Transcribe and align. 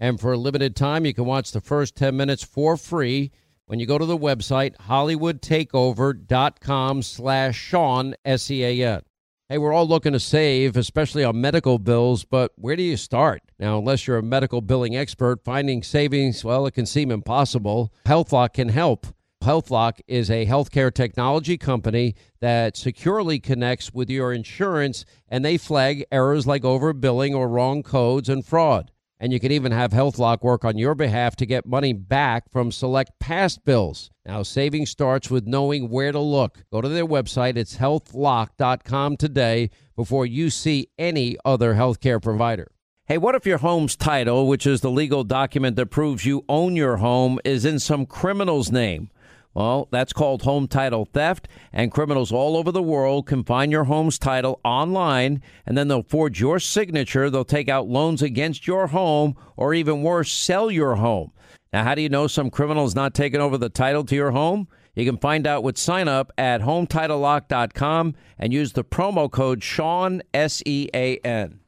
And 0.00 0.18
for 0.18 0.32
a 0.32 0.38
limited 0.38 0.74
time, 0.74 1.04
you 1.04 1.12
can 1.12 1.26
watch 1.26 1.52
the 1.52 1.60
first 1.60 1.94
10 1.94 2.16
minutes 2.16 2.42
for 2.42 2.78
free 2.78 3.30
when 3.66 3.78
you 3.78 3.84
go 3.86 3.98
to 3.98 4.06
the 4.06 4.16
website 4.16 4.74
hollywoodtakeover.com 4.88 7.02
slash 7.02 7.56
Sean, 7.56 8.14
S-E-A-N. 8.24 9.02
Hey, 9.50 9.58
we're 9.58 9.74
all 9.74 9.86
looking 9.86 10.12
to 10.12 10.20
save, 10.20 10.76
especially 10.76 11.22
on 11.22 11.40
medical 11.40 11.78
bills, 11.78 12.24
but 12.24 12.52
where 12.56 12.76
do 12.76 12.82
you 12.82 12.96
start? 12.96 13.42
Now, 13.58 13.78
unless 13.78 14.06
you're 14.06 14.16
a 14.16 14.22
medical 14.22 14.62
billing 14.62 14.96
expert, 14.96 15.44
finding 15.44 15.82
savings, 15.82 16.42
well, 16.44 16.66
it 16.66 16.74
can 16.74 16.86
seem 16.86 17.10
impossible. 17.10 17.92
HealthLock 18.06 18.54
can 18.54 18.70
help. 18.70 19.06
HealthLock 19.42 20.00
is 20.06 20.30
a 20.30 20.46
healthcare 20.46 20.94
technology 20.94 21.58
company 21.58 22.14
that 22.40 22.76
securely 22.76 23.38
connects 23.38 23.92
with 23.92 24.08
your 24.08 24.32
insurance 24.32 25.04
and 25.28 25.44
they 25.44 25.58
flag 25.58 26.04
errors 26.12 26.46
like 26.46 26.62
overbilling 26.62 27.34
or 27.34 27.48
wrong 27.48 27.82
codes 27.82 28.28
and 28.28 28.46
fraud. 28.46 28.92
And 29.22 29.34
you 29.34 29.38
can 29.38 29.52
even 29.52 29.70
have 29.70 29.92
HealthLock 29.92 30.42
work 30.42 30.64
on 30.64 30.78
your 30.78 30.94
behalf 30.94 31.36
to 31.36 31.46
get 31.46 31.66
money 31.66 31.92
back 31.92 32.50
from 32.50 32.72
select 32.72 33.12
past 33.20 33.66
bills. 33.66 34.10
Now, 34.24 34.42
saving 34.42 34.86
starts 34.86 35.30
with 35.30 35.46
knowing 35.46 35.90
where 35.90 36.10
to 36.10 36.18
look. 36.18 36.64
Go 36.72 36.80
to 36.80 36.88
their 36.88 37.06
website, 37.06 37.56
it's 37.56 37.76
healthlock.com 37.76 39.18
today 39.18 39.70
before 39.94 40.24
you 40.24 40.48
see 40.48 40.88
any 40.98 41.36
other 41.44 41.74
healthcare 41.74 42.22
provider. 42.22 42.72
Hey, 43.04 43.18
what 43.18 43.34
if 43.34 43.44
your 43.44 43.58
home's 43.58 43.96
title, 43.96 44.46
which 44.46 44.66
is 44.66 44.80
the 44.80 44.90
legal 44.90 45.24
document 45.24 45.76
that 45.76 45.86
proves 45.86 46.24
you 46.24 46.44
own 46.48 46.74
your 46.74 46.96
home, 46.96 47.38
is 47.44 47.66
in 47.66 47.78
some 47.78 48.06
criminal's 48.06 48.72
name? 48.72 49.10
Well, 49.52 49.88
that's 49.90 50.12
called 50.12 50.42
home 50.42 50.68
title 50.68 51.04
theft, 51.04 51.48
and 51.72 51.90
criminals 51.90 52.30
all 52.30 52.56
over 52.56 52.70
the 52.70 52.82
world 52.82 53.26
can 53.26 53.42
find 53.42 53.72
your 53.72 53.84
home's 53.84 54.18
title 54.18 54.60
online, 54.64 55.42
and 55.66 55.76
then 55.76 55.88
they'll 55.88 56.04
forge 56.04 56.40
your 56.40 56.60
signature. 56.60 57.30
They'll 57.30 57.44
take 57.44 57.68
out 57.68 57.88
loans 57.88 58.22
against 58.22 58.66
your 58.66 58.88
home, 58.88 59.36
or 59.56 59.74
even 59.74 60.02
worse, 60.02 60.32
sell 60.32 60.70
your 60.70 60.96
home. 60.96 61.32
Now, 61.72 61.84
how 61.84 61.94
do 61.94 62.02
you 62.02 62.08
know 62.08 62.26
some 62.26 62.50
criminal 62.50 62.84
is 62.84 62.94
not 62.94 63.14
taking 63.14 63.40
over 63.40 63.58
the 63.58 63.68
title 63.68 64.04
to 64.04 64.14
your 64.14 64.30
home? 64.30 64.68
You 64.94 65.04
can 65.04 65.18
find 65.18 65.46
out 65.46 65.62
with 65.62 65.78
sign 65.78 66.08
up 66.08 66.32
at 66.36 66.60
HometitleLock.com 66.62 68.14
and 68.38 68.52
use 68.52 68.72
the 68.72 68.84
promo 68.84 69.30
code 69.30 69.62
Sean, 69.62 70.22
S 70.34 70.62
E 70.66 70.88
A 70.94 71.18
N. 71.18 71.59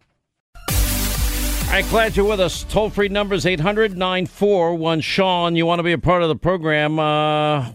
Right, 1.73 1.89
glad 1.89 2.19
you're 2.19 2.27
with 2.27 2.39
us. 2.39 2.65
Toll 2.65 2.91
free 2.91 3.09
numbers 3.09 3.47
800 3.47 3.97
941 3.97 5.01
Sean. 5.01 5.57
You 5.57 5.65
want 5.65 5.79
to 5.79 5.83
be 5.83 5.93
a 5.93 5.99
part 5.99 6.23
of 6.23 6.29
the 6.29 6.37
program? 6.37 6.99
Uh, 6.99 7.73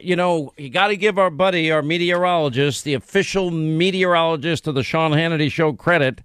you 0.00 0.16
know, 0.16 0.52
you 0.56 0.68
got 0.68 0.88
to 0.88 0.96
give 0.96 1.16
our 1.16 1.30
buddy, 1.30 1.70
our 1.70 1.80
meteorologist, 1.80 2.82
the 2.82 2.94
official 2.94 3.52
meteorologist 3.52 4.66
of 4.66 4.74
the 4.74 4.82
Sean 4.82 5.12
Hannity 5.12 5.48
Show, 5.48 5.72
credit 5.74 6.22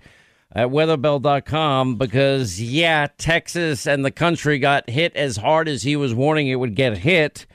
at 0.52 0.70
weatherbell.com 0.70 1.98
because, 1.98 2.60
yeah, 2.60 3.06
Texas 3.20 3.86
and 3.86 4.04
the 4.04 4.10
country 4.10 4.58
got 4.58 4.90
hit 4.90 5.16
as 5.16 5.38
hard 5.38 5.68
as 5.68 5.84
he 5.84 5.96
was 5.96 6.16
warning 6.16 6.48
it 6.48 6.56
would 6.56 6.74
get 6.74 6.98
hit, 6.98 7.46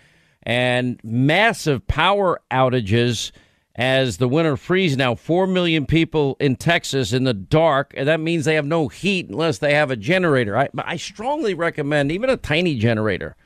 and 0.45 1.01
massive 1.03 1.84
power 1.89 2.41
outages 2.53 3.33
as 3.77 4.17
the 4.17 4.27
winter 4.27 4.57
freeze 4.57 4.97
now. 4.97 5.14
4 5.14 5.47
million 5.47 5.87
people 5.87 6.37
in 6.41 6.57
Texas 6.57 7.13
in 7.13 7.25
the 7.25 7.35
dark 7.35 7.92
and 7.97 8.09
that 8.09 8.20
means 8.20 8.45
they 8.45 8.55
have 8.55 8.67
no 8.67 8.89
heat 8.89 9.29
unless 9.29 9.59
they 9.59 9.75
have 9.75 9.91
a 9.91 9.97
generator. 9.97 10.57
I, 10.57 10.69
I 10.79 10.97
strongly 10.97 11.55
recommend 11.55 12.11
even 12.11 12.31
a 12.31 12.36
tiny 12.36 12.77
generator 12.77 13.36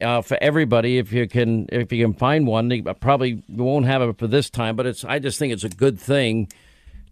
uh, 0.00 0.20
for 0.20 0.36
everybody 0.40 0.98
if 0.98 1.12
you 1.12 1.28
can 1.28 1.68
if 1.70 1.92
you 1.92 2.04
can 2.04 2.14
find 2.14 2.46
one. 2.46 2.70
You 2.70 2.82
probably 2.82 3.42
won't 3.48 3.86
have 3.86 4.02
it 4.02 4.18
for 4.18 4.26
this 4.26 4.50
time 4.50 4.74
but 4.74 4.86
it's 4.86 5.04
I 5.04 5.20
just 5.20 5.38
think 5.38 5.52
it's 5.52 5.64
a 5.64 5.68
good 5.68 5.98
thing 5.98 6.50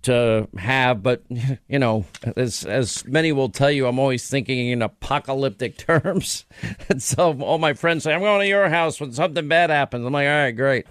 to 0.03 0.49
have 0.59 1.03
but 1.03 1.23
you 1.69 1.79
know 1.79 2.05
as 2.37 2.65
as 2.65 3.05
many 3.07 3.31
will 3.31 3.49
tell 3.49 3.71
you 3.71 3.87
I'm 3.87 4.01
always 4.01 4.29
thinking 4.29 4.71
in 4.71 4.83
apocalyptic 4.83 5.79
terms. 5.87 6.47
And 6.89 7.01
so 7.01 7.33
all 7.41 7.59
my 7.59 7.75
friends 7.75 8.03
say 8.03 8.13
I'm 8.13 8.23
going 8.23 8.41
to 8.41 8.49
your 8.49 8.69
house 8.69 9.01
when 9.01 9.13
something 9.13 9.47
bad 9.47 9.71
happens. 9.71 10.05
I'm 10.05 10.13
like 10.13 10.27
all 10.27 10.33
right 10.33 10.51
great 10.51 10.87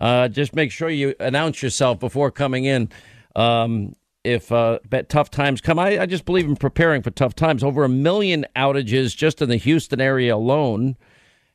uh, 0.00 0.28
just 0.28 0.54
make 0.54 0.72
sure 0.72 0.88
you 0.88 1.14
announce 1.20 1.62
yourself 1.62 2.00
before 2.00 2.30
coming 2.30 2.64
in. 2.64 2.88
Um, 3.36 3.94
if 4.24 4.50
uh, 4.52 4.78
tough 5.08 5.30
times 5.30 5.60
come, 5.60 5.78
I, 5.78 6.00
I, 6.00 6.06
just 6.06 6.24
believe 6.24 6.46
in 6.46 6.56
preparing 6.56 7.00
for 7.00 7.10
tough 7.10 7.34
times. 7.34 7.62
Over 7.64 7.84
a 7.84 7.88
million 7.88 8.44
outages 8.54 9.16
just 9.16 9.40
in 9.40 9.48
the 9.48 9.56
Houston 9.56 10.00
area 10.00 10.34
alone. 10.34 10.96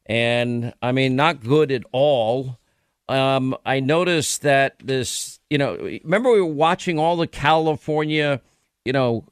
And 0.07 0.73
I 0.81 0.91
mean, 0.91 1.15
not 1.15 1.43
good 1.43 1.71
at 1.71 1.83
all. 1.91 2.59
Um, 3.07 3.55
I 3.65 3.81
noticed 3.81 4.41
that 4.41 4.77
this, 4.83 5.39
you 5.49 5.59
know, 5.59 5.75
remember 5.75 6.31
we 6.31 6.41
were 6.41 6.47
watching 6.47 6.97
all 6.97 7.17
the 7.17 7.27
California, 7.27 8.41
you 8.83 8.93
know, 8.93 9.25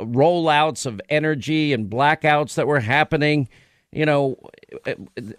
rollouts 0.00 0.86
of 0.86 1.00
energy 1.08 1.72
and 1.72 1.90
blackouts 1.90 2.54
that 2.54 2.66
were 2.66 2.80
happening 2.80 3.48
you 3.92 4.06
know, 4.06 4.38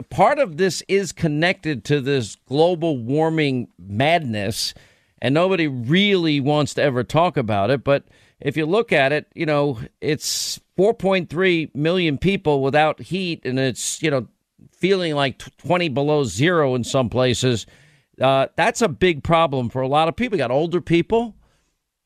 part 0.09 0.39
of 0.39 0.57
this 0.57 0.83
is 0.87 1.11
connected 1.11 1.85
to 1.85 2.01
this 2.01 2.35
global 2.47 2.97
warming 2.97 3.69
madness, 3.79 4.73
and 5.21 5.33
nobody 5.33 5.67
really 5.67 6.39
wants 6.39 6.73
to 6.73 6.81
ever 6.81 7.03
talk 7.03 7.37
about 7.37 7.69
it. 7.69 7.83
But 7.83 8.05
if 8.41 8.57
you 8.57 8.65
look 8.65 8.91
at 8.91 9.13
it, 9.13 9.27
you 9.35 9.45
know, 9.45 9.79
it's 10.01 10.59
4.3 10.77 11.73
million 11.73 12.17
people 12.17 12.61
without 12.61 12.99
heat, 12.99 13.45
and 13.45 13.57
it's, 13.57 14.01
you 14.01 14.11
know, 14.11 14.27
feeling 14.71 15.15
like 15.15 15.37
20 15.57 15.89
below 15.89 16.23
zero 16.23 16.75
in 16.75 16.83
some 16.83 17.09
places. 17.09 17.65
Uh, 18.19 18.47
that's 18.55 18.81
a 18.81 18.89
big 18.89 19.23
problem 19.23 19.69
for 19.69 19.81
a 19.81 19.87
lot 19.87 20.07
of 20.07 20.15
people. 20.15 20.37
You 20.37 20.43
got 20.43 20.51
older 20.51 20.81
people, 20.81 21.35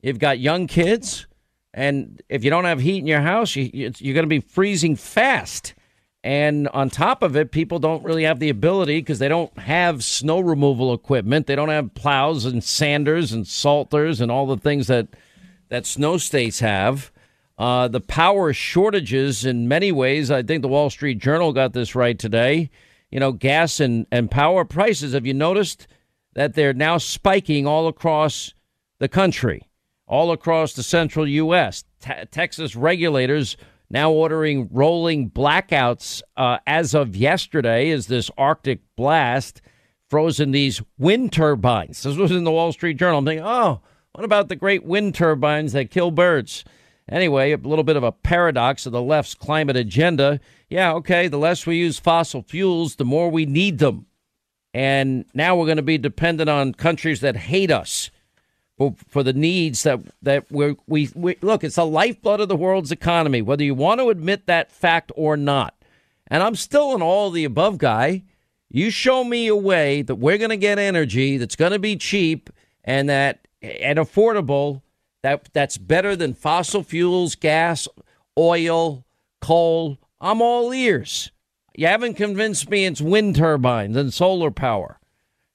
you've 0.02 0.20
got 0.20 0.40
young 0.40 0.68
kids, 0.68 1.26
and 1.74 2.22
if 2.30 2.44
you 2.44 2.50
don't 2.50 2.66
have 2.66 2.80
heat 2.80 3.00
in 3.00 3.08
your 3.08 3.22
house, 3.22 3.56
you, 3.56 3.70
you're 3.74 4.14
going 4.14 4.24
to 4.24 4.28
be 4.28 4.42
freezing 4.42 4.96
fast. 4.96 5.74
And 6.26 6.68
on 6.70 6.90
top 6.90 7.22
of 7.22 7.36
it, 7.36 7.52
people 7.52 7.78
don't 7.78 8.04
really 8.04 8.24
have 8.24 8.40
the 8.40 8.50
ability 8.50 8.98
because 8.98 9.20
they 9.20 9.28
don't 9.28 9.56
have 9.60 10.04
snow 10.04 10.40
removal 10.40 10.92
equipment. 10.92 11.46
They 11.46 11.56
don't 11.56 11.70
have 11.70 11.94
plows 11.94 12.46
and 12.46 12.64
sanders 12.64 13.32
and 13.32 13.46
salters 13.46 14.20
and 14.20 14.32
all 14.32 14.48
the 14.48 14.58
things 14.58 14.88
that 14.88 15.08
that 15.70 15.86
snow 15.86 16.18
states 16.18 16.62
have. 16.62 17.12
Uh, 17.60 17.88
the 17.90 18.02
power 18.02 18.54
shortages 18.54 19.46
in 19.46 19.68
many 19.68 19.92
ways. 19.92 20.32
I 20.32 20.42
think 20.42 20.64
the 20.64 20.68
Wall 20.68 20.90
Street 20.90 21.20
Journal 21.20 21.54
got 21.54 21.74
this 21.74 21.94
right 21.94 22.18
today. 22.18 22.72
You 23.12 23.20
know, 23.20 23.32
gas 23.32 23.80
and, 23.80 24.08
and 24.12 24.32
power 24.32 24.66
prices. 24.66 25.14
Have 25.14 25.28
you 25.28 25.34
noticed 25.36 25.86
that 26.34 26.56
they're 26.56 26.74
now 26.74 26.98
spiking 26.98 27.68
all 27.68 27.88
across 27.88 28.56
the 28.98 29.08
country, 29.08 29.70
all 30.08 30.32
across 30.32 30.74
the 30.74 30.82
central 30.82 31.28
U.S.? 31.28 31.84
T- 32.02 32.14
Texas 32.32 32.76
regulators 32.76 33.58
now 33.90 34.12
ordering 34.12 34.70
rolling 34.72 35.30
blackouts 35.30 36.22
uh, 36.38 36.58
as 36.66 36.94
of 36.94 37.16
yesterday 37.16 37.90
as 37.92 38.08
this 38.08 38.32
Arctic 38.38 38.82
blast 38.96 39.62
frozen 40.10 40.52
these 40.52 40.82
wind 40.98 41.32
turbines. 41.32 42.04
This 42.04 42.18
was 42.18 42.32
in 42.32 42.44
the 42.44 42.52
Wall 42.52 42.72
Street 42.72 42.98
Journal. 42.98 43.20
I'm 43.20 43.26
thinking, 43.26 43.46
oh, 43.46 43.82
what 44.14 44.24
about 44.24 44.50
the 44.50 44.56
great 44.56 44.84
wind 44.84 45.16
turbines 45.16 45.74
that 45.74 45.92
kill 45.92 46.12
birds? 46.12 46.64
Anyway, 47.10 47.52
a 47.52 47.58
little 47.58 47.84
bit 47.84 47.98
of 47.98 48.04
a 48.04 48.12
paradox 48.12 48.86
of 48.86 48.92
the 48.92 49.02
left's 49.02 49.36
climate 49.36 49.76
agenda. 49.76 50.40
Yeah, 50.70 50.94
okay, 50.94 51.28
the 51.28 51.38
less 51.38 51.66
we 51.66 51.78
use 51.78 52.00
fossil 52.00 52.42
fuels, 52.42 52.96
the 52.96 53.06
more 53.06 53.30
we 53.30 53.46
need 53.46 53.78
them. 53.78 54.08
And 54.74 55.26
now 55.34 55.56
we're 55.56 55.66
going 55.66 55.78
to 55.78 55.84
be 55.84 55.98
dependent 55.98 56.50
on 56.50 56.74
countries 56.74 57.22
that 57.22 57.36
hate 57.36 57.72
us 57.72 58.10
for, 58.78 58.96
for 59.08 59.24
the 59.24 59.34
needs 59.34 59.84
that 59.84 60.02
that 60.22 60.52
we 60.52 60.76
we 60.86 61.38
look. 61.42 61.64
It's 61.64 61.76
the 61.76 61.86
lifeblood 61.86 62.42
of 62.42 62.50
the 62.50 62.56
world's 62.56 62.92
economy, 62.92 63.42
whether 63.42 63.64
you 63.64 63.74
want 63.74 64.00
to 64.02 64.10
admit 64.10 64.48
that 64.48 64.72
fact 64.72 65.12
or 65.16 65.38
not. 65.38 65.76
And 66.28 66.44
I'm 66.44 66.56
still 66.56 66.96
an 66.96 67.02
all 67.02 67.32
the 67.32 67.46
above 67.46 67.78
guy. 67.78 68.24
You 68.70 68.90
show 68.90 69.24
me 69.24 69.48
a 69.48 69.56
way 69.56 70.02
that 70.02 70.16
we're 70.16 70.38
going 70.38 70.50
to 70.50 70.58
get 70.58 70.80
energy 70.80 71.38
that's 71.38 71.56
going 71.56 71.72
to 71.72 71.80
be 71.80 71.96
cheap 71.96 72.50
and 72.84 73.10
that 73.10 73.48
and 73.62 74.00
affordable. 74.00 74.82
That 75.24 75.50
that's 75.54 75.78
better 75.78 76.16
than 76.16 76.34
fossil 76.34 76.84
fuels, 76.84 77.36
gas, 77.36 77.88
oil, 78.38 79.06
coal. 79.42 79.98
I'm 80.20 80.42
all 80.42 80.74
ears. 80.74 81.32
You 81.78 81.88
haven't 81.88 82.14
convinced 82.14 82.70
me 82.70 82.86
it's 82.86 83.02
wind 83.02 83.36
turbines 83.36 83.98
and 83.98 84.14
solar 84.14 84.52
power. 84.52 85.00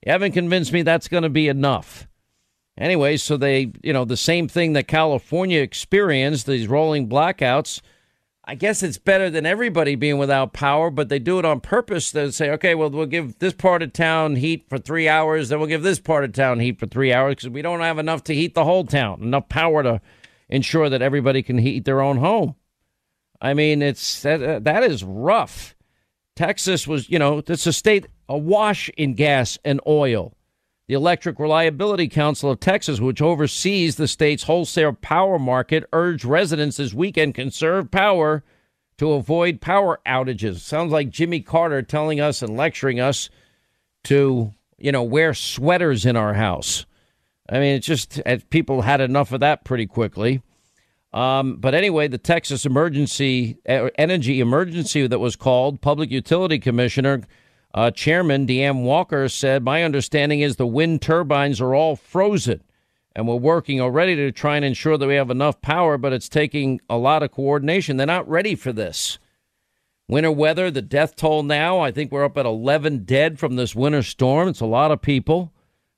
You 0.05 0.12
haven't 0.12 0.32
convinced 0.32 0.73
me 0.73 0.82
that's 0.82 1.08
going 1.08 1.23
to 1.23 1.28
be 1.31 1.49
enough. 1.49 2.08
Anyway, 2.78 3.17
so 3.17 3.37
they, 3.37 3.72
you 3.82 3.93
know, 3.93 4.05
the 4.05 4.17
same 4.17 4.49
thing 4.49 4.72
that 4.72 4.88
California 4.88 5.61
experienced, 5.61 6.46
these 6.46 6.67
rolling 6.67 7.08
blackouts. 7.08 7.81
I 8.44 8.55
guess 8.55 8.82
it's 8.82 8.99
better 8.99 9.31
than 9.31 9.46
everybody 9.46 9.94
being 9.94 10.19
without 10.19 10.52
power, 10.52 10.90
but 10.90 11.08
they 11.08 11.19
do 11.19 11.38
it 11.38 11.44
on 11.44 11.61
purpose. 11.61 12.11
They 12.11 12.31
say, 12.31 12.50
okay, 12.50 12.75
well, 12.75 12.90
we'll 12.90 13.06
give 13.06 13.38
this 13.38 13.52
part 13.52 13.82
of 13.82 13.93
town 13.93 14.37
heat 14.37 14.69
for 14.69 14.78
three 14.78 15.08
hours, 15.08 15.49
then 15.49 15.58
we'll 15.58 15.69
give 15.69 15.82
this 15.82 16.00
part 16.00 16.25
of 16.25 16.32
town 16.32 16.58
heat 16.58 16.81
for 16.81 16.87
three 16.87 17.12
hours 17.12 17.37
because 17.37 17.50
we 17.50 17.62
don't 17.62 17.81
have 17.81 17.99
enough 17.99 18.25
to 18.25 18.34
heat 18.34 18.55
the 18.55 18.64
whole 18.64 18.84
town, 18.84 19.23
enough 19.23 19.49
power 19.49 19.82
to 19.82 20.00
ensure 20.49 20.88
that 20.88 21.02
everybody 21.02 21.43
can 21.43 21.58
heat 21.58 21.84
their 21.84 22.00
own 22.00 22.16
home. 22.16 22.56
I 23.40 23.55
mean, 23.55 23.82
it's 23.82 24.23
that, 24.23 24.43
uh, 24.43 24.58
that 24.61 24.82
is 24.82 25.05
rough. 25.05 25.76
Texas 26.34 26.87
was, 26.87 27.08
you 27.08 27.19
know, 27.19 27.43
it's 27.46 27.66
a 27.66 27.73
state 27.73 28.06
awash 28.28 28.88
in 28.96 29.14
gas 29.14 29.58
and 29.64 29.81
oil. 29.87 30.34
The 30.90 30.96
Electric 30.96 31.38
Reliability 31.38 32.08
Council 32.08 32.50
of 32.50 32.58
Texas, 32.58 32.98
which 32.98 33.22
oversees 33.22 33.94
the 33.94 34.08
state's 34.08 34.42
wholesale 34.42 34.92
power 34.92 35.38
market, 35.38 35.84
urged 35.92 36.25
residents 36.25 36.78
this 36.78 36.92
weekend 36.92 37.37
conserve 37.37 37.92
power 37.92 38.42
to 38.98 39.12
avoid 39.12 39.60
power 39.60 40.00
outages. 40.04 40.58
Sounds 40.58 40.90
like 40.90 41.10
Jimmy 41.10 41.42
Carter 41.42 41.82
telling 41.82 42.19
us 42.19 42.42
and 42.42 42.56
lecturing 42.56 42.98
us 42.98 43.31
to, 44.02 44.52
you 44.78 44.90
know, 44.90 45.04
wear 45.04 45.32
sweaters 45.32 46.04
in 46.04 46.16
our 46.16 46.34
house. 46.34 46.87
I 47.48 47.60
mean, 47.60 47.76
it's 47.76 47.87
just 47.87 48.20
people 48.50 48.82
had 48.82 49.00
enough 49.00 49.31
of 49.31 49.38
that 49.38 49.62
pretty 49.62 49.87
quickly. 49.87 50.42
Um, 51.12 51.58
but 51.58 51.72
anyway, 51.72 52.08
the 52.08 52.19
Texas 52.19 52.66
emergency 52.66 53.58
energy 53.64 54.40
emergency 54.40 55.06
that 55.06 55.20
was 55.20 55.37
called, 55.37 55.82
Public 55.82 56.10
Utility 56.10 56.58
Commissioner 56.58 57.22
uh, 57.72 57.90
Chairman 57.90 58.46
DeAnn 58.46 58.82
Walker 58.82 59.28
said, 59.28 59.62
My 59.62 59.82
understanding 59.82 60.40
is 60.40 60.56
the 60.56 60.67
wind 60.67 61.02
turbines 61.02 61.61
are 61.61 61.75
all 61.75 61.96
frozen. 61.96 62.62
And 63.14 63.26
we're 63.26 63.37
working 63.37 63.81
already 63.81 64.14
to 64.17 64.31
try 64.31 64.56
and 64.56 64.64
ensure 64.64 64.96
that 64.96 65.06
we 65.06 65.17
have 65.17 65.31
enough 65.31 65.61
power, 65.61 65.99
but 65.99 66.12
it's 66.12 66.28
taking 66.28 66.81
a 66.88 66.96
lot 66.96 67.22
of 67.22 67.32
coordination. 67.32 67.96
They're 67.96 68.06
not 68.06 68.28
ready 68.28 68.55
for 68.55 68.72
this. 68.72 69.19
Winter 70.08 70.31
weather, 70.32 70.70
the 70.70 70.82
death 70.82 71.17
toll 71.17 71.43
now, 71.43 71.81
I 71.81 71.93
think 71.93 72.11
we're 72.11 72.25
up 72.25 72.38
at 72.38 72.46
11 72.46 73.05
dead 73.05 73.38
from 73.38 73.56
this 73.56 73.75
winter 73.75 74.02
storm. 74.02 74.49
It's 74.49 74.61
a 74.61 74.66
lot 74.66 74.90
of 74.90 75.02
people. 75.02 75.52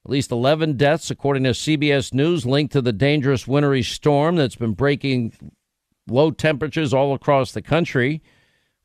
At 0.05 0.11
least 0.11 0.33
11 0.33 0.77
deaths, 0.77 1.11
according 1.11 1.45
to 1.45 1.51
CBS 1.51 2.13
News, 2.13 2.45
linked 2.45 2.73
to 2.73 2.83
the 2.83 2.93
dangerous 2.93 3.47
wintry 3.47 3.83
storm 3.83 4.37
that's 4.37 4.57
been 4.57 4.73
breaking 4.73 5.33
low 6.09 6.31
temperatures 6.31 6.93
all 6.93 7.15
across 7.15 7.53
the 7.53 7.63
country. 7.63 8.23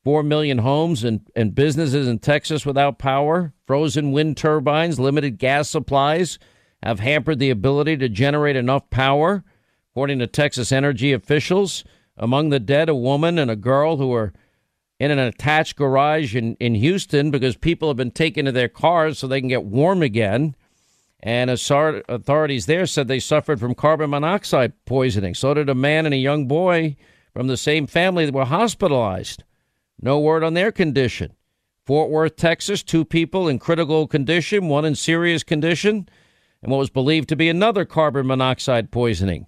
4 0.08 0.24
million 0.24 0.60
homes 0.60 1.04
and, 1.04 1.20
and 1.36 1.54
businesses 1.54 2.08
in 2.08 2.18
Texas 2.20 2.66
without 2.66 2.98
power. 2.98 3.52
Frozen 3.66 4.14
wind 4.14 4.38
turbines, 4.38 5.02
limited 5.02 5.38
gas 5.38 5.70
supplies 5.70 6.40
have 6.82 7.02
hampered 7.02 7.40
the 7.40 7.50
ability 7.50 7.98
to 7.98 8.08
generate 8.08 8.56
enough 8.56 8.90
power, 8.90 9.44
according 9.92 10.20
to 10.20 10.26
Texas 10.26 10.72
energy 10.72 11.12
officials. 11.12 11.84
Among 12.16 12.52
the 12.52 12.60
dead, 12.62 12.88
a 12.88 12.96
woman 12.96 13.38
and 13.38 13.52
a 13.52 13.58
girl 13.58 13.98
who 13.98 14.08
were 14.08 14.32
in 14.98 15.12
an 15.12 15.20
attached 15.20 15.76
garage 15.76 16.38
in, 16.38 16.56
in 16.56 16.76
Houston 16.76 17.30
because 17.30 17.58
people 17.58 17.90
have 17.90 17.98
been 17.98 18.12
taken 18.12 18.46
to 18.46 18.54
their 18.54 18.70
cars 18.70 19.20
so 19.20 19.28
they 19.28 19.42
can 19.42 19.50
get 19.50 19.66
warm 19.66 20.02
again. 20.02 20.56
And 21.20 21.50
authorities 21.50 22.66
there 22.66 22.86
said 22.86 23.10
they 23.10 23.20
suffered 23.20 23.60
from 23.60 23.76
carbon 23.76 24.12
monoxide 24.12 24.72
poisoning. 24.86 25.34
So 25.34 25.54
did 25.54 25.68
a 25.68 25.76
man 25.76 26.06
and 26.06 26.16
a 26.16 26.18
young 26.18 26.48
boy 26.48 26.96
from 27.34 27.48
the 27.48 27.58
same 27.58 27.88
family 27.88 28.26
that 28.26 28.34
were 28.34 28.46
hospitalized. 28.46 29.44
No 30.02 30.20
word 30.20 30.44
on 30.44 30.54
their 30.54 30.72
condition. 30.72 31.34
Fort 31.86 32.10
Worth, 32.10 32.36
Texas, 32.36 32.84
two 32.84 33.06
people 33.06 33.48
in 33.48 33.60
critical 33.60 34.08
condition, 34.08 34.68
one 34.68 34.86
in 34.86 34.96
serious 34.96 35.44
condition, 35.44 36.10
and 36.62 36.72
what 36.72 36.80
was 36.80 36.90
believed 36.90 37.30
to 37.30 37.36
be 37.36 37.48
another 37.48 37.86
carbon 37.86 38.28
monoxide 38.28 38.92
poisoning. 38.92 39.48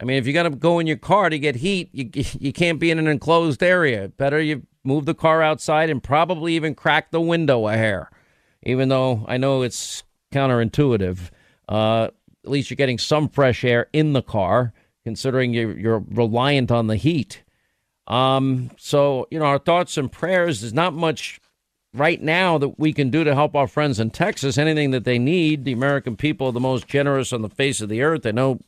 I 0.00 0.04
mean, 0.04 0.18
if 0.18 0.26
you 0.26 0.32
got 0.32 0.42
to 0.42 0.50
go 0.50 0.78
in 0.78 0.86
your 0.86 0.96
car 0.96 1.30
to 1.30 1.38
get 1.38 1.56
heat, 1.56 1.88
you, 1.92 2.10
you 2.38 2.52
can't 2.52 2.78
be 2.78 2.90
in 2.90 2.98
an 2.98 3.06
enclosed 3.06 3.62
area. 3.62 4.08
Better 4.08 4.40
you 4.40 4.66
move 4.84 5.06
the 5.06 5.14
car 5.14 5.42
outside 5.42 5.90
and 5.90 6.02
probably 6.02 6.54
even 6.54 6.74
crack 6.74 7.10
the 7.10 7.20
window 7.20 7.66
a 7.66 7.76
hair, 7.76 8.10
even 8.62 8.88
though 8.88 9.24
I 9.26 9.38
know 9.38 9.62
it's 9.62 10.04
counterintuitive. 10.32 11.30
Uh, 11.68 12.08
at 12.44 12.50
least 12.50 12.68
you're 12.68 12.76
getting 12.76 12.98
some 12.98 13.28
fresh 13.28 13.64
air 13.64 13.86
in 13.92 14.12
the 14.12 14.22
car, 14.22 14.74
considering 15.04 15.54
you're, 15.54 15.78
you're 15.78 16.04
reliant 16.10 16.70
on 16.70 16.88
the 16.88 16.96
heat. 16.96 17.43
Um, 18.06 18.70
so, 18.76 19.26
you 19.30 19.38
know, 19.38 19.46
our 19.46 19.58
thoughts 19.58 19.96
and 19.96 20.10
prayers 20.10 20.62
is 20.62 20.74
not 20.74 20.92
much 20.92 21.40
right 21.94 22.20
now 22.20 22.58
that 22.58 22.78
we 22.78 22.92
can 22.92 23.10
do 23.10 23.24
to 23.24 23.34
help 23.34 23.54
our 23.54 23.66
friends 23.66 24.00
in 24.00 24.10
Texas. 24.10 24.58
Anything 24.58 24.90
that 24.90 25.04
they 25.04 25.18
need, 25.18 25.64
the 25.64 25.72
American 25.72 26.16
people 26.16 26.48
are 26.48 26.52
the 26.52 26.60
most 26.60 26.86
generous 26.86 27.32
on 27.32 27.42
the 27.42 27.48
face 27.48 27.80
of 27.80 27.88
the 27.88 28.02
earth. 28.02 28.26
I 28.26 28.32
know 28.32 28.60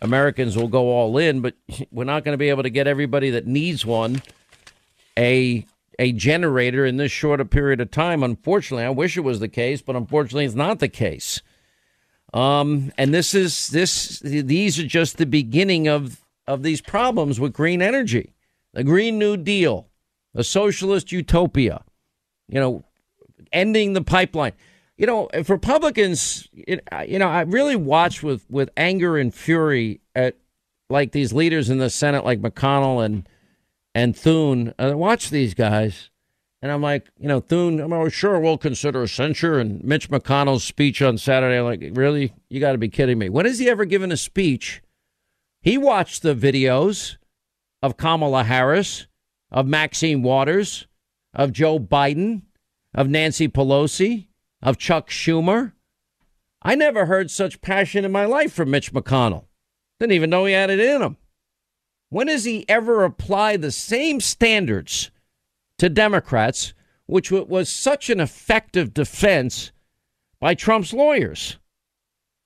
Americans 0.00 0.56
will 0.56 0.68
go 0.68 0.88
all 0.88 1.18
in, 1.18 1.40
but 1.40 1.54
we're 1.90 2.04
not 2.04 2.24
going 2.24 2.32
to 2.34 2.38
be 2.38 2.48
able 2.48 2.62
to 2.62 2.70
get 2.70 2.86
everybody 2.86 3.30
that 3.30 3.46
needs 3.46 3.84
one 3.84 4.22
a 5.18 5.66
a 6.00 6.12
generator 6.12 6.86
in 6.86 6.96
this 6.96 7.10
short 7.10 7.40
a 7.40 7.44
period 7.44 7.80
of 7.80 7.90
time. 7.90 8.22
Unfortunately, 8.22 8.84
I 8.84 8.90
wish 8.90 9.16
it 9.16 9.22
was 9.22 9.40
the 9.40 9.48
case, 9.48 9.82
but 9.82 9.96
unfortunately, 9.96 10.44
it's 10.44 10.54
not 10.54 10.78
the 10.78 10.88
case. 10.88 11.42
Um, 12.32 12.92
and 12.96 13.12
this 13.12 13.34
is 13.34 13.68
this; 13.68 14.20
these 14.20 14.78
are 14.78 14.86
just 14.86 15.18
the 15.18 15.26
beginning 15.26 15.88
of 15.88 16.20
of 16.46 16.62
these 16.62 16.80
problems 16.80 17.40
with 17.40 17.52
green 17.52 17.82
energy 17.82 18.32
the 18.78 18.84
Green 18.84 19.18
New 19.18 19.36
Deal, 19.36 19.88
a 20.36 20.44
socialist 20.44 21.10
utopia, 21.10 21.82
you 22.46 22.60
know, 22.60 22.84
ending 23.52 23.92
the 23.92 24.02
pipeline. 24.02 24.52
You 24.96 25.04
know, 25.04 25.28
if 25.34 25.50
Republicans, 25.50 26.46
you 26.52 27.18
know, 27.18 27.26
I 27.26 27.40
really 27.40 27.74
watch 27.74 28.22
with, 28.22 28.48
with 28.48 28.70
anger 28.76 29.16
and 29.16 29.34
fury 29.34 30.00
at 30.14 30.36
like 30.88 31.10
these 31.10 31.32
leaders 31.32 31.70
in 31.70 31.78
the 31.78 31.90
Senate, 31.90 32.24
like 32.24 32.40
McConnell 32.40 33.04
and 33.04 33.28
and 33.96 34.16
Thune. 34.16 34.72
I 34.78 34.94
watch 34.94 35.30
these 35.30 35.54
guys, 35.54 36.10
and 36.62 36.70
I'm 36.70 36.80
like, 36.80 37.08
you 37.18 37.26
know, 37.26 37.40
Thune. 37.40 37.80
I'm 37.80 37.90
like, 37.90 38.12
sure, 38.12 38.38
we'll 38.38 38.58
consider 38.58 39.08
censure. 39.08 39.58
And 39.58 39.82
Mitch 39.82 40.08
McConnell's 40.08 40.62
speech 40.62 41.02
on 41.02 41.18
Saturday, 41.18 41.58
I'm 41.58 41.64
like, 41.64 41.82
really, 41.94 42.32
you 42.48 42.60
got 42.60 42.72
to 42.72 42.78
be 42.78 42.88
kidding 42.88 43.18
me. 43.18 43.28
When 43.28 43.44
has 43.44 43.58
he 43.58 43.68
ever 43.68 43.84
given 43.84 44.12
a 44.12 44.16
speech? 44.16 44.82
He 45.62 45.76
watched 45.76 46.22
the 46.22 46.36
videos 46.36 47.16
of 47.82 47.96
Kamala 47.96 48.44
Harris, 48.44 49.06
of 49.50 49.66
Maxine 49.66 50.22
Waters, 50.22 50.86
of 51.34 51.52
Joe 51.52 51.78
Biden, 51.78 52.42
of 52.94 53.08
Nancy 53.08 53.48
Pelosi, 53.48 54.28
of 54.62 54.78
Chuck 54.78 55.10
Schumer. 55.10 55.72
I 56.62 56.74
never 56.74 57.06
heard 57.06 57.30
such 57.30 57.60
passion 57.60 58.04
in 58.04 58.12
my 58.12 58.24
life 58.24 58.52
from 58.52 58.70
Mitch 58.70 58.92
McConnell. 58.92 59.44
Didn't 60.00 60.12
even 60.12 60.30
know 60.30 60.44
he 60.44 60.52
had 60.52 60.70
it 60.70 60.80
in 60.80 61.02
him. 61.02 61.16
When 62.10 62.28
has 62.28 62.44
he 62.44 62.68
ever 62.68 63.04
applied 63.04 63.62
the 63.62 63.70
same 63.70 64.20
standards 64.20 65.10
to 65.78 65.88
Democrats, 65.88 66.72
which 67.06 67.30
was 67.30 67.68
such 67.68 68.10
an 68.10 68.20
effective 68.20 68.94
defense 68.94 69.72
by 70.40 70.54
Trump's 70.54 70.92
lawyers? 70.92 71.58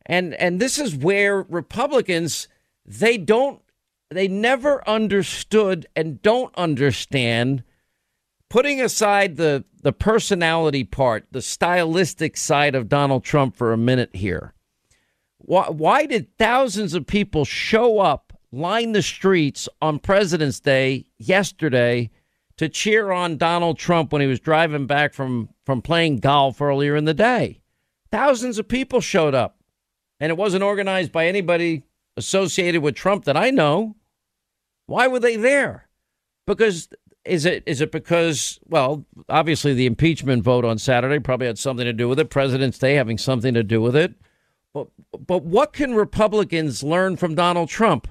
And 0.05 0.35
and 0.35 0.61
this 0.61 0.79
is 0.79 0.97
where 0.97 1.43
Republicans 1.43 2.49
they 2.85 3.17
don't 3.17 3.63
they 4.13 4.29
never 4.29 4.87
understood 4.89 5.87
and 5.97 6.23
don't 6.23 6.55
understand 6.57 7.65
putting 8.49 8.81
aside 8.81 9.37
the 9.37 9.65
the 9.83 9.93
personality 9.93 10.85
part, 10.85 11.27
the 11.33 11.43
stylistic 11.43 12.37
side 12.37 12.75
of 12.75 12.89
Donald 12.89 13.25
Trump 13.25 13.57
for 13.57 13.73
a 13.73 13.77
minute 13.77 14.15
here. 14.15 14.55
Why, 15.39 15.69
why 15.69 16.07
did 16.07 16.39
thousands 16.39 16.95
of 16.95 17.07
people 17.07 17.45
show 17.45 17.99
up, 17.99 18.33
line 18.53 18.93
the 18.93 19.03
streets 19.03 19.69
on 19.81 19.99
President's 19.99 20.61
Day 20.61 21.07
yesterday 21.19 22.11
to 22.59 22.69
cheer 22.69 23.11
on 23.11 23.39
Donald 23.39 23.77
Trump 23.77 24.13
when 24.13 24.23
he 24.23 24.29
was 24.29 24.39
driving 24.39 24.87
back 24.87 25.15
from, 25.15 25.49
from 25.67 25.83
playing 25.83 26.19
golf 26.19 26.61
earlier 26.61 26.95
in 26.95 27.07
the 27.07 27.15
day? 27.15 27.61
Thousands 28.13 28.59
of 28.59 28.69
people 28.69 29.01
showed 29.01 29.35
up. 29.35 29.59
And 30.21 30.31
it 30.31 30.39
wasn't 30.39 30.63
organized 30.63 31.11
by 31.11 31.27
anybody 31.27 31.83
associated 32.17 32.83
with 32.83 32.95
Trump 32.95 33.25
that 33.25 33.37
I 33.37 33.51
know. 33.51 33.97
Why 34.93 35.09
were 35.09 35.21
they 35.21 35.37
there? 35.37 35.89
Because 36.47 36.91
is 37.25 37.47
it 37.47 37.63
is 37.65 37.81
it 37.81 37.91
because 37.91 38.61
well, 38.69 39.07
obviously 39.27 39.73
the 39.73 39.87
impeachment 39.87 40.43
vote 40.43 40.67
on 40.67 40.77
Saturday 40.77 41.19
probably 41.19 41.47
had 41.47 41.59
something 41.59 41.87
to 41.87 41.95
do 41.95 42.11
with 42.11 42.19
it. 42.19 42.29
President's 42.29 42.79
Day 42.79 42.93
having 42.93 43.17
something 43.17 43.55
to 43.55 43.63
do 43.63 43.81
with 43.81 43.97
it. 43.97 44.13
But 44.75 44.89
but 45.27 45.45
what 45.45 45.73
can 45.73 45.95
Republicans 45.95 46.83
learn 46.83 47.17
from 47.17 47.35
Donald 47.35 47.71
Trump? 47.71 48.07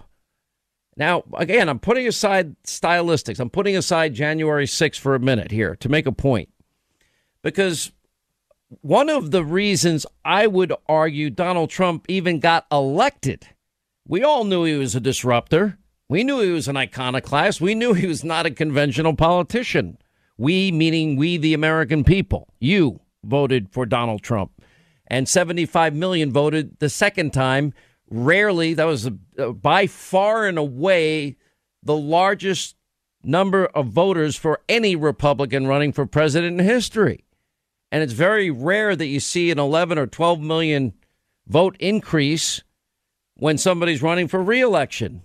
Now, 0.98 1.24
again, 1.36 1.70
I'm 1.70 1.78
putting 1.78 2.08
aside 2.08 2.56
stylistics. 2.64 3.40
I'm 3.40 3.52
putting 3.52 3.78
aside 3.78 4.16
January 4.16 4.66
6th 4.66 4.98
for 4.98 5.14
a 5.14 5.20
minute 5.20 5.52
here 5.52 5.76
to 5.76 5.88
make 5.88 6.08
a 6.08 6.12
point. 6.12 6.50
Because 7.44 7.92
one 8.82 9.08
of 9.08 9.30
the 9.30 9.46
reasons 9.46 10.08
I 10.26 10.48
would 10.48 10.74
argue 10.88 11.30
Donald 11.30 11.70
Trump 11.70 12.06
even 12.08 12.40
got 12.40 12.66
elected, 12.72 13.50
we 14.08 14.24
all 14.24 14.46
knew 14.46 14.64
he 14.64 14.74
was 14.74 14.96
a 14.96 15.00
disruptor. 15.00 15.78
We 16.12 16.26
knew 16.26 16.42
he 16.42 16.50
was 16.50 16.68
an 16.68 16.76
iconoclast. 16.76 17.62
We 17.62 17.74
knew 17.74 17.94
he 17.94 18.06
was 18.06 18.22
not 18.22 18.46
a 18.46 18.52
conventional 18.52 19.16
politician. 19.16 19.98
We, 20.38 20.70
meaning 20.70 21.16
we, 21.16 21.38
the 21.38 21.54
American 21.54 22.04
people, 22.04 22.54
you 22.60 23.00
voted 23.24 23.72
for 23.72 23.86
Donald 23.86 24.22
Trump. 24.22 24.52
And 25.08 25.30
75 25.30 25.96
million 25.96 26.30
voted 26.30 26.80
the 26.80 26.90
second 26.90 27.32
time. 27.32 27.74
Rarely, 28.10 28.74
that 28.74 28.84
was 28.84 29.08
a, 29.08 29.18
uh, 29.40 29.54
by 29.54 29.88
far 29.88 30.48
and 30.48 30.58
away 30.58 31.38
the 31.82 31.96
largest 31.96 32.76
number 33.24 33.68
of 33.68 33.88
voters 33.88 34.36
for 34.36 34.60
any 34.68 34.98
Republican 34.98 35.66
running 35.66 35.94
for 35.94 36.06
president 36.06 36.60
in 36.60 36.66
history. 36.66 37.24
And 37.90 38.04
it's 38.04 38.12
very 38.12 38.52
rare 38.52 38.98
that 38.98 39.08
you 39.08 39.22
see 39.22 39.50
an 39.50 39.60
11 39.60 39.98
or 39.98 40.08
12 40.08 40.42
million 40.42 40.92
vote 41.48 41.78
increase 41.80 42.64
when 43.36 43.58
somebody's 43.58 44.02
running 44.02 44.28
for 44.28 44.44
reelection. 44.44 45.22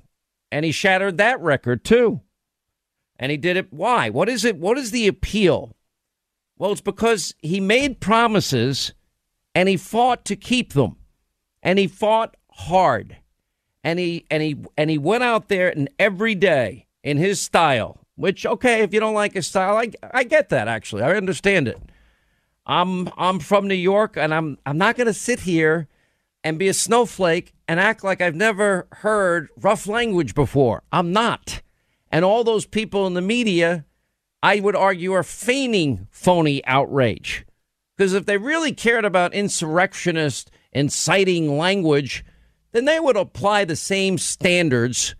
And 0.50 0.64
he 0.64 0.72
shattered 0.72 1.18
that 1.18 1.40
record 1.40 1.84
too. 1.84 2.20
And 3.18 3.30
he 3.30 3.36
did 3.36 3.56
it. 3.56 3.72
Why? 3.72 4.10
What 4.10 4.28
is 4.28 4.44
it? 4.44 4.56
What 4.56 4.78
is 4.78 4.90
the 4.90 5.08
appeal? 5.08 5.76
Well, 6.58 6.72
it's 6.72 6.80
because 6.80 7.34
he 7.40 7.60
made 7.60 8.00
promises 8.00 8.92
and 9.54 9.68
he 9.68 9.76
fought 9.76 10.24
to 10.26 10.36
keep 10.36 10.72
them. 10.72 10.96
And 11.62 11.78
he 11.78 11.86
fought 11.86 12.36
hard. 12.50 13.16
And 13.82 13.98
he 13.98 14.26
and 14.30 14.42
he 14.42 14.56
and 14.76 14.90
he 14.90 14.98
went 14.98 15.24
out 15.24 15.48
there 15.48 15.70
and 15.70 15.88
every 15.98 16.34
day 16.34 16.86
in 17.02 17.18
his 17.18 17.40
style, 17.40 18.00
which 18.16 18.44
okay, 18.44 18.82
if 18.82 18.92
you 18.92 19.00
don't 19.00 19.14
like 19.14 19.34
his 19.34 19.46
style, 19.46 19.76
I 19.76 19.90
I 20.12 20.24
get 20.24 20.48
that 20.50 20.68
actually. 20.68 21.02
I 21.02 21.16
understand 21.16 21.68
it. 21.68 21.80
I'm 22.66 23.08
I'm 23.16 23.38
from 23.38 23.68
New 23.68 23.74
York 23.74 24.16
and 24.16 24.34
I'm 24.34 24.58
I'm 24.66 24.78
not 24.78 24.96
going 24.96 25.06
to 25.06 25.14
sit 25.14 25.40
here 25.40 25.88
and 26.46 26.60
be 26.60 26.68
a 26.68 26.74
snowflake 26.74 27.52
and 27.66 27.80
act 27.80 28.04
like 28.04 28.20
I've 28.20 28.36
never 28.36 28.86
heard 28.92 29.48
rough 29.56 29.88
language 29.88 30.32
before. 30.32 30.84
I'm 30.92 31.12
not. 31.12 31.60
And 32.08 32.24
all 32.24 32.44
those 32.44 32.66
people 32.66 33.04
in 33.08 33.14
the 33.14 33.20
media, 33.20 33.84
I 34.44 34.60
would 34.60 34.76
argue, 34.76 35.12
are 35.12 35.24
feigning 35.24 36.06
phony 36.12 36.64
outrage. 36.64 37.44
Because 37.96 38.12
if 38.12 38.26
they 38.26 38.38
really 38.38 38.70
cared 38.72 39.04
about 39.04 39.34
insurrectionist, 39.34 40.52
inciting 40.70 41.58
language, 41.58 42.24
then 42.70 42.84
they 42.84 43.00
would 43.00 43.16
apply 43.16 43.64
the 43.64 43.74
same 43.74 44.16
standards 44.16 45.16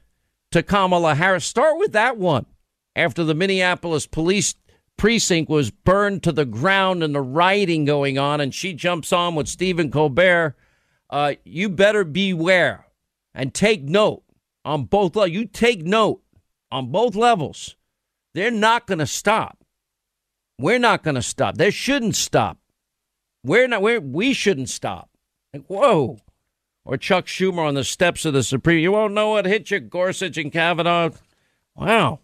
to 0.52 0.62
Kamala 0.62 1.16
Harris. 1.16 1.45
Start 1.45 1.76
with 1.76 1.90
that 1.90 2.18
one. 2.18 2.47
After 2.95 3.25
the 3.25 3.35
Minneapolis 3.35 4.06
police 4.06 4.54
precinct 4.97 5.50
was 5.50 5.73
burned 5.73 6.23
to 6.23 6.30
the 6.30 6.45
ground 6.45 7.02
and 7.02 7.16
the 7.16 7.21
rioting 7.21 7.85
going 7.85 8.16
on, 8.16 8.40
and 8.40 8.54
she 8.54 8.75
jumps 8.75 9.12
on 9.12 9.35
with 9.35 9.49
Stephen 9.49 9.90
Colbert, 9.90 10.54
uh, 11.10 11.34
you 11.44 11.68
better 11.68 12.04
beware 12.04 12.86
and 13.34 13.54
take 13.54 13.82
note 13.82 14.22
on 14.64 14.84
both 14.84 15.16
levels. 15.16 15.34
You 15.34 15.46
take 15.46 15.84
note 15.84 16.22
on 16.70 16.90
both 16.90 17.14
levels. 17.14 17.76
They're 18.34 18.50
not 18.50 18.86
going 18.86 18.98
to 18.98 19.06
stop. 19.06 19.64
We're 20.58 20.78
not 20.78 21.02
going 21.02 21.14
to 21.14 21.22
stop. 21.22 21.56
They 21.56 21.70
shouldn't 21.70 22.16
stop. 22.16 22.58
We're 23.44 23.68
not. 23.68 23.82
We're, 23.82 24.00
we 24.00 24.32
shouldn't 24.32 24.68
stop. 24.68 25.10
Like, 25.52 25.64
whoa. 25.66 26.18
Or 26.84 26.96
Chuck 26.96 27.26
Schumer 27.26 27.66
on 27.66 27.75
the 27.75 27.84
steps 27.84 28.25
of 28.25 28.32
the 28.32 28.42
Supreme. 28.42 28.80
You 28.80 28.92
won't 28.92 29.14
know 29.14 29.30
what 29.30 29.46
hit 29.46 29.70
you, 29.70 29.80
Gorsuch 29.80 30.38
and 30.38 30.52
Kavanaugh. 30.52 31.10
Wow. 31.75 32.20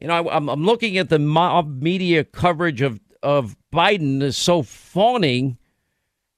You 0.00 0.08
know, 0.08 0.28
I, 0.28 0.36
am 0.36 0.48
I'm 0.48 0.64
looking 0.64 0.98
at 0.98 1.08
the 1.08 1.18
mob 1.18 1.80
media 1.82 2.24
coverage 2.24 2.82
of, 2.82 3.00
of 3.22 3.56
Biden 3.72 4.22
is 4.22 4.36
so 4.36 4.62
fawning. 4.62 5.56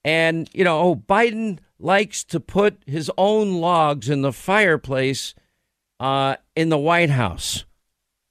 And, 0.07 0.49
you 0.55 0.63
know, 0.63 0.79
oh, 0.79 0.95
Biden 0.95 1.59
likes 1.81 2.23
to 2.27 2.39
put 2.39 2.81
his 2.87 3.11
own 3.19 3.55
logs 3.55 4.09
in 4.09 4.23
the 4.23 4.33
fireplace 4.33 5.35
uh, 5.99 6.37
in 6.55 6.69
the 6.69 6.79
White 6.79 7.11
House. 7.11 7.65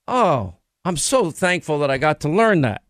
Oh, 0.08 0.54
I'm 0.86 0.96
so 0.96 1.32
thankful 1.32 1.78
that 1.80 1.92
I 1.92 1.98
got 1.98 2.22
to 2.22 2.30
learn 2.30 2.62
that. 2.62 2.82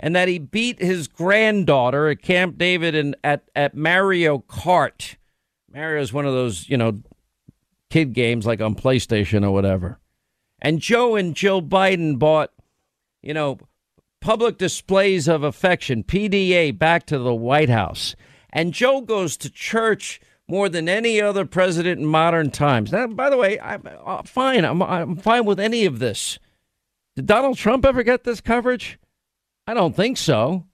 And 0.00 0.16
that 0.16 0.28
he 0.28 0.38
beat 0.38 0.80
his 0.80 1.08
granddaughter 1.08 2.08
at 2.08 2.22
Camp 2.22 2.56
David 2.56 2.94
and 2.94 3.14
at, 3.22 3.50
at 3.54 3.76
Mario 3.76 4.38
Kart. 4.38 5.16
Mario 5.70 6.00
is 6.00 6.14
one 6.14 6.24
of 6.24 6.32
those, 6.32 6.70
you 6.70 6.78
know, 6.78 7.02
kid 7.90 8.14
games 8.14 8.46
like 8.46 8.62
on 8.62 8.74
PlayStation 8.74 9.44
or 9.44 9.50
whatever. 9.50 10.00
And 10.62 10.78
Joe 10.78 11.16
and 11.16 11.36
Jill 11.36 11.60
Biden 11.60 12.18
bought, 12.18 12.50
you 13.20 13.34
know, 13.34 13.58
public 14.22 14.56
displays 14.56 15.28
of 15.28 15.42
affection, 15.42 16.04
PDA, 16.04 16.78
back 16.78 17.04
to 17.06 17.18
the 17.18 17.34
White 17.34 17.68
House. 17.68 18.16
And 18.50 18.72
Joe 18.72 19.02
goes 19.02 19.36
to 19.38 19.50
church 19.50 20.20
more 20.48 20.68
than 20.68 20.88
any 20.88 21.20
other 21.20 21.44
president 21.44 22.00
in 22.00 22.06
modern 22.06 22.50
times. 22.50 22.92
Now, 22.92 23.06
by 23.08 23.28
the 23.28 23.36
way, 23.36 23.60
I'm 23.60 23.86
uh, 23.86 24.22
fine. 24.22 24.64
I'm, 24.64 24.82
I'm 24.82 25.16
fine 25.16 25.44
with 25.44 25.60
any 25.60 25.84
of 25.84 25.98
this. 25.98 26.38
Did 27.16 27.26
Donald 27.26 27.58
Trump 27.58 27.84
ever 27.84 28.02
get 28.02 28.24
this 28.24 28.40
coverage? 28.40 28.98
I 29.66 29.74
don't 29.74 29.94
think 29.94 30.16
so. 30.16 30.66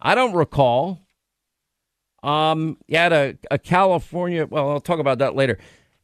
I 0.00 0.14
don't 0.14 0.34
recall. 0.34 1.00
Um, 2.22 2.78
you 2.86 2.96
had 2.96 3.12
a, 3.12 3.36
a 3.50 3.58
California. 3.58 4.46
Well, 4.46 4.70
I'll 4.70 4.80
talk 4.80 4.98
about 4.98 5.18
that 5.18 5.36
later. 5.36 5.58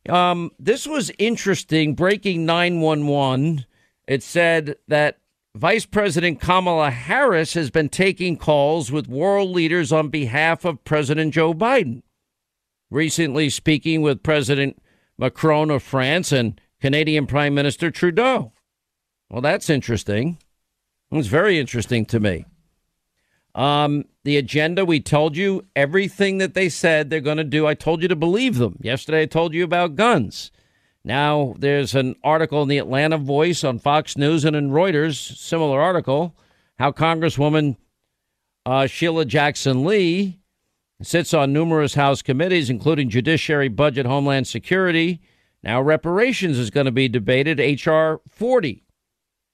Um, 0.08 0.50
this 0.58 0.86
was 0.86 1.10
interesting. 1.18 1.94
Breaking 1.94 2.44
911. 2.44 3.64
It 4.06 4.22
said 4.22 4.76
that 4.88 5.19
Vice 5.56 5.84
President 5.84 6.40
Kamala 6.40 6.90
Harris 6.90 7.54
has 7.54 7.70
been 7.70 7.88
taking 7.88 8.36
calls 8.36 8.92
with 8.92 9.08
world 9.08 9.50
leaders 9.50 9.90
on 9.90 10.08
behalf 10.08 10.64
of 10.64 10.84
President 10.84 11.34
Joe 11.34 11.52
Biden. 11.52 12.02
Recently, 12.88 13.50
speaking 13.50 14.00
with 14.00 14.22
President 14.22 14.80
Macron 15.18 15.70
of 15.70 15.82
France 15.82 16.30
and 16.30 16.60
Canadian 16.80 17.26
Prime 17.26 17.54
Minister 17.54 17.90
Trudeau. 17.90 18.52
Well, 19.28 19.42
that's 19.42 19.68
interesting. 19.68 20.38
It's 21.10 21.28
very 21.28 21.58
interesting 21.58 22.06
to 22.06 22.20
me. 22.20 22.46
Um, 23.54 24.04
the 24.22 24.36
agenda, 24.36 24.84
we 24.84 25.00
told 25.00 25.36
you 25.36 25.66
everything 25.74 26.38
that 26.38 26.54
they 26.54 26.68
said 26.68 27.10
they're 27.10 27.20
going 27.20 27.36
to 27.38 27.44
do. 27.44 27.66
I 27.66 27.74
told 27.74 28.02
you 28.02 28.08
to 28.08 28.16
believe 28.16 28.58
them. 28.58 28.78
Yesterday, 28.80 29.22
I 29.22 29.26
told 29.26 29.52
you 29.52 29.64
about 29.64 29.96
guns. 29.96 30.52
Now, 31.04 31.54
there's 31.58 31.94
an 31.94 32.14
article 32.22 32.62
in 32.62 32.68
the 32.68 32.78
Atlanta 32.78 33.16
Voice 33.16 33.64
on 33.64 33.78
Fox 33.78 34.16
News 34.16 34.44
and 34.44 34.54
in 34.54 34.70
Reuters, 34.70 35.16
similar 35.36 35.80
article, 35.80 36.36
how 36.78 36.92
Congresswoman 36.92 37.76
uh, 38.66 38.86
Sheila 38.86 39.24
Jackson 39.24 39.84
Lee 39.84 40.38
sits 41.02 41.32
on 41.32 41.52
numerous 41.52 41.94
House 41.94 42.20
committees, 42.20 42.68
including 42.68 43.08
Judiciary, 43.08 43.68
Budget, 43.68 44.04
Homeland 44.04 44.46
Security. 44.46 45.20
Now, 45.62 45.80
reparations 45.80 46.58
is 46.58 46.70
going 46.70 46.86
to 46.86 46.92
be 46.92 47.08
debated, 47.08 47.58
H.R. 47.58 48.20
40. 48.28 48.84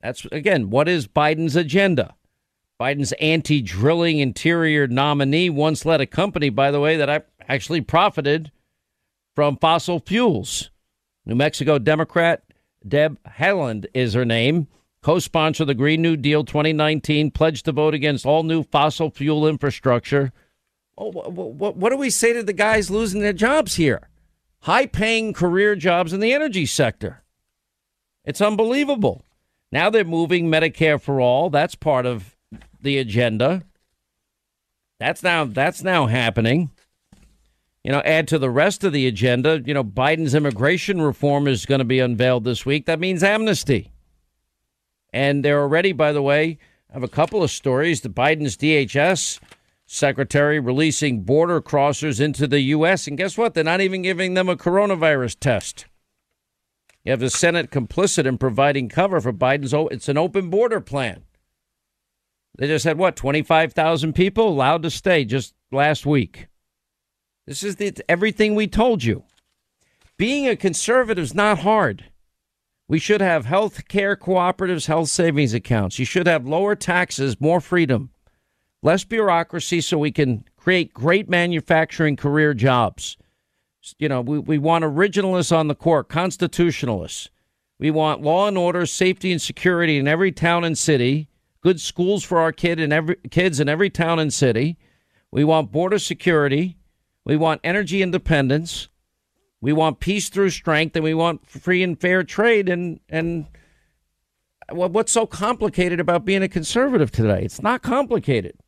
That's, 0.01 0.25
again, 0.27 0.71
what 0.71 0.89
is 0.89 1.07
Biden's 1.07 1.57
agenda? 1.57 2.15
Biden's 2.81 3.13
anti 3.13 3.63
drilling 3.63 4.19
interior 4.19 4.87
nominee 4.87 5.49
once 5.49 5.85
led 5.85 6.01
a 6.01 6.07
company, 6.07 6.51
by 6.51 6.71
the 6.71 6.81
way, 6.81 6.97
that 6.97 7.09
I 7.09 7.23
actually 7.49 7.81
profited 7.81 8.51
from 9.35 9.57
fossil 9.57 10.01
fuels. 10.01 10.71
New 11.27 11.35
Mexico 11.35 11.79
Democrat 11.79 12.45
Deb 12.87 13.19
Haaland 13.39 13.87
is 13.93 14.15
her 14.15 14.25
name. 14.25 14.69
Co 15.03 15.19
sponsor 15.19 15.65
of 15.65 15.67
the 15.67 15.75
Green 15.75 16.03
New 16.03 16.17
Deal 16.17 16.45
2019, 16.45 17.31
pledged 17.31 17.65
to 17.65 17.73
vote 17.73 17.95
against 17.95 18.25
all 18.25 18.43
new 18.43 18.63
fossil 18.63 19.11
fuel 19.11 19.47
infrastructure. 19.47 20.33
Oh, 20.97 21.11
what, 21.11 21.77
what 21.77 21.91
do 21.91 21.97
we 21.97 22.11
say 22.11 22.33
to 22.33 22.43
the 22.43 22.53
guys 22.53 22.91
losing 22.91 23.21
their 23.21 23.33
jobs 23.33 23.77
here? 23.77 24.09
High 24.61 24.87
paying 24.87 25.33
career 25.33 25.77
jobs 25.77 26.13
in 26.13 26.21
the 26.21 26.33
energy 26.33 26.67
sector. 26.67 27.23
It's 28.25 28.41
unbelievable. 28.41 29.25
Now 29.71 29.91
they're 29.91 30.05
moving 30.05 30.47
Medicare 30.47 31.01
for 31.01 31.21
all. 31.21 31.51
That's 31.51 31.75
part 31.75 32.07
of 32.07 32.37
the 32.81 32.99
agenda. 32.99 33.63
That's 34.99 35.23
now 35.23 35.45
that's 35.45 35.83
now 35.83 36.07
happening. 36.07 36.71
You 37.87 37.93
know, 37.93 38.03
add 38.05 38.27
to 38.29 38.39
the 38.41 38.51
rest 38.51 38.83
of 38.83 38.93
the 38.93 39.07
agenda, 39.07 39.63
you 39.65 39.73
know, 39.73 39.85
Biden's 39.85 40.35
immigration 40.35 41.01
reform 41.01 41.47
is 41.47 41.67
going 41.67 41.79
to 41.79 41.85
be 41.85 42.01
unveiled 42.01 42.43
this 42.43 42.67
week. 42.67 42.85
That 42.87 42.99
means 42.99 43.23
amnesty. 43.23 43.93
And 45.13 45.45
they're 45.45 45.61
already, 45.61 45.93
by 45.93 46.11
the 46.11 46.21
way, 46.21 46.59
I 46.91 46.95
have 46.95 47.05
a 47.05 47.09
couple 47.09 47.45
of 47.45 47.51
stories. 47.53 48.01
The 48.01 48.09
Biden's 48.09 48.57
DHS 48.57 49.39
secretary 49.87 50.59
releasing 50.59 51.23
border 51.23 51.61
crossers 51.61 52.21
into 52.21 52.49
the 52.49 52.59
U.S. 52.59 53.07
And 53.07 53.17
guess 53.17 53.39
what? 53.39 53.55
They're 53.55 53.63
not 53.63 53.81
even 53.81 54.03
giving 54.03 54.35
them 54.35 54.49
a 54.49 54.57
coronavirus 54.57 55.39
test. 55.39 55.87
You 57.05 57.13
have 57.13 57.21
the 57.21 57.31
Senate 57.31 57.71
complicit 57.71 58.27
in 58.27 58.37
providing 58.37 58.89
cover 58.89 59.21
for 59.21 59.33
Biden's. 59.33 59.73
Oh, 59.73 59.87
it's 59.87 60.09
an 60.09 60.19
open 60.19 60.51
border 60.51 60.81
plan. 60.81 61.23
They 62.59 62.67
just 62.67 62.85
had 62.85 62.99
what, 62.99 63.15
25,000 63.15 64.13
people 64.13 64.49
allowed 64.49 64.83
to 64.83 64.91
stay 64.91 65.25
just 65.25 65.55
last 65.71 66.05
week. 66.05 66.49
This 67.47 67.63
is 67.63 67.77
the, 67.77 67.95
everything 68.09 68.55
we 68.55 68.67
told 68.67 69.05
you. 69.05 69.25
Being 70.17 70.49
a 70.49 70.57
conservative 70.57 71.23
is 71.23 71.35
not 71.35 71.61
hard. 71.61 72.07
We 72.89 72.99
should 72.99 73.21
have 73.21 73.47
health 73.47 73.89
care 73.89 74.17
cooperatives, 74.17 74.87
health 74.87 75.09
savings 75.09 75.55
accounts. 75.55 75.99
You 75.99 76.05
should 76.05 76.27
have 76.27 76.47
lower 76.47 76.75
taxes, 76.75 77.41
more 77.41 77.61
freedom, 77.61 78.11
less 78.83 79.05
bureaucracy 79.05 79.81
so 79.81 79.99
we 79.99 80.13
can 80.13 80.45
create 80.57 80.95
great 80.95 81.29
manufacturing 81.29 82.17
career 82.17 82.55
jobs. 82.55 83.17
You 83.99 84.09
know, 84.09 84.21
we, 84.21 84.39
we 84.39 84.59
want 84.59 84.85
originalists 84.85 85.57
on 85.57 85.69
the 85.69 85.75
court, 85.75 86.09
constitutionalists. 86.09 87.31
We 87.79 87.91
want 87.91 88.23
law 88.23 88.49
and 88.49 88.57
order, 88.57 88.87
safety 88.87 89.33
and 89.33 89.43
security 89.43 89.99
in 89.99 90.09
every 90.09 90.33
town 90.33 90.65
and 90.65 90.77
city 90.77 91.29
good 91.67 91.81
schools 91.81 92.23
for 92.23 92.39
our 92.39 92.53
kid 92.53 92.79
in 92.79 92.93
every 92.93 93.17
kids 93.29 93.59
in 93.59 93.69
every 93.69 93.91
town 93.91 94.21
and 94.21 94.33
city. 94.33 94.79
We 95.33 95.43
want 95.43 95.73
border 95.73 95.99
security. 95.99 96.77
We 97.27 97.37
want 97.37 97.61
energy 97.65 98.03
independence. 98.03 98.89
We 99.61 99.73
want 99.73 99.99
peace 99.99 100.29
through 100.29 100.51
strength, 100.51 100.95
and 100.95 101.03
we 101.03 101.13
want 101.13 101.45
free 101.45 101.83
and 101.83 102.01
fair 102.01 102.23
trade 102.23 102.69
and 102.69 103.01
and 103.09 103.47
what's 104.71 105.11
so 105.11 105.27
complicated 105.27 105.99
about 105.99 106.25
being 106.25 106.45
a 106.45 106.49
conservative 106.49 107.11
today? 107.11 107.43
It's 107.43 107.63
not 107.63 107.83
complicated. 107.83 108.59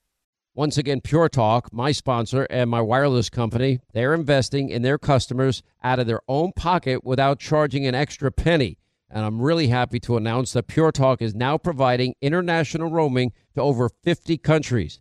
Once 0.54 0.76
again, 0.76 1.00
Pure 1.00 1.28
Talk, 1.28 1.72
my 1.72 1.92
sponsor 1.92 2.48
and 2.50 2.68
my 2.68 2.80
wireless 2.80 3.30
company, 3.30 3.78
they're 3.92 4.12
investing 4.14 4.70
in 4.70 4.82
their 4.82 4.98
customers 4.98 5.62
out 5.84 6.00
of 6.00 6.08
their 6.08 6.20
own 6.26 6.50
pocket 6.50 7.04
without 7.04 7.38
charging 7.38 7.86
an 7.86 7.94
extra 7.94 8.32
penny. 8.32 8.76
And 9.08 9.24
I'm 9.24 9.40
really 9.40 9.68
happy 9.68 10.00
to 10.00 10.16
announce 10.16 10.52
that 10.52 10.66
Pure 10.66 10.92
Talk 10.92 11.22
is 11.22 11.32
now 11.32 11.58
providing 11.58 12.16
international 12.20 12.90
roaming 12.90 13.32
to 13.54 13.62
over 13.62 13.88
50 13.88 14.36
countries. 14.38 15.00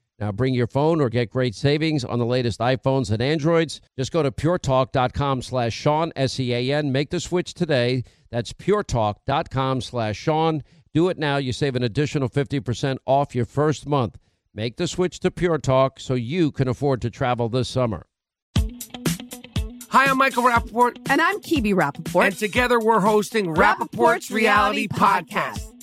Now 0.21 0.31
bring 0.31 0.53
your 0.53 0.67
phone 0.67 1.01
or 1.01 1.09
get 1.09 1.31
great 1.31 1.55
savings 1.55 2.05
on 2.05 2.19
the 2.19 2.25
latest 2.27 2.59
iPhones 2.59 3.09
and 3.09 3.23
Androids. 3.23 3.81
Just 3.97 4.11
go 4.11 4.21
to 4.21 4.31
puretalk.com 4.31 5.41
slash 5.41 5.73
Sean, 5.73 6.11
S-E-A-N. 6.15 6.91
Make 6.91 7.09
the 7.09 7.19
switch 7.19 7.55
today. 7.55 8.03
That's 8.29 8.53
puretalk.com 8.53 9.81
slash 9.81 10.17
Sean. 10.17 10.61
Do 10.93 11.09
it 11.09 11.17
now. 11.17 11.37
You 11.37 11.51
save 11.51 11.75
an 11.75 11.81
additional 11.81 12.29
50% 12.29 12.97
off 13.07 13.33
your 13.33 13.45
first 13.45 13.87
month. 13.87 14.19
Make 14.53 14.77
the 14.77 14.87
switch 14.87 15.19
to 15.21 15.31
Pure 15.31 15.59
Talk 15.59 15.99
so 15.99 16.13
you 16.13 16.51
can 16.51 16.67
afford 16.67 17.01
to 17.01 17.09
travel 17.09 17.49
this 17.49 17.67
summer. 17.67 18.05
Hi, 19.89 20.05
I'm 20.05 20.19
Michael 20.19 20.43
Rapaport. 20.43 20.97
And 21.09 21.19
I'm 21.19 21.41
Kibi 21.41 21.73
Rapaport. 21.73 22.27
And 22.27 22.37
together 22.37 22.79
we're 22.79 22.99
hosting 22.99 23.47
Rapaport's, 23.47 23.95
Rapaport's 23.97 24.31
Reality, 24.31 24.87
Reality 24.87 24.87
Podcast. 24.87 25.31
Podcast. 25.31 25.80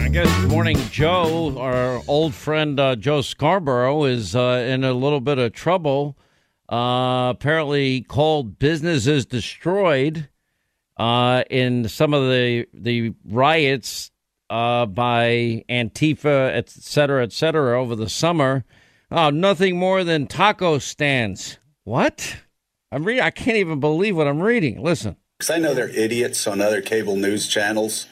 I 0.00 0.08
guess 0.08 0.48
morning 0.48 0.76
Joe, 0.90 1.56
our 1.58 2.02
old 2.08 2.34
friend 2.34 2.78
uh, 2.78 2.96
Joe 2.96 3.20
Scarborough, 3.20 4.04
is 4.04 4.34
uh, 4.34 4.64
in 4.66 4.84
a 4.84 4.92
little 4.92 5.20
bit 5.20 5.38
of 5.38 5.52
trouble. 5.52 6.16
Uh, 6.68 7.30
apparently, 7.30 8.02
called 8.02 8.58
businesses 8.58 9.26
destroyed 9.26 10.28
uh, 10.96 11.44
in 11.50 11.88
some 11.88 12.14
of 12.14 12.22
the 12.30 12.66
the 12.72 13.14
riots 13.24 14.10
uh, 14.50 14.86
by 14.86 15.64
Antifa, 15.68 16.54
et 16.54 16.68
cetera, 16.68 17.22
et 17.22 17.32
cetera, 17.32 17.80
over 17.80 17.94
the 17.94 18.08
summer. 18.08 18.64
Oh, 19.10 19.30
nothing 19.30 19.76
more 19.76 20.04
than 20.04 20.26
taco 20.26 20.78
stands. 20.78 21.58
What? 21.84 22.36
I'm 22.90 23.04
reading. 23.04 23.22
I 23.22 23.30
can't 23.30 23.56
even 23.56 23.80
believe 23.80 24.16
what 24.16 24.26
I'm 24.26 24.40
reading. 24.40 24.82
Listen. 24.82 25.16
Because 25.38 25.50
I 25.50 25.58
know 25.58 25.74
they're 25.74 25.88
idiots 25.88 26.46
on 26.46 26.60
other 26.60 26.80
cable 26.80 27.16
news 27.16 27.48
channels 27.48 28.06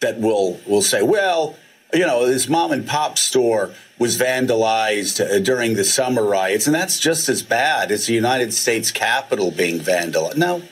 that 0.00 0.18
will 0.20 0.60
will 0.66 0.82
say, 0.82 1.02
well, 1.02 1.56
you 1.92 2.06
know, 2.06 2.26
this 2.26 2.48
mom 2.48 2.72
and 2.72 2.86
pop 2.86 3.18
store 3.18 3.72
was 3.98 4.18
vandalized 4.18 5.20
uh, 5.20 5.38
during 5.40 5.74
the 5.74 5.84
summer 5.84 6.22
riots, 6.22 6.66
and 6.66 6.74
that's 6.74 6.98
just 6.98 7.28
as 7.28 7.42
bad 7.42 7.90
as 7.90 8.06
the 8.06 8.14
United 8.14 8.52
States 8.52 8.90
Capitol 8.90 9.50
being 9.50 9.80
vandalized. 9.80 10.36
No, 10.36 10.62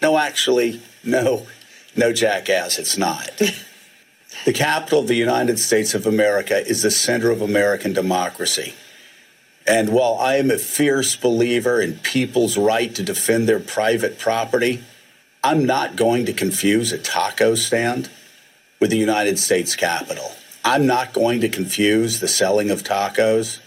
no, 0.00 0.18
actually, 0.18 0.80
no, 1.04 1.46
no, 1.94 2.12
jackass, 2.12 2.78
it's 2.78 2.96
not. 2.96 3.30
the 4.44 4.52
capital 4.52 5.00
of 5.00 5.08
the 5.08 5.14
United 5.14 5.58
States 5.58 5.94
of 5.94 6.06
America 6.06 6.66
is 6.66 6.82
the 6.82 6.90
center 6.90 7.30
of 7.30 7.42
American 7.42 7.92
democracy. 7.92 8.74
And 9.66 9.90
while 9.90 10.16
I 10.20 10.36
am 10.36 10.50
a 10.50 10.58
fierce 10.58 11.16
believer 11.16 11.80
in 11.80 11.98
people's 11.98 12.56
right 12.56 12.94
to 12.94 13.02
defend 13.02 13.48
their 13.48 13.58
private 13.58 14.18
property, 14.18 14.84
I'm 15.42 15.64
not 15.64 15.96
going 15.96 16.26
to 16.26 16.32
confuse 16.32 16.92
a 16.92 16.98
taco 16.98 17.56
stand 17.56 18.08
with 18.86 18.92
the 18.92 18.98
United 18.98 19.36
States 19.36 19.74
Capitol. 19.74 20.30
I'm 20.64 20.86
not 20.86 21.12
going 21.12 21.40
to 21.40 21.48
confuse 21.48 22.20
the 22.20 22.28
selling 22.28 22.70
of 22.70 22.84
tacos 22.84 23.58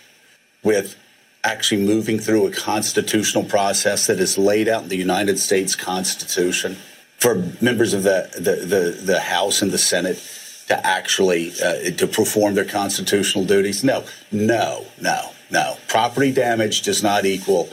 with 0.64 0.96
actually 1.44 1.82
moving 1.82 2.20
through 2.20 2.48
a 2.48 2.52
constitutional 2.52 3.44
process 3.44 4.08
that 4.08 4.18
is 4.22 4.38
laid 4.38 4.70
out 4.70 4.84
in 4.84 4.88
the 4.88 4.96
United 4.96 5.38
States 5.38 5.76
Constitution 5.76 6.78
for 7.18 7.36
members 7.60 7.94
of 7.94 8.04
the, 8.04 8.30
the, 8.34 8.66
the, 8.66 9.02
the 9.04 9.20
House 9.20 9.62
and 9.62 9.72
the 9.72 9.78
Senate 9.78 10.24
to 10.70 10.88
actually 10.88 11.52
uh, 11.62 11.92
to 11.98 12.08
perform 12.08 12.56
their 12.56 12.64
constitutional 12.64 13.44
duties. 13.44 13.84
No, 13.84 14.06
no, 14.32 14.86
no, 15.02 15.32
no. 15.52 15.76
Property 15.90 16.32
damage 16.32 16.84
does 16.84 17.04
not 17.04 17.26
equal 17.26 17.68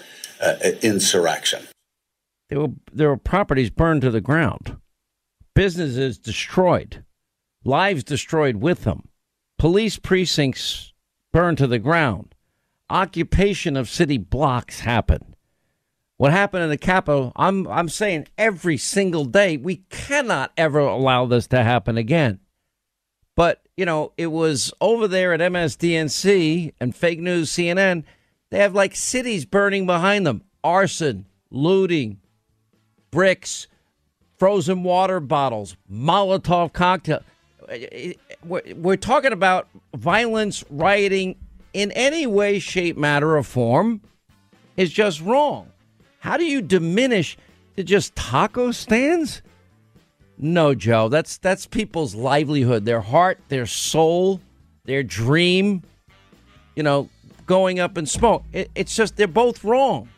uh, 0.45 0.57
insurrection. 0.83 1.63
There 2.49 2.59
were, 2.59 2.73
there 2.93 3.09
were 3.09 3.17
properties 3.17 3.71
burned 3.71 4.03
to 4.03 4.11
the 4.11 4.21
ground, 4.21 4.79
businesses 5.55 6.19
destroyed, 6.19 7.05
lives 7.67 8.05
destroyed 8.05 8.57
with 8.57 8.85
them, 8.85 9.09
police 9.59 9.99
precincts 9.99 10.93
burned 11.33 11.59
to 11.59 11.67
the 11.67 11.79
ground 11.79 12.35
occupation 12.89 13.77
of 13.77 13.89
city 13.89 14.19
blocks 14.19 14.81
happened. 14.81 15.35
What 16.19 16.33
happened 16.33 16.65
in 16.65 16.71
the 16.71 16.79
Capitol, 16.79 17.33
I'm, 17.37 17.67
I'm 17.67 17.89
saying 17.89 18.29
every 18.39 18.77
single 18.77 19.25
day, 19.25 19.57
we 19.57 19.83
cannot 19.91 20.53
ever 20.57 20.79
allow 20.79 21.27
this 21.27 21.47
to 21.49 21.63
happen 21.63 21.99
again. 21.99 22.41
But, 23.35 23.61
you 23.77 23.85
know, 23.85 24.13
it 24.17 24.29
was 24.29 24.73
over 24.81 25.07
there 25.07 25.35
at 25.35 25.41
MSDNC 25.41 26.73
and 26.81 26.97
fake 26.97 27.21
news 27.21 27.51
CNN. 27.51 28.05
They 28.51 28.61
have 28.61 28.75
like 28.75 28.97
cities 28.97 29.45
burning 29.45 29.85
behind 29.85 30.27
them 30.27 30.43
arson, 30.65 31.27
looting, 31.51 32.19
bricks, 33.11 33.67
frozen 34.39 34.85
water 34.85 35.21
bottles, 35.21 35.77
Molotov 35.91 36.73
cocktail. 36.73 37.21
Uh, 37.69 37.75
uh, 37.75 38.55
uh, 38.55 38.61
we're 38.77 38.97
talking 38.97 39.33
about 39.33 39.69
violence, 39.95 40.65
rioting 40.71 41.37
in 41.73 41.91
any 41.93 42.27
way, 42.27 42.59
shape, 42.59 42.97
matter, 42.97 43.37
or 43.37 43.43
form 43.43 44.01
is 44.77 44.93
just 44.93 45.21
wrong. 45.21 45.71
How 46.21 46.37
do 46.37 46.45
you 46.45 46.63
diminish 46.63 47.37
to 47.77 47.85
just 47.85 48.15
taco 48.15 48.71
stands? 48.71 49.43
No, 50.39 50.75
Joe. 50.75 51.09
That's 51.09 51.39
that's 51.39 51.67
people's 51.67 52.15
livelihood, 52.15 52.85
their 52.85 53.01
heart, 53.01 53.41
their 53.49 53.67
soul, 53.67 54.41
their 54.85 55.03
dream. 55.03 55.83
You 56.75 56.83
know, 56.83 57.09
going 57.47 57.81
up 57.81 57.97
in 57.97 58.07
smoke. 58.07 58.45
It, 58.53 58.71
it's 58.75 58.95
just 58.95 59.17
they're 59.17 59.27
both 59.27 59.65
wrong, 59.65 60.09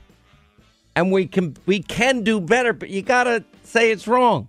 and 0.96 1.12
we 1.12 1.26
can 1.26 1.56
we 1.66 1.82
can 1.82 2.24
do 2.24 2.40
better. 2.40 2.72
But 2.72 2.90
you 2.90 3.02
gotta 3.02 3.44
say 3.62 3.92
it's 3.92 4.08
wrong. 4.08 4.48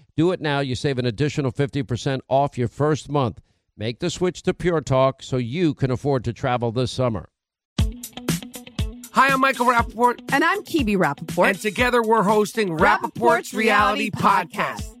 Do 0.15 0.31
it 0.31 0.41
now. 0.41 0.59
You 0.59 0.75
save 0.75 0.97
an 0.97 1.05
additional 1.05 1.51
50% 1.51 2.21
off 2.27 2.57
your 2.57 2.67
first 2.67 3.09
month. 3.09 3.41
Make 3.77 3.99
the 3.99 4.09
switch 4.09 4.43
to 4.43 4.53
Pure 4.53 4.81
Talk 4.81 5.23
so 5.23 5.37
you 5.37 5.73
can 5.73 5.91
afford 5.91 6.23
to 6.25 6.33
travel 6.33 6.71
this 6.71 6.91
summer. 6.91 7.29
Hi, 9.13 9.27
I'm 9.27 9.41
Michael 9.41 9.65
Rapaport. 9.65 10.21
And 10.31 10.43
I'm 10.43 10.63
Kibi 10.63 10.95
Rapaport. 10.95 11.49
And 11.49 11.59
together 11.59 12.01
we're 12.01 12.23
hosting 12.23 12.69
Rapaport's, 12.77 13.11
Rapaport's 13.11 13.53
Reality, 13.53 14.09
Reality 14.09 14.11
Podcast. 14.11 14.83
Podcast. 14.83 15.00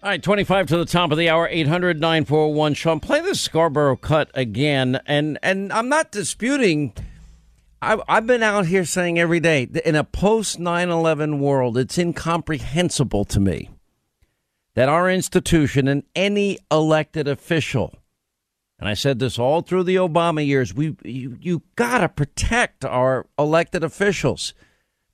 All 0.00 0.10
right, 0.10 0.22
25 0.22 0.68
to 0.68 0.76
the 0.76 0.84
top 0.84 1.10
of 1.10 1.18
the 1.18 1.28
hour, 1.28 1.48
800 1.50 2.00
941 2.00 2.74
Sean. 2.74 3.00
Play 3.00 3.20
the 3.20 3.34
Scarborough 3.34 3.96
cut 3.96 4.30
again. 4.32 5.00
And 5.06 5.40
and 5.42 5.72
I'm 5.72 5.88
not 5.88 6.12
disputing. 6.12 6.92
I, 7.82 8.00
I've 8.06 8.24
been 8.26 8.44
out 8.44 8.66
here 8.66 8.84
saying 8.84 9.18
every 9.18 9.40
day 9.40 9.68
in 9.84 9.96
a 9.96 10.04
post 10.04 10.60
9 10.60 10.88
11 10.88 11.40
world, 11.40 11.76
it's 11.76 11.98
incomprehensible 11.98 13.24
to 13.24 13.40
me 13.40 13.70
that 14.76 14.88
our 14.88 15.10
institution 15.10 15.88
and 15.88 16.04
any 16.14 16.60
elected 16.70 17.26
official, 17.26 17.98
and 18.78 18.88
I 18.88 18.94
said 18.94 19.18
this 19.18 19.36
all 19.36 19.62
through 19.62 19.82
the 19.82 19.96
Obama 19.96 20.46
years, 20.46 20.72
we 20.72 20.96
you, 21.02 21.36
you 21.40 21.62
got 21.74 21.98
to 21.98 22.08
protect 22.08 22.84
our 22.84 23.26
elected 23.36 23.82
officials. 23.82 24.54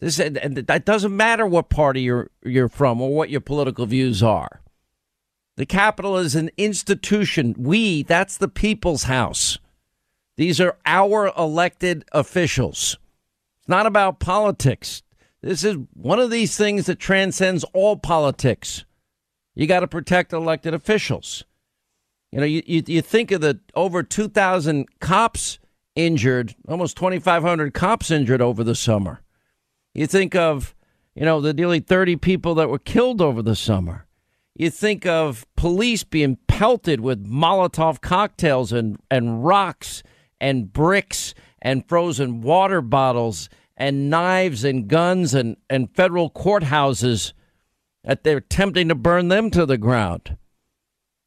This 0.00 0.20
and 0.20 0.56
that 0.56 0.84
doesn't 0.84 1.16
matter 1.16 1.46
what 1.46 1.70
party 1.70 2.02
you're 2.02 2.30
you're 2.44 2.68
from 2.68 3.00
or 3.00 3.14
what 3.14 3.30
your 3.30 3.40
political 3.40 3.86
views 3.86 4.22
are. 4.22 4.60
The 5.56 5.66
Capitol 5.66 6.16
is 6.16 6.34
an 6.34 6.50
institution. 6.56 7.54
We, 7.56 8.02
that's 8.02 8.36
the 8.36 8.48
people's 8.48 9.04
house. 9.04 9.58
These 10.36 10.60
are 10.60 10.76
our 10.84 11.32
elected 11.36 12.04
officials. 12.12 12.98
It's 13.60 13.68
not 13.68 13.86
about 13.86 14.18
politics. 14.18 15.02
This 15.42 15.62
is 15.62 15.76
one 15.94 16.18
of 16.18 16.30
these 16.30 16.56
things 16.56 16.86
that 16.86 16.98
transcends 16.98 17.64
all 17.72 17.96
politics. 17.96 18.84
You 19.54 19.66
got 19.66 19.80
to 19.80 19.86
protect 19.86 20.32
elected 20.32 20.74
officials. 20.74 21.44
You 22.32 22.40
know, 22.40 22.46
you, 22.46 22.62
you, 22.66 22.82
you 22.86 23.02
think 23.02 23.30
of 23.30 23.42
the 23.42 23.60
over 23.76 24.02
2,000 24.02 24.98
cops 24.98 25.60
injured, 25.94 26.56
almost 26.68 26.96
2,500 26.96 27.72
cops 27.72 28.10
injured 28.10 28.42
over 28.42 28.64
the 28.64 28.74
summer. 28.74 29.20
You 29.94 30.08
think 30.08 30.34
of, 30.34 30.74
you 31.14 31.24
know, 31.24 31.40
the 31.40 31.54
nearly 31.54 31.78
30 31.78 32.16
people 32.16 32.56
that 32.56 32.68
were 32.68 32.80
killed 32.80 33.22
over 33.22 33.40
the 33.40 33.54
summer. 33.54 34.03
You 34.54 34.70
think 34.70 35.04
of 35.04 35.46
police 35.56 36.04
being 36.04 36.38
pelted 36.46 37.00
with 37.00 37.26
Molotov 37.26 38.00
cocktails 38.00 38.72
and, 38.72 38.98
and 39.10 39.44
rocks 39.44 40.02
and 40.40 40.72
bricks 40.72 41.34
and 41.60 41.88
frozen 41.88 42.40
water 42.40 42.80
bottles 42.80 43.48
and 43.76 44.08
knives 44.08 44.62
and 44.62 44.86
guns 44.86 45.34
and, 45.34 45.56
and 45.68 45.92
federal 45.96 46.30
courthouses 46.30 47.32
that 48.04 48.22
they're 48.22 48.36
attempting 48.36 48.88
to 48.88 48.94
burn 48.94 49.28
them 49.28 49.50
to 49.50 49.66
the 49.66 49.78
ground. 49.78 50.36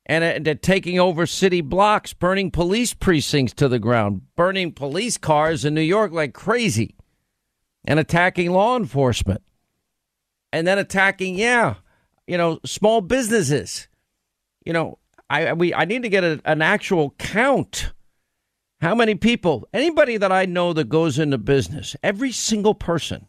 And 0.06 0.46
they're 0.46 0.56
taking 0.56 0.98
over 0.98 1.26
city 1.26 1.60
blocks, 1.60 2.14
burning 2.14 2.50
police 2.50 2.94
precincts 2.94 3.54
to 3.56 3.68
the 3.68 3.80
ground, 3.80 4.22
burning 4.38 4.72
police 4.72 5.18
cars 5.18 5.66
in 5.66 5.74
New 5.74 5.82
York 5.82 6.14
like 6.14 6.34
crazy, 6.34 6.96
and 7.84 8.00
attacking 8.00 8.52
law 8.52 8.78
enforcement. 8.78 9.42
and 10.54 10.66
then 10.66 10.78
attacking, 10.78 11.36
yeah, 11.36 11.76
you 12.28 12.38
know, 12.38 12.60
small 12.66 13.02
businesses. 13.02 13.88
You 14.66 14.74
know, 14.74 15.00
I 15.30 15.54
we 15.54 15.74
I 15.74 15.86
need 15.86 16.04
to 16.04 16.10
get 16.10 16.24
a, 16.24 16.42
an 16.46 16.62
actual 16.62 17.16
count. 17.18 17.94
How 18.80 18.94
many 18.94 19.16
people? 19.16 19.68
Anybody 19.74 20.18
that 20.18 20.32
I 20.32 20.46
know 20.46 20.74
that 20.74 20.90
goes 20.90 21.18
into 21.18 21.40
business, 21.40 21.96
every 22.04 22.32
single 22.32 22.76
person, 22.76 23.28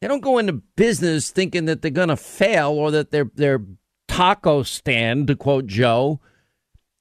they 0.00 0.08
don't 0.08 0.20
go 0.20 0.38
into 0.38 0.54
business 0.54 1.30
thinking 1.30 1.66
that 1.66 1.82
they're 1.82 1.90
going 1.90 2.08
to 2.08 2.16
fail 2.16 2.70
or 2.70 2.90
that 2.90 3.12
their 3.12 3.30
their 3.34 3.60
taco 4.08 4.62
stand, 4.62 5.28
to 5.28 5.36
quote 5.36 5.66
Joe, 5.66 6.20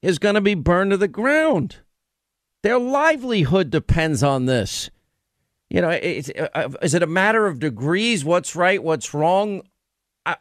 is 0.02 0.20
going 0.20 0.36
to 0.36 0.42
be 0.42 0.54
burned 0.54 0.92
to 0.92 0.98
the 0.98 1.08
ground. 1.08 1.78
Their 2.64 2.78
livelihood 2.78 3.72
depends 3.72 4.22
on 4.22 4.46
this. 4.46 4.92
You 5.70 5.82
know, 5.82 5.90
uh, 5.90 6.70
is 6.82 6.94
it 6.94 7.02
a 7.02 7.08
matter 7.08 7.48
of 7.48 7.60
degrees? 7.60 8.26
What's 8.26 8.56
right? 8.56 8.84
What's 8.84 9.14
wrong? 9.14 9.64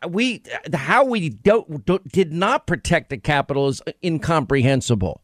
We 0.08 0.42
how 0.74 1.04
we 1.04 1.30
don't, 1.30 1.84
don't, 1.84 2.06
did 2.10 2.32
not 2.32 2.66
protect 2.66 3.10
the 3.10 3.18
capital 3.18 3.68
is 3.68 3.82
incomprehensible. 4.04 5.22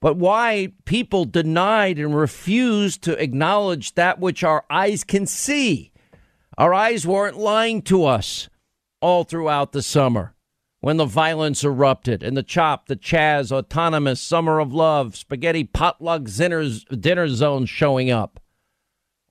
But 0.00 0.16
why 0.16 0.72
people 0.84 1.24
denied 1.24 1.98
and 1.98 2.14
refused 2.14 3.02
to 3.02 3.22
acknowledge 3.22 3.94
that 3.94 4.20
which 4.20 4.44
our 4.44 4.64
eyes 4.68 5.02
can 5.02 5.26
see. 5.26 5.92
Our 6.58 6.74
eyes 6.74 7.06
weren't 7.06 7.38
lying 7.38 7.82
to 7.82 8.04
us 8.04 8.48
all 9.00 9.24
throughout 9.24 9.72
the 9.72 9.82
summer 9.82 10.34
when 10.80 10.98
the 10.98 11.06
violence 11.06 11.64
erupted 11.64 12.22
and 12.22 12.36
the 12.36 12.42
chop, 12.42 12.88
the 12.88 12.96
Chaz, 12.96 13.50
autonomous 13.50 14.20
summer 14.20 14.58
of 14.58 14.74
love, 14.74 15.16
spaghetti 15.16 15.64
potluck 15.64 16.24
dinners, 16.24 16.84
dinner 16.84 17.26
zones 17.28 17.70
showing 17.70 18.10
up, 18.10 18.38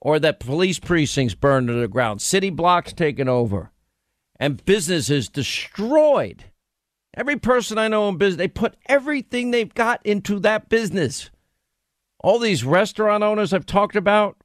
or 0.02 0.18
that 0.18 0.40
police 0.40 0.80
precincts 0.80 1.36
burned 1.36 1.68
to 1.68 1.74
the 1.74 1.88
ground, 1.88 2.24
city 2.24 2.50
blocks 2.50 2.92
taken 2.92 3.30
over, 3.30 3.72
and 4.40 4.64
businesses 4.66 5.30
destroyed. 5.30 6.46
Every 7.16 7.38
person 7.38 7.78
I 7.78 7.88
know 7.88 8.10
in 8.10 8.18
business, 8.18 8.38
they 8.38 8.48
put 8.48 8.76
everything 8.88 9.52
they've 9.52 9.74
got 9.74 10.04
into 10.06 10.40
that 10.40 10.70
business. 10.70 11.30
All 12.20 12.40
these 12.40 12.64
restaurant 12.64 13.24
owners 13.24 13.54
I've 13.54 13.66
talked 13.66 13.96
about, 13.96 14.38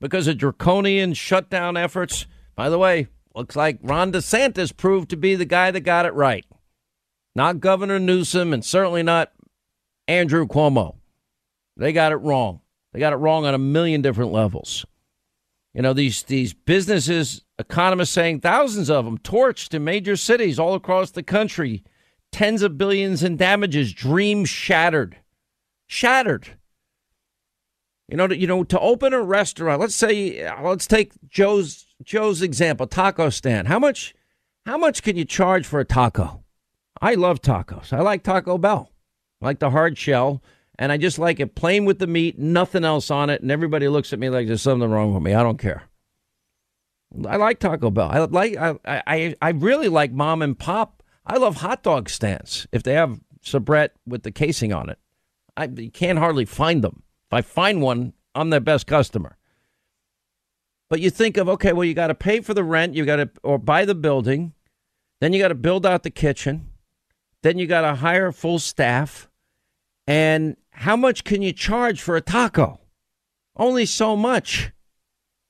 because 0.00 0.26
of 0.26 0.38
draconian 0.38 1.14
shutdown 1.14 1.76
efforts. 1.76 2.26
By 2.54 2.68
the 2.68 2.78
way, 2.78 3.08
looks 3.34 3.56
like 3.56 3.78
Ron 3.82 4.12
DeSantis 4.12 4.76
proved 4.76 5.10
to 5.10 5.16
be 5.16 5.34
the 5.34 5.44
guy 5.44 5.70
that 5.70 5.80
got 5.80 6.06
it 6.06 6.14
right. 6.14 6.44
Not 7.34 7.60
Governor 7.60 7.98
Newsom 7.98 8.52
and 8.52 8.64
certainly 8.64 9.02
not 9.02 9.32
Andrew 10.06 10.46
Cuomo. 10.46 10.96
They 11.76 11.92
got 11.92 12.12
it 12.12 12.16
wrong. 12.16 12.60
They 12.92 12.98
got 12.98 13.12
it 13.12 13.16
wrong 13.16 13.44
on 13.44 13.54
a 13.54 13.58
million 13.58 14.02
different 14.02 14.32
levels. 14.32 14.84
You 15.74 15.82
know, 15.82 15.92
these 15.92 16.24
these 16.24 16.54
businesses, 16.54 17.44
economists 17.58 18.10
saying 18.10 18.40
thousands 18.40 18.88
of 18.88 19.04
them 19.04 19.18
torched 19.18 19.74
in 19.74 19.84
major 19.84 20.16
cities 20.16 20.58
all 20.58 20.74
across 20.74 21.10
the 21.10 21.22
country, 21.22 21.82
tens 22.32 22.62
of 22.62 22.78
billions 22.78 23.22
in 23.22 23.36
damages, 23.36 23.92
dreams 23.92 24.48
shattered. 24.48 25.16
Shattered. 25.86 26.56
You 28.08 28.16
know, 28.16 28.30
you 28.30 28.46
know, 28.46 28.64
to 28.64 28.80
open 28.80 29.12
a 29.12 29.22
restaurant. 29.22 29.80
Let's 29.80 29.94
say, 29.94 30.42
uh, 30.42 30.62
let's 30.62 30.86
take 30.86 31.12
Joe's 31.28 31.86
Joe's 32.02 32.42
example, 32.42 32.86
taco 32.86 33.28
stand. 33.28 33.68
How 33.68 33.78
much, 33.78 34.14
how 34.64 34.78
much 34.78 35.02
can 35.02 35.16
you 35.16 35.24
charge 35.24 35.66
for 35.66 35.80
a 35.80 35.84
taco? 35.84 36.42
I 37.00 37.14
love 37.14 37.40
tacos. 37.40 37.92
I 37.92 38.00
like 38.00 38.22
Taco 38.22 38.58
Bell. 38.58 38.90
I 39.40 39.46
like 39.46 39.58
the 39.60 39.70
hard 39.70 39.96
shell, 39.96 40.42
and 40.78 40.90
I 40.90 40.96
just 40.96 41.18
like 41.18 41.38
it 41.38 41.54
plain 41.54 41.84
with 41.84 41.98
the 41.98 42.06
meat, 42.06 42.38
nothing 42.38 42.84
else 42.84 43.10
on 43.10 43.30
it. 43.30 43.40
And 43.40 43.50
everybody 43.50 43.88
looks 43.88 44.12
at 44.12 44.18
me 44.18 44.30
like 44.30 44.46
there's 44.46 44.62
something 44.62 44.90
wrong 44.90 45.14
with 45.14 45.22
me. 45.22 45.34
I 45.34 45.42
don't 45.42 45.58
care. 45.58 45.87
I 47.26 47.36
like 47.36 47.58
Taco 47.58 47.90
Bell. 47.90 48.10
I 48.10 48.18
like. 48.18 48.56
I 48.56 48.76
I 48.84 49.34
I 49.40 49.50
really 49.50 49.88
like 49.88 50.12
mom 50.12 50.42
and 50.42 50.58
pop. 50.58 51.02
I 51.26 51.36
love 51.36 51.56
hot 51.56 51.82
dog 51.82 52.08
stands 52.10 52.66
if 52.72 52.82
they 52.82 52.94
have 52.94 53.20
Sabrett 53.42 53.90
with 54.06 54.22
the 54.22 54.30
casing 54.30 54.72
on 54.72 54.90
it. 54.90 54.98
I 55.56 55.64
you 55.66 55.90
can't 55.90 56.18
hardly 56.18 56.44
find 56.44 56.82
them. 56.82 57.02
If 57.30 57.34
I 57.34 57.42
find 57.42 57.82
one, 57.82 58.12
I'm 58.34 58.50
their 58.50 58.60
best 58.60 58.86
customer. 58.86 59.36
But 60.88 61.00
you 61.00 61.10
think 61.10 61.36
of, 61.36 61.48
okay, 61.50 61.72
well, 61.72 61.84
you 61.84 61.94
got 61.94 62.06
to 62.06 62.14
pay 62.14 62.40
for 62.40 62.54
the 62.54 62.64
rent, 62.64 62.94
you 62.94 63.04
got 63.04 63.16
to, 63.16 63.30
or 63.42 63.58
buy 63.58 63.84
the 63.84 63.94
building, 63.94 64.54
then 65.20 65.32
you 65.32 65.38
got 65.38 65.48
to 65.48 65.54
build 65.54 65.84
out 65.84 66.02
the 66.02 66.10
kitchen, 66.10 66.70
then 67.42 67.58
you 67.58 67.66
got 67.66 67.82
to 67.82 67.96
hire 67.96 68.32
full 68.32 68.58
staff. 68.58 69.28
And 70.06 70.56
how 70.70 70.96
much 70.96 71.24
can 71.24 71.42
you 71.42 71.52
charge 71.52 72.00
for 72.00 72.16
a 72.16 72.22
taco? 72.22 72.80
Only 73.56 73.84
so 73.84 74.16
much. 74.16 74.72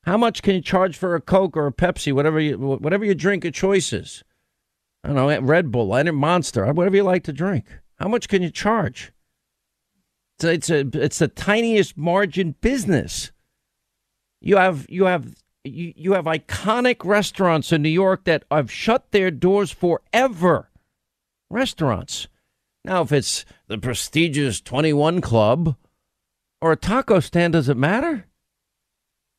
How 0.04 0.16
much 0.16 0.42
can 0.42 0.54
you 0.54 0.60
charge 0.60 0.96
for 0.96 1.14
a 1.14 1.20
Coke 1.20 1.56
or 1.56 1.66
a 1.66 1.72
Pepsi, 1.72 2.12
whatever 2.12 2.40
you, 2.40 2.56
whatever 2.56 3.04
your 3.04 3.14
drink 3.14 3.44
of 3.44 3.52
choice 3.52 3.92
is? 3.92 4.24
I 5.04 5.08
don't 5.08 5.16
know, 5.16 5.40
Red 5.40 5.70
Bull, 5.70 5.86
Monster, 6.12 6.66
uh, 6.66 6.72
whatever 6.72 6.96
you 6.96 7.02
like 7.02 7.24
to 7.24 7.32
drink. 7.32 7.66
How 7.96 8.08
much 8.08 8.28
can 8.28 8.42
you 8.42 8.50
charge? 8.50 9.12
It's 10.40 10.70
a 10.70 10.86
it's 10.92 11.18
the 11.18 11.28
tiniest 11.28 11.96
margin 11.96 12.54
business. 12.60 13.32
You 14.40 14.56
have 14.56 14.86
you 14.88 15.06
have 15.06 15.34
you, 15.64 15.92
you 15.96 16.12
have 16.12 16.26
iconic 16.26 17.04
restaurants 17.04 17.72
in 17.72 17.82
New 17.82 17.88
York 17.88 18.24
that 18.24 18.44
have 18.50 18.70
shut 18.70 19.10
their 19.10 19.30
doors 19.30 19.70
forever. 19.70 20.70
Restaurants. 21.50 22.28
Now, 22.84 23.02
if 23.02 23.12
it's 23.12 23.44
the 23.66 23.78
prestigious 23.78 24.60
21 24.60 25.20
Club 25.20 25.76
or 26.60 26.72
a 26.72 26.76
taco 26.76 27.20
stand, 27.20 27.54
does 27.54 27.68
it 27.68 27.76
matter? 27.76 28.26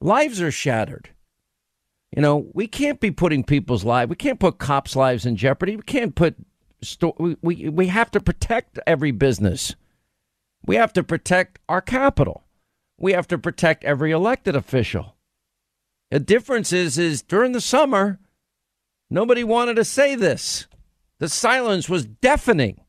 Lives 0.01 0.41
are 0.41 0.51
shattered. 0.51 1.09
You 2.15 2.21
know, 2.21 2.47
we 2.53 2.67
can't 2.67 2.99
be 2.99 3.11
putting 3.11 3.43
people's 3.43 3.83
lives, 3.83 4.09
we 4.09 4.15
can't 4.15 4.39
put 4.39 4.57
cops' 4.57 4.95
lives 4.95 5.25
in 5.25 5.35
jeopardy. 5.35 5.75
We 5.75 5.83
can't 5.83 6.15
put, 6.15 6.35
sto- 6.81 7.15
we, 7.19 7.37
we, 7.41 7.69
we 7.69 7.87
have 7.87 8.09
to 8.11 8.19
protect 8.19 8.79
every 8.87 9.11
business. 9.11 9.75
We 10.65 10.75
have 10.75 10.93
to 10.93 11.03
protect 11.03 11.59
our 11.69 11.81
capital. 11.81 12.45
We 12.97 13.13
have 13.13 13.27
to 13.27 13.37
protect 13.37 13.83
every 13.83 14.11
elected 14.11 14.55
official. 14.55 15.15
The 16.11 16.19
difference 16.19 16.73
is, 16.73 16.97
is 16.97 17.21
during 17.21 17.51
the 17.51 17.61
summer, 17.61 18.19
nobody 19.09 19.43
wanted 19.43 19.75
to 19.75 19.85
say 19.85 20.15
this. 20.15 20.67
The 21.19 21.29
silence 21.29 21.87
was 21.87 22.05
deafening. 22.05 22.81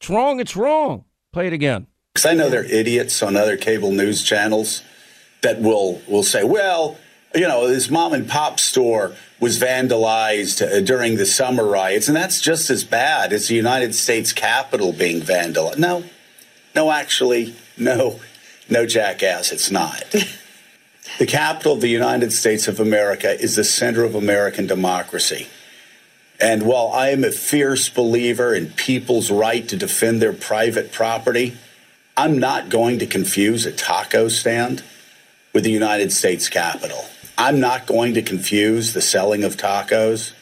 It's 0.00 0.08
wrong. 0.08 0.38
It's 0.38 0.56
wrong. 0.56 1.04
Play 1.32 1.48
it 1.48 1.52
again. 1.52 1.88
Because 2.12 2.26
I 2.26 2.34
know 2.34 2.48
they're 2.48 2.64
idiots 2.64 3.22
on 3.22 3.36
other 3.36 3.56
cable 3.56 3.90
news 3.90 4.22
channels 4.22 4.82
that 5.44 5.60
will 5.60 6.02
will 6.08 6.24
say, 6.24 6.42
well, 6.42 6.98
you 7.34 7.46
know, 7.46 7.68
this 7.68 7.90
mom 7.90 8.12
and 8.12 8.28
pop 8.28 8.58
store 8.58 9.14
was 9.40 9.60
vandalized 9.60 10.62
uh, 10.62 10.80
during 10.80 11.16
the 11.16 11.26
summer 11.26 11.64
riots, 11.64 12.08
and 12.08 12.16
that's 12.16 12.40
just 12.40 12.70
as 12.70 12.82
bad 12.82 13.32
as 13.32 13.48
the 13.48 13.54
United 13.54 13.94
States 13.94 14.32
Capitol 14.32 14.92
being 14.92 15.20
vandalized. 15.20 15.78
No, 15.78 16.04
no, 16.74 16.90
actually, 16.90 17.54
no, 17.76 18.20
no, 18.68 18.86
jackass, 18.86 19.52
it's 19.52 19.70
not. 19.70 20.04
the 21.18 21.26
capital 21.26 21.74
of 21.74 21.80
the 21.80 21.88
United 21.88 22.32
States 22.32 22.66
of 22.68 22.80
America 22.80 23.38
is 23.40 23.56
the 23.56 23.64
center 23.64 24.04
of 24.04 24.14
American 24.14 24.66
democracy. 24.66 25.48
And 26.40 26.64
while 26.64 26.90
I 26.92 27.10
am 27.10 27.22
a 27.22 27.30
fierce 27.30 27.88
believer 27.88 28.54
in 28.54 28.70
people's 28.70 29.30
right 29.30 29.68
to 29.68 29.76
defend 29.76 30.20
their 30.20 30.32
private 30.32 30.90
property, 30.90 31.56
I'm 32.16 32.38
not 32.38 32.68
going 32.68 32.98
to 33.00 33.06
confuse 33.06 33.66
a 33.66 33.72
taco 33.72 34.28
stand 34.28 34.82
with 35.54 35.64
the 35.64 35.70
United 35.70 36.12
States 36.12 36.48
Capitol. 36.48 37.04
I'm 37.38 37.60
not 37.60 37.86
going 37.86 38.14
to 38.14 38.22
confuse 38.22 38.92
the 38.92 39.00
selling 39.00 39.44
of 39.44 39.56
tacos 39.56 40.32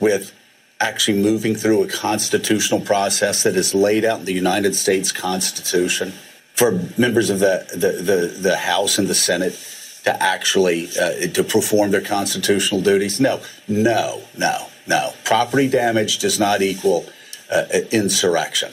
with 0.00 0.32
actually 0.80 1.22
moving 1.22 1.54
through 1.54 1.84
a 1.84 1.88
constitutional 1.88 2.80
process 2.80 3.42
that 3.44 3.56
is 3.56 3.74
laid 3.74 4.04
out 4.04 4.20
in 4.20 4.24
the 4.24 4.34
United 4.34 4.74
States 4.74 5.12
Constitution 5.12 6.12
for 6.54 6.72
members 6.98 7.30
of 7.30 7.38
the, 7.38 7.66
the, 7.72 8.02
the, 8.02 8.26
the 8.38 8.56
House 8.56 8.98
and 8.98 9.08
the 9.08 9.14
Senate 9.14 9.58
to 10.04 10.22
actually 10.22 10.88
uh, 11.00 11.28
to 11.32 11.44
perform 11.44 11.90
their 11.90 12.00
constitutional 12.00 12.80
duties? 12.80 13.20
No, 13.20 13.40
no, 13.68 14.22
no, 14.36 14.66
no. 14.86 15.12
Property 15.24 15.68
damage 15.68 16.18
does 16.18 16.38
not 16.38 16.62
equal 16.62 17.06
uh, 17.50 17.64
insurrection. 17.92 18.72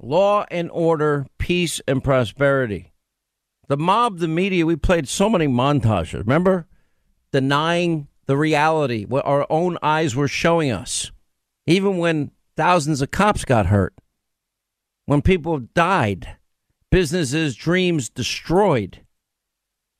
Law 0.00 0.44
and 0.50 0.70
order, 0.70 1.26
peace 1.38 1.80
and 1.88 2.04
prosperity. 2.04 2.87
The 3.68 3.76
mob, 3.76 4.18
the 4.18 4.28
media, 4.28 4.66
we 4.66 4.76
played 4.76 5.08
so 5.08 5.28
many 5.28 5.46
montages. 5.46 6.14
Remember? 6.14 6.66
Denying 7.32 8.08
the 8.26 8.36
reality, 8.36 9.04
what 9.04 9.26
our 9.26 9.46
own 9.50 9.78
eyes 9.82 10.16
were 10.16 10.28
showing 10.28 10.70
us. 10.70 11.10
Even 11.66 11.98
when 11.98 12.30
thousands 12.56 13.02
of 13.02 13.10
cops 13.10 13.44
got 13.44 13.66
hurt, 13.66 13.94
when 15.04 15.22
people 15.22 15.58
died, 15.58 16.36
businesses, 16.90 17.54
dreams 17.54 18.08
destroyed. 18.08 19.00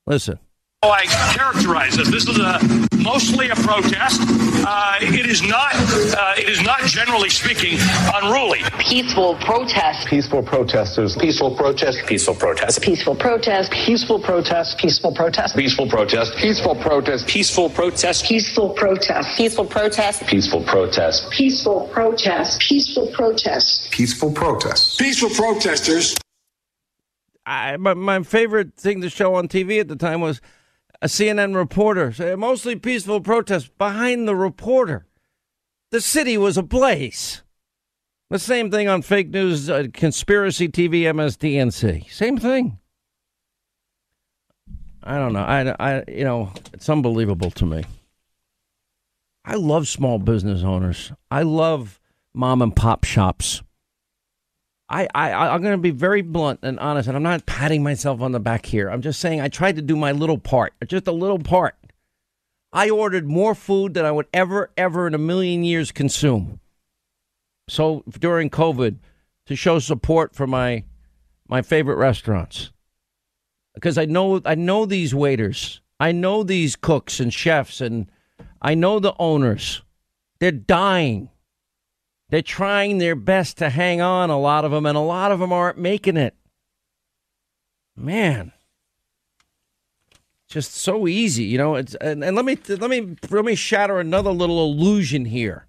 Listen, 0.06 0.38
I 0.84 1.06
characterize 1.34 1.98
it. 1.98 2.06
This 2.06 2.28
is 2.28 2.38
a 2.38 2.60
mostly 3.02 3.50
a 3.50 3.56
protest. 3.56 4.20
Uh, 4.64 4.98
it 5.00 5.26
is 5.26 5.42
not. 5.42 5.74
Uh, 5.74 6.34
it 6.38 6.48
is 6.48 6.62
not 6.62 6.82
generally 6.82 7.30
speaking 7.30 7.78
unruly. 8.14 8.60
Peaceful 8.78 9.34
protest. 9.36 10.06
Peaceful 10.06 10.40
protesters. 10.40 11.16
Peaceful 11.16 11.56
protest. 11.56 12.06
Peaceful 12.06 12.36
protest. 12.36 12.80
Peaceful 12.80 13.16
protest. 13.16 13.72
Peaceful 13.72 14.20
protest. 14.20 14.78
Peaceful 14.78 15.14
protest. 15.14 15.58
Peaceful 15.58 16.14
protest. 16.14 16.46
Peaceful 16.56 16.84
protest. 16.86 17.26
Peaceful 17.26 17.68
protest. 17.70 18.26
Peaceful 18.26 19.42
protest. 19.42 20.30
Peaceful 20.30 20.62
protest. 20.62 21.30
Peaceful 21.32 21.88
protest. 21.88 21.90
Peaceful 21.90 21.90
protest. 21.90 22.60
Peaceful 22.60 23.06
protest. 23.08 23.90
Peaceful 23.90 24.30
protest. 24.32 24.98
Peaceful 24.98 25.30
protesters. 25.30 26.16
I, 27.44 27.76
my, 27.78 27.94
my 27.94 28.22
favorite 28.22 28.74
thing 28.76 29.00
to 29.00 29.10
show 29.10 29.34
on 29.34 29.48
TV 29.48 29.80
at 29.80 29.88
the 29.88 29.96
time 29.96 30.20
was 30.20 30.40
a 31.00 31.06
CNN 31.06 31.54
reporter 31.54 32.12
say 32.12 32.34
mostly 32.34 32.76
peaceful 32.76 33.20
protest 33.20 33.76
behind 33.78 34.26
the 34.26 34.36
reporter. 34.36 35.06
The 35.90 36.00
city 36.00 36.36
was 36.36 36.58
ablaze. 36.58 37.42
The 38.30 38.38
same 38.38 38.70
thing 38.70 38.88
on 38.88 39.02
fake 39.02 39.30
news, 39.30 39.70
uh, 39.70 39.84
conspiracy 39.92 40.68
TV, 40.68 41.02
MSDNC. 41.02 42.10
Same 42.10 42.36
thing. 42.36 42.78
I 45.02 45.16
don't 45.16 45.32
know. 45.32 45.40
I, 45.40 45.74
I, 45.80 46.04
you 46.06 46.24
know, 46.24 46.52
it's 46.74 46.88
unbelievable 46.90 47.50
to 47.52 47.64
me. 47.64 47.84
I 49.46 49.54
love 49.54 49.88
small 49.88 50.18
business 50.18 50.62
owners. 50.62 51.10
I 51.30 51.42
love 51.42 51.98
mom 52.34 52.60
and 52.60 52.76
pop 52.76 53.04
shops. 53.04 53.62
I, 54.90 55.06
I, 55.14 55.30
I'm 55.32 55.60
going 55.60 55.76
to 55.76 55.78
be 55.78 55.90
very 55.90 56.22
blunt 56.22 56.60
and 56.62 56.80
honest, 56.80 57.08
and 57.08 57.16
I'm 57.16 57.22
not 57.22 57.44
patting 57.46 57.82
myself 57.82 58.22
on 58.22 58.32
the 58.32 58.40
back 58.40 58.64
here. 58.64 58.88
I'm 58.88 59.02
just 59.02 59.20
saying 59.20 59.40
I 59.40 59.48
tried 59.48 59.76
to 59.76 59.82
do 59.82 59.96
my 59.96 60.12
little 60.12 60.38
part, 60.38 60.72
just 60.86 61.06
a 61.06 61.12
little 61.12 61.38
part. 61.38 61.76
I 62.72 62.90
ordered 62.90 63.26
more 63.26 63.54
food 63.54 63.94
than 63.94 64.04
I 64.04 64.10
would 64.10 64.26
ever, 64.32 64.70
ever 64.76 65.06
in 65.06 65.14
a 65.14 65.18
million 65.18 65.62
years 65.64 65.92
consume. 65.92 66.60
So 67.68 68.02
during 68.18 68.48
COVID, 68.50 68.96
to 69.46 69.56
show 69.56 69.78
support 69.78 70.34
for 70.34 70.46
my 70.46 70.84
my 71.48 71.62
favorite 71.62 71.96
restaurants, 71.96 72.70
because 73.74 73.96
I 73.96 74.04
know 74.04 74.40
I 74.44 74.54
know 74.54 74.84
these 74.84 75.14
waiters, 75.14 75.80
I 75.98 76.12
know 76.12 76.42
these 76.42 76.76
cooks 76.76 77.20
and 77.20 77.32
chefs, 77.32 77.80
and 77.80 78.10
I 78.60 78.74
know 78.74 78.98
the 78.98 79.14
owners. 79.18 79.82
They're 80.40 80.52
dying. 80.52 81.30
They're 82.30 82.42
trying 82.42 82.98
their 82.98 83.14
best 83.14 83.56
to 83.58 83.70
hang 83.70 84.00
on, 84.00 84.28
a 84.28 84.38
lot 84.38 84.64
of 84.64 84.70
them, 84.70 84.84
and 84.84 84.96
a 84.96 85.02
lot 85.02 85.32
of 85.32 85.38
them 85.38 85.52
aren't 85.52 85.78
making 85.78 86.16
it. 86.16 86.34
Man, 87.96 88.52
just 90.46 90.74
so 90.74 91.08
easy, 91.08 91.44
you 91.44 91.58
know. 91.58 91.74
It's 91.74 91.94
and, 91.96 92.22
and 92.22 92.36
let 92.36 92.44
me 92.44 92.58
let 92.68 92.90
me 92.90 93.16
let 93.30 93.44
me 93.44 93.54
shatter 93.54 93.98
another 93.98 94.30
little 94.30 94.62
illusion 94.64 95.24
here. 95.24 95.66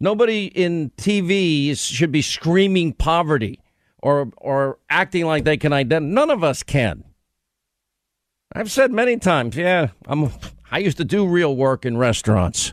Nobody 0.00 0.46
in 0.46 0.90
TV 0.96 1.78
should 1.78 2.12
be 2.12 2.20
screaming 2.20 2.92
poverty 2.92 3.60
or 4.02 4.30
or 4.36 4.78
acting 4.90 5.24
like 5.24 5.44
they 5.44 5.56
can 5.56 5.72
identify. 5.72 6.12
None 6.12 6.30
of 6.30 6.44
us 6.44 6.62
can. 6.62 7.04
I've 8.52 8.70
said 8.70 8.92
many 8.92 9.16
times, 9.16 9.56
yeah, 9.56 9.88
I'm. 10.06 10.30
I 10.70 10.78
used 10.78 10.96
to 10.96 11.04
do 11.04 11.26
real 11.26 11.54
work 11.56 11.86
in 11.86 11.96
restaurants 11.96 12.72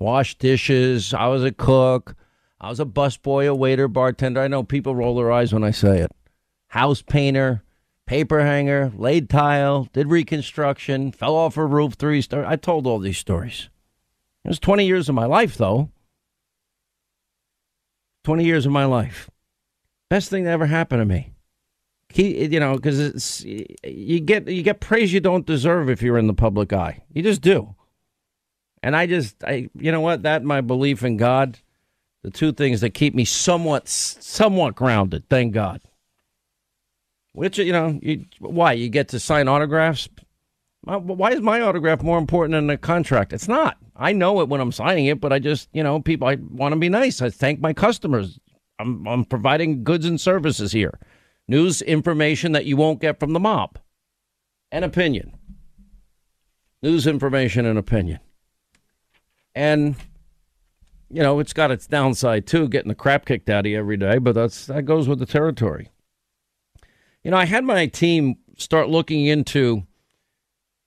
wash 0.00 0.36
dishes. 0.38 1.14
I 1.14 1.28
was 1.28 1.44
a 1.44 1.52
cook. 1.52 2.16
I 2.60 2.68
was 2.68 2.80
a 2.80 2.84
busboy, 2.84 3.48
a 3.48 3.54
waiter, 3.54 3.86
bartender. 3.86 4.40
I 4.40 4.48
know 4.48 4.64
people 4.64 4.96
roll 4.96 5.14
their 5.14 5.30
eyes 5.30 5.52
when 5.52 5.62
I 5.62 5.70
say 5.70 6.00
it. 6.00 6.10
House 6.68 7.02
painter, 7.02 7.62
paper 8.06 8.40
hanger, 8.40 8.92
laid 8.96 9.30
tile, 9.30 9.88
did 9.92 10.08
reconstruction, 10.08 11.12
fell 11.12 11.36
off 11.36 11.56
a 11.56 11.64
roof, 11.64 11.94
three 11.94 12.20
stories. 12.20 12.46
I 12.48 12.56
told 12.56 12.86
all 12.86 12.98
these 12.98 13.18
stories. 13.18 13.70
It 14.44 14.48
was 14.48 14.58
20 14.58 14.86
years 14.86 15.08
of 15.08 15.14
my 15.14 15.26
life, 15.26 15.56
though. 15.56 15.90
20 18.24 18.44
years 18.44 18.66
of 18.66 18.72
my 18.72 18.84
life. 18.84 19.30
Best 20.08 20.28
thing 20.28 20.44
that 20.44 20.50
ever 20.50 20.66
happened 20.66 21.00
to 21.00 21.06
me. 21.06 21.32
He, 22.08 22.44
you 22.46 22.58
know, 22.58 22.74
because 22.74 23.44
you 23.44 24.20
get 24.20 24.48
you 24.48 24.64
get 24.64 24.80
praise 24.80 25.12
you 25.12 25.20
don't 25.20 25.46
deserve 25.46 25.88
if 25.88 26.02
you're 26.02 26.18
in 26.18 26.26
the 26.26 26.34
public 26.34 26.72
eye. 26.72 27.04
You 27.12 27.22
just 27.22 27.40
do. 27.40 27.76
And 28.82 28.96
I 28.96 29.06
just, 29.06 29.42
I, 29.44 29.68
you 29.74 29.92
know 29.92 30.00
what? 30.00 30.22
That 30.22 30.42
my 30.42 30.60
belief 30.60 31.02
in 31.02 31.16
God, 31.16 31.58
the 32.22 32.30
two 32.30 32.52
things 32.52 32.80
that 32.80 32.90
keep 32.90 33.14
me 33.14 33.24
somewhat, 33.24 33.88
somewhat 33.88 34.74
grounded. 34.74 35.28
Thank 35.28 35.52
God. 35.52 35.82
Which 37.32 37.58
you 37.58 37.72
know, 37.72 37.98
you, 38.02 38.26
why 38.38 38.72
you 38.72 38.88
get 38.88 39.08
to 39.08 39.20
sign 39.20 39.48
autographs? 39.48 40.08
Why 40.82 41.32
is 41.32 41.42
my 41.42 41.60
autograph 41.60 42.02
more 42.02 42.18
important 42.18 42.52
than 42.52 42.70
a 42.70 42.78
contract? 42.78 43.32
It's 43.32 43.48
not. 43.48 43.76
I 43.94 44.12
know 44.12 44.40
it 44.40 44.48
when 44.48 44.62
I'm 44.62 44.72
signing 44.72 45.06
it, 45.06 45.20
but 45.20 45.32
I 45.32 45.38
just, 45.38 45.68
you 45.74 45.82
know, 45.82 46.00
people, 46.00 46.26
I 46.26 46.36
want 46.36 46.72
to 46.72 46.78
be 46.78 46.88
nice. 46.88 47.20
I 47.20 47.28
thank 47.28 47.60
my 47.60 47.74
customers. 47.74 48.40
I'm, 48.78 49.06
I'm 49.06 49.26
providing 49.26 49.84
goods 49.84 50.06
and 50.06 50.18
services 50.18 50.72
here, 50.72 50.98
news, 51.46 51.82
information 51.82 52.52
that 52.52 52.64
you 52.64 52.78
won't 52.78 53.00
get 53.00 53.20
from 53.20 53.34
the 53.34 53.40
mob, 53.40 53.78
and 54.72 54.86
opinion. 54.86 55.36
News, 56.82 57.06
information, 57.06 57.66
and 57.66 57.78
opinion. 57.78 58.20
And 59.54 59.96
you 61.10 61.22
know, 61.22 61.40
it's 61.40 61.52
got 61.52 61.70
its 61.70 61.86
downside 61.86 62.46
too, 62.46 62.68
getting 62.68 62.88
the 62.88 62.94
crap 62.94 63.26
kicked 63.26 63.50
out 63.50 63.66
of 63.66 63.70
you 63.70 63.78
every 63.78 63.96
day, 63.96 64.18
but 64.18 64.34
that's 64.34 64.66
that 64.66 64.82
goes 64.84 65.08
with 65.08 65.18
the 65.18 65.26
territory. 65.26 65.90
You 67.24 67.32
know, 67.32 67.36
I 67.36 67.44
had 67.44 67.64
my 67.64 67.86
team 67.86 68.36
start 68.56 68.88
looking 68.88 69.26
into 69.26 69.86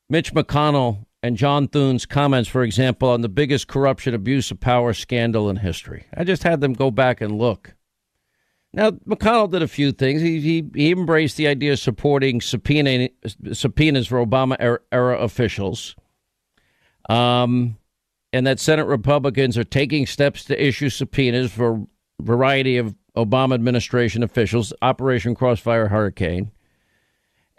Mitch 0.10 0.34
McConnell 0.34 1.06
and 1.22 1.38
John 1.38 1.68
Thune's 1.68 2.06
comments, 2.06 2.50
for 2.50 2.64
example, 2.64 3.10
on 3.10 3.22
the 3.22 3.30
biggest 3.30 3.68
corruption, 3.68 4.14
abuse 4.14 4.50
of 4.52 4.60
power 4.60 4.94
scandal 4.94 5.50
in 5.50 5.58
history. 5.58 6.06
I 6.16 6.24
just 6.24 6.44
had 6.44 6.62
them 6.62 6.74
go 6.74 6.92
back 6.92 7.22
and 7.22 7.38
look. 7.38 7.76
Now, 8.74 8.92
McConnell 8.92 9.52
did 9.52 9.62
a 9.62 9.68
few 9.68 9.92
things. 9.92 10.22
He, 10.22 10.40
he, 10.40 10.66
he 10.74 10.92
embraced 10.92 11.38
the 11.38 11.48
idea 11.48 11.74
of 11.74 11.80
supporting 11.80 12.42
subpoena, 12.42 13.10
subpoenas 13.54 14.08
for 14.08 14.26
Obama 14.26 14.56
era, 14.60 14.80
era 14.92 15.18
officials. 15.20 15.96
Um, 17.08 17.78
and 18.34 18.48
that 18.48 18.60
Senate 18.60 18.88
Republicans 18.88 19.58
are 19.58 19.64
taking 19.64 20.08
steps 20.08 20.44
to 20.46 20.62
issue 20.62 20.90
subpoenas 20.90 21.52
for 21.52 21.76
a 21.76 21.88
variety 22.24 22.78
of 22.78 22.96
Obama 23.16 23.54
administration 23.54 24.24
officials, 24.24 24.74
Operation 24.82 25.36
Crossfire 25.36 25.88
Hurricane, 25.88 26.52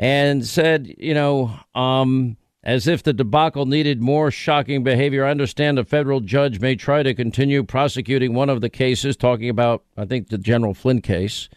and 0.00 0.44
said, 0.44 0.92
you 0.98 1.14
know, 1.14 1.54
um, 1.76 2.36
as 2.64 2.88
if 2.88 3.04
the 3.04 3.12
debacle 3.12 3.66
needed 3.66 4.00
more 4.00 4.32
shocking 4.32 4.82
behavior. 4.82 5.24
I 5.24 5.30
understand 5.30 5.78
a 5.78 5.84
federal 5.84 6.18
judge 6.18 6.58
may 6.58 6.74
try 6.74 7.04
to 7.04 7.14
continue 7.14 7.62
prosecuting 7.62 8.34
one 8.34 8.50
of 8.50 8.60
the 8.60 8.70
cases, 8.70 9.16
talking 9.16 9.48
about, 9.48 9.84
I 9.96 10.06
think, 10.06 10.28
the 10.28 10.38
General 10.38 10.74
Flynn 10.74 11.02
case. 11.02 11.48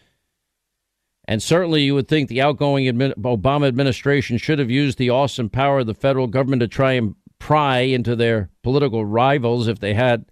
And 1.26 1.42
certainly, 1.42 1.82
you 1.82 1.94
would 1.94 2.08
think 2.08 2.28
the 2.28 2.40
outgoing 2.40 2.86
Obama 2.86 3.66
administration 3.66 4.38
should 4.38 4.58
have 4.60 4.70
used 4.70 4.96
the 4.96 5.10
awesome 5.10 5.50
power 5.50 5.80
of 5.80 5.86
the 5.86 5.94
federal 5.94 6.26
government 6.26 6.60
to 6.60 6.68
try 6.68 6.92
and 6.92 7.16
pry 7.38 7.80
into 7.80 8.16
their 8.16 8.50
political 8.62 9.04
rivals 9.04 9.68
if 9.68 9.78
they 9.78 9.94
had. 9.94 10.26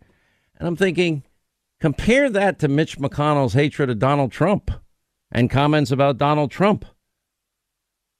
And 0.58 0.66
I'm 0.66 0.76
thinking, 0.76 1.22
compare 1.80 2.30
that 2.30 2.58
to 2.60 2.68
Mitch 2.68 2.98
McConnell's 2.98 3.54
hatred 3.54 3.90
of 3.90 3.98
Donald 3.98 4.32
Trump 4.32 4.70
and 5.30 5.50
comments 5.50 5.90
about 5.90 6.18
Donald 6.18 6.50
Trump. 6.50 6.84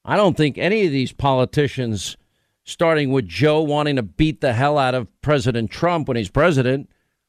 I 0.05 0.16
don't 0.16 0.37
think 0.37 0.57
any 0.57 0.87
of 0.87 0.92
these 0.92 1.12
politicians, 1.12 2.16
starting 2.64 3.11
with 3.11 3.27
Joe 3.27 3.62
wanting 3.62 3.96
to 3.96 4.03
beat 4.03 4.40
the 4.40 4.53
hell 4.53 4.79
out 4.79 4.94
of 4.94 5.09
President 5.20 5.70
Trump 5.70 6.09
when 6.09 6.16
he's 6.16 6.31
president, 6.31 6.88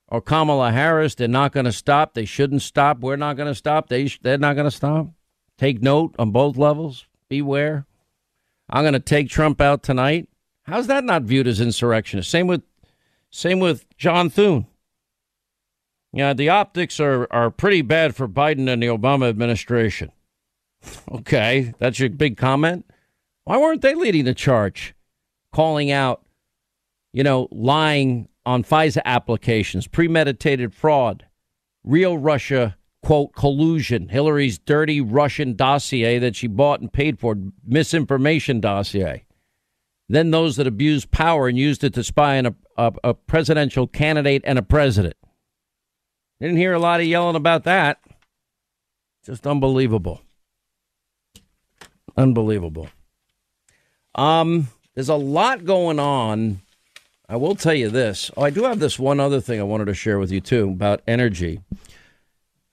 or 0.10 0.22
Kamala 0.22 0.72
Harris, 0.72 1.16
they're 1.16 1.28
not 1.28 1.52
going 1.52 1.66
to 1.66 1.72
stop. 1.72 2.14
They 2.14 2.26
shouldn't 2.26 2.62
stop. 2.62 3.00
We're 3.00 3.18
not 3.18 3.36
going 3.36 3.50
to 3.50 3.56
stop. 3.56 3.90
They 3.90 4.08
sh- 4.08 4.20
they're 4.22 4.38
not 4.38 4.56
going 4.56 4.68
to 4.68 4.72
stop. 4.72 5.08
Take 5.58 5.82
note 5.82 6.16
on 6.20 6.32
both 6.32 6.56
levels. 6.56 7.08
Beware. 7.30 7.86
I'm 8.70 8.84
going 8.84 8.94
to 8.94 9.00
take 9.00 9.30
Trump 9.30 9.60
out 9.60 9.84
tonight. 9.84 10.30
How's 10.68 10.88
that 10.88 11.06
not 11.06 11.24
viewed 11.24 11.48
as 11.48 11.62
insurrectionist? 11.62 12.30
Same 12.30 12.48
with 12.48 12.62
same 13.30 13.60
with 13.60 13.86
John 13.98 14.30
Thune. 14.30 14.68
Yeah, 16.14 16.34
the 16.34 16.50
optics 16.50 17.00
are, 17.00 17.28
are 17.32 17.52
pretty 17.52 17.82
bad 17.82 18.16
for 18.16 18.28
Biden 18.28 18.72
and 18.72 18.82
the 18.82 18.88
Obama 18.88 19.30
administration. 19.30 20.12
Okay, 21.12 21.74
that's 21.80 22.00
your 22.00 22.10
big 22.10 22.38
comment. 22.38 22.86
Why 23.44 23.58
weren't 23.58 23.82
they 23.82 23.96
leading 23.96 24.26
the 24.26 24.34
charge? 24.34 24.94
Calling 25.52 25.92
out, 25.92 26.24
you 27.12 27.24
know, 27.24 27.50
lying 27.52 28.30
on 28.46 28.64
FISA 28.64 29.02
applications, 29.04 29.88
premeditated 29.88 30.74
fraud, 30.74 31.26
real 31.84 32.18
Russia, 32.18 32.78
quote, 33.02 33.34
collusion, 33.34 34.08
Hillary's 34.10 34.60
dirty 34.60 35.02
Russian 35.02 35.56
dossier 35.56 36.20
that 36.20 36.36
she 36.36 36.48
bought 36.48 36.80
and 36.80 36.94
paid 36.94 37.20
for, 37.20 37.36
misinformation 37.66 38.62
dossier. 38.62 39.26
Then 40.10 40.32
those 40.32 40.56
that 40.56 40.68
abused 40.68 41.12
power 41.12 41.48
and 41.48 41.58
used 41.58 41.84
it 41.84 41.94
to 41.96 42.04
spy 42.04 42.38
on 42.38 42.46
a, 42.46 42.56
a, 42.78 42.94
a 43.04 43.14
presidential 43.14 43.88
candidate 43.88 44.42
and 44.46 44.58
a 44.58 44.64
president. 44.64 45.16
Didn't 46.40 46.58
hear 46.58 46.74
a 46.74 46.80
lot 46.80 47.00
of 47.00 47.08
yelling 47.08 47.36
about 47.36 47.64
that. 47.66 48.00
Just 49.26 49.46
unbelievable. 49.46 50.22
Unbelievable. 52.16 52.90
Um, 54.16 54.70
there's 54.96 55.10
a 55.10 55.16
lot 55.16 55.66
going 55.66 56.00
on. 56.00 56.62
I 57.28 57.36
will 57.36 57.56
tell 57.56 57.74
you 57.74 57.90
this. 57.90 58.32
Oh, 58.38 58.44
I 58.44 58.50
do 58.50 58.64
have 58.64 58.80
this 58.80 58.98
one 58.98 59.20
other 59.20 59.42
thing 59.42 59.60
I 59.60 59.64
wanted 59.64 59.86
to 59.86 59.94
share 59.94 60.18
with 60.18 60.32
you 60.32 60.40
too 60.40 60.70
about 60.70 61.02
energy. 61.08 61.60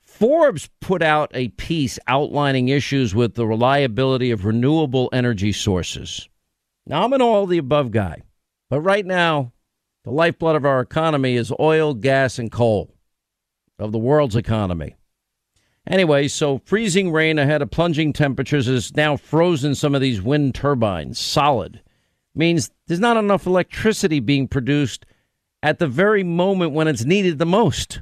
Forbes 0.01 0.69
put 0.79 1.01
out 1.01 1.29
a 1.33 1.49
piece 1.49 1.99
outlining 2.07 2.69
issues 2.69 3.13
with 3.13 3.35
the 3.35 3.45
reliability 3.45 4.31
of 4.31 4.45
renewable 4.45 5.09
energy 5.11 5.51
sources. 5.51 6.29
Now, 6.87 7.03
I'm 7.03 7.13
an 7.13 7.21
all 7.21 7.47
the 7.47 7.57
above 7.57 7.91
guy, 7.91 8.21
but 8.69 8.81
right 8.81 9.05
now, 9.05 9.53
the 10.03 10.11
lifeblood 10.11 10.55
of 10.55 10.65
our 10.65 10.81
economy 10.81 11.35
is 11.35 11.51
oil, 11.59 11.95
gas, 11.95 12.37
and 12.37 12.51
coal 12.51 12.93
of 13.79 13.91
the 13.91 13.97
world's 13.97 14.35
economy. 14.35 14.95
Anyway, 15.87 16.27
so 16.27 16.59
freezing 16.65 17.11
rain 17.11 17.37
ahead 17.37 17.61
of 17.61 17.71
plunging 17.71 18.13
temperatures 18.13 18.67
has 18.67 18.95
now 18.95 19.17
frozen 19.17 19.75
some 19.75 19.93
of 19.93 20.01
these 20.01 20.21
wind 20.21 20.55
turbines 20.55 21.19
solid. 21.19 21.81
Means 22.33 22.71
there's 22.87 22.99
not 22.99 23.17
enough 23.17 23.45
electricity 23.45 24.19
being 24.19 24.47
produced 24.47 25.05
at 25.63 25.79
the 25.79 25.87
very 25.87 26.23
moment 26.23 26.73
when 26.73 26.87
it's 26.87 27.05
needed 27.05 27.39
the 27.39 27.45
most. 27.45 28.01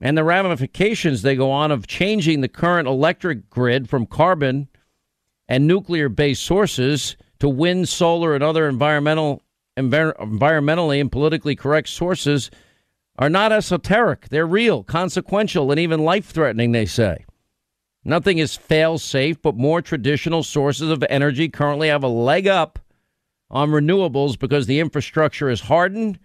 And 0.00 0.16
the 0.16 0.24
ramifications 0.24 1.22
they 1.22 1.36
go 1.36 1.50
on 1.50 1.70
of 1.70 1.86
changing 1.86 2.40
the 2.40 2.48
current 2.48 2.88
electric 2.88 3.50
grid 3.50 3.88
from 3.88 4.06
carbon 4.06 4.68
and 5.48 5.66
nuclear 5.66 6.08
based 6.08 6.42
sources 6.42 7.16
to 7.40 7.48
wind, 7.48 7.88
solar, 7.88 8.34
and 8.34 8.44
other 8.44 8.68
environmental, 8.68 9.42
envir- 9.76 10.16
environmentally 10.16 11.00
and 11.00 11.10
politically 11.10 11.56
correct 11.56 11.88
sources 11.88 12.50
are 13.18 13.30
not 13.30 13.52
esoteric. 13.52 14.28
They're 14.28 14.46
real, 14.46 14.82
consequential, 14.82 15.70
and 15.70 15.80
even 15.80 16.04
life 16.04 16.26
threatening, 16.26 16.72
they 16.72 16.86
say. 16.86 17.24
Nothing 18.04 18.38
is 18.38 18.56
fail 18.56 18.96
safe, 18.98 19.42
but 19.42 19.56
more 19.56 19.82
traditional 19.82 20.42
sources 20.42 20.90
of 20.90 21.04
energy 21.10 21.48
currently 21.48 21.88
have 21.88 22.02
a 22.02 22.08
leg 22.08 22.46
up 22.46 22.78
on 23.50 23.70
renewables 23.70 24.38
because 24.38 24.66
the 24.66 24.80
infrastructure 24.80 25.50
is 25.50 25.62
hardened 25.62 26.18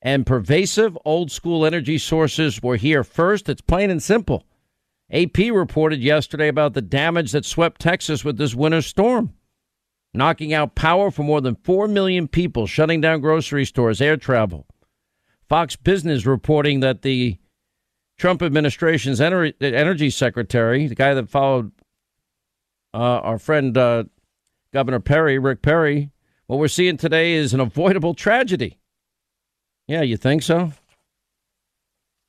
and 0.00 0.26
pervasive. 0.26 0.96
Old 1.04 1.30
school 1.30 1.66
energy 1.66 1.98
sources 1.98 2.62
were 2.62 2.76
here 2.76 3.04
first. 3.04 3.48
It's 3.48 3.60
plain 3.60 3.90
and 3.90 4.02
simple. 4.02 4.44
AP 5.12 5.38
reported 5.38 6.00
yesterday 6.00 6.48
about 6.48 6.72
the 6.72 6.82
damage 6.82 7.32
that 7.32 7.44
swept 7.44 7.80
Texas 7.80 8.24
with 8.24 8.38
this 8.38 8.54
winter 8.54 8.80
storm, 8.80 9.34
knocking 10.12 10.52
out 10.52 10.74
power 10.74 11.10
for 11.10 11.22
more 11.22 11.40
than 11.40 11.56
4 11.56 11.88
million 11.88 12.28
people, 12.28 12.66
shutting 12.66 13.00
down 13.00 13.20
grocery 13.20 13.64
stores, 13.64 14.00
air 14.00 14.16
travel. 14.16 14.66
Fox 15.48 15.76
Business 15.76 16.26
reporting 16.26 16.80
that 16.80 17.02
the 17.02 17.38
Trump 18.18 18.42
administration's 18.42 19.20
ener- 19.20 19.54
energy 19.60 20.10
secretary, 20.10 20.86
the 20.86 20.94
guy 20.94 21.14
that 21.14 21.28
followed 21.28 21.72
uh, 22.92 22.98
our 22.98 23.38
friend 23.38 23.76
uh, 23.78 24.04
Governor 24.72 25.00
Perry, 25.00 25.38
Rick 25.38 25.62
Perry, 25.62 26.10
what 26.46 26.58
we're 26.58 26.68
seeing 26.68 26.96
today 26.96 27.32
is 27.32 27.54
an 27.54 27.60
avoidable 27.60 28.14
tragedy. 28.14 28.78
Yeah, 29.86 30.02
you 30.02 30.16
think 30.16 30.42
so? 30.42 30.72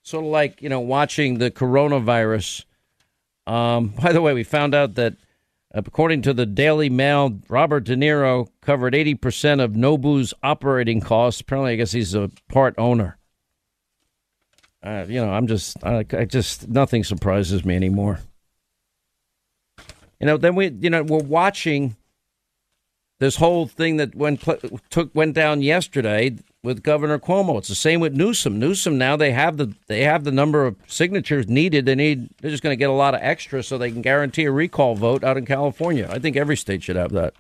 Sort 0.04 0.26
of 0.26 0.32
like, 0.32 0.62
you 0.62 0.70
know, 0.70 0.80
watching 0.80 1.38
the 1.38 1.52
coronavirus. 1.52 2.66
Um, 3.46 3.90
by 4.02 4.14
the 4.14 4.22
way, 4.22 4.34
we 4.34 4.44
found 4.44 4.74
out 4.74 4.96
that 4.96 5.16
according 5.74 6.22
to 6.24 6.34
the 6.34 6.46
Daily 6.46 6.90
Mail, 6.90 7.40
Robert 7.50 7.86
De 7.86 7.96
Niro 7.96 8.48
covered 8.62 8.94
80% 8.94 9.64
of 9.64 9.76
Nobu's 9.76 10.34
operating 10.44 11.02
costs. 11.02 11.42
Apparently, 11.42 11.74
I 11.74 11.76
guess 11.76 11.92
he's 11.92 12.14
a 12.14 12.30
part 12.50 12.76
owner. 12.78 13.18
Uh, 14.84 15.06
you 15.08 15.24
know, 15.24 15.32
I'm 15.32 15.48
just, 15.48 15.84
I, 15.84 16.06
I 16.12 16.26
just, 16.26 16.68
nothing 16.68 17.04
surprises 17.04 17.64
me 17.64 17.76
anymore. 17.76 18.20
You 20.20 20.28
know, 20.28 20.38
then 20.38 20.56
we, 20.56 20.70
you 20.70 20.90
know, 20.90 21.04
we're 21.04 21.20
watching 21.20 21.96
this 23.20 23.36
whole 23.36 23.68
thing 23.68 23.98
that 23.98 24.16
went 24.16 24.44
took 24.90 25.14
went 25.14 25.36
down 25.36 25.62
yesterday 25.62 26.36
with 26.64 26.84
Governor 26.84 27.18
Cuomo. 27.18 27.58
It's 27.58 27.68
the 27.68 27.76
same 27.76 28.00
with 28.00 28.14
Newsom. 28.14 28.60
Newsom 28.60 28.98
now 28.98 29.16
they 29.16 29.32
have 29.32 29.58
the 29.58 29.74
they 29.88 30.04
have 30.04 30.24
the 30.24 30.32
number 30.32 30.66
of 30.66 30.76
signatures 30.88 31.48
needed. 31.48 31.86
They 31.86 31.96
need 31.96 32.30
they're 32.40 32.52
just 32.52 32.64
going 32.64 32.74
to 32.74 32.80
get 32.80 32.90
a 32.90 32.94
lot 32.94 33.16
of 33.16 33.22
extra 33.24 33.64
so 33.64 33.78
they 33.78 33.92
can 33.92 34.02
guarantee 34.02 34.46
a 34.46 34.52
recall 34.52 34.96
vote 34.96 35.24
out 35.24 35.38
in 35.38 35.46
California. 35.46 36.08
I 36.10 36.20
think 36.20 36.36
every 36.36 36.58
state 36.58 36.84
should 36.84 36.96
have 36.96 37.12
that. 37.14 37.34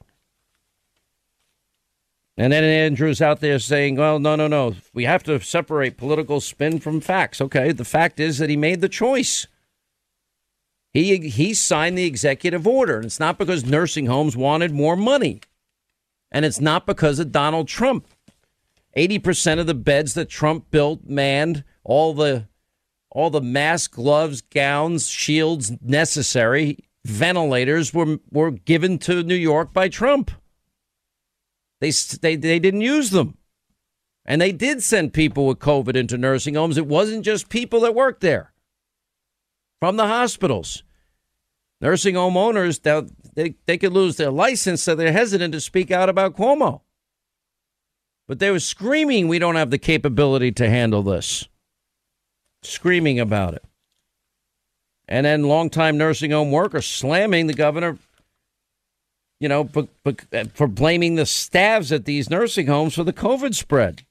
And 2.37 2.53
then 2.53 2.63
Andrews 2.63 3.21
out 3.21 3.41
there 3.41 3.59
saying, 3.59 3.97
"Well, 3.97 4.17
no, 4.17 4.35
no, 4.35 4.47
no. 4.47 4.75
We 4.93 5.03
have 5.03 5.21
to 5.23 5.39
separate 5.41 5.97
political 5.97 6.41
spin 6.41 6.79
from 6.79 7.01
facts." 7.01 7.41
Okay, 7.41 7.71
the 7.71 7.85
fact 7.85 8.19
is 8.19 8.39
that 8.39 8.49
he 8.49 8.57
made 8.57 8.81
the 8.81 8.89
choice. 8.89 9.45
He 10.93 11.29
he 11.29 11.53
signed 11.53 11.97
the 11.97 12.05
executive 12.05 12.65
order, 12.65 12.97
and 12.97 13.05
it's 13.05 13.19
not 13.19 13.37
because 13.37 13.65
nursing 13.65 14.07
homes 14.07 14.35
wanted 14.35 14.71
more 14.71 14.95
money, 14.95 15.41
and 16.31 16.43
it's 16.43 16.59
not 16.59 16.85
because 16.85 17.19
of 17.19 17.31
Donald 17.31 17.67
Trump. 17.67 18.07
80% 18.95 19.59
of 19.59 19.67
the 19.67 19.73
beds 19.73 20.13
that 20.15 20.29
Trump 20.29 20.69
built, 20.71 21.05
manned, 21.05 21.63
all 21.83 22.13
the 22.13 22.47
all 23.13 23.29
the 23.29 23.41
masks, 23.41 23.87
gloves, 23.87 24.41
gowns, 24.41 25.09
shields 25.09 25.73
necessary, 25.81 26.77
ventilators 27.05 27.93
were 27.93 28.19
were 28.31 28.51
given 28.51 28.97
to 28.99 29.23
New 29.23 29.35
York 29.35 29.73
by 29.73 29.89
Trump. 29.89 30.31
They 31.79 31.91
they 32.21 32.35
they 32.35 32.59
didn't 32.59 32.81
use 32.81 33.09
them. 33.09 33.37
And 34.25 34.39
they 34.39 34.51
did 34.51 34.83
send 34.83 35.13
people 35.13 35.47
with 35.47 35.59
COVID 35.59 35.95
into 35.95 36.17
nursing 36.17 36.53
homes. 36.53 36.77
It 36.77 36.85
wasn't 36.85 37.25
just 37.25 37.49
people 37.49 37.81
that 37.81 37.95
worked 37.95 38.21
there. 38.21 38.53
From 39.79 39.97
the 39.97 40.07
hospitals. 40.07 40.83
Nursing 41.81 42.13
home 42.13 42.37
owners, 42.37 42.79
they, 42.79 43.55
they 43.65 43.77
could 43.79 43.91
lose 43.91 44.17
their 44.17 44.29
license, 44.29 44.83
so 44.83 44.93
they're 44.93 45.11
hesitant 45.11 45.53
to 45.53 45.59
speak 45.59 45.89
out 45.89 46.07
about 46.07 46.37
Cuomo. 46.37 46.81
But 48.31 48.39
they 48.39 48.49
were 48.49 48.61
screaming, 48.61 49.27
we 49.27 49.39
don't 49.39 49.57
have 49.57 49.71
the 49.71 49.77
capability 49.77 50.53
to 50.53 50.69
handle 50.69 51.03
this. 51.03 51.49
Screaming 52.63 53.19
about 53.19 53.55
it. 53.55 53.65
And 55.05 55.25
then 55.25 55.49
longtime 55.49 55.97
nursing 55.97 56.31
home 56.31 56.49
workers 56.49 56.85
slamming 56.85 57.47
the 57.47 57.53
governor, 57.53 57.97
you 59.41 59.49
know, 59.49 59.65
for, 59.65 59.89
for 60.53 60.67
blaming 60.67 61.15
the 61.15 61.25
staffs 61.25 61.91
at 61.91 62.05
these 62.05 62.29
nursing 62.29 62.67
homes 62.67 62.95
for 62.95 63.03
the 63.03 63.11
COVID 63.11 63.53
spread. 63.53 64.05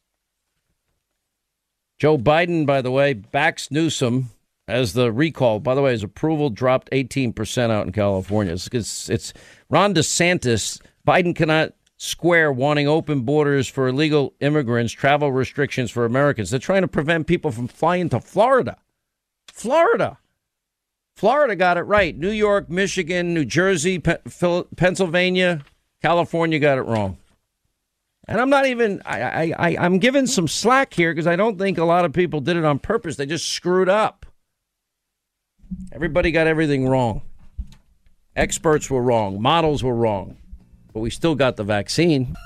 Joe 1.98 2.18
Biden, 2.18 2.66
by 2.66 2.82
the 2.82 2.90
way, 2.90 3.14
backs 3.14 3.70
Newsom 3.70 4.28
as 4.68 4.92
the 4.92 5.10
recall. 5.10 5.60
By 5.60 5.74
the 5.74 5.80
way, 5.80 5.92
his 5.92 6.02
approval 6.02 6.50
dropped 6.50 6.90
18% 6.90 7.70
out 7.70 7.86
in 7.86 7.92
California. 7.92 8.52
It's, 8.52 8.68
it's, 8.70 9.08
it's 9.08 9.32
Ron 9.70 9.94
DeSantis. 9.94 10.78
Biden 11.08 11.34
cannot 11.34 11.72
square 12.00 12.50
wanting 12.50 12.88
open 12.88 13.20
borders 13.20 13.68
for 13.68 13.86
illegal 13.86 14.32
immigrants, 14.40 14.90
travel 14.90 15.30
restrictions 15.30 15.90
for 15.90 16.06
Americans. 16.06 16.48
They're 16.48 16.58
trying 16.58 16.80
to 16.80 16.88
prevent 16.88 17.26
people 17.26 17.52
from 17.52 17.68
flying 17.68 18.08
to 18.08 18.20
Florida. 18.20 18.78
Florida. 19.52 20.16
Florida 21.14 21.54
got 21.54 21.76
it 21.76 21.82
right. 21.82 22.16
New 22.16 22.30
York, 22.30 22.70
Michigan, 22.70 23.34
New 23.34 23.44
Jersey, 23.44 23.98
Pennsylvania, 23.98 25.60
California 26.00 26.58
got 26.58 26.78
it 26.78 26.82
wrong. 26.82 27.18
And 28.26 28.40
I'm 28.40 28.48
not 28.48 28.64
even, 28.64 29.02
I, 29.04 29.52
I, 29.58 29.76
I'm 29.78 29.98
giving 29.98 30.26
some 30.26 30.48
slack 30.48 30.94
here 30.94 31.12
because 31.12 31.26
I 31.26 31.36
don't 31.36 31.58
think 31.58 31.76
a 31.76 31.84
lot 31.84 32.06
of 32.06 32.14
people 32.14 32.40
did 32.40 32.56
it 32.56 32.64
on 32.64 32.78
purpose. 32.78 33.16
They 33.16 33.26
just 33.26 33.46
screwed 33.46 33.90
up. 33.90 34.24
Everybody 35.92 36.30
got 36.30 36.46
everything 36.46 36.88
wrong. 36.88 37.20
Experts 38.34 38.88
were 38.88 39.02
wrong. 39.02 39.42
Models 39.42 39.84
were 39.84 39.94
wrong 39.94 40.38
but 40.92 41.00
we 41.00 41.10
still 41.10 41.34
got 41.34 41.56
the 41.56 41.64
vaccine. 41.64 42.36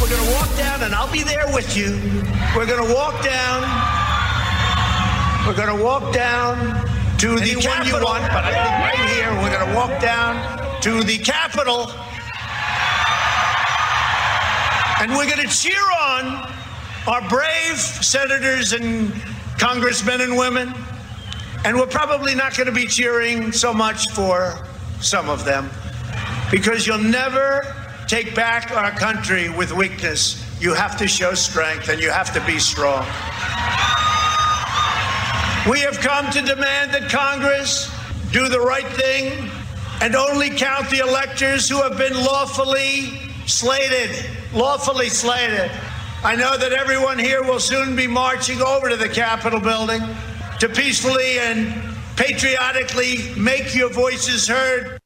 We're 0.00 0.08
going 0.08 0.24
to 0.24 0.32
walk 0.32 0.56
down, 0.56 0.82
and 0.82 0.94
I'll 0.94 1.12
be 1.12 1.22
there 1.22 1.46
with 1.52 1.76
you. 1.76 1.90
We're 2.56 2.66
going 2.66 2.86
to 2.86 2.94
walk 2.94 3.22
down. 3.22 3.62
We're 5.46 5.56
going 5.56 5.76
to 5.76 5.82
walk 5.82 6.12
down 6.12 6.56
to 7.18 7.36
the 7.36 7.50
Anyone 7.50 7.62
Capitol. 7.62 7.98
you 7.98 8.04
want, 8.04 8.22
but 8.32 8.44
I 8.44 8.52
think 8.52 8.98
right 8.98 9.08
here, 9.10 9.30
we're 9.42 9.50
going 9.50 9.68
to 9.68 9.74
walk 9.74 10.00
down 10.00 10.80
to 10.82 11.02
the 11.02 11.18
Capitol. 11.18 11.90
And 15.00 15.12
we're 15.12 15.28
going 15.28 15.46
to 15.46 15.54
cheer 15.54 15.82
on 16.00 16.52
our 17.06 17.26
brave 17.28 17.76
senators 17.78 18.72
and 18.72 19.12
congressmen 19.58 20.20
and 20.20 20.36
women. 20.36 20.72
And 21.64 21.76
we're 21.76 21.86
probably 21.86 22.34
not 22.34 22.56
going 22.56 22.66
to 22.66 22.72
be 22.72 22.86
cheering 22.86 23.52
so 23.52 23.74
much 23.74 24.10
for 24.10 24.66
some 25.00 25.28
of 25.28 25.44
them 25.44 25.70
because 26.50 26.86
you'll 26.86 26.98
never 26.98 27.79
take 28.10 28.34
back 28.34 28.72
our 28.72 28.90
country 28.90 29.48
with 29.48 29.70
weakness. 29.70 30.44
You 30.60 30.74
have 30.74 30.96
to 30.96 31.06
show 31.06 31.32
strength 31.34 31.88
and 31.88 32.02
you 32.02 32.10
have 32.10 32.34
to 32.34 32.44
be 32.44 32.58
strong. 32.58 33.04
We 35.70 35.78
have 35.82 36.00
come 36.00 36.28
to 36.32 36.42
demand 36.42 36.92
that 36.92 37.08
Congress 37.08 37.88
do 38.32 38.48
the 38.48 38.58
right 38.58 38.88
thing 38.94 39.48
and 40.00 40.16
only 40.16 40.50
count 40.50 40.90
the 40.90 40.98
electors 40.98 41.68
who 41.68 41.80
have 41.82 41.96
been 41.96 42.14
lawfully 42.14 43.30
slated. 43.46 44.10
Lawfully 44.52 45.08
slated. 45.08 45.70
I 46.24 46.34
know 46.34 46.58
that 46.58 46.72
everyone 46.72 47.16
here 47.16 47.44
will 47.44 47.60
soon 47.60 47.94
be 47.94 48.08
marching 48.08 48.60
over 48.60 48.88
to 48.88 48.96
the 48.96 49.08
Capitol 49.08 49.60
building 49.60 50.02
to 50.58 50.68
peacefully 50.68 51.38
and 51.38 51.96
patriotically 52.16 53.32
make 53.36 53.72
your 53.72 53.88
voices 53.88 54.48
heard. 54.48 54.99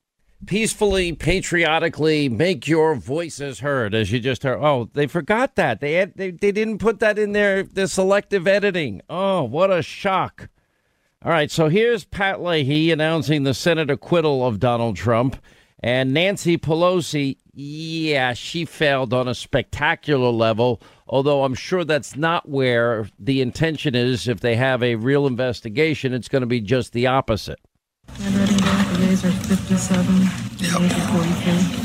Peacefully, 0.47 1.12
patriotically 1.12 2.28
make 2.28 2.66
your 2.66 2.95
voices 2.95 3.61
heard, 3.61 3.95
as 3.95 4.12
you 4.12 4.20
just 4.20 4.42
heard. 4.42 4.59
Oh, 4.62 4.88
they 4.92 5.07
forgot 5.07 5.57
that. 5.57 5.80
They 5.80 5.95
had, 5.95 6.16
they 6.16 6.30
they 6.30 6.53
didn't 6.53 6.78
put 6.78 7.01
that 7.01 7.18
in 7.18 7.32
their 7.32 7.62
the 7.62 7.88
selective 7.88 8.47
editing. 8.47 9.03
Oh, 9.09 9.42
what 9.42 9.72
a 9.72 9.82
shock! 9.82 10.49
All 11.24 11.30
right, 11.30 11.51
so 11.51 11.68
here's 11.68 12.05
Pat 12.05 12.42
Leahy 12.42 12.90
announcing 12.90 13.45
the 13.45 13.55
Senate 13.55 13.90
acquittal 13.90 14.47
of 14.47 14.61
Donald 14.61 14.97
Trump, 14.97 15.36
and 15.80 16.12
Nancy 16.12 16.59
Pelosi. 16.59 17.38
Yeah, 17.55 18.34
she 18.34 18.64
failed 18.64 19.14
on 19.14 19.28
a 19.28 19.34
spectacular 19.34 20.30
level. 20.30 20.82
Although 21.07 21.45
I'm 21.45 21.55
sure 21.55 21.84
that's 21.84 22.16
not 22.16 22.49
where 22.49 23.09
the 23.18 23.40
intention 23.40 23.95
is. 23.95 24.26
If 24.26 24.40
they 24.40 24.57
have 24.57 24.82
a 24.82 24.97
real 24.97 25.26
investigation, 25.26 26.12
it's 26.12 26.28
going 26.28 26.42
to 26.42 26.47
be 26.47 26.61
just 26.61 26.92
the 26.92 27.07
opposite. 27.07 27.61
And 29.15 29.23
ready 29.23 29.45
now, 29.45 30.19
the 30.21 30.33
yeas 30.33 30.43
are 30.43 30.59
57, 30.59 30.65
the 30.69 30.73
nays 30.73 30.83
are 30.83 31.12
43. 31.12 31.85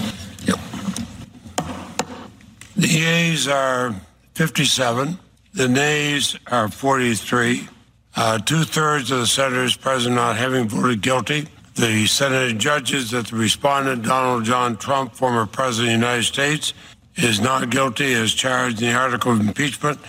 The 2.75 2.87
yeas 2.87 3.47
are 3.47 3.95
57. 4.33 5.19
The 5.53 5.67
nays 5.67 6.37
are 6.47 6.69
43. 6.69 7.67
Uh, 8.15 8.39
Two 8.39 8.63
thirds 8.63 9.11
of 9.11 9.19
the 9.19 9.27
senators 9.27 9.75
present 9.75 10.15
not 10.15 10.37
having 10.37 10.67
voted 10.67 11.01
guilty. 11.01 11.47
The 11.75 12.07
Senate 12.07 12.57
judges 12.57 13.11
that 13.11 13.27
the 13.27 13.35
respondent, 13.35 14.03
Donald 14.03 14.45
John 14.45 14.75
Trump, 14.77 15.13
former 15.13 15.45
President 15.45 15.93
of 15.93 15.99
the 15.99 16.05
United 16.07 16.23
States, 16.23 16.73
is 17.15 17.39
not 17.39 17.69
guilty 17.69 18.13
as 18.13 18.33
charged 18.33 18.81
in 18.81 18.89
the 18.89 18.95
article 18.95 19.33
of 19.33 19.39
impeachment. 19.39 19.99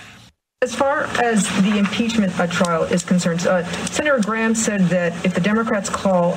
As 0.62 0.74
far 0.74 1.04
as 1.22 1.48
the 1.62 1.78
impeachment 1.78 2.38
uh, 2.38 2.46
trial 2.46 2.82
is 2.84 3.02
concerned, 3.02 3.46
uh, 3.46 3.64
Senator 3.86 4.20
Graham 4.20 4.54
said 4.54 4.82
that 4.88 5.12
if 5.24 5.34
the 5.34 5.40
Democrats 5.40 5.88
call 5.88 6.36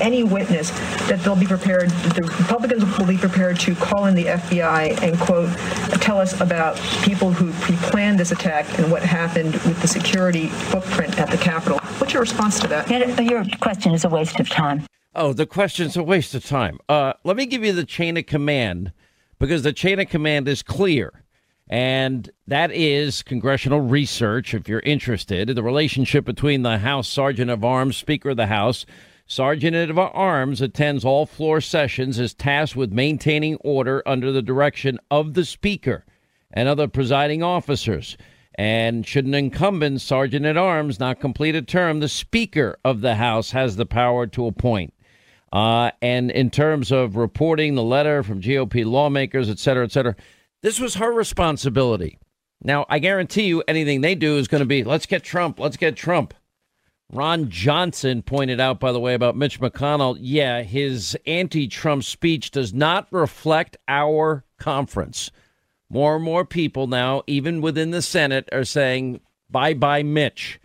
any 0.00 0.22
witness, 0.22 0.70
that 1.08 1.20
they'll 1.20 1.36
be 1.36 1.46
prepared, 1.46 1.90
the 1.90 2.22
Republicans 2.38 2.84
will 2.98 3.06
be 3.06 3.18
prepared 3.18 3.58
to 3.60 3.74
call 3.74 4.06
in 4.06 4.14
the 4.14 4.24
FBI 4.24 5.02
and, 5.02 5.18
quote, 5.18 5.50
tell 6.00 6.18
us 6.18 6.40
about 6.40 6.76
people 7.02 7.30
who 7.32 7.52
pre-planned 7.64 8.18
this 8.18 8.32
attack 8.32 8.78
and 8.78 8.90
what 8.90 9.02
happened 9.02 9.52
with 9.52 9.80
the 9.80 9.88
security 9.88 10.48
footprint 10.48 11.18
at 11.18 11.30
the 11.30 11.38
Capitol. 11.38 11.78
What's 11.98 12.12
your 12.12 12.22
response 12.22 12.58
to 12.60 12.68
that? 12.68 12.88
Your 13.24 13.44
question 13.60 13.92
is 13.92 14.04
a 14.04 14.08
waste 14.08 14.40
of 14.40 14.48
time. 14.48 14.86
Oh, 15.14 15.32
the 15.32 15.46
question's 15.46 15.96
a 15.96 16.02
waste 16.02 16.34
of 16.34 16.44
time. 16.44 16.78
Uh, 16.88 17.12
let 17.22 17.36
me 17.36 17.46
give 17.46 17.64
you 17.64 17.72
the 17.72 17.84
chain 17.84 18.16
of 18.16 18.26
command 18.26 18.92
because 19.38 19.62
the 19.62 19.72
chain 19.72 20.00
of 20.00 20.08
command 20.08 20.48
is 20.48 20.62
clear. 20.62 21.24
And 21.68 22.30
that 22.46 22.70
is 22.72 23.22
congressional 23.22 23.80
research, 23.80 24.54
if 24.54 24.68
you're 24.68 24.80
interested. 24.80 25.48
The 25.48 25.62
relationship 25.62 26.24
between 26.24 26.62
the 26.62 26.78
House 26.78 27.08
Sergeant 27.08 27.50
of 27.50 27.64
Arms, 27.64 27.96
Speaker 27.96 28.30
of 28.30 28.36
the 28.36 28.48
House, 28.48 28.84
Sergeant 29.26 29.74
of 29.90 29.98
Arms 29.98 30.60
attends 30.60 31.04
all 31.04 31.24
floor 31.24 31.60
sessions, 31.60 32.18
is 32.18 32.34
tasked 32.34 32.76
with 32.76 32.92
maintaining 32.92 33.56
order 33.56 34.02
under 34.04 34.30
the 34.30 34.42
direction 34.42 34.98
of 35.10 35.34
the 35.34 35.44
Speaker 35.44 36.04
and 36.52 36.68
other 36.68 36.88
presiding 36.88 37.42
officers. 37.42 38.16
And 38.56 39.06
should 39.06 39.24
an 39.24 39.34
incumbent 39.34 40.00
Sergeant 40.02 40.44
at 40.44 40.56
Arms 40.56 41.00
not 41.00 41.20
complete 41.20 41.56
a 41.56 41.62
term, 41.62 42.00
the 42.00 42.08
Speaker 42.08 42.78
of 42.84 43.00
the 43.00 43.16
House 43.16 43.50
has 43.50 43.76
the 43.76 43.86
power 43.86 44.26
to 44.28 44.46
appoint. 44.46 44.92
Uh, 45.52 45.90
and 46.02 46.30
in 46.30 46.50
terms 46.50 46.92
of 46.92 47.16
reporting 47.16 47.74
the 47.74 47.82
letter 47.82 48.22
from 48.22 48.42
GOP 48.42 48.84
lawmakers, 48.84 49.48
et 49.48 49.58
cetera, 49.58 49.84
et 49.84 49.92
cetera, 49.92 50.14
this 50.62 50.78
was 50.78 50.96
her 50.96 51.12
responsibility. 51.12 52.18
Now, 52.62 52.86
I 52.88 52.98
guarantee 52.98 53.44
you 53.44 53.62
anything 53.66 54.00
they 54.00 54.14
do 54.14 54.36
is 54.36 54.48
going 54.48 54.62
to 54.62 54.66
be, 54.66 54.84
let's 54.84 55.06
get 55.06 55.24
Trump, 55.24 55.58
let's 55.58 55.76
get 55.76 55.96
Trump. 55.96 56.34
Ron 57.12 57.48
Johnson 57.50 58.22
pointed 58.22 58.60
out, 58.60 58.80
by 58.80 58.92
the 58.92 59.00
way, 59.00 59.14
about 59.14 59.36
Mitch 59.36 59.60
McConnell. 59.60 60.16
Yeah, 60.18 60.62
his 60.62 61.16
anti 61.26 61.68
Trump 61.68 62.04
speech 62.04 62.50
does 62.50 62.72
not 62.72 63.06
reflect 63.10 63.76
our 63.88 64.44
conference. 64.58 65.30
More 65.90 66.16
and 66.16 66.24
more 66.24 66.44
people 66.44 66.86
now, 66.86 67.22
even 67.26 67.60
within 67.60 67.90
the 67.90 68.02
Senate, 68.02 68.48
are 68.52 68.64
saying 68.64 69.20
bye 69.50 69.74
bye, 69.74 70.02
Mitch. 70.02 70.60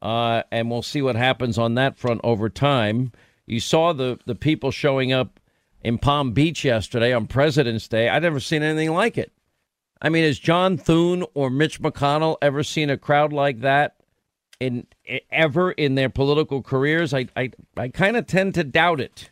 Uh, 0.00 0.42
and 0.50 0.70
we'll 0.70 0.82
see 0.82 1.02
what 1.02 1.16
happens 1.16 1.58
on 1.58 1.74
that 1.74 1.98
front 1.98 2.20
over 2.24 2.48
time. 2.48 3.12
You 3.46 3.60
saw 3.60 3.92
the, 3.92 4.18
the 4.24 4.34
people 4.34 4.70
showing 4.70 5.12
up 5.12 5.38
in 5.82 5.98
Palm 5.98 6.32
Beach 6.32 6.64
yesterday 6.64 7.12
on 7.12 7.26
President's 7.26 7.88
Day. 7.88 8.08
I've 8.08 8.22
never 8.22 8.40
seen 8.40 8.62
anything 8.62 8.92
like 8.92 9.18
it. 9.18 9.32
I 10.00 10.08
mean, 10.08 10.24
has 10.24 10.38
John 10.38 10.78
Thune 10.78 11.24
or 11.34 11.50
Mitch 11.50 11.82
McConnell 11.82 12.36
ever 12.40 12.62
seen 12.62 12.88
a 12.88 12.96
crowd 12.96 13.32
like 13.34 13.60
that 13.60 13.96
in 14.60 14.86
ever 15.30 15.72
in 15.72 15.96
their 15.96 16.10
political 16.10 16.62
careers? 16.62 17.12
I 17.12 17.26
I, 17.34 17.50
I 17.76 17.88
kind 17.88 18.16
of 18.16 18.26
tend 18.26 18.54
to 18.54 18.64
doubt 18.64 19.00
it. 19.00 19.30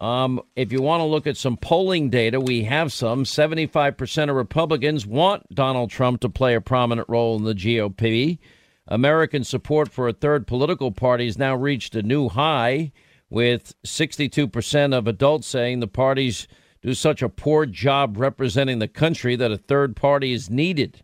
Um, 0.00 0.40
if 0.56 0.72
you 0.72 0.82
want 0.82 1.00
to 1.00 1.04
look 1.04 1.28
at 1.28 1.36
some 1.36 1.56
polling 1.56 2.10
data, 2.10 2.40
we 2.40 2.64
have 2.64 2.92
some. 2.92 3.22
75% 3.22 4.30
of 4.30 4.34
Republicans 4.34 5.06
want 5.06 5.46
Donald 5.54 5.90
Trump 5.90 6.20
to 6.22 6.28
play 6.28 6.56
a 6.56 6.60
prominent 6.60 7.08
role 7.08 7.36
in 7.36 7.44
the 7.44 7.54
GOP. 7.54 8.38
American 8.88 9.44
support 9.44 9.92
for 9.92 10.08
a 10.08 10.12
third 10.12 10.48
political 10.48 10.90
party 10.90 11.26
has 11.26 11.38
now 11.38 11.54
reached 11.54 11.94
a 11.94 12.02
new 12.02 12.28
high, 12.28 12.90
with 13.30 13.74
62% 13.84 14.92
of 14.92 15.06
adults 15.06 15.46
saying 15.46 15.78
the 15.78 15.86
parties 15.86 16.48
do 16.82 16.94
such 16.94 17.22
a 17.22 17.28
poor 17.28 17.64
job 17.64 18.18
representing 18.18 18.80
the 18.80 18.88
country 18.88 19.36
that 19.36 19.52
a 19.52 19.56
third 19.56 19.94
party 19.94 20.32
is 20.32 20.50
needed. 20.50 21.02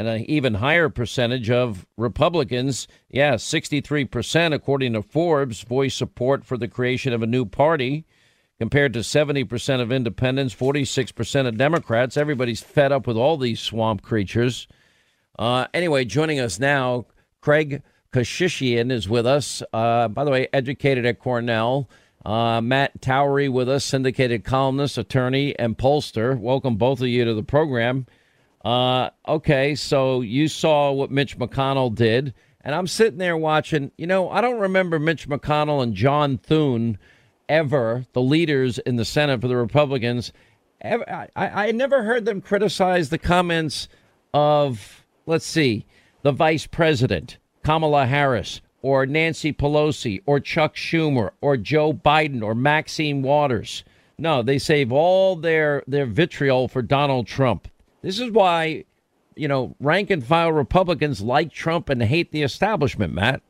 And 0.00 0.08
an 0.08 0.24
even 0.30 0.54
higher 0.54 0.88
percentage 0.88 1.50
of 1.50 1.84
Republicans, 1.98 2.88
yeah, 3.10 3.34
63%, 3.34 4.54
according 4.54 4.94
to 4.94 5.02
Forbes, 5.02 5.60
voice 5.60 5.94
support 5.94 6.42
for 6.42 6.56
the 6.56 6.68
creation 6.68 7.12
of 7.12 7.22
a 7.22 7.26
new 7.26 7.44
party, 7.44 8.06
compared 8.58 8.94
to 8.94 9.00
70% 9.00 9.82
of 9.82 9.92
independents, 9.92 10.54
46% 10.54 11.46
of 11.46 11.58
Democrats. 11.58 12.16
Everybody's 12.16 12.62
fed 12.62 12.92
up 12.92 13.06
with 13.06 13.18
all 13.18 13.36
these 13.36 13.60
swamp 13.60 14.00
creatures. 14.00 14.66
Uh, 15.38 15.66
anyway, 15.74 16.06
joining 16.06 16.40
us 16.40 16.58
now, 16.58 17.04
Craig 17.42 17.82
Keshishian 18.10 18.90
is 18.90 19.06
with 19.06 19.26
us. 19.26 19.62
Uh, 19.70 20.08
by 20.08 20.24
the 20.24 20.30
way, 20.30 20.48
educated 20.54 21.04
at 21.04 21.18
Cornell. 21.18 21.90
Uh, 22.24 22.62
Matt 22.62 23.02
Towery 23.02 23.50
with 23.50 23.68
us, 23.68 23.84
syndicated 23.84 24.44
columnist, 24.44 24.96
attorney, 24.96 25.54
and 25.58 25.76
pollster. 25.76 26.40
Welcome 26.40 26.76
both 26.76 27.02
of 27.02 27.08
you 27.08 27.26
to 27.26 27.34
the 27.34 27.42
program. 27.42 28.06
Uh, 28.64 29.10
okay, 29.26 29.74
so 29.74 30.20
you 30.20 30.46
saw 30.48 30.92
what 30.92 31.10
Mitch 31.10 31.38
McConnell 31.38 31.94
did, 31.94 32.34
and 32.60 32.74
I'm 32.74 32.86
sitting 32.86 33.18
there 33.18 33.36
watching. 33.36 33.90
You 33.96 34.06
know, 34.06 34.28
I 34.28 34.40
don't 34.40 34.60
remember 34.60 34.98
Mitch 34.98 35.28
McConnell 35.28 35.82
and 35.82 35.94
John 35.94 36.36
Thune 36.38 36.98
ever, 37.48 38.04
the 38.12 38.20
leaders 38.20 38.78
in 38.78 38.96
the 38.96 39.04
Senate 39.04 39.40
for 39.40 39.48
the 39.48 39.56
Republicans. 39.56 40.32
Ever, 40.82 41.04
I, 41.36 41.66
I 41.68 41.72
never 41.72 42.02
heard 42.02 42.24
them 42.24 42.40
criticize 42.40 43.08
the 43.08 43.18
comments 43.18 43.88
of, 44.32 45.04
let's 45.26 45.46
see, 45.46 45.86
the 46.22 46.32
vice 46.32 46.66
president, 46.66 47.38
Kamala 47.64 48.06
Harris, 48.06 48.60
or 48.82 49.04
Nancy 49.04 49.52
Pelosi, 49.52 50.22
or 50.26 50.38
Chuck 50.40 50.74
Schumer, 50.76 51.30
or 51.40 51.56
Joe 51.56 51.92
Biden, 51.92 52.42
or 52.42 52.54
Maxine 52.54 53.22
Waters. 53.22 53.84
No, 54.18 54.42
they 54.42 54.58
save 54.58 54.92
all 54.92 55.34
their, 55.36 55.82
their 55.86 56.06
vitriol 56.06 56.68
for 56.68 56.82
Donald 56.82 57.26
Trump. 57.26 57.68
This 58.02 58.18
is 58.18 58.30
why, 58.30 58.84
you 59.34 59.48
know, 59.48 59.74
rank 59.80 60.10
and 60.10 60.24
file 60.24 60.52
Republicans 60.52 61.20
like 61.20 61.52
Trump 61.52 61.88
and 61.88 62.02
hate 62.02 62.32
the 62.32 62.42
establishment, 62.42 63.12
Matt. 63.12 63.42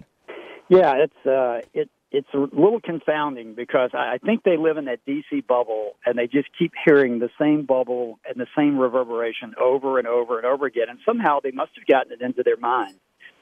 Yeah, 0.68 0.94
it's 1.05 1.26
uh, 1.26 1.61
it 1.72 1.90
it's 2.12 2.28
a 2.34 2.38
little 2.38 2.80
confounding 2.82 3.55
because 3.55 3.90
I 3.94 4.18
think 4.18 4.42
they 4.42 4.57
live 4.57 4.76
in 4.76 4.86
that 4.86 4.98
DC 5.07 5.46
bubble 5.46 5.92
and 6.05 6.18
they 6.18 6.26
just 6.26 6.48
keep 6.59 6.72
hearing 6.84 7.20
the 7.20 7.30
same 7.40 7.66
bubble 7.66 8.18
and 8.28 8.40
the 8.40 8.48
same 8.57 8.78
reverberation 8.78 9.55
over 9.61 9.98
and 9.98 10.09
over 10.09 10.36
and 10.36 10.46
over 10.46 10.66
again. 10.66 10.86
And 10.88 10.98
somehow 11.07 11.38
they 11.40 11.53
must 11.53 11.72
have 11.76 11.86
gotten 11.86 12.12
it 12.12 12.20
into 12.20 12.42
their 12.42 12.57
mind 12.57 12.96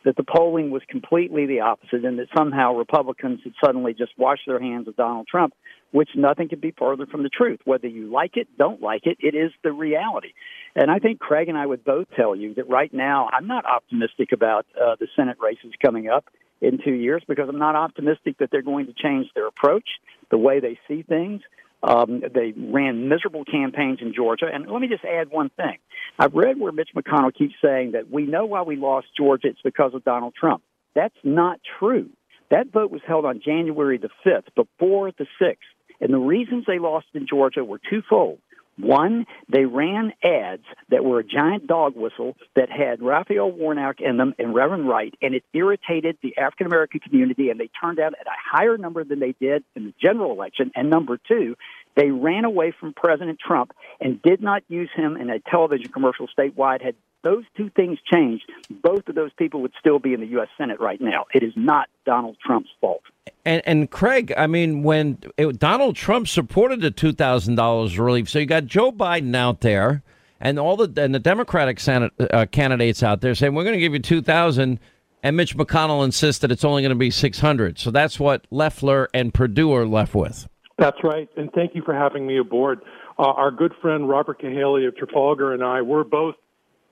that 0.04 0.16
the 0.16 0.24
polling 0.24 0.70
was 0.70 0.82
completely 0.88 1.46
the 1.46 1.60
opposite 1.60 2.04
and 2.04 2.18
that 2.18 2.28
somehow 2.36 2.74
Republicans 2.74 3.40
had 3.42 3.52
suddenly 3.64 3.94
just 3.94 4.12
washed 4.16 4.42
their 4.46 4.60
hands 4.60 4.86
of 4.86 4.96
Donald 4.96 5.26
Trump, 5.26 5.54
which 5.90 6.10
nothing 6.14 6.48
could 6.48 6.60
be 6.60 6.74
further 6.78 7.06
from 7.06 7.22
the 7.22 7.28
truth. 7.28 7.60
Whether 7.64 7.88
you 7.88 8.10
like 8.12 8.36
it, 8.36 8.48
don't 8.58 8.82
like 8.82 9.02
it, 9.06 9.18
it 9.20 9.34
is 9.34 9.52
the 9.62 9.72
reality. 9.72 10.32
And 10.74 10.90
I 10.90 10.98
think 10.98 11.18
Craig 11.18 11.48
and 11.48 11.56
I 11.56 11.66
would 11.66 11.84
both 11.84 12.06
tell 12.14 12.36
you 12.36 12.54
that 12.54 12.68
right 12.68 12.92
now 12.92 13.28
I'm 13.32 13.46
not 13.46 13.64
optimistic 13.64 14.32
about 14.32 14.66
uh, 14.76 14.96
the 15.00 15.08
Senate 15.16 15.38
races 15.40 15.72
coming 15.82 16.08
up 16.08 16.26
in 16.60 16.78
two 16.84 16.92
years 16.92 17.22
because 17.26 17.48
I'm 17.48 17.58
not 17.58 17.76
optimistic 17.76 18.38
that 18.38 18.50
they're 18.50 18.62
going 18.62 18.86
to 18.86 18.92
change 18.92 19.26
their 19.34 19.46
approach, 19.46 19.88
the 20.30 20.38
way 20.38 20.60
they 20.60 20.78
see 20.88 21.02
things. 21.02 21.42
Um, 21.80 22.22
they 22.34 22.52
ran 22.56 23.08
miserable 23.08 23.44
campaigns 23.44 24.00
in 24.02 24.12
Georgia. 24.12 24.46
And 24.52 24.68
let 24.68 24.80
me 24.80 24.88
just 24.88 25.04
add 25.04 25.30
one 25.30 25.50
thing. 25.50 25.78
I've 26.18 26.34
read 26.34 26.58
where 26.58 26.72
Mitch 26.72 26.90
McConnell 26.96 27.32
keeps 27.32 27.54
saying 27.64 27.92
that 27.92 28.10
we 28.10 28.26
know 28.26 28.46
why 28.46 28.62
we 28.62 28.74
lost 28.74 29.06
Georgia, 29.16 29.48
it's 29.48 29.62
because 29.62 29.94
of 29.94 30.04
Donald 30.04 30.34
Trump. 30.34 30.62
That's 30.96 31.14
not 31.22 31.60
true. 31.78 32.10
That 32.50 32.72
vote 32.72 32.90
was 32.90 33.02
held 33.06 33.24
on 33.24 33.40
January 33.44 33.98
the 33.98 34.08
5th, 34.26 34.54
before 34.56 35.12
the 35.16 35.26
6th. 35.40 35.56
And 36.00 36.12
the 36.12 36.18
reasons 36.18 36.64
they 36.66 36.78
lost 36.78 37.06
in 37.14 37.26
Georgia 37.26 37.64
were 37.64 37.80
twofold. 37.90 38.38
One, 38.78 39.26
they 39.48 39.64
ran 39.64 40.12
ads 40.22 40.62
that 40.90 41.04
were 41.04 41.18
a 41.18 41.24
giant 41.24 41.66
dog 41.66 41.96
whistle 41.96 42.36
that 42.54 42.70
had 42.70 43.02
Raphael 43.02 43.50
Warnock 43.50 44.00
in 44.00 44.18
them 44.18 44.34
and 44.38 44.54
Reverend 44.54 44.88
Wright, 44.88 45.12
and 45.20 45.34
it 45.34 45.42
irritated 45.52 46.16
the 46.22 46.38
African 46.38 46.68
American 46.68 47.00
community, 47.00 47.50
and 47.50 47.58
they 47.58 47.70
turned 47.80 47.98
out 47.98 48.14
at 48.18 48.26
a 48.28 48.56
higher 48.56 48.78
number 48.78 49.02
than 49.02 49.18
they 49.18 49.34
did 49.40 49.64
in 49.74 49.86
the 49.86 49.94
general 50.00 50.30
election. 50.30 50.70
And 50.76 50.90
number 50.90 51.18
two, 51.18 51.56
they 51.96 52.12
ran 52.12 52.44
away 52.44 52.72
from 52.78 52.92
President 52.92 53.40
Trump 53.44 53.72
and 54.00 54.22
did 54.22 54.40
not 54.40 54.62
use 54.68 54.90
him 54.94 55.16
in 55.16 55.28
a 55.28 55.40
television 55.40 55.90
commercial 55.90 56.28
statewide. 56.28 56.80
Had 56.80 56.94
those 57.22 57.44
two 57.56 57.70
things 57.70 57.98
changed, 58.10 58.44
both 58.82 59.08
of 59.08 59.14
those 59.14 59.32
people 59.38 59.60
would 59.62 59.72
still 59.78 59.98
be 59.98 60.14
in 60.14 60.20
the 60.20 60.26
U.S. 60.28 60.48
Senate 60.56 60.80
right 60.80 61.00
now. 61.00 61.24
It 61.34 61.42
is 61.42 61.52
not 61.56 61.88
Donald 62.06 62.36
Trump's 62.44 62.70
fault. 62.80 63.02
And, 63.44 63.62
and 63.66 63.90
Craig, 63.90 64.32
I 64.36 64.46
mean, 64.46 64.82
when 64.82 65.18
it, 65.36 65.58
Donald 65.58 65.96
Trump 65.96 66.28
supported 66.28 66.80
the 66.80 66.90
two 66.90 67.12
thousand 67.12 67.56
dollars 67.56 67.98
relief, 67.98 68.28
so 68.28 68.38
you 68.38 68.46
got 68.46 68.66
Joe 68.66 68.92
Biden 68.92 69.34
out 69.34 69.60
there, 69.60 70.02
and 70.40 70.58
all 70.58 70.76
the 70.76 71.02
and 71.02 71.14
the 71.14 71.18
Democratic 71.18 71.80
Senate, 71.80 72.12
uh, 72.32 72.46
candidates 72.50 73.02
out 73.02 73.20
there 73.20 73.34
saying 73.34 73.54
we're 73.54 73.64
going 73.64 73.74
to 73.74 73.80
give 73.80 73.92
you 73.92 74.00
two 74.00 74.22
thousand, 74.22 74.78
and 75.22 75.36
Mitch 75.36 75.56
McConnell 75.56 76.04
insists 76.04 76.40
that 76.42 76.52
it's 76.52 76.64
only 76.64 76.82
going 76.82 76.90
to 76.90 76.96
be 76.96 77.10
six 77.10 77.40
hundred. 77.40 77.78
So 77.78 77.90
that's 77.90 78.20
what 78.20 78.46
Loeffler 78.50 79.08
and 79.12 79.34
Perdue 79.34 79.72
are 79.74 79.86
left 79.86 80.14
with. 80.14 80.48
That's 80.78 80.98
right, 81.02 81.28
and 81.36 81.50
thank 81.52 81.74
you 81.74 81.82
for 81.82 81.94
having 81.94 82.26
me 82.26 82.38
aboard. 82.38 82.80
Uh, 83.18 83.32
our 83.32 83.50
good 83.50 83.72
friend 83.82 84.08
Robert 84.08 84.40
Cahaly 84.40 84.86
of 84.86 84.96
Trafalgar 84.96 85.52
and 85.52 85.64
I 85.64 85.82
were 85.82 86.04
both 86.04 86.36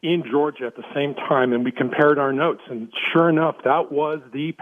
in 0.07 0.23
Georgia 0.31 0.67
at 0.67 0.77
the 0.77 0.85
same 0.95 1.15
time, 1.15 1.53
and 1.53 1.65
we 1.65 1.73
compared 1.73 2.19
our 2.19 2.33
notes. 2.33 2.63
And 2.71 2.93
sure 3.13 3.29
enough, 3.29 3.57
that 3.65 3.91
was 3.91 4.21
the 4.33 4.55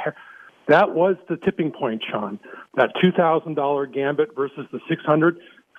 that 0.66 0.94
was 0.94 1.16
the 1.28 1.36
tipping 1.36 1.70
point, 1.70 2.02
Sean. 2.10 2.40
That 2.74 2.90
two 3.00 3.12
thousand 3.12 3.54
dollar 3.54 3.86
gambit 3.86 4.34
versus 4.34 4.66
the 4.72 4.80
six 4.88 5.02
hundred. 5.04 5.38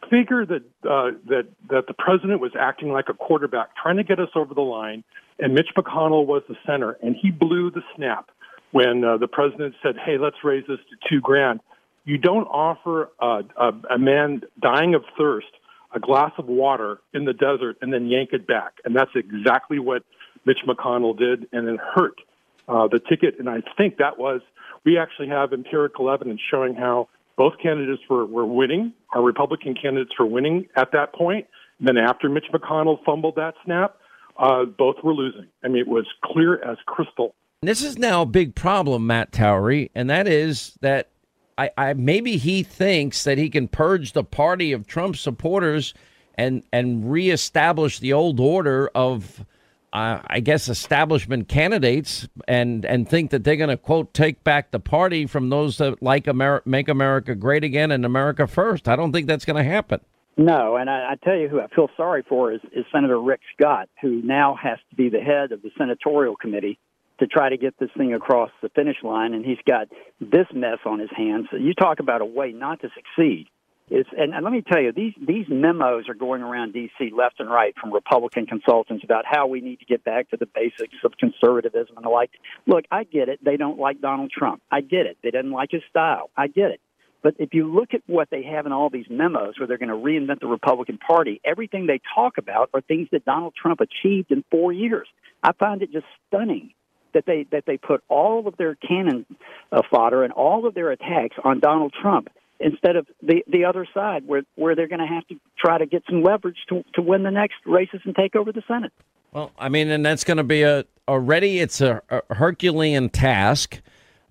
Figure 0.10 0.46
that 0.46 0.62
uh, 0.88 1.12
that 1.28 1.48
that 1.70 1.88
the 1.88 1.96
president 1.98 2.40
was 2.40 2.52
acting 2.60 2.92
like 2.92 3.10
a 3.10 3.14
quarterback, 3.14 3.76
trying 3.76 3.98
to 3.98 4.04
get 4.04 4.20
us 4.20 4.30
over 4.36 4.54
the 4.54 4.62
line, 4.62 5.04
and 5.40 5.56
Mitch 5.56 5.70
McConnell 5.76 6.28
was 6.28 6.44
the 6.48 6.56
center, 6.66 6.92
and 7.02 7.16
he 7.20 7.32
blew 7.32 7.72
the 7.72 7.82
snap 7.96 8.30
when 8.72 9.04
uh, 9.04 9.18
the 9.18 9.28
president 9.28 9.74
said, 9.82 9.96
"Hey, 9.98 10.20
let's 10.20 10.44
raise 10.44 10.66
this 10.68 10.80
to 10.92 11.10
two 11.10 11.22
grand." 11.22 11.60
You 12.04 12.20
don't 12.20 12.46
offer 12.46 13.10
a, 13.20 13.42
a, 13.58 13.74
a 13.96 13.98
man 13.98 14.42
dying 14.62 14.94
of 14.94 15.04
thirst 15.18 15.48
a 15.96 16.00
glass 16.00 16.32
of 16.38 16.48
water 16.48 17.00
in 17.14 17.26
the 17.26 17.34
desert 17.34 17.78
and 17.82 17.92
then 17.92 18.08
yank 18.08 18.30
it 18.34 18.46
back. 18.46 18.74
And 18.84 18.96
that's 18.96 19.12
exactly 19.16 19.80
what 19.80 20.04
Mitch 20.46 20.60
McConnell 20.68 21.18
did, 21.18 21.48
and 21.52 21.68
it 21.68 21.80
hurt 21.80 22.20
uh, 22.68 22.88
the 22.88 23.00
ticket. 23.00 23.40
And 23.40 23.50
I 23.50 23.64
think 23.78 23.98
that 23.98 24.20
was, 24.20 24.42
we 24.84 24.98
actually 24.98 25.30
have 25.30 25.54
empirical 25.54 26.12
evidence 26.12 26.42
showing 26.52 26.76
how 26.76 27.08
both 27.38 27.54
candidates 27.64 28.02
were, 28.10 28.26
were 28.26 28.46
winning. 28.46 28.94
Our 29.14 29.24
Republican 29.24 29.74
candidates 29.74 30.12
were 30.20 30.26
winning 30.26 30.68
at 30.76 30.92
that 30.92 31.14
point. 31.14 31.48
And 31.80 31.88
then 31.88 31.98
after 31.98 32.30
Mitch 32.30 32.46
McConnell 32.54 33.04
fumbled 33.04 33.36
that 33.36 33.56
snap, 33.64 33.98
uh, 34.38 34.66
both 34.66 34.98
were 35.04 35.14
losing. 35.14 35.48
I 35.64 35.70
mean, 35.70 35.78
it 35.78 35.88
was 35.88 36.06
clear 36.24 36.62
as 36.64 36.78
crystal. 36.86 37.34
This 37.62 37.82
is 37.82 37.98
now 37.98 38.22
a 38.22 38.26
big 38.26 38.54
problem, 38.54 39.08
Matt 39.08 39.32
Towery, 39.32 39.90
and 39.96 40.10
that 40.10 40.28
is 40.28 40.78
that 40.82 41.10
I, 41.58 41.72
I 41.78 41.94
maybe 41.94 42.38
he 42.38 42.64
thinks 42.64 43.24
that 43.24 43.38
he 43.38 43.50
can 43.50 43.68
purge 43.68 44.14
the 44.14 44.24
party 44.24 44.72
of 44.72 44.88
Trump 44.88 45.16
supporters 45.16 45.94
and 46.36 46.64
and 46.72 47.10
reestablish 47.10 48.00
the 48.00 48.14
old 48.14 48.40
order 48.40 48.90
of 48.94 49.46
uh, 49.94 50.20
I 50.28 50.42
guess 50.42 50.68
establishment 50.68 51.48
candidates 51.48 52.28
and 52.48 52.86
and 52.86 53.08
think 53.08 53.32
that 53.32 53.44
they're 53.44 53.56
going 53.56 53.70
to 53.70 53.78
quote 53.78 54.14
take 54.14 54.44
back 54.44 54.72
the 54.72 54.80
party 54.80 55.26
from 55.26 55.50
those 55.50 55.78
that 55.78 56.04
like 56.04 56.28
Amer- 56.28 56.64
make 56.66 56.90
America 56.90 57.36
great 57.36 57.64
again 57.64 57.92
and 57.92 58.06
America 58.06 58.48
first. 58.48 58.90
I 58.90 58.96
don't 58.98 59.14
think 59.14 59.28
that's 59.28 59.46
going 59.46 59.64
to 59.64 59.70
happen. 59.70 60.02
No, 60.38 60.76
and 60.76 60.90
I, 60.90 61.12
I 61.12 61.16
tell 61.24 61.38
you 61.38 61.48
who 61.48 61.62
I 61.62 61.68
feel 61.74 61.90
sorry 61.96 62.22
for 62.28 62.52
is, 62.52 62.60
is 62.74 62.84
Senator 62.92 63.22
Rick 63.22 63.40
Scott, 63.58 63.88
who 64.02 64.22
now 64.22 64.58
has 64.62 64.78
to 64.90 64.96
be 64.98 65.08
the 65.08 65.22
head 65.22 65.54
of 65.54 65.62
the 65.62 65.72
senatorial 65.78 66.36
committee 66.36 66.78
to 67.20 67.28
try 67.28 67.50
to 67.50 67.58
get 67.58 67.78
this 67.80 67.90
thing 67.98 68.14
across 68.14 68.52
the 68.62 68.70
finish 68.70 68.98
line, 69.04 69.34
and 69.34 69.46
he's 69.46 69.58
got 69.66 69.88
this 70.20 70.48
mess 70.54 70.80
on 70.86 71.00
his 71.00 71.10
hands. 71.16 71.48
So 71.52 71.58
you 71.58 71.74
talk 71.74 72.00
about 72.00 72.22
a 72.22 72.26
way 72.26 72.52
not 72.52 72.82
to 72.82 72.90
succeed. 72.96 73.48
It's, 73.88 74.10
and, 74.18 74.34
and 74.34 74.44
let 74.44 74.52
me 74.52 74.64
tell 74.68 74.82
you, 74.82 74.92
these 74.92 75.14
these 75.20 75.46
memos 75.48 76.10
are 76.10 76.16
going 76.16 76.42
around 76.42 76.74
D.C. 76.74 77.12
left 77.16 77.40
and 77.40 77.50
right 77.50 77.76
from 77.80 77.94
Republican 77.94 78.48
consultants 78.48 79.04
about 79.04 79.26
how 79.28 79.46
we 79.46 79.62
need 79.62 79.80
to 79.80 79.86
get 79.86 80.04
back 80.04 80.32
to 80.32 80.38
the 80.38 80.48
basics 80.48 80.96
of 81.04 81.12
conservatism 81.20 81.96
and 81.96 82.04
the 82.04 82.10
like. 82.10 82.32
Look, 82.66 82.86
I 82.90 83.04
get 83.04 83.30
it. 83.30 83.40
They 83.46 83.58
don't 83.58 83.78
like 83.78 84.02
Donald 84.02 84.32
Trump. 84.32 84.64
I 84.72 84.82
get 84.82 85.06
it. 85.06 85.18
They 85.22 85.30
didn't 85.30 85.52
like 85.52 85.70
his 85.70 85.84
style. 85.88 86.32
I 86.36 86.48
get 86.48 86.72
it. 86.72 86.82
But 87.22 87.36
if 87.38 87.54
you 87.54 87.72
look 87.72 87.94
at 87.94 88.02
what 88.08 88.30
they 88.32 88.44
have 88.44 88.66
in 88.66 88.72
all 88.72 88.90
these 88.90 89.08
memos 89.10 89.58
where 89.58 89.68
they're 89.68 89.78
going 89.78 89.90
to 89.90 89.96
reinvent 89.96 90.42
the 90.42 90.48
Republican 90.48 90.98
Party, 90.98 91.40
everything 91.44 91.86
they 91.86 92.00
talk 92.16 92.40
about 92.40 92.70
are 92.74 92.82
things 92.82 93.08
that 93.12 93.26
Donald 93.26 93.54
Trump 93.60 93.82
achieved 93.82 94.32
in 94.32 94.44
four 94.50 94.74
years. 94.74 95.08
I 95.44 95.52
find 95.54 95.84
it 95.84 95.92
just 95.92 96.06
stunning 96.28 96.72
that 97.16 97.26
they 97.26 97.48
that 97.52 97.64
they 97.66 97.78
put 97.78 98.04
all 98.08 98.48
of 98.48 98.56
their 98.58 98.76
cannon 98.76 99.26
uh, 99.72 99.82
fodder 99.90 100.24
and 100.24 100.32
all 100.34 100.68
of 100.68 100.76
their 100.76 100.92
attacks 100.92 101.36
on 101.44 101.60
Donald 101.60 101.94
Trump 102.00 102.30
instead 102.60 102.96
of 102.96 103.08
the 103.24 103.44
the 103.48 103.66
other 103.66 103.88
side 103.92 104.28
where 104.28 104.44
where 104.56 104.76
they're 104.76 104.88
going 104.88 105.00
to 105.00 105.08
have 105.08 105.28
to 105.28 105.36
try 105.58 105.78
to 105.78 105.86
get 105.86 106.04
some 106.08 106.22
leverage 106.22 106.58
to 106.70 106.84
to 106.94 107.02
win 107.02 107.24
the 107.24 107.32
next 107.32 107.56
races 107.66 108.02
and 108.06 108.16
take 108.16 108.36
over 108.36 108.52
the 108.52 108.62
Senate. 108.68 108.94
Well, 109.32 109.52
I 109.58 109.70
mean, 109.70 109.90
and 109.90 110.06
that's 110.06 110.24
going 110.24 110.38
to 110.38 110.44
be 110.44 110.62
a 110.62 110.86
already 111.08 111.60
it's 111.60 111.82
a, 111.82 112.02
a 112.10 112.36
Herculean 112.36 113.10
task. 113.10 113.82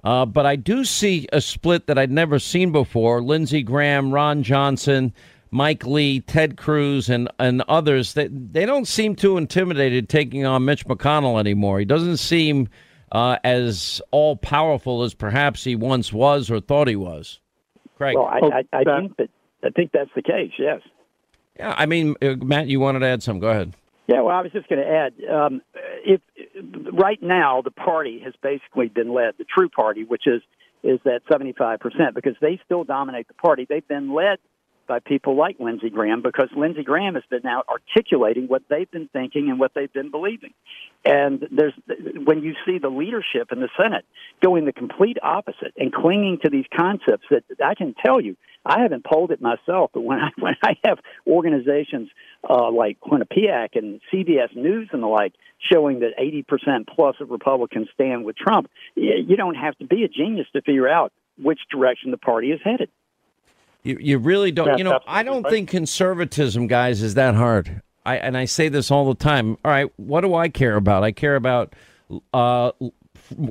Uh, 0.02 0.26
but 0.26 0.44
I 0.44 0.56
do 0.56 0.84
see 0.84 1.26
a 1.32 1.40
split 1.40 1.86
that 1.86 1.96
I'd 1.96 2.10
never 2.10 2.38
seen 2.38 2.72
before. 2.72 3.22
Lindsey 3.22 3.62
Graham, 3.62 4.12
Ron 4.12 4.42
Johnson, 4.42 5.14
Mike 5.54 5.86
Lee, 5.86 6.18
Ted 6.18 6.56
Cruz, 6.56 7.08
and, 7.08 7.30
and 7.38 7.62
others, 7.68 8.14
they, 8.14 8.26
they 8.26 8.66
don't 8.66 8.88
seem 8.88 9.14
too 9.14 9.36
intimidated 9.36 10.08
taking 10.08 10.44
on 10.44 10.64
Mitch 10.64 10.84
McConnell 10.84 11.38
anymore. 11.38 11.78
He 11.78 11.84
doesn't 11.84 12.16
seem 12.16 12.68
uh, 13.12 13.36
as 13.44 14.02
all 14.10 14.34
powerful 14.34 15.04
as 15.04 15.14
perhaps 15.14 15.62
he 15.62 15.76
once 15.76 16.12
was 16.12 16.50
or 16.50 16.58
thought 16.58 16.88
he 16.88 16.96
was. 16.96 17.38
Craig. 17.96 18.16
Well, 18.16 18.26
I, 18.26 18.64
I, 18.72 18.80
I 18.80 19.00
think 19.00 19.16
that 19.18 19.30
I 19.62 19.70
think 19.70 19.92
that's 19.92 20.10
the 20.16 20.22
case. 20.22 20.50
Yes. 20.58 20.80
Yeah, 21.56 21.72
I 21.78 21.86
mean, 21.86 22.16
uh, 22.20 22.34
Matt, 22.44 22.66
you 22.66 22.80
wanted 22.80 22.98
to 22.98 23.06
add 23.06 23.22
some. 23.22 23.38
Go 23.38 23.50
ahead. 23.50 23.74
Yeah, 24.08 24.22
well, 24.22 24.36
I 24.36 24.40
was 24.42 24.50
just 24.50 24.68
going 24.68 24.82
to 24.82 24.90
add, 24.90 25.12
um, 25.32 25.62
if 26.04 26.20
right 26.92 27.22
now 27.22 27.62
the 27.62 27.70
party 27.70 28.20
has 28.24 28.34
basically 28.42 28.88
been 28.88 29.14
led, 29.14 29.34
the 29.38 29.44
true 29.44 29.68
party, 29.68 30.02
which 30.02 30.26
is 30.26 30.42
is 30.82 30.98
that 31.04 31.20
seventy 31.30 31.52
five 31.56 31.78
percent, 31.78 32.16
because 32.16 32.34
they 32.40 32.60
still 32.64 32.82
dominate 32.82 33.28
the 33.28 33.34
party. 33.34 33.66
They've 33.68 33.86
been 33.86 34.12
led 34.12 34.38
by 34.86 35.00
people 35.00 35.36
like 35.36 35.56
Lindsey 35.58 35.90
Graham 35.90 36.22
because 36.22 36.48
Lindsey 36.56 36.82
Graham 36.82 37.14
has 37.14 37.24
been 37.30 37.46
out 37.46 37.66
articulating 37.68 38.46
what 38.48 38.62
they've 38.68 38.90
been 38.90 39.08
thinking 39.12 39.50
and 39.50 39.58
what 39.58 39.72
they've 39.74 39.92
been 39.92 40.10
believing. 40.10 40.52
And 41.04 41.46
there's 41.50 41.74
when 42.24 42.42
you 42.42 42.54
see 42.66 42.78
the 42.78 42.88
leadership 42.88 43.52
in 43.52 43.60
the 43.60 43.68
Senate 43.80 44.04
going 44.42 44.64
the 44.64 44.72
complete 44.72 45.18
opposite 45.22 45.74
and 45.76 45.92
clinging 45.92 46.38
to 46.42 46.50
these 46.50 46.66
concepts 46.74 47.26
that 47.30 47.44
I 47.62 47.74
can 47.74 47.94
tell 48.04 48.20
you, 48.20 48.36
I 48.66 48.80
haven't 48.80 49.04
polled 49.04 49.30
it 49.30 49.42
myself, 49.42 49.90
but 49.92 50.00
when 50.00 50.18
I 50.18 50.30
when 50.38 50.54
I 50.62 50.76
have 50.84 50.98
organizations 51.26 52.10
uh, 52.48 52.70
like 52.70 52.98
Quinnipiac 53.00 53.70
and 53.74 54.00
CBS 54.12 54.54
News 54.56 54.88
and 54.92 55.02
the 55.02 55.06
like 55.06 55.34
showing 55.72 56.00
that 56.00 56.18
80% 56.18 56.86
plus 56.88 57.16
of 57.20 57.30
Republicans 57.30 57.88
stand 57.94 58.24
with 58.24 58.36
Trump, 58.36 58.68
you 58.96 59.36
don't 59.36 59.54
have 59.54 59.76
to 59.78 59.86
be 59.86 60.04
a 60.04 60.08
genius 60.08 60.46
to 60.54 60.62
figure 60.62 60.88
out 60.88 61.12
which 61.38 61.60
direction 61.70 62.10
the 62.10 62.16
party 62.16 62.50
is 62.50 62.60
headed. 62.62 62.90
You, 63.84 63.98
you 64.00 64.18
really 64.18 64.50
don't. 64.50 64.66
That's 64.66 64.78
you 64.78 64.84
know, 64.84 64.98
I 65.06 65.22
don't 65.22 65.42
right. 65.42 65.52
think 65.52 65.68
conservatism, 65.68 66.66
guys, 66.66 67.02
is 67.02 67.14
that 67.14 67.34
hard. 67.34 67.82
I 68.04 68.16
and 68.16 68.36
I 68.36 68.46
say 68.46 68.68
this 68.68 68.90
all 68.90 69.06
the 69.06 69.14
time. 69.14 69.56
All 69.64 69.70
right, 69.70 69.90
what 69.96 70.22
do 70.22 70.34
I 70.34 70.48
care 70.48 70.76
about? 70.76 71.04
I 71.04 71.12
care 71.12 71.36
about 71.36 71.74
uh, 72.32 72.72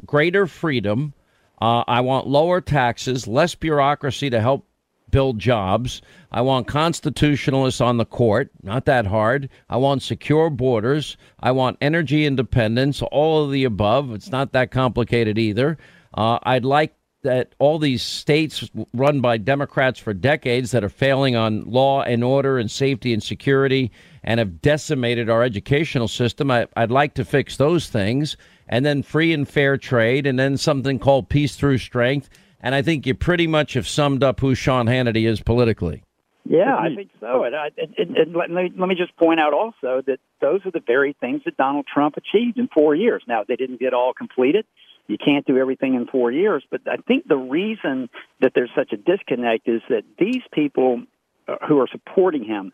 greater 0.06 0.48
freedom. 0.48 1.14
Uh, 1.62 1.84
I 1.88 2.02
want 2.02 2.28
lower 2.28 2.62
taxes, 2.62 3.28
less 3.28 3.56
bureaucracy 3.56 4.30
to 4.32 4.42
help 4.42 4.68
build 5.12 5.38
jobs. 5.38 6.02
I 6.32 6.42
want 6.42 6.68
constitutionalists 6.68 7.80
on 7.80 7.98
the 7.98 8.06
court, 8.06 8.50
not 8.64 8.86
that 8.86 9.06
hard. 9.06 9.48
I 9.70 9.78
want 9.78 10.02
secure 10.02 10.50
borders. 10.50 11.16
I 11.40 11.52
want 11.52 11.78
energy 11.80 12.26
independence, 12.26 13.02
all 13.12 13.46
of 13.46 13.52
the 13.52 13.64
above. 13.64 14.12
It's 14.14 14.32
not 14.32 14.52
that 14.54 14.72
complicated 14.72 15.38
either. 15.38 15.78
Uh, 16.16 16.40
I'd 16.44 16.66
like 16.66 16.96
that 17.24 17.56
all 17.60 17.80
these 17.80 18.04
states 18.04 18.70
run 18.94 19.22
by 19.22 19.38
Democrats 19.38 20.00
for 20.00 20.14
decades 20.14 20.72
that 20.72 20.84
are 20.84 20.90
failing 20.90 21.36
on 21.36 21.64
law 21.64 22.04
and 22.04 22.24
order 22.24 22.58
and 22.58 22.70
safety 22.70 23.14
and 23.14 23.24
security 23.24 23.92
and 24.24 24.40
have 24.40 24.62
decimated 24.62 25.30
our 25.30 25.44
educational 25.44 26.08
system. 26.08 26.52
I, 26.52 26.68
would 26.78 26.92
like 26.92 27.16
to 27.16 27.26
fix 27.26 27.58
those 27.58 27.90
things. 27.90 28.38
And 28.68 28.86
then 28.86 29.04
free 29.04 29.34
and 29.34 29.48
fair 29.48 29.78
trade, 29.78 30.26
and 30.26 30.40
then 30.40 30.56
something 30.56 30.98
called 30.98 31.28
peace 31.28 31.58
through 31.58 31.80
strength. 31.80 32.30
And 32.62 32.74
I 32.74 32.82
think 32.82 33.06
you 33.06 33.14
pretty 33.14 33.46
much 33.46 33.74
have 33.74 33.88
summed 33.88 34.24
up 34.24 34.40
who 34.40 34.56
Sean 34.56 34.86
Hannity 34.88 35.28
is 35.28 35.42
politically. 35.42 36.02
Yeah, 36.46 36.76
I 36.76 36.96
think 36.96 37.12
so. 37.20 37.44
And, 37.44 37.56
I, 37.56 37.72
and, 37.98 38.18
and 38.18 38.36
let, 38.36 38.50
let 38.50 38.88
me 38.88 38.96
just 38.96 39.16
point 39.18 39.40
out 39.40 39.54
also 39.54 40.02
that 40.08 40.20
those 40.42 40.62
are 40.66 40.72
the 40.72 40.84
very 40.86 41.16
things 41.20 41.42
that 41.46 41.58
Donald 41.58 41.86
Trump 41.94 42.16
achieved 42.18 42.58
in 42.58 42.70
four 42.74 42.96
years. 42.96 43.24
Now, 43.28 43.44
they 43.48 43.56
didn't 43.56 43.80
get 43.80 43.94
all 43.94 44.14
completed 44.14 44.66
you 45.08 45.18
can't 45.18 45.46
do 45.46 45.58
everything 45.58 45.96
in 45.96 46.08
four 46.08 46.32
years. 46.32 46.64
But 46.70 46.82
I 46.88 46.98
think 46.98 47.28
the 47.28 47.38
reason 47.38 48.10
that 48.42 48.54
there's 48.56 48.72
such 48.76 48.94
a 48.94 48.98
disconnect 48.98 49.68
is 49.68 49.82
that 49.90 50.04
these 50.18 50.42
people 50.52 51.04
uh, 51.48 51.58
who 51.68 51.80
are 51.80 51.88
supporting 51.92 52.46
him, 52.46 52.72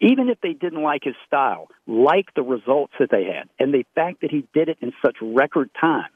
even 0.00 0.28
if 0.28 0.40
they 0.40 0.52
didn't 0.52 0.82
like 0.82 1.04
his 1.04 1.14
style, 1.26 1.68
like 1.86 2.26
the 2.34 2.42
results 2.42 2.92
that 2.98 3.08
they 3.10 3.24
had, 3.24 3.48
and 3.58 3.72
the 3.72 3.84
fact 3.94 4.22
that 4.22 4.30
he 4.30 4.44
did 4.52 4.68
it 4.68 4.78
in 4.80 4.92
such 5.04 5.16
record 5.22 5.70
time. 5.80 6.08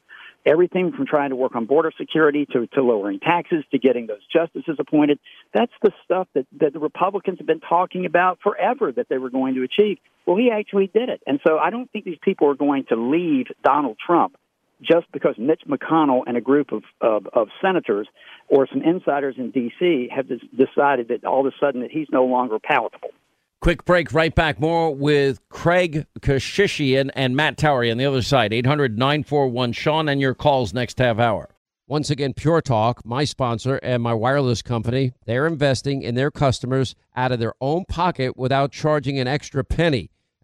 Everything 0.45 0.91
from 0.91 1.07
trying 1.07 1.31
to 1.31 1.35
work 1.35 1.55
on 1.55 1.65
border 1.65 1.91
security 1.97 2.45
to, 2.51 2.67
to 2.67 2.83
lowering 2.83 3.19
taxes 3.19 3.63
to 3.71 3.79
getting 3.79 4.05
those 4.05 4.19
justices 4.31 4.75
appointed. 4.77 5.17
That's 5.55 5.71
the 5.81 5.91
stuff 6.03 6.27
that, 6.35 6.45
that 6.59 6.73
the 6.73 6.79
Republicans 6.79 7.39
have 7.39 7.47
been 7.47 7.61
talking 7.61 8.05
about 8.05 8.39
forever 8.43 8.91
that 8.91 9.07
they 9.09 9.17
were 9.17 9.31
going 9.31 9.55
to 9.55 9.63
achieve. 9.63 9.97
Well, 10.27 10.37
he 10.37 10.51
actually 10.51 10.85
did 10.93 11.09
it. 11.09 11.21
And 11.25 11.39
so 11.47 11.57
I 11.57 11.71
don't 11.71 11.89
think 11.91 12.05
these 12.05 12.19
people 12.21 12.47
are 12.47 12.55
going 12.55 12.85
to 12.89 12.95
leave 12.95 13.47
Donald 13.63 13.97
Trump 14.05 14.35
just 14.81 15.11
because 15.11 15.35
Mitch 15.37 15.61
McConnell 15.67 16.21
and 16.27 16.37
a 16.37 16.41
group 16.41 16.71
of, 16.71 16.83
of, 17.01 17.27
of 17.33 17.47
senators 17.61 18.07
or 18.47 18.67
some 18.67 18.81
insiders 18.81 19.35
in 19.37 19.51
D.C. 19.51 20.09
have 20.15 20.27
decided 20.27 21.07
that 21.09 21.25
all 21.25 21.45
of 21.45 21.53
a 21.53 21.55
sudden 21.59 21.81
that 21.81 21.91
he's 21.91 22.07
no 22.11 22.25
longer 22.25 22.59
palatable. 22.59 23.09
Quick 23.61 23.85
break, 23.85 24.13
right 24.13 24.35
back. 24.35 24.59
More 24.59 24.93
with 24.93 25.39
Craig 25.49 26.05
Keshishian 26.19 27.09
and 27.15 27.35
Matt 27.35 27.57
Towery 27.57 27.89
on 27.89 27.97
the 27.97 28.05
other 28.05 28.21
side. 28.21 28.53
800 28.53 28.97
941 28.97 29.71
Sean 29.71 30.07
and 30.07 30.21
your 30.21 30.35
calls 30.35 30.73
next 30.73 30.99
half 30.99 31.17
hour. 31.17 31.49
Once 31.87 32.09
again, 32.09 32.33
Pure 32.33 32.61
Talk, 32.61 33.05
my 33.05 33.23
sponsor 33.23 33.75
and 33.77 34.01
my 34.01 34.13
wireless 34.13 34.63
company, 34.63 35.13
they're 35.25 35.45
investing 35.45 36.01
in 36.01 36.15
their 36.15 36.31
customers 36.31 36.95
out 37.15 37.31
of 37.31 37.39
their 37.39 37.53
own 37.61 37.85
pocket 37.85 38.35
without 38.35 38.71
charging 38.71 39.19
an 39.19 39.27
extra 39.27 39.63
penny. 39.63 40.09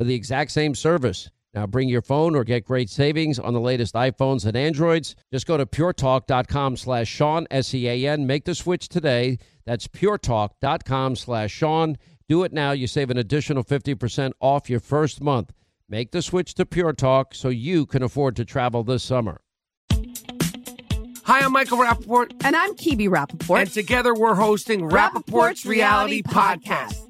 for 0.00 0.04
the 0.04 0.14
exact 0.14 0.50
same 0.50 0.74
service. 0.74 1.28
Now 1.52 1.66
bring 1.66 1.90
your 1.90 2.00
phone 2.00 2.34
or 2.34 2.42
get 2.42 2.64
great 2.64 2.88
savings 2.88 3.38
on 3.38 3.52
the 3.52 3.60
latest 3.60 3.94
iPhones 3.94 4.46
and 4.46 4.56
Androids. 4.56 5.14
Just 5.30 5.46
go 5.46 5.58
to 5.58 5.66
puretalk.com 5.66 6.78
slash 6.78 7.06
Sean, 7.06 7.46
S-E-A-N. 7.50 8.26
Make 8.26 8.46
the 8.46 8.54
switch 8.54 8.88
today. 8.88 9.36
That's 9.66 9.86
puretalk.com 9.88 11.16
slash 11.16 11.50
Sean. 11.50 11.98
Do 12.30 12.44
it 12.44 12.52
now. 12.54 12.72
You 12.72 12.86
save 12.86 13.10
an 13.10 13.18
additional 13.18 13.62
50% 13.62 14.32
off 14.40 14.70
your 14.70 14.80
first 14.80 15.20
month. 15.20 15.52
Make 15.86 16.12
the 16.12 16.22
switch 16.22 16.54
to 16.54 16.64
Pure 16.64 16.94
Talk 16.94 17.34
so 17.34 17.50
you 17.50 17.84
can 17.84 18.02
afford 18.02 18.36
to 18.36 18.46
travel 18.46 18.82
this 18.82 19.02
summer. 19.02 19.42
Hi, 21.24 21.40
I'm 21.40 21.52
Michael 21.52 21.76
Rapaport. 21.76 22.42
And 22.42 22.56
I'm 22.56 22.74
Kibi 22.74 23.10
Rapaport. 23.10 23.60
And 23.60 23.70
together 23.70 24.14
we're 24.14 24.34
hosting 24.34 24.80
Rapaport's, 24.80 24.94
Rapaport's 24.94 25.66
Reality, 25.66 26.22
Reality 26.22 26.22
Podcast. 26.22 26.94
Podcast. 26.94 27.09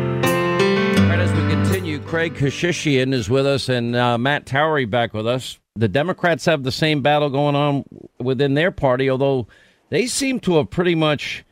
Right, 1.11 1.19
as 1.19 1.33
we 1.33 1.41
continue, 1.49 1.99
Craig 1.99 2.35
Keshishian 2.35 3.13
is 3.13 3.29
with 3.29 3.45
us 3.45 3.67
and 3.67 3.97
uh, 3.97 4.17
Matt 4.17 4.45
Towery 4.45 4.85
back 4.85 5.13
with 5.13 5.27
us. 5.27 5.59
The 5.75 5.89
Democrats 5.89 6.45
have 6.45 6.63
the 6.63 6.71
same 6.71 7.01
battle 7.01 7.29
going 7.29 7.53
on 7.53 7.83
within 8.17 8.53
their 8.53 8.71
party, 8.71 9.09
although 9.09 9.45
they 9.89 10.07
seem 10.07 10.39
to 10.39 10.55
have 10.55 10.69
pretty 10.69 10.95
much 10.95 11.43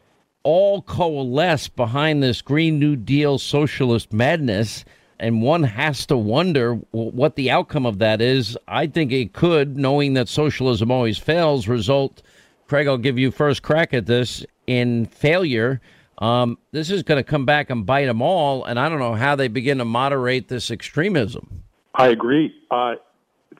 all 0.44 0.82
coalesced 0.82 1.76
behind 1.76 2.24
this 2.24 2.42
Green 2.42 2.80
New 2.80 2.96
Deal 2.96 3.38
socialist 3.38 4.14
madness. 4.14 4.86
And 5.20 5.42
one 5.42 5.64
has 5.64 6.06
to 6.06 6.16
wonder 6.16 6.76
what 6.92 7.36
the 7.36 7.52
outcome 7.52 7.86
of 7.86 8.00
that 8.00 8.22
is. 8.22 8.58
I 8.66 8.88
think 8.88 9.12
it 9.12 9.34
could, 9.34 9.78
knowing 9.78 10.14
that 10.14 10.30
socialism 10.30 10.90
always 10.90 11.18
fails, 11.18 11.68
result. 11.68 12.22
Craig, 12.70 12.88
I'll 12.88 12.98
give 12.98 13.20
you 13.20 13.30
first 13.30 13.62
crack 13.62 13.94
at 13.94 14.06
this 14.06 14.46
in 14.68 15.06
failure. 15.08 15.82
Um, 16.20 16.58
this 16.72 16.92
is 16.92 17.02
going 17.04 17.18
to 17.18 17.24
come 17.24 17.46
back 17.46 17.70
and 17.70 17.86
bite 17.86 18.06
them 18.06 18.22
all, 18.22 18.66
and 18.66 18.80
I 18.80 18.90
don't 18.90 19.00
know 19.00 19.16
how 19.16 19.36
they 19.36 19.48
begin 19.48 19.78
to 19.78 19.86
moderate 19.86 20.50
this 20.50 20.70
extremism. 20.70 21.64
I 21.96 22.08
agree. 22.10 22.54
Uh, 22.70 22.96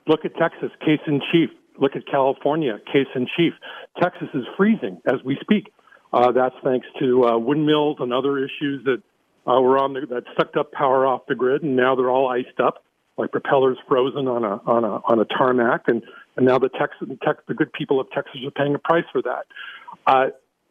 look 0.06 0.24
at 0.24 0.36
Texas, 0.36 0.70
case 0.80 1.00
in 1.06 1.20
chief. 1.32 1.50
Look 1.78 1.96
at 1.96 2.06
California, 2.06 2.78
case 2.92 3.06
in 3.14 3.26
chief. 3.36 3.54
Texas 4.00 4.28
is 4.34 4.44
freezing 4.56 5.00
as 5.06 5.24
we 5.24 5.38
speak. 5.40 5.72
Uh, 6.12 6.32
that's 6.32 6.54
thanks 6.62 6.86
to 6.98 7.24
uh, 7.24 7.38
windmills 7.38 7.96
and 8.00 8.12
other 8.12 8.38
issues 8.38 8.84
that 8.84 9.02
uh, 9.46 9.60
were 9.60 9.78
on 9.78 9.94
the, 9.94 10.00
that 10.06 10.24
sucked 10.36 10.56
up 10.56 10.72
power 10.72 11.06
off 11.06 11.22
the 11.28 11.34
grid, 11.34 11.62
and 11.62 11.76
now 11.76 11.94
they're 11.94 12.10
all 12.10 12.28
iced 12.28 12.60
up, 12.62 12.84
like 13.16 13.30
propellers 13.32 13.78
frozen 13.88 14.28
on 14.28 14.44
a 14.44 14.60
on 14.66 14.84
a 14.84 15.00
on 15.10 15.20
a 15.20 15.24
tarmac, 15.24 15.84
and 15.86 16.02
and 16.36 16.44
now 16.44 16.58
the 16.58 16.68
Texas 16.68 17.08
Tex, 17.24 17.38
the 17.48 17.54
good 17.54 17.72
people 17.72 18.00
of 18.00 18.10
Texas 18.10 18.40
are 18.44 18.50
paying 18.50 18.74
a 18.74 18.78
price 18.78 19.04
for 19.12 19.22
that. 19.22 19.46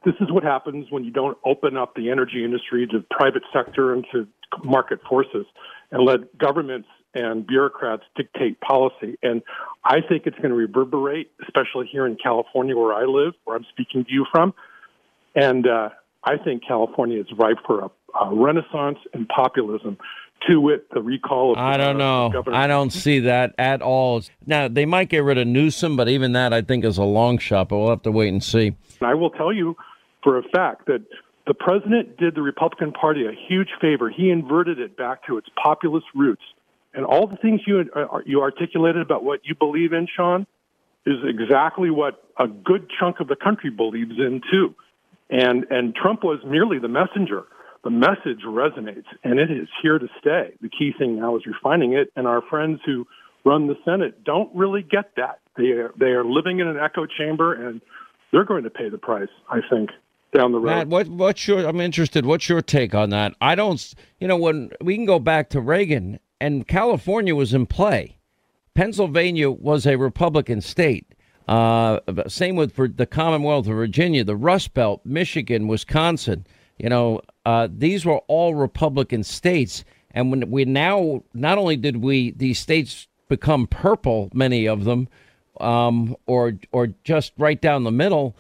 This 0.06 0.16
is 0.22 0.32
what 0.32 0.44
happens 0.44 0.88
when 0.90 1.04
you 1.04 1.12
don't 1.12 1.38
open 1.46 1.76
up 1.76 1.96
the 1.96 2.10
energy 2.10 2.44
industry 2.46 2.88
to 2.88 3.04
private 3.12 3.44
sector 3.54 3.94
and 3.94 4.06
to 4.14 4.28
market 4.64 5.00
forces 5.08 5.46
and 5.92 6.06
let 6.06 6.38
governments 6.38 6.88
and 7.14 7.46
bureaucrats 7.46 8.04
dictate 8.16 8.60
policy. 8.62 9.18
And 9.24 9.42
I 9.84 9.98
think 10.08 10.24
it's 10.26 10.38
going 10.38 10.50
to 10.50 10.56
reverberate, 10.56 11.32
especially 11.44 11.88
here 11.92 12.06
in 12.06 12.16
California 12.22 12.78
where 12.78 12.94
I 12.94 13.06
live, 13.06 13.34
where 13.44 13.58
I'm 13.58 13.66
speaking 13.72 14.06
to 14.06 14.12
you 14.12 14.26
from. 14.32 14.54
And 15.36 15.68
uh, 15.68 15.90
I 16.24 16.38
think 16.38 16.64
California 16.66 17.20
is 17.20 17.28
ripe 17.38 17.58
for 17.66 17.82
a, 17.86 17.90
a 18.26 18.34
renaissance 18.36 19.00
in 19.14 19.26
populism. 19.26 19.98
to 20.48 20.62
wit, 20.62 20.90
the 20.94 21.02
recall 21.02 21.54
of 21.54 21.58
I 21.58 21.78
don't 21.78 21.98
know. 21.98 22.30
Governor. 22.32 22.56
I 22.56 22.68
don't 22.68 22.92
see 22.92 23.20
that 23.22 23.54
at 23.58 23.82
all. 23.82 24.22
Now 24.46 24.68
they 24.68 24.86
might 24.86 25.10
get 25.10 25.24
rid 25.24 25.38
of 25.38 25.48
Newsom, 25.48 25.96
but 25.96 26.08
even 26.10 26.34
that 26.34 26.54
I 26.54 26.62
think 26.62 26.86
is 26.86 26.98
a 26.98 27.04
long 27.04 27.38
shot. 27.38 27.70
But 27.70 27.80
we'll 27.80 27.90
have 27.90 28.04
to 28.04 28.12
wait 28.12 28.30
and 28.30 28.44
see. 28.44 28.76
I 29.02 29.14
will 29.14 29.32
tell 29.32 29.52
you 29.54 29.76
for 30.24 30.38
a 30.38 30.44
fact 30.44 30.86
that 30.88 31.02
the 31.48 31.54
president 31.54 32.18
did 32.18 32.36
the 32.36 32.42
Republican 32.42 32.92
Party 32.92 33.26
a 33.26 33.32
huge 33.48 33.70
favor. 33.82 34.10
He 34.10 34.30
inverted 34.30 34.80
it 34.80 34.96
back 34.96 35.26
to 35.26 35.38
its 35.38 35.48
populist 35.62 36.06
roots. 36.14 36.44
And 36.94 37.06
all 37.06 37.28
the 37.28 37.38
things 37.38 37.62
you 37.66 37.86
uh, 37.96 38.20
you 38.26 38.42
articulated 38.42 39.02
about 39.02 39.24
what 39.24 39.42
you 39.44 39.56
believe 39.56 39.94
in, 39.94 40.08
Sean, 40.16 40.46
is 41.06 41.18
exactly 41.24 41.90
what 41.90 42.24
a 42.38 42.48
good 42.48 42.90
chunk 43.00 43.20
of 43.20 43.28
the 43.28 43.36
country 43.36 43.70
believes 43.70 44.18
in 44.18 44.42
too. 44.52 44.76
And 45.30 45.66
and 45.70 45.96
Trump 45.96 46.24
was 46.24 46.40
merely 46.46 46.80
the 46.80 46.88
messenger. 46.88 47.46
The 47.84 47.90
message 47.90 48.42
resonates, 48.46 49.06
and 49.24 49.40
it 49.40 49.50
is 49.50 49.70
here 49.82 49.98
to 50.00 50.08
stay. 50.20 50.54
The 50.62 50.70
key 50.70 50.92
thing 50.98 51.16
now 51.16 51.38
is 51.38 51.44
refining 51.46 51.94
it, 51.94 52.12
and 52.16 52.28
our 52.28 52.42
friends 52.42 52.82
who 52.86 53.08
run 53.46 53.68
the 53.68 53.78
Senate 53.86 54.24
don't 54.24 54.54
really 54.54 54.82
get 54.84 55.16
that. 55.16 55.40
They 55.56 55.72
are, 55.72 55.94
they 55.98 56.08
are 56.08 56.26
living 56.26 56.60
in 56.60 56.68
an 56.68 56.78
echo 56.78 57.06
chamber, 57.06 57.54
and 57.54 57.80
they're 58.34 58.44
going 58.44 58.64
to 58.66 58.70
pay 58.70 58.90
the 58.90 58.98
price. 58.98 59.30
I 59.50 59.60
think 59.70 59.92
down 60.32 60.52
the 60.52 60.60
road. 60.60 60.66
Matt, 60.68 60.88
what 60.88 61.08
what's 61.08 61.48
your? 61.48 61.68
I'm 61.68 61.82
interested. 61.82 62.26
What's 62.26 62.50
your 62.50 62.62
take 62.62 62.94
on 62.94 63.10
that? 63.10 63.34
I 63.42 63.56
don't. 63.56 63.94
You 64.20 64.28
know, 64.28 64.38
when 64.38 64.72
we 64.82 64.96
can 64.96 65.06
go 65.06 65.20
back 65.20 65.50
to 65.52 65.62
Reagan 65.62 66.20
and 66.40 66.68
California 66.68 67.36
was 67.36 67.54
in 67.54 67.66
play. 67.66 68.18
Pennsylvania 68.74 69.52
was 69.52 69.86
a 69.86 69.98
Republican 69.98 70.62
state. 70.62 71.14
Uh, 71.48 72.00
same 72.28 72.56
with 72.56 72.76
the 72.98 73.08
Commonwealth 73.08 73.68
of 73.68 73.76
Virginia, 73.76 74.24
the 74.24 74.36
Rust 74.36 74.74
Belt, 74.74 75.02
Michigan, 75.04 75.68
Wisconsin. 75.68 76.46
You 76.78 76.90
know, 76.90 77.22
uh, 77.46 77.68
these 77.70 78.06
were 78.06 78.20
all 78.28 78.56
Republican 78.56 79.24
states. 79.24 79.84
And 80.12 80.32
when 80.32 80.50
we 80.50 80.66
now, 80.66 81.24
not 81.34 81.58
only 81.58 81.76
did 81.76 81.98
we 81.98 82.32
these 82.32 82.60
states 82.60 83.08
become 83.28 83.68
purple, 83.68 84.30
many 84.34 84.68
of 84.68 84.86
them, 84.86 85.10
um, 85.60 86.16
or 86.26 86.54
or 86.72 86.88
just 87.04 87.34
right 87.38 87.60
down 87.60 87.84
the 87.84 87.92
middle, 87.92 88.36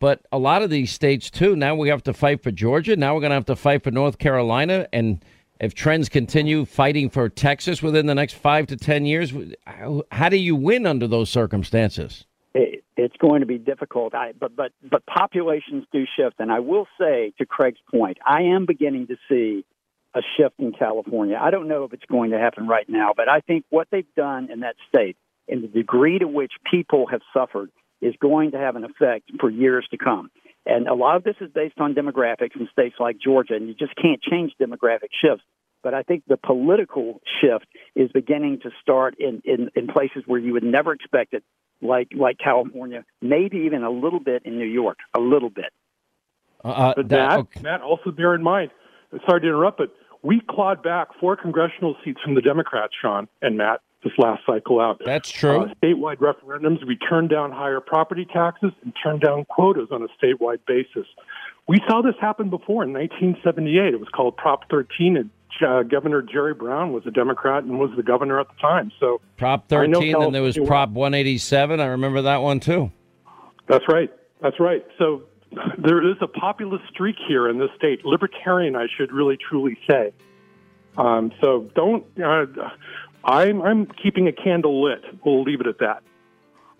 but 0.00 0.26
a 0.32 0.38
lot 0.38 0.62
of 0.62 0.70
these 0.70 0.92
states 0.92 1.30
too. 1.30 1.56
Now 1.56 1.74
we 1.74 1.88
have 1.88 2.02
to 2.04 2.12
fight 2.12 2.42
for 2.42 2.50
Georgia. 2.50 2.96
Now 2.96 3.14
we're 3.14 3.20
going 3.20 3.30
to 3.30 3.36
have 3.36 3.46
to 3.46 3.56
fight 3.56 3.82
for 3.82 3.90
North 3.90 4.18
Carolina 4.18 4.86
and 4.92 5.22
if 5.60 5.74
trends 5.74 6.08
continue 6.08 6.64
fighting 6.64 7.10
for 7.10 7.28
Texas 7.28 7.82
within 7.82 8.06
the 8.06 8.14
next 8.14 8.34
five 8.34 8.66
to 8.68 8.76
10 8.76 9.06
years, 9.06 9.32
how, 10.10 10.28
do 10.28 10.36
you 10.36 10.54
win 10.54 10.86
under 10.86 11.06
those 11.06 11.30
circumstances? 11.30 12.26
It, 12.54 12.84
it's 12.96 13.16
going 13.16 13.40
to 13.40 13.46
be 13.46 13.58
difficult. 13.58 14.14
I, 14.14 14.32
but, 14.38 14.54
but, 14.54 14.72
but 14.88 15.04
populations 15.06 15.84
do 15.92 16.04
shift. 16.16 16.36
And 16.38 16.52
I 16.52 16.60
will 16.60 16.86
say, 16.98 17.32
to 17.38 17.46
Craig's 17.46 17.80
point, 17.90 18.18
I 18.24 18.42
am 18.42 18.66
beginning 18.66 19.08
to 19.08 19.16
see 19.28 19.64
a 20.14 20.20
shift 20.36 20.54
in 20.58 20.72
California. 20.72 21.38
I 21.40 21.50
don't 21.50 21.68
know 21.68 21.84
if 21.84 21.92
it's 21.92 22.06
going 22.08 22.30
to 22.30 22.38
happen 22.38 22.66
right 22.66 22.88
now, 22.88 23.12
but 23.16 23.28
I 23.28 23.40
think 23.40 23.64
what 23.68 23.88
they've 23.90 24.14
done 24.16 24.50
in 24.50 24.60
that 24.60 24.76
state 24.88 25.16
and 25.48 25.62
the 25.62 25.68
degree 25.68 26.18
to 26.18 26.28
which 26.28 26.52
people 26.70 27.06
have 27.10 27.20
suffered 27.34 27.70
is 28.00 28.14
going 28.20 28.52
to 28.52 28.58
have 28.58 28.76
an 28.76 28.84
effect 28.84 29.30
for 29.40 29.50
years 29.50 29.86
to 29.90 29.98
come. 29.98 30.30
And 30.66 30.86
a 30.86 30.94
lot 30.94 31.16
of 31.16 31.24
this 31.24 31.36
is 31.40 31.50
based 31.50 31.78
on 31.78 31.94
demographics 31.94 32.54
in 32.58 32.68
states 32.70 32.96
like 33.00 33.16
Georgia, 33.18 33.54
and 33.54 33.68
you 33.68 33.74
just 33.74 33.94
can't 33.96 34.20
change 34.22 34.52
demographic 34.60 35.10
shifts. 35.22 35.44
But 35.82 35.94
I 35.94 36.02
think 36.02 36.24
the 36.26 36.36
political 36.36 37.20
shift 37.40 37.66
is 37.94 38.10
beginning 38.12 38.60
to 38.62 38.70
start 38.82 39.14
in, 39.18 39.40
in, 39.44 39.70
in 39.74 39.86
places 39.86 40.24
where 40.26 40.38
you 40.38 40.52
would 40.52 40.64
never 40.64 40.92
expect 40.92 41.34
it, 41.34 41.44
like 41.80 42.08
like 42.14 42.36
California, 42.42 43.04
maybe 43.22 43.58
even 43.58 43.84
a 43.84 43.90
little 43.90 44.18
bit 44.20 44.42
in 44.44 44.58
New 44.58 44.66
York, 44.66 44.98
a 45.14 45.20
little 45.20 45.50
bit. 45.50 45.72
Uh, 46.64 46.92
but 46.96 47.08
that, 47.08 47.28
Matt, 47.28 47.38
okay. 47.38 47.60
Matt, 47.62 47.82
also 47.82 48.10
bear 48.10 48.34
in 48.34 48.42
mind, 48.42 48.72
sorry 49.26 49.40
to 49.40 49.46
interrupt, 49.46 49.78
but 49.78 49.94
we 50.22 50.42
clawed 50.50 50.82
back 50.82 51.08
four 51.20 51.36
congressional 51.36 51.94
seats 52.04 52.20
from 52.24 52.34
the 52.34 52.42
Democrats, 52.42 52.92
Sean 53.00 53.28
and 53.40 53.56
Matt, 53.56 53.80
this 54.02 54.12
last 54.18 54.42
cycle 54.46 54.80
out. 54.80 55.00
That's 55.04 55.30
true. 55.30 55.62
Uh, 55.62 55.74
statewide 55.82 56.18
referendums, 56.18 56.86
we 56.86 56.96
turned 56.96 57.30
down 57.30 57.50
higher 57.50 57.80
property 57.80 58.26
taxes 58.32 58.72
and 58.82 58.92
turned 59.02 59.20
down 59.20 59.44
quotas 59.46 59.88
on 59.90 60.02
a 60.02 60.08
statewide 60.22 60.60
basis. 60.66 61.06
We 61.66 61.80
saw 61.88 62.00
this 62.00 62.14
happen 62.20 62.48
before 62.48 62.84
in 62.84 62.92
1978. 62.92 63.94
It 63.94 64.00
was 64.00 64.08
called 64.08 64.36
Prop 64.36 64.70
13, 64.70 65.16
and 65.16 65.30
uh, 65.66 65.82
Governor 65.82 66.22
Jerry 66.22 66.54
Brown 66.54 66.92
was 66.92 67.04
a 67.06 67.10
Democrat 67.10 67.64
and 67.64 67.78
was 67.78 67.90
the 67.96 68.02
governor 68.02 68.40
at 68.40 68.48
the 68.48 68.60
time. 68.60 68.92
So 69.00 69.20
Prop 69.36 69.68
13, 69.68 70.14
and 70.14 70.34
there 70.34 70.42
was 70.42 70.56
Prop 70.56 70.90
187. 70.90 71.80
I 71.80 71.86
remember 71.86 72.22
that 72.22 72.38
one 72.38 72.60
too. 72.60 72.90
That's 73.66 73.84
right. 73.88 74.10
That's 74.40 74.60
right. 74.60 74.86
So 74.98 75.24
there 75.78 76.08
is 76.08 76.16
a 76.20 76.26
populist 76.26 76.84
streak 76.88 77.16
here 77.26 77.48
in 77.48 77.58
this 77.58 77.70
state, 77.76 78.04
libertarian, 78.04 78.76
I 78.76 78.86
should 78.96 79.12
really 79.12 79.36
truly 79.36 79.76
say. 79.88 80.12
Um, 80.96 81.32
so 81.40 81.70
don't. 81.74 82.04
Uh, 82.18 82.46
I'm 83.28 83.60
I'm 83.60 83.86
keeping 84.02 84.26
a 84.26 84.32
candle 84.32 84.82
lit. 84.82 85.04
We'll 85.24 85.42
leave 85.42 85.60
it 85.60 85.66
at 85.66 85.78
that. 85.78 86.02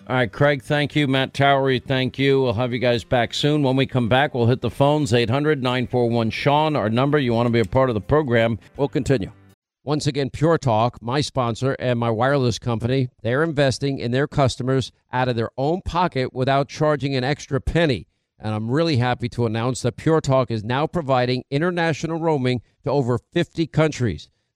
All 0.08 0.16
right, 0.16 0.32
Craig, 0.32 0.62
thank 0.62 0.96
you. 0.96 1.06
Matt 1.06 1.34
Towery, 1.34 1.80
thank 1.80 2.18
you. 2.18 2.40
We'll 2.40 2.54
have 2.54 2.72
you 2.72 2.78
guys 2.78 3.04
back 3.04 3.34
soon. 3.34 3.62
When 3.62 3.76
we 3.76 3.84
come 3.84 4.08
back, 4.08 4.32
we'll 4.32 4.46
hit 4.46 4.62
the 4.62 4.70
phones 4.70 5.12
800 5.12 5.62
941 5.62 6.30
Sean, 6.30 6.76
our 6.76 6.88
number. 6.88 7.18
You 7.18 7.34
want 7.34 7.46
to 7.46 7.52
be 7.52 7.60
a 7.60 7.66
part 7.66 7.90
of 7.90 7.94
the 7.94 8.00
program. 8.00 8.58
We'll 8.78 8.88
continue. 8.88 9.30
Once 9.84 10.06
again, 10.06 10.30
Pure 10.30 10.58
Talk, 10.58 11.02
my 11.02 11.20
sponsor 11.20 11.76
and 11.78 11.98
my 11.98 12.10
wireless 12.10 12.58
company, 12.58 13.08
they're 13.22 13.42
investing 13.42 13.98
in 13.98 14.10
their 14.10 14.26
customers 14.26 14.92
out 15.12 15.28
of 15.28 15.36
their 15.36 15.50
own 15.58 15.82
pocket 15.82 16.32
without 16.32 16.68
charging 16.68 17.14
an 17.14 17.24
extra 17.24 17.60
penny. 17.60 18.06
And 18.38 18.54
I'm 18.54 18.70
really 18.70 18.96
happy 18.96 19.28
to 19.30 19.44
announce 19.44 19.82
that 19.82 19.96
Pure 19.96 20.22
Talk 20.22 20.50
is 20.50 20.64
now 20.64 20.86
providing 20.86 21.44
international 21.50 22.18
roaming 22.18 22.62
to 22.84 22.90
over 22.90 23.18
50 23.32 23.66
countries. 23.66 24.30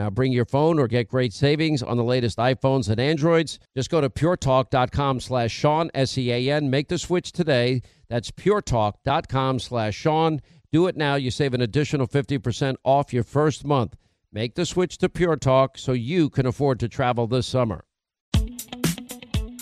Now 0.00 0.08
bring 0.08 0.32
your 0.32 0.46
phone 0.46 0.78
or 0.78 0.88
get 0.88 1.08
great 1.08 1.34
savings 1.34 1.82
on 1.82 1.98
the 1.98 2.02
latest 2.02 2.38
iPhones 2.38 2.88
and 2.88 2.98
Androids. 2.98 3.58
Just 3.76 3.90
go 3.90 4.00
to 4.00 4.08
puretalk.com 4.08 5.20
slash 5.20 5.52
Sean, 5.52 5.90
S-E-A-N. 5.92 6.70
Make 6.70 6.88
the 6.88 6.96
switch 6.96 7.32
today. 7.32 7.82
That's 8.08 8.30
puretalk.com 8.30 9.58
slash 9.58 9.94
Sean. 9.94 10.40
Do 10.72 10.86
it 10.86 10.96
now. 10.96 11.16
You 11.16 11.30
save 11.30 11.52
an 11.52 11.60
additional 11.60 12.08
50% 12.08 12.76
off 12.82 13.12
your 13.12 13.24
first 13.24 13.66
month. 13.66 13.94
Make 14.32 14.54
the 14.54 14.64
switch 14.64 14.96
to 14.98 15.10
Pure 15.10 15.36
Talk 15.36 15.76
so 15.76 15.92
you 15.92 16.30
can 16.30 16.46
afford 16.46 16.80
to 16.80 16.88
travel 16.88 17.26
this 17.26 17.46
summer. 17.46 17.84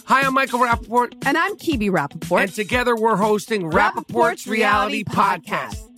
Hi, 0.05 0.20
I'm 0.22 0.34
Michael 0.34 0.61
Rapaport. 0.61 1.14
And 1.26 1.36
I'm 1.36 1.57
Kibi 1.57 1.91
Rapaport. 1.91 2.43
And 2.43 2.55
together 2.55 2.95
we're 2.95 3.16
hosting 3.16 3.62
Rapaport's, 3.64 4.12
Rapaport's 4.12 4.47
Reality, 4.47 5.03
Reality 5.03 5.05
Podcast. 5.05 5.74
Podcast. 5.74 5.97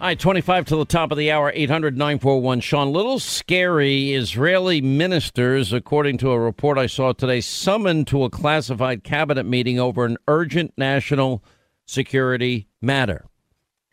All 0.00 0.06
right, 0.06 0.18
25 0.18 0.64
to 0.64 0.76
the 0.76 0.86
top 0.86 1.12
of 1.12 1.18
the 1.18 1.30
hour, 1.30 1.52
800 1.54 1.94
941 1.94 2.60
Sean. 2.60 2.90
Little 2.90 3.18
scary 3.18 4.14
Israeli 4.14 4.80
ministers, 4.80 5.74
according 5.74 6.16
to 6.18 6.30
a 6.30 6.40
report 6.40 6.78
I 6.78 6.86
saw 6.86 7.12
today, 7.12 7.42
summoned 7.42 8.06
to 8.06 8.24
a 8.24 8.30
classified 8.30 9.04
cabinet 9.04 9.44
meeting 9.44 9.78
over 9.78 10.06
an 10.06 10.16
urgent 10.26 10.72
national 10.78 11.44
security 11.84 12.66
matter. 12.80 13.26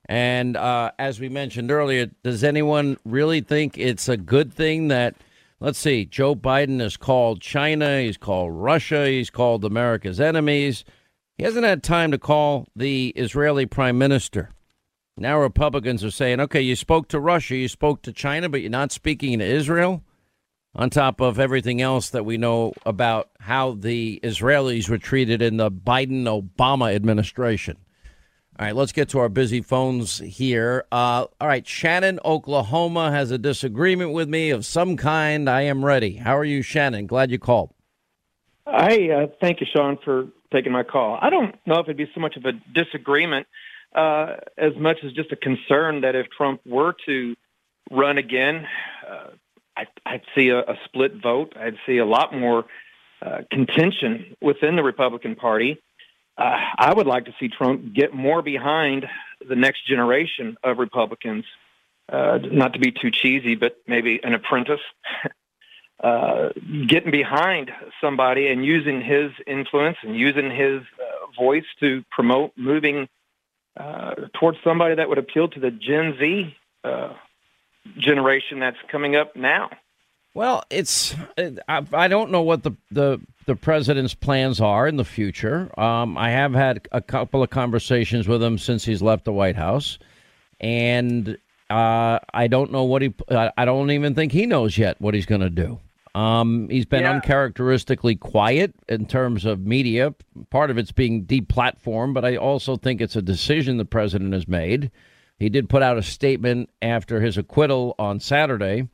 And 0.08 0.56
uh, 0.56 0.92
as 0.98 1.20
we 1.20 1.28
mentioned 1.28 1.72
earlier, 1.72 2.10
does 2.24 2.42
anyone 2.42 2.96
really 3.04 3.42
think 3.42 3.78
it's 3.78 4.08
a 4.08 4.16
good 4.16 4.54
thing 4.54 4.88
that, 4.88 5.14
let's 5.60 5.78
see, 5.78 6.06
Joe 6.06 6.36
Biden 6.38 6.80
has 6.80 6.96
called 6.96 7.42
China, 7.42 8.00
he's 8.00 8.16
called 8.16 8.54
Russia, 8.54 9.08
he's 9.08 9.30
called 9.30 9.66
America's 9.66 10.22
enemies. 10.22 10.86
He 11.38 11.44
hasn't 11.44 11.66
had 11.66 11.84
time 11.84 12.12
to 12.12 12.18
call 12.18 12.66
the 12.78 13.12
Israeli 13.18 13.66
prime 13.66 13.98
minister. 13.98 14.52
Now 15.20 15.40
Republicans 15.40 16.04
are 16.04 16.12
saying, 16.12 16.40
okay, 16.42 16.62
you 16.62 16.76
spoke 16.76 17.08
to 17.08 17.20
Russia, 17.20 17.56
you 17.56 17.68
spoke 17.68 18.04
to 18.04 18.14
China, 18.14 18.50
but 18.50 18.62
you're 18.62 18.70
not 18.70 18.92
speaking 18.92 19.40
to 19.40 19.46
Israel, 19.46 20.04
on 20.76 20.92
top 20.92 21.20
of 21.22 21.40
everything 21.40 21.82
else 21.82 22.12
that 22.12 22.24
we 22.24 22.38
know 22.38 22.74
about 22.86 23.30
how 23.40 23.72
the 23.72 24.20
Israelis 24.24 24.88
were 24.88 25.00
treated 25.00 25.42
in 25.42 25.58
the 25.58 25.72
Biden 25.72 26.26
Obama 26.26 26.94
administration. 26.94 27.78
All 28.60 28.66
right, 28.68 28.76
let's 28.76 28.92
get 28.92 29.10
to 29.10 29.20
our 29.20 29.30
busy 29.30 29.62
phones 29.62 30.20
here. 30.20 30.86
Uh, 30.92 31.26
all 31.42 31.48
right, 31.48 31.68
Shannon, 31.68 32.20
Oklahoma 32.24 33.12
has 33.12 33.32
a 33.32 33.40
disagreement 33.40 34.14
with 34.14 34.30
me 34.30 34.52
of 34.52 34.66
some 34.66 34.98
kind. 34.98 35.50
I 35.50 35.62
am 35.62 35.84
ready. 35.84 36.18
How 36.18 36.38
are 36.38 36.46
you, 36.46 36.62
Shannon? 36.62 37.08
Glad 37.08 37.32
you 37.32 37.40
called. 37.40 37.72
Hi, 38.68 39.10
uh, 39.10 39.28
thank 39.42 39.62
you, 39.62 39.68
Sean, 39.72 39.98
for 40.04 40.28
taking 40.54 40.72
my 40.72 40.84
call. 40.84 41.18
I 41.22 41.30
don't 41.32 41.56
know 41.66 41.80
if 41.80 41.86
it'd 41.86 41.98
be 41.98 42.10
so 42.14 42.20
much 42.20 42.36
of 42.36 42.46
a 42.46 42.52
disagreement 42.74 43.48
uh, 43.96 44.36
as 44.58 44.76
much 44.78 44.98
as 45.04 45.12
just 45.14 45.32
a 45.32 45.36
concern 45.36 46.02
that 46.02 46.16
if 46.16 46.28
Trump 46.30 46.62
were 46.66 46.96
to 47.06 47.36
run 47.92 48.18
again, 48.18 48.68
uh, 49.10 49.30
I, 49.76 49.86
I'd 50.06 50.24
see 50.36 50.50
a, 50.50 50.60
a 50.60 50.76
split 50.86 51.22
vote. 51.22 51.54
I'd 51.60 51.78
see 51.86 51.98
a 51.98 52.06
lot 52.06 52.34
more 52.34 52.66
uh, 53.22 53.40
contention 53.52 54.36
within 54.42 54.76
the 54.76 54.84
Republican 54.84 55.36
Party. 55.36 55.82
Uh, 56.38 56.58
I 56.78 56.94
would 56.94 57.08
like 57.08 57.26
to 57.26 57.34
see 57.40 57.48
Trump 57.48 57.94
get 57.94 58.14
more 58.14 58.42
behind 58.42 59.08
the 59.48 59.56
next 59.56 59.88
generation 59.88 60.58
of 60.64 60.78
Republicans. 60.78 61.46
Uh, 62.10 62.40
not 62.42 62.74
to 62.74 62.80
be 62.80 62.92
too 62.92 63.12
cheesy, 63.12 63.56
but 63.56 63.78
maybe 63.88 64.20
an 64.24 64.34
apprentice. 64.34 64.80
uh, 66.04 66.50
getting 66.88 67.12
behind 67.12 67.72
somebody 68.00 68.48
and 68.48 68.64
using 68.64 69.02
his 69.02 69.32
influence 69.46 69.98
and 70.04 70.16
using 70.16 70.52
his 70.52 70.82
voice 71.38 71.66
to 71.80 72.04
promote 72.12 72.52
moving 72.56 73.08
uh, 73.78 74.16
towards 74.40 74.58
somebody 74.64 74.96
that 74.96 75.10
would 75.10 75.18
appeal 75.18 75.48
to 75.50 75.60
the 75.60 75.72
Gen 75.72 76.16
Z 76.20 76.56
uh, 76.84 77.14
generation 77.98 78.60
that's 78.60 78.78
coming 78.92 79.16
up 79.16 79.36
now. 79.36 79.70
Well, 80.34 80.64
it's 80.70 81.16
I, 81.68 82.08
don't 82.08 82.30
know 82.30 82.44
what 82.44 82.62
the, 82.62 82.74
the 82.92 83.20
the 83.48 83.56
president's 83.56 84.14
plans 84.14 84.62
are 84.62 84.88
in 84.88 84.98
the 84.98 85.04
future. 85.04 85.72
Um, 85.80 86.16
I 86.16 86.30
have 86.30 86.54
had 86.54 86.88
a 86.92 87.02
couple 87.02 87.42
of 87.42 87.50
conversations 87.50 88.28
with 88.28 88.44
him 88.44 88.60
since 88.60 88.86
he's 88.86 89.02
left 89.02 89.26
the 89.26 89.34
White 89.34 89.56
House, 89.56 89.98
and 90.60 91.40
uh, 91.72 92.20
I 92.34 92.48
don't 92.48 92.72
know 92.72 92.84
what 92.84 93.02
he. 93.02 93.16
I 93.32 93.66
don't 93.66 93.90
even 93.90 94.14
think 94.14 94.32
he 94.32 94.46
knows 94.46 94.78
yet 94.78 95.02
what 95.02 95.16
he's 95.16 95.26
going 95.26 95.42
to 95.42 95.50
do. 95.50 95.80
Um, 96.18 96.68
he's 96.70 96.88
been 96.88 97.04
yeah. 97.04 97.12
uncharacteristically 97.12 98.16
quiet 98.16 98.74
in 98.90 99.06
terms 99.06 99.46
of 99.46 99.60
media. 99.60 100.16
Part 100.50 100.72
of 100.72 100.80
it's 100.80 100.92
being 100.92 101.26
deplatformed, 101.26 102.16
but 102.16 102.26
I 102.26 102.38
also 102.38 102.76
think 102.76 103.02
it's 103.02 103.16
a 103.16 103.22
decision 103.22 103.78
the 103.78 103.86
president 103.86 104.34
has 104.34 104.48
made. 104.48 104.90
He 105.38 105.50
did 105.50 105.70
put 105.70 105.84
out 105.84 106.00
a 106.00 106.02
statement 106.02 106.72
after 106.82 107.22
his 107.22 107.38
acquittal 107.38 107.94
on 108.00 108.20
Saturday. 108.20 108.90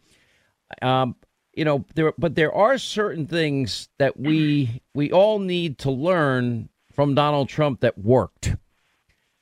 Um, 0.82 1.16
you 1.54 1.64
know, 1.64 1.86
there, 1.96 2.12
but 2.18 2.36
there 2.36 2.54
are 2.54 2.78
certain 2.78 3.26
things 3.26 3.88
that 4.00 4.20
we 4.20 4.82
we 4.94 5.10
all 5.10 5.40
need 5.40 5.78
to 5.78 5.92
learn 5.92 6.68
from 6.92 7.16
Donald 7.16 7.48
Trump 7.48 7.80
that 7.80 7.98
worked. 7.98 8.58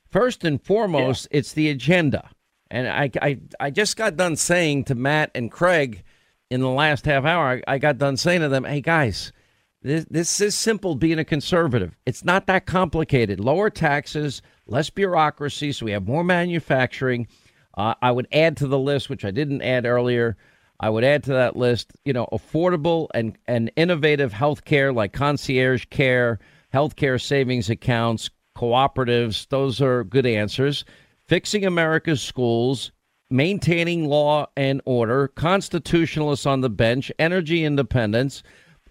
First 0.08 0.44
and 0.44 0.62
foremost, 0.62 1.26
yeah. 1.32 1.38
it's 1.38 1.52
the 1.52 1.68
agenda. 1.68 2.30
And 2.70 2.86
I, 2.86 3.10
I, 3.20 3.40
I 3.58 3.70
just 3.70 3.96
got 3.96 4.16
done 4.16 4.36
saying 4.36 4.84
to 4.84 4.94
Matt 4.94 5.32
and 5.34 5.50
Craig 5.50 6.04
in 6.52 6.60
the 6.60 6.68
last 6.68 7.06
half 7.06 7.24
hour, 7.24 7.62
I, 7.66 7.74
I 7.74 7.78
got 7.78 7.96
done 7.96 8.18
saying 8.18 8.42
to 8.42 8.48
them, 8.50 8.64
hey, 8.64 8.82
guys, 8.82 9.32
this, 9.80 10.04
this 10.10 10.40
is 10.40 10.54
simple 10.54 10.94
being 10.94 11.18
a 11.18 11.24
conservative. 11.24 11.96
It's 12.04 12.24
not 12.24 12.46
that 12.46 12.66
complicated. 12.66 13.40
Lower 13.40 13.70
taxes, 13.70 14.42
less 14.66 14.90
bureaucracy, 14.90 15.72
so 15.72 15.86
we 15.86 15.92
have 15.92 16.06
more 16.06 16.22
manufacturing. 16.22 17.26
Uh, 17.74 17.94
I 18.02 18.12
would 18.12 18.28
add 18.32 18.58
to 18.58 18.66
the 18.66 18.78
list, 18.78 19.08
which 19.08 19.24
I 19.24 19.30
didn't 19.30 19.62
add 19.62 19.86
earlier, 19.86 20.36
I 20.78 20.90
would 20.90 21.04
add 21.04 21.22
to 21.24 21.32
that 21.32 21.56
list, 21.56 21.92
you 22.04 22.12
know, 22.12 22.28
affordable 22.32 23.08
and, 23.14 23.38
and 23.46 23.72
innovative 23.76 24.32
health 24.34 24.64
care 24.64 24.92
like 24.92 25.14
concierge 25.14 25.86
care, 25.86 26.38
healthcare 26.74 27.22
savings 27.22 27.70
accounts, 27.70 28.28
cooperatives. 28.58 29.48
Those 29.48 29.80
are 29.80 30.04
good 30.04 30.26
answers. 30.26 30.84
Fixing 31.28 31.64
America's 31.64 32.20
schools, 32.20 32.92
maintaining 33.32 34.06
law 34.06 34.46
and 34.56 34.80
order, 34.84 35.28
constitutionalists 35.28 36.46
on 36.46 36.60
the 36.60 36.70
bench, 36.70 37.10
energy 37.18 37.64
independence, 37.64 38.42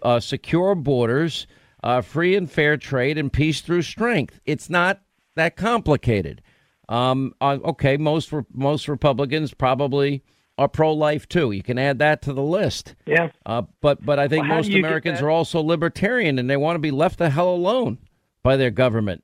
uh, 0.01 0.19
secure 0.19 0.75
borders, 0.75 1.47
uh, 1.83 2.01
free 2.01 2.35
and 2.35 2.49
fair 2.49 2.77
trade, 2.77 3.17
and 3.17 3.31
peace 3.31 3.61
through 3.61 3.81
strength. 3.83 4.39
It's 4.45 4.69
not 4.69 5.01
that 5.35 5.55
complicated. 5.55 6.41
Um, 6.89 7.33
uh, 7.39 7.57
okay, 7.63 7.97
most 7.97 8.33
most 8.53 8.87
Republicans 8.87 9.53
probably 9.53 10.23
are 10.57 10.67
pro-life 10.67 11.27
too. 11.27 11.51
You 11.51 11.63
can 11.63 11.77
add 11.77 11.99
that 11.99 12.21
to 12.23 12.33
the 12.33 12.41
list. 12.41 12.95
Yeah. 13.05 13.29
Uh, 13.45 13.63
but 13.79 14.05
but 14.05 14.19
I 14.19 14.27
think 14.27 14.47
well, 14.47 14.57
most 14.57 14.71
Americans 14.71 15.21
are 15.21 15.29
also 15.29 15.61
libertarian 15.61 16.37
and 16.37 16.49
they 16.49 16.57
want 16.57 16.75
to 16.75 16.79
be 16.79 16.91
left 16.91 17.17
the 17.17 17.29
hell 17.29 17.49
alone 17.49 17.97
by 18.43 18.57
their 18.57 18.71
government. 18.71 19.23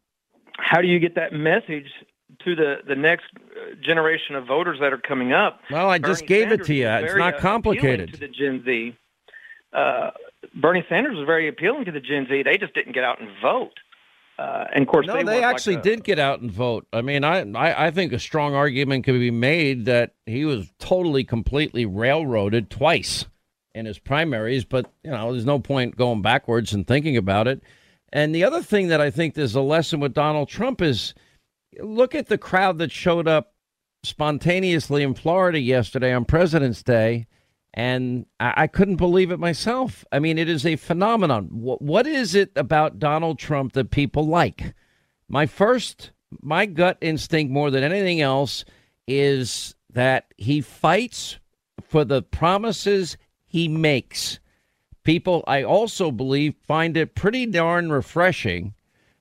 How 0.58 0.82
do 0.82 0.88
you 0.88 1.00
get 1.00 1.16
that 1.16 1.34
message 1.34 1.88
to 2.48 2.56
the 2.56 2.76
the 2.88 2.96
next 2.96 3.26
generation 3.82 4.36
of 4.36 4.48
voters 4.48 4.80
that 4.80 4.94
are 4.94 4.98
coming 4.98 5.34
up? 5.34 5.60
Well, 5.70 5.90
I 5.90 5.98
just 5.98 6.22
Bernie 6.22 6.28
gave 6.28 6.50
Sanders 6.50 6.60
it 6.60 6.68
to 6.68 6.74
you. 6.74 6.88
It's 6.88 7.16
not 7.16 7.36
uh, 7.36 7.40
complicated. 7.40 8.14
To 8.14 8.20
the 8.20 8.28
Gen 8.28 8.64
Z, 8.66 8.96
uh, 9.74 10.12
Bernie 10.56 10.86
Sanders 10.88 11.18
was 11.18 11.26
very 11.26 11.48
appealing 11.50 11.86
to 11.86 11.92
the 11.92 12.00
Gen 12.00 12.28
Z. 12.30 12.44
They 12.44 12.58
just 12.58 12.74
didn't 12.74 12.94
get 12.94 13.04
out 13.04 13.20
and 13.20 13.30
vote. 13.42 13.74
Uh, 14.40 14.66
and 14.74 14.84
of 14.84 14.88
course, 14.88 15.08
No, 15.08 15.14
they, 15.14 15.24
they, 15.24 15.26
want, 15.26 15.42
like, 15.42 15.56
actually 15.56 15.76
a- 15.76 15.82
did 15.82 16.04
get 16.04 16.20
out 16.20 16.42
and 16.42 16.52
vote. 16.52 16.86
I 16.94 17.02
mean, 17.02 17.24
I, 17.24 17.40
I 17.42 17.88
I 17.88 17.92
think 17.92 18.14
a 18.14 18.20
strong 18.20 18.54
argument 18.54 19.04
could 19.04 19.14
be 19.14 19.32
made 19.32 19.86
that 19.86 20.14
he 20.26 20.46
was 20.46 20.72
totally, 20.80 21.24
completely 21.24 21.86
railroaded 21.86 22.70
twice 22.70 23.26
in 23.74 23.86
his 23.86 24.00
primaries. 24.00 24.64
But 24.64 24.90
you 25.04 25.12
know, 25.12 25.32
there's 25.32 25.46
no 25.46 25.60
point 25.60 25.98
going 25.98 26.22
backwards 26.22 26.72
and 26.72 26.86
thinking 26.88 27.18
about 27.18 27.48
it. 27.48 27.62
And 28.14 28.34
the 28.34 28.44
other 28.46 28.62
thing 28.62 28.88
that 28.88 29.02
I 29.02 29.10
think 29.10 29.34
there's 29.34 29.56
a 29.56 29.62
lesson 29.62 30.00
with 30.00 30.14
Donald 30.14 30.48
Trump 30.48 30.82
is 30.82 31.14
look 31.80 32.16
at 32.16 32.28
the 32.28 32.38
crowd 32.38 32.78
that 32.80 32.92
showed 32.92 33.28
up 33.28 33.54
spontaneously 34.04 35.04
in 35.04 35.14
Florida 35.14 35.60
yesterday 35.60 36.14
on 36.14 36.26
President's 36.26 36.84
Day. 36.84 37.28
And 37.74 38.26
I, 38.40 38.54
I 38.58 38.68
couldn't 38.68 38.96
believe 38.96 39.32
it 39.32 39.40
myself. 39.40 40.04
I 40.12 40.20
mean, 40.20 40.38
it 40.38 40.50
is 40.50 40.66
a 40.66 40.78
phenomenon. 40.78 41.50
What, 41.52 41.82
what 41.82 42.08
is 42.08 42.34
it 42.34 42.52
about 42.56 43.00
Donald 43.00 43.40
Trump 43.40 43.74
that 43.74 43.92
people 43.92 44.26
like? 44.26 44.74
My 45.28 45.46
first, 45.46 46.12
my 46.42 46.66
gut 46.66 46.98
instinct 47.02 47.52
more 47.52 47.70
than 47.70 47.84
anything 47.84 48.22
else 48.22 48.66
is 49.08 49.76
that 49.92 50.34
he 50.38 50.62
fights 50.62 51.40
for 51.84 52.04
the 52.04 52.22
promises 52.22 53.18
he 53.46 53.68
makes. 53.68 54.40
People, 55.04 55.44
I 55.48 55.64
also 55.64 56.12
believe, 56.12 56.56
find 56.68 56.98
it 56.98 57.16
pretty 57.16 57.46
darn 57.46 57.92
refreshing 57.92 58.74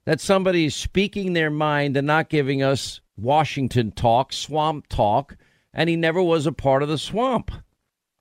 that 0.07 0.21
somebody 0.21 0.65
is 0.65 0.75
speaking 0.75 1.33
their 1.33 1.51
mind 1.51 1.97
and 1.97 2.07
not 2.07 2.31
giving 2.31 2.63
us 2.63 3.01
Washington 3.17 3.93
talk, 3.93 4.33
swamp 4.33 4.87
talk, 4.89 5.37
and 5.75 5.91
he 5.91 5.97
never 5.97 6.23
was 6.23 6.47
a 6.47 6.53
part 6.53 6.83
of 6.83 6.89
the 6.89 6.99
swamp. 6.99 7.51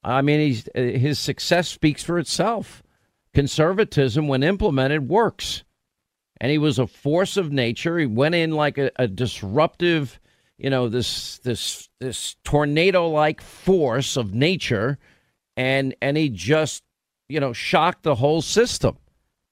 I 0.03 0.21
mean, 0.21 0.61
his 0.75 1.19
success 1.19 1.67
speaks 1.67 2.03
for 2.03 2.19
itself. 2.19 2.83
Conservatism, 3.33 4.27
when 4.27 4.43
implemented, 4.43 5.09
works. 5.09 5.63
And 6.41 6.51
he 6.51 6.57
was 6.57 6.79
a 6.79 6.87
force 6.87 7.37
of 7.37 7.51
nature. 7.51 7.97
He 7.97 8.05
went 8.05 8.35
in 8.35 8.51
like 8.51 8.77
a, 8.77 8.91
a 8.97 9.07
disruptive, 9.07 10.19
you 10.57 10.69
know, 10.69 10.89
this 10.89 11.39
this 11.39 11.89
this 11.99 12.35
tornado-like 12.43 13.41
force 13.41 14.17
of 14.17 14.33
nature, 14.33 14.99
and 15.55 15.95
and 16.01 16.17
he 16.17 16.29
just, 16.29 16.83
you 17.29 17.39
know, 17.39 17.53
shocked 17.53 18.03
the 18.03 18.15
whole 18.15 18.41
system. 18.41 18.97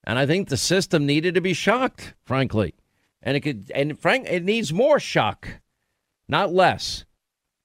And 0.04 0.20
I 0.20 0.26
think 0.26 0.50
the 0.50 0.58
system 0.58 1.06
needed 1.06 1.36
to 1.36 1.42
be 1.42 1.54
shocked, 1.54 2.14
frankly. 2.26 2.76
And 3.22 3.38
it 3.38 3.42
could, 3.42 3.72
and 3.74 3.98
frank, 3.98 4.28
it 4.30 4.44
needs 4.44 4.74
more 4.74 5.00
shock, 5.00 5.48
not 6.28 6.54
less. 6.54 7.06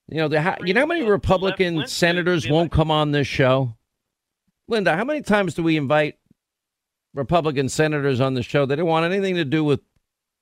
You 0.09 0.19
know, 0.19 0.29
the, 0.29 0.57
you 0.65 0.73
know 0.73 0.81
how 0.81 0.87
many 0.87 1.03
Republican 1.03 1.87
senators 1.87 2.49
won't 2.49 2.73
come 2.73 2.91
on 2.91 3.11
this 3.11 3.27
show? 3.27 3.75
Linda, 4.69 4.97
how 4.97 5.05
many 5.05 5.23
times 5.23 5.55
do 5.55 5.63
we 5.63 5.77
invite 5.77 6.17
Republican 7.13 7.69
senators 7.69 8.21
on 8.21 8.35
the 8.35 8.43
show? 8.43 8.67
They 8.67 8.77
don't 8.77 8.87
want 8.87 9.13
anything 9.13 9.35
to 9.35 9.45
do 9.45 9.65
with 9.65 9.81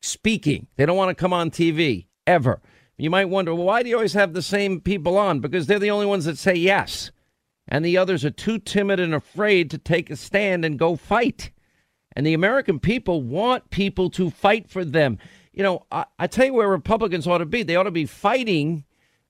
speaking. 0.02 0.66
They 0.76 0.86
don't 0.86 0.96
want 0.96 1.16
to 1.16 1.20
come 1.20 1.32
on 1.32 1.50
TV 1.50 2.06
ever. 2.26 2.60
You 2.98 3.10
might 3.10 3.26
wonder, 3.26 3.54
well, 3.54 3.64
why 3.64 3.82
do 3.82 3.88
you 3.88 3.96
always 3.96 4.14
have 4.14 4.32
the 4.32 4.42
same 4.42 4.80
people 4.80 5.18
on? 5.18 5.40
Because 5.40 5.66
they're 5.66 5.78
the 5.78 5.90
only 5.90 6.06
ones 6.06 6.24
that 6.24 6.38
say 6.38 6.54
yes. 6.54 7.10
And 7.68 7.84
the 7.84 7.98
others 7.98 8.24
are 8.24 8.30
too 8.30 8.58
timid 8.58 9.00
and 9.00 9.14
afraid 9.14 9.70
to 9.70 9.78
take 9.78 10.10
a 10.10 10.16
stand 10.16 10.64
and 10.64 10.78
go 10.78 10.96
fight. 10.96 11.50
And 12.16 12.26
the 12.26 12.34
American 12.34 12.80
people 12.80 13.22
want 13.22 13.68
people 13.68 14.08
to 14.10 14.30
fight 14.30 14.70
for 14.70 14.84
them. 14.84 15.18
You 15.52 15.62
know, 15.62 15.86
I, 15.92 16.06
I 16.18 16.26
tell 16.26 16.46
you 16.46 16.54
where 16.54 16.68
Republicans 16.68 17.26
ought 17.26 17.38
to 17.38 17.46
be. 17.46 17.62
They 17.62 17.76
ought 17.76 17.84
to 17.84 17.90
be 17.90 18.06
fighting 18.06 18.84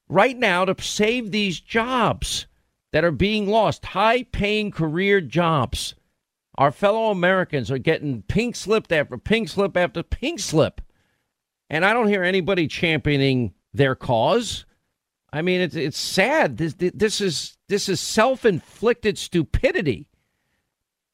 right 0.09 0.37
now 0.39 0.65
to 0.65 0.81
save 0.83 1.33
these 1.33 1.61
jobs 1.61 2.47
that 2.93 3.05
are 3.05 3.11
being 3.11 3.49
lost, 3.49 3.87
high 3.87 4.23
paying 4.23 4.71
career 4.71 5.21
jobs. 5.21 5.97
Our 6.57 6.71
fellow 6.71 7.11
Americans 7.11 7.71
are 7.73 7.79
getting 7.79 8.23
pink 8.23 8.55
slipped 8.55 8.93
after 8.93 9.19
pink 9.19 9.49
slip 9.49 9.77
after 9.77 10.05
pink 10.05 10.39
slip. 10.39 10.81
And 11.69 11.85
I 11.85 11.93
don't 11.93 12.09
hear 12.09 12.23
anybody 12.23 12.69
championing 12.69 13.53
their 13.75 13.97
cause. 13.97 14.65
I 15.33 15.43
mean, 15.43 15.61
it's 15.61 15.75
it's 15.75 15.99
sad. 15.99 16.57
This 16.57 16.75
this 16.79 17.21
is 17.21 17.59
this 17.69 17.89
is 17.89 18.01
self 18.01 18.45
inflicted 18.45 19.19
stupidity, 19.19 20.07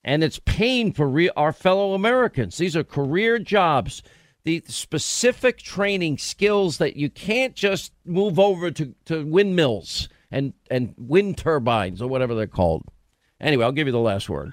and 0.05 0.25
it's 0.25 0.41
pain 0.45 0.93
for 0.93 1.09
re- 1.09 1.31
our 1.37 1.53
fellow 1.53 1.95
Americans. 1.95 2.59
These 2.59 2.77
are 2.77 2.85
career 2.85 3.39
jobs, 3.39 4.03
the 4.45 4.63
specific 4.67 5.59
training 5.59 6.19
skills 6.19 6.79
that 6.79 6.97
you 6.97 7.09
can't 7.09 7.55
just 7.55 7.93
move 8.05 8.39
over 8.39 8.71
to, 8.71 8.95
to 9.07 9.25
windmills 9.25 10.09
and 10.31 10.55
and 10.71 10.95
wind 10.97 11.39
turbines 11.39 12.03
or 12.03 12.09
whatever 12.09 12.35
they're 12.35 12.47
called. 12.47 12.85
Anyway, 13.41 13.65
I'll 13.65 13.73
give 13.73 13.87
you 13.87 13.93
the 13.93 13.99
last 13.99 14.29
word. 14.29 14.53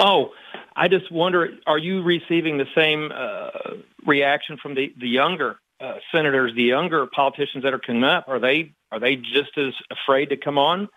Oh, 0.00 0.30
I 0.74 0.88
just 0.88 1.10
wonder: 1.10 1.50
Are 1.66 1.78
you 1.78 2.02
receiving 2.02 2.58
the 2.58 2.66
same 2.74 3.10
uh, 3.14 3.76
reaction 4.06 4.58
from 4.60 4.74
the 4.74 4.92
the 5.00 5.08
younger 5.08 5.56
uh, 5.80 5.94
senators, 6.12 6.52
the 6.54 6.64
younger 6.64 7.06
politicians 7.06 7.64
that 7.64 7.72
are 7.72 7.78
coming 7.78 8.04
up? 8.04 8.26
Are 8.28 8.38
they 8.38 8.72
are 8.92 9.00
they 9.00 9.16
just 9.16 9.56
as 9.56 9.72
afraid 9.90 10.26
to 10.26 10.36
come 10.36 10.58
on? 10.58 10.88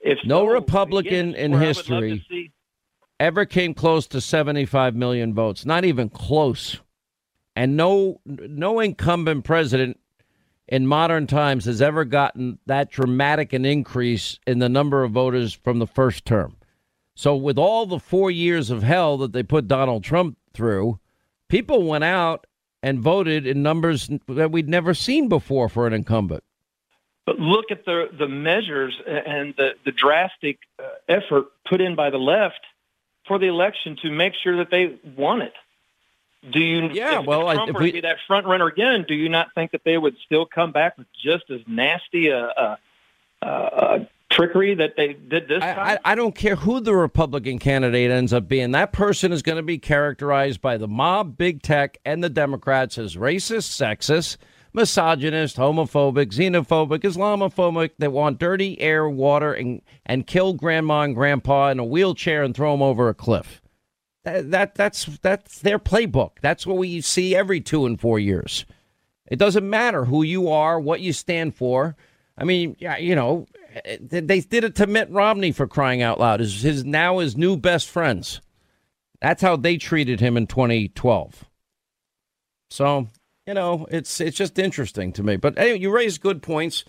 If 0.00 0.18
no 0.24 0.40
so, 0.40 0.46
Republican 0.46 1.30
again, 1.30 1.34
in 1.34 1.52
where 1.52 1.62
I 1.62 1.66
would 1.68 1.76
love 1.76 2.00
to 2.00 2.08
history 2.08 2.52
ever 3.24 3.46
came 3.46 3.72
close 3.72 4.06
to 4.08 4.20
75 4.20 4.94
million 4.94 5.32
votes, 5.32 5.64
not 5.64 5.84
even 5.84 6.10
close. 6.10 6.80
And 7.56 7.76
no 7.76 8.20
no 8.26 8.80
incumbent 8.80 9.44
president 9.44 9.98
in 10.68 10.86
modern 10.86 11.26
times 11.26 11.64
has 11.64 11.80
ever 11.80 12.04
gotten 12.04 12.58
that 12.66 12.90
dramatic 12.90 13.52
an 13.52 13.64
increase 13.64 14.38
in 14.46 14.58
the 14.58 14.68
number 14.68 15.04
of 15.04 15.12
voters 15.12 15.54
from 15.54 15.78
the 15.78 15.86
first 15.86 16.24
term. 16.24 16.56
So 17.14 17.36
with 17.36 17.58
all 17.58 17.86
the 17.86 18.00
4 18.00 18.30
years 18.30 18.70
of 18.70 18.82
hell 18.82 19.16
that 19.18 19.32
they 19.32 19.44
put 19.44 19.68
Donald 19.68 20.02
Trump 20.02 20.36
through, 20.52 20.98
people 21.48 21.84
went 21.84 22.04
out 22.04 22.46
and 22.82 22.98
voted 22.98 23.46
in 23.46 23.62
numbers 23.62 24.10
that 24.28 24.50
we'd 24.50 24.68
never 24.68 24.92
seen 24.94 25.28
before 25.28 25.68
for 25.68 25.86
an 25.86 25.92
incumbent. 25.92 26.42
But 27.24 27.38
look 27.38 27.70
at 27.70 27.86
the 27.86 28.08
the 28.18 28.28
measures 28.28 28.94
and 29.06 29.54
the 29.56 29.70
the 29.86 29.92
drastic 29.92 30.58
uh, 30.78 30.88
effort 31.08 31.46
put 31.66 31.80
in 31.80 31.94
by 31.94 32.10
the 32.10 32.18
left 32.18 32.60
for 33.26 33.38
the 33.38 33.46
election 33.46 33.96
to 34.02 34.10
make 34.10 34.34
sure 34.34 34.58
that 34.58 34.70
they 34.70 34.96
won 35.16 35.42
it. 35.42 35.54
Do 36.50 36.60
you? 36.60 36.90
Yeah, 36.92 37.20
if, 37.20 37.26
well, 37.26 37.48
if 37.48 37.54
Trump 37.54 37.70
if 37.70 37.74
were 37.74 37.80
we- 37.80 37.90
to 37.90 37.94
be 37.94 38.00
that 38.02 38.18
front 38.26 38.46
runner 38.46 38.66
again, 38.66 39.04
do 39.08 39.14
you 39.14 39.28
not 39.28 39.54
think 39.54 39.72
that 39.72 39.82
they 39.84 39.96
would 39.96 40.16
still 40.26 40.44
come 40.44 40.72
back 40.72 40.98
with 40.98 41.06
just 41.22 41.50
as 41.50 41.60
nasty 41.66 42.28
a, 42.28 42.46
a, 42.46 42.78
a, 43.40 43.46
a 43.46 44.08
trickery 44.30 44.74
that 44.74 44.94
they 44.96 45.14
did 45.14 45.48
this 45.48 45.60
time? 45.60 45.78
I, 46.04 46.12
I 46.12 46.14
don't 46.14 46.34
care 46.34 46.56
who 46.56 46.80
the 46.80 46.94
Republican 46.94 47.58
candidate 47.58 48.10
ends 48.10 48.34
up 48.34 48.46
being. 48.46 48.72
That 48.72 48.92
person 48.92 49.32
is 49.32 49.40
going 49.40 49.56
to 49.56 49.62
be 49.62 49.78
characterized 49.78 50.60
by 50.60 50.76
the 50.76 50.88
mob, 50.88 51.38
big 51.38 51.62
tech, 51.62 51.96
and 52.04 52.22
the 52.22 52.28
Democrats 52.28 52.98
as 52.98 53.16
racist, 53.16 53.70
sexist, 53.70 54.36
misogynist, 54.74 55.56
homophobic, 55.56 56.26
xenophobic, 56.32 57.00
Islamophobic 57.00 57.92
that 57.98 58.12
want 58.12 58.38
dirty 58.38 58.80
air, 58.80 59.08
water, 59.08 59.54
and, 59.54 59.80
and 60.04 60.26
kill 60.26 60.52
grandma 60.52 61.02
and 61.02 61.14
grandpa 61.14 61.70
in 61.70 61.78
a 61.78 61.84
wheelchair 61.84 62.42
and 62.42 62.54
throw 62.54 62.72
them 62.72 62.82
over 62.82 63.08
a 63.08 63.14
cliff. 63.14 63.62
That, 64.24 64.50
that 64.50 64.74
that's 64.74 65.04
that's 65.18 65.60
their 65.60 65.78
playbook. 65.78 66.38
That's 66.40 66.66
what 66.66 66.78
we 66.78 67.02
see 67.02 67.36
every 67.36 67.60
two 67.60 67.84
and 67.84 68.00
four 68.00 68.18
years. 68.18 68.64
It 69.26 69.38
doesn't 69.38 69.68
matter 69.68 70.06
who 70.06 70.22
you 70.22 70.48
are, 70.48 70.80
what 70.80 71.00
you 71.00 71.12
stand 71.12 71.54
for. 71.54 71.94
I 72.36 72.44
mean, 72.44 72.74
yeah, 72.78 72.96
you 72.96 73.14
know, 73.14 73.46
they 74.00 74.20
they 74.20 74.40
did 74.40 74.64
it 74.64 74.74
to 74.76 74.86
Mitt 74.86 75.10
Romney 75.10 75.52
for 75.52 75.66
crying 75.66 76.00
out 76.00 76.18
loud. 76.18 76.40
His, 76.40 76.62
his 76.62 76.84
now 76.84 77.18
his 77.18 77.36
new 77.36 77.56
best 77.56 77.88
friends. 77.88 78.40
That's 79.20 79.42
how 79.42 79.56
they 79.56 79.76
treated 79.76 80.20
him 80.20 80.36
in 80.36 80.46
2012. 80.46 81.44
So 82.70 83.08
you 83.46 83.54
know, 83.54 83.86
it's 83.90 84.20
it's 84.20 84.36
just 84.36 84.58
interesting 84.58 85.12
to 85.12 85.22
me. 85.22 85.36
But 85.36 85.58
anyway, 85.58 85.78
you 85.78 85.90
raise 85.90 86.18
good 86.18 86.42
points. 86.42 86.84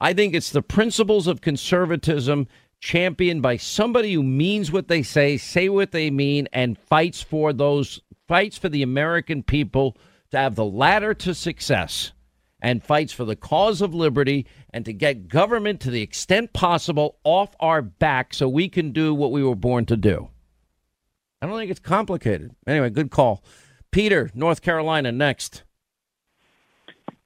I 0.00 0.12
think 0.12 0.34
it's 0.34 0.50
the 0.50 0.62
principles 0.62 1.26
of 1.26 1.40
conservatism 1.40 2.48
championed 2.80 3.42
by 3.42 3.56
somebody 3.58 4.14
who 4.14 4.22
means 4.22 4.72
what 4.72 4.88
they 4.88 5.02
say, 5.02 5.36
say 5.36 5.68
what 5.68 5.92
they 5.92 6.10
mean, 6.10 6.48
and 6.52 6.78
fights 6.78 7.22
for 7.22 7.52
those 7.52 8.00
fights 8.26 8.56
for 8.56 8.68
the 8.68 8.82
American 8.82 9.42
people 9.42 9.96
to 10.30 10.38
have 10.38 10.54
the 10.54 10.64
ladder 10.64 11.12
to 11.12 11.34
success 11.34 12.12
and 12.62 12.82
fights 12.82 13.12
for 13.12 13.24
the 13.24 13.36
cause 13.36 13.80
of 13.80 13.94
liberty 13.94 14.46
and 14.72 14.84
to 14.84 14.92
get 14.92 15.28
government 15.28 15.80
to 15.80 15.90
the 15.90 16.02
extent 16.02 16.52
possible 16.52 17.18
off 17.24 17.54
our 17.60 17.82
back 17.82 18.34
so 18.34 18.48
we 18.48 18.68
can 18.68 18.92
do 18.92 19.14
what 19.14 19.32
we 19.32 19.42
were 19.42 19.54
born 19.54 19.84
to 19.86 19.96
do. 19.96 20.28
I 21.42 21.46
don't 21.46 21.58
think 21.58 21.70
it's 21.70 21.80
complicated. 21.80 22.54
Anyway, 22.66 22.90
good 22.90 23.10
call. 23.10 23.42
Peter, 23.90 24.30
North 24.34 24.62
Carolina, 24.62 25.10
next. 25.10 25.64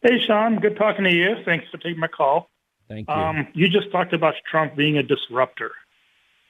Hey, 0.04 0.20
Sean. 0.20 0.60
Good 0.60 0.76
talking 0.76 1.04
to 1.04 1.10
you. 1.12 1.36
Thanks 1.46 1.64
for 1.70 1.78
taking 1.78 1.98
my 1.98 2.08
call. 2.08 2.50
Thank 2.88 3.08
you. 3.08 3.14
Um, 3.14 3.48
you 3.54 3.68
just 3.68 3.90
talked 3.90 4.12
about 4.12 4.34
Trump 4.48 4.76
being 4.76 4.98
a 4.98 5.02
disruptor. 5.02 5.72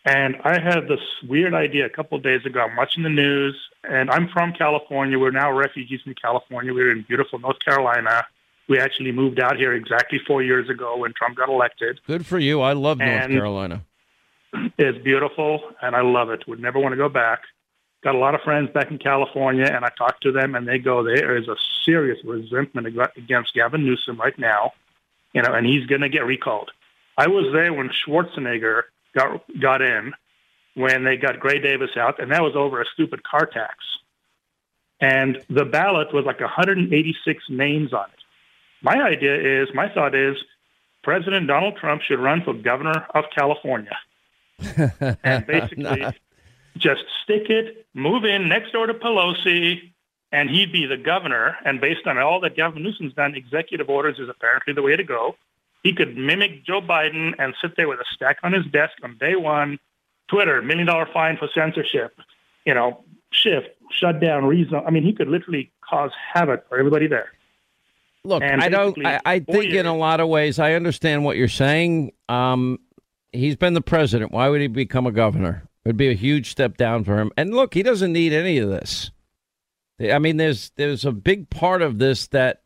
And 0.04 0.36
I 0.44 0.58
had 0.60 0.88
this 0.88 0.98
weird 1.26 1.54
idea 1.54 1.86
a 1.86 1.88
couple 1.88 2.18
of 2.18 2.24
days 2.24 2.44
ago. 2.44 2.60
I'm 2.60 2.74
watching 2.76 3.04
the 3.04 3.08
news, 3.08 3.56
and 3.84 4.10
I'm 4.10 4.28
from 4.28 4.52
California. 4.52 5.18
We're 5.20 5.30
now 5.30 5.52
refugees 5.52 6.00
from 6.02 6.14
California. 6.14 6.74
We're 6.74 6.90
in 6.90 7.02
beautiful 7.06 7.38
North 7.38 7.58
Carolina. 7.64 8.26
We 8.68 8.80
actually 8.80 9.12
moved 9.12 9.38
out 9.38 9.56
here 9.56 9.72
exactly 9.72 10.18
four 10.26 10.42
years 10.42 10.68
ago 10.68 10.96
when 10.98 11.12
Trump 11.16 11.36
got 11.36 11.48
elected. 11.48 12.00
Good 12.08 12.26
for 12.26 12.40
you. 12.40 12.60
I 12.60 12.72
love 12.72 12.98
North 12.98 13.10
And- 13.10 13.32
Carolina. 13.32 13.84
It's 14.78 14.98
beautiful, 15.04 15.60
and 15.80 15.94
I 15.96 16.00
love 16.02 16.30
it. 16.30 16.46
Would 16.48 16.60
never 16.60 16.78
want 16.80 16.92
to 16.92 16.96
go 16.96 17.08
back. 17.08 17.40
Got 18.04 18.14
a 18.14 18.18
lot 18.18 18.34
of 18.34 18.42
friends 18.42 18.70
back 18.70 18.90
in 18.90 18.98
California, 18.98 19.64
and 19.64 19.82
I 19.82 19.88
talked 19.88 20.22
to 20.24 20.32
them, 20.32 20.54
and 20.54 20.68
they 20.68 20.78
go, 20.78 21.02
there 21.02 21.38
is 21.38 21.48
a 21.48 21.56
serious 21.84 22.22
resentment 22.22 22.86
against 23.16 23.54
Gavin 23.54 23.86
Newsom 23.86 24.18
right 24.18 24.38
now, 24.38 24.74
you 25.32 25.40
know, 25.40 25.54
and 25.54 25.66
he's 25.66 25.86
going 25.86 26.02
to 26.02 26.10
get 26.10 26.26
recalled. 26.26 26.70
I 27.16 27.28
was 27.28 27.50
there 27.54 27.72
when 27.72 27.88
Schwarzenegger 27.88 28.82
got 29.14 29.42
got 29.58 29.80
in, 29.80 30.12
when 30.74 31.04
they 31.04 31.16
got 31.16 31.40
Gray 31.40 31.60
Davis 31.60 31.96
out, 31.96 32.20
and 32.20 32.30
that 32.30 32.42
was 32.42 32.54
over 32.54 32.82
a 32.82 32.84
stupid 32.92 33.22
car 33.22 33.46
tax. 33.46 33.76
And 35.00 35.42
the 35.48 35.64
ballot 35.64 36.12
was 36.12 36.26
like 36.26 36.40
186 36.40 37.44
names 37.48 37.94
on 37.94 38.04
it. 38.12 38.18
My 38.82 39.02
idea 39.02 39.62
is, 39.62 39.68
my 39.72 39.88
thought 39.88 40.14
is, 40.14 40.36
President 41.02 41.46
Donald 41.46 41.76
Trump 41.76 42.02
should 42.02 42.20
run 42.20 42.42
for 42.42 42.52
governor 42.52 43.06
of 43.14 43.24
California 43.34 43.96
and 45.24 45.46
basically 45.46 46.06
just 46.76 47.02
stick 47.22 47.48
it, 47.50 47.86
move 47.94 48.24
in 48.24 48.48
next 48.48 48.72
door 48.72 48.86
to 48.86 48.94
Pelosi, 48.94 49.92
and 50.32 50.50
he'd 50.50 50.72
be 50.72 50.86
the 50.86 50.96
governor. 50.96 51.56
And 51.64 51.80
based 51.80 52.06
on 52.06 52.18
all 52.18 52.40
that 52.40 52.56
Gavin 52.56 52.82
Newsom's 52.82 53.14
done, 53.14 53.34
executive 53.34 53.88
orders 53.88 54.18
is 54.18 54.28
apparently 54.28 54.72
the 54.74 54.82
way 54.82 54.96
to 54.96 55.04
go. 55.04 55.36
He 55.82 55.94
could 55.94 56.16
mimic 56.16 56.64
Joe 56.64 56.80
Biden 56.80 57.34
and 57.38 57.54
sit 57.60 57.76
there 57.76 57.88
with 57.88 58.00
a 58.00 58.04
stack 58.14 58.38
on 58.42 58.52
his 58.52 58.64
desk 58.66 58.94
on 59.02 59.16
day 59.18 59.36
one. 59.36 59.78
Twitter, 60.28 60.62
million 60.62 60.86
dollar 60.86 61.06
fine 61.12 61.36
for 61.36 61.48
censorship. 61.54 62.18
You 62.64 62.74
know, 62.74 63.04
shift, 63.30 63.68
shut 63.90 64.20
down, 64.20 64.46
reason. 64.46 64.74
I 64.86 64.90
mean, 64.90 65.02
he 65.02 65.12
could 65.12 65.28
literally 65.28 65.70
cause 65.88 66.10
havoc 66.32 66.68
for 66.68 66.78
everybody 66.78 67.06
there. 67.06 67.28
Look, 68.24 68.42
And 68.42 68.62
I 68.62 68.70
don't. 68.70 69.06
I, 69.06 69.20
I 69.26 69.38
think 69.40 69.74
in 69.74 69.84
a 69.84 69.94
lot 69.94 70.20
of 70.20 70.28
ways, 70.28 70.58
I 70.58 70.72
understand 70.72 71.26
what 71.26 71.36
you're 71.36 71.46
saying. 71.46 72.12
Um, 72.30 72.78
he's 73.32 73.54
been 73.54 73.74
the 73.74 73.82
president. 73.82 74.32
Why 74.32 74.48
would 74.48 74.62
he 74.62 74.66
become 74.66 75.06
a 75.06 75.12
governor? 75.12 75.68
It 75.84 75.90
would 75.90 75.96
be 75.96 76.10
a 76.10 76.14
huge 76.14 76.50
step 76.50 76.76
down 76.76 77.04
for 77.04 77.18
him. 77.18 77.30
And 77.36 77.54
look, 77.54 77.74
he 77.74 77.82
doesn't 77.82 78.12
need 78.12 78.32
any 78.32 78.58
of 78.58 78.70
this. 78.70 79.10
I 80.00 80.18
mean, 80.18 80.38
there's 80.38 80.72
there's 80.76 81.04
a 81.04 81.12
big 81.12 81.50
part 81.50 81.82
of 81.82 81.98
this 81.98 82.26
that 82.28 82.62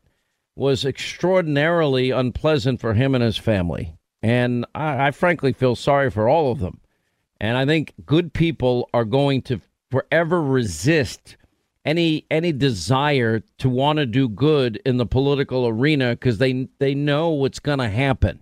was 0.55 0.85
extraordinarily 0.85 2.11
unpleasant 2.11 2.81
for 2.81 2.93
him 2.93 3.13
and 3.13 3.23
his 3.23 3.37
family, 3.37 3.95
and 4.21 4.65
I, 4.73 5.07
I 5.07 5.11
frankly 5.11 5.53
feel 5.53 5.75
sorry 5.75 6.09
for 6.09 6.27
all 6.27 6.51
of 6.51 6.59
them. 6.59 6.79
And 7.39 7.55
I 7.55 7.65
think 7.65 7.93
good 8.05 8.33
people 8.33 8.89
are 8.93 9.05
going 9.05 9.41
to 9.43 9.61
forever 9.91 10.41
resist 10.41 11.37
any 11.85 12.25
any 12.31 12.51
desire 12.51 13.41
to 13.59 13.69
want 13.69 13.97
to 13.97 14.05
do 14.05 14.27
good 14.27 14.81
in 14.85 14.97
the 14.97 15.05
political 15.05 15.67
arena 15.67 16.11
because 16.11 16.39
they 16.39 16.67
they 16.79 16.95
know 16.95 17.29
what's 17.29 17.59
going 17.59 17.79
to 17.79 17.89
happen. 17.89 18.41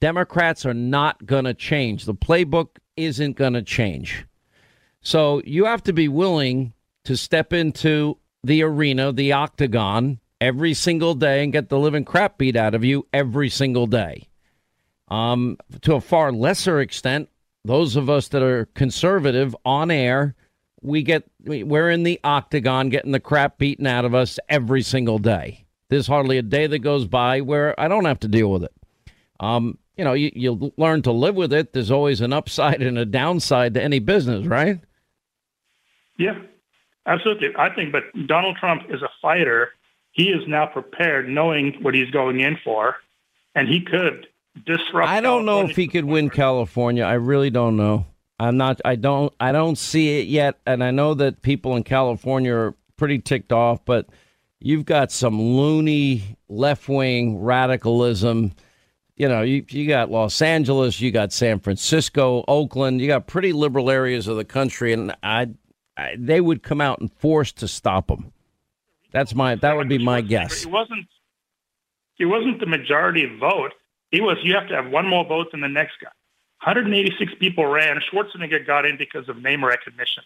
Democrats 0.00 0.64
are 0.64 0.74
not 0.74 1.26
going 1.26 1.44
to 1.44 1.54
change. 1.54 2.04
The 2.04 2.14
playbook 2.14 2.78
isn't 2.96 3.36
going 3.36 3.54
to 3.54 3.62
change. 3.62 4.26
So 5.00 5.42
you 5.44 5.64
have 5.64 5.82
to 5.84 5.92
be 5.92 6.08
willing 6.08 6.72
to 7.04 7.16
step 7.16 7.52
into 7.52 8.18
the 8.44 8.62
arena, 8.62 9.12
the 9.12 9.32
octagon, 9.32 10.20
every 10.40 10.74
single 10.74 11.14
day 11.14 11.44
and 11.44 11.52
get 11.52 11.68
the 11.68 11.78
living 11.78 12.04
crap 12.04 12.36
beat 12.36 12.56
out 12.56 12.74
of 12.74 12.84
you 12.84 13.06
every 13.12 13.48
single 13.48 13.86
day. 13.86 14.28
Um, 15.08 15.56
to 15.82 15.94
a 15.94 16.00
far 16.00 16.32
lesser 16.32 16.80
extent, 16.80 17.28
those 17.64 17.94
of 17.94 18.10
us 18.10 18.28
that 18.28 18.42
are 18.42 18.66
conservative 18.74 19.54
on 19.64 19.90
air, 19.90 20.34
we 20.80 21.04
get 21.04 21.24
we- 21.44 21.62
we're 21.62 21.90
in 21.90 22.02
the 22.02 22.18
octagon 22.24 22.88
getting 22.88 23.12
the 23.12 23.20
crap 23.20 23.58
beaten 23.58 23.86
out 23.86 24.04
of 24.04 24.14
us 24.14 24.40
every 24.48 24.82
single 24.82 25.18
day. 25.18 25.64
There's 25.90 26.08
hardly 26.08 26.38
a 26.38 26.42
day 26.42 26.66
that 26.66 26.80
goes 26.80 27.06
by 27.06 27.40
where 27.40 27.78
I 27.78 27.86
don't 27.86 28.06
have 28.06 28.20
to 28.20 28.28
deal 28.28 28.50
with 28.50 28.64
it. 28.64 28.72
Um, 29.38 29.78
you 30.02 30.04
know, 30.04 30.14
you, 30.14 30.32
you 30.34 30.72
learn 30.76 31.00
to 31.02 31.12
live 31.12 31.36
with 31.36 31.52
it. 31.52 31.72
There's 31.72 31.92
always 31.92 32.20
an 32.20 32.32
upside 32.32 32.82
and 32.82 32.98
a 32.98 33.04
downside 33.04 33.74
to 33.74 33.82
any 33.82 34.00
business, 34.00 34.44
right? 34.48 34.80
Yeah, 36.18 36.40
absolutely. 37.06 37.50
I 37.56 37.72
think, 37.72 37.92
but 37.92 38.02
Donald 38.26 38.56
Trump 38.56 38.82
is 38.88 39.00
a 39.00 39.08
fighter. 39.22 39.70
He 40.10 40.24
is 40.24 40.42
now 40.48 40.66
prepared, 40.66 41.28
knowing 41.28 41.74
what 41.82 41.94
he's 41.94 42.10
going 42.10 42.40
in 42.40 42.58
for, 42.64 42.96
and 43.54 43.68
he 43.68 43.80
could 43.80 44.26
disrupt. 44.66 45.08
I 45.08 45.20
don't 45.20 45.46
know 45.46 45.68
if 45.68 45.76
he 45.76 45.86
could 45.86 46.04
win 46.04 46.30
California. 46.30 47.04
I 47.04 47.14
really 47.14 47.50
don't 47.50 47.76
know. 47.76 48.06
I'm 48.40 48.56
not. 48.56 48.80
I 48.84 48.96
don't. 48.96 49.32
I 49.38 49.52
don't 49.52 49.78
see 49.78 50.18
it 50.18 50.26
yet. 50.26 50.58
And 50.66 50.82
I 50.82 50.90
know 50.90 51.14
that 51.14 51.42
people 51.42 51.76
in 51.76 51.84
California 51.84 52.52
are 52.52 52.74
pretty 52.96 53.20
ticked 53.20 53.52
off. 53.52 53.84
But 53.84 54.08
you've 54.58 54.84
got 54.84 55.12
some 55.12 55.40
loony 55.40 56.36
left 56.48 56.88
wing 56.88 57.40
radicalism. 57.40 58.52
You 59.16 59.28
know, 59.28 59.42
you 59.42 59.64
you 59.68 59.86
got 59.86 60.10
Los 60.10 60.40
Angeles, 60.40 61.00
you 61.00 61.10
got 61.10 61.32
San 61.32 61.60
Francisco, 61.60 62.44
Oakland. 62.48 63.00
You 63.00 63.08
got 63.08 63.26
pretty 63.26 63.52
liberal 63.52 63.90
areas 63.90 64.26
of 64.26 64.36
the 64.36 64.44
country, 64.44 64.92
and 64.92 65.14
I, 65.22 65.48
I 65.96 66.16
they 66.18 66.40
would 66.40 66.62
come 66.62 66.80
out 66.80 67.00
and 67.00 67.12
force 67.12 67.52
to 67.52 67.68
stop 67.68 68.08
them. 68.08 68.32
That's 69.12 69.34
my. 69.34 69.56
That 69.56 69.76
would 69.76 69.88
be 69.88 69.98
my 69.98 70.22
guess. 70.22 70.64
It 70.64 70.70
wasn't. 70.70 71.06
It 72.18 72.26
wasn't 72.26 72.60
the 72.60 72.66
majority 72.66 73.26
vote. 73.38 73.74
It 74.12 74.22
was 74.22 74.38
you 74.42 74.54
have 74.54 74.68
to 74.68 74.74
have 74.74 74.90
one 74.90 75.08
more 75.08 75.26
vote 75.26 75.52
than 75.52 75.60
the 75.60 75.68
next 75.68 75.94
guy. 76.02 76.10
186 76.64 77.32
people 77.38 77.66
ran. 77.66 78.00
Schwarzenegger 78.10 78.64
got 78.66 78.86
in 78.86 78.96
because 78.96 79.28
of 79.28 79.42
name 79.42 79.64
recognition. 79.64 80.22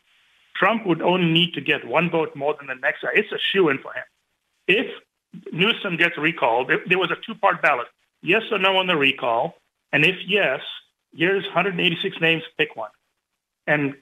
Trump 0.54 0.86
would 0.86 1.02
only 1.02 1.26
need 1.32 1.54
to 1.54 1.60
get 1.60 1.86
one 1.86 2.10
vote 2.10 2.36
more 2.36 2.54
than 2.58 2.66
the 2.68 2.74
next 2.74 3.02
guy. 3.02 3.08
It's 3.14 3.32
a 3.32 3.38
shoe 3.38 3.68
in 3.68 3.78
for 3.78 3.92
him. 3.92 4.04
If 4.68 4.86
Newsom 5.52 5.96
gets 5.96 6.16
recalled, 6.16 6.70
there 6.86 6.98
was 6.98 7.10
a 7.10 7.16
two 7.26 7.34
part 7.34 7.62
ballot 7.62 7.88
yes 8.22 8.42
or 8.50 8.58
no 8.58 8.76
on 8.76 8.86
the 8.86 8.96
recall. 8.96 9.54
And 9.92 10.04
if 10.04 10.16
yes, 10.26 10.60
here's 11.14 11.44
186 11.44 12.16
names, 12.20 12.42
pick 12.58 12.76
one. 12.76 12.90
And 13.68 13.94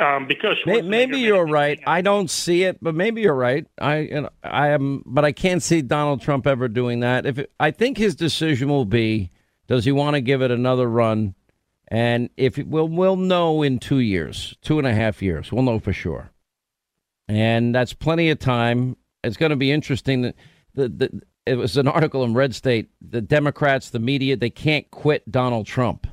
um, 0.00 0.26
because 0.26 0.56
May- 0.66 0.82
Maybe 0.82 1.20
you're 1.20 1.46
right. 1.46 1.80
I 1.86 2.00
don't 2.00 2.28
see 2.28 2.64
it, 2.64 2.78
but 2.82 2.96
maybe 2.96 3.22
you're 3.22 3.34
right. 3.34 3.64
I 3.80 3.98
you 3.98 4.20
know, 4.22 4.30
I 4.42 4.70
am, 4.70 5.04
but 5.06 5.24
I 5.24 5.30
can't 5.30 5.62
see 5.62 5.82
Donald 5.82 6.20
Trump 6.20 6.46
ever 6.48 6.66
doing 6.66 7.00
that. 7.00 7.24
If 7.24 7.38
it, 7.38 7.52
I 7.60 7.70
think 7.70 7.96
his 7.96 8.16
decision 8.16 8.68
will 8.68 8.84
be, 8.84 9.30
does 9.68 9.84
he 9.84 9.92
want 9.92 10.14
to 10.14 10.20
give 10.20 10.42
it 10.42 10.50
another 10.50 10.88
run? 10.88 11.34
And 11.86 12.28
if 12.36 12.58
we'll 12.58 12.88
we'll 12.88 13.16
know 13.16 13.62
in 13.62 13.78
two 13.78 14.00
years, 14.00 14.56
two 14.62 14.78
and 14.78 14.86
a 14.86 14.94
half 14.94 15.22
years, 15.22 15.52
we'll 15.52 15.62
know 15.62 15.78
for 15.78 15.92
sure. 15.92 16.32
And 17.28 17.72
that's 17.72 17.92
plenty 17.92 18.30
of 18.30 18.40
time. 18.40 18.96
It's 19.22 19.36
going 19.36 19.50
to 19.50 19.56
be 19.56 19.70
interesting. 19.70 20.22
That 20.22 20.36
the, 20.74 20.88
the 20.88 21.22
it 21.46 21.56
was 21.56 21.76
an 21.76 21.88
article 21.88 22.24
in 22.24 22.34
Red 22.34 22.54
State. 22.54 22.88
The 23.00 23.20
Democrats, 23.20 23.90
the 23.90 23.98
media, 23.98 24.36
they 24.36 24.50
can't 24.50 24.90
quit 24.90 25.30
Donald 25.30 25.66
Trump. 25.66 26.06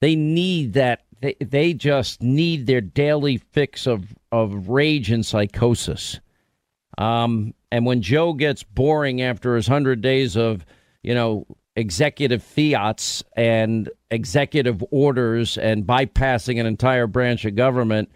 They 0.00 0.16
need 0.16 0.72
that. 0.74 1.02
They 1.20 1.36
they 1.40 1.72
just 1.74 2.22
need 2.22 2.66
their 2.66 2.80
daily 2.80 3.38
fix 3.38 3.86
of 3.86 4.14
of 4.32 4.68
rage 4.68 5.10
and 5.10 5.24
psychosis. 5.24 6.20
Um, 6.98 7.54
and 7.70 7.86
when 7.86 8.02
Joe 8.02 8.34
gets 8.34 8.62
boring 8.62 9.22
after 9.22 9.56
his 9.56 9.66
hundred 9.66 10.00
days 10.00 10.36
of, 10.36 10.64
you 11.02 11.14
know, 11.14 11.46
executive 11.76 12.42
fiats 12.42 13.24
and 13.36 13.88
executive 14.10 14.84
orders 14.90 15.58
and 15.58 15.84
bypassing 15.84 16.60
an 16.60 16.66
entire 16.66 17.06
branch 17.06 17.44
of 17.44 17.56
government, 17.56 18.10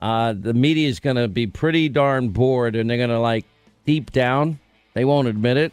uh, 0.00 0.32
the 0.36 0.54
media 0.54 0.88
is 0.88 1.00
going 1.00 1.16
to 1.16 1.28
be 1.28 1.46
pretty 1.46 1.88
darn 1.88 2.30
bored, 2.30 2.76
and 2.76 2.88
they're 2.88 2.96
going 2.96 3.10
to 3.10 3.20
like 3.20 3.44
deep 3.84 4.10
down, 4.10 4.58
they 4.94 5.04
won't 5.04 5.28
admit 5.28 5.56
it. 5.56 5.72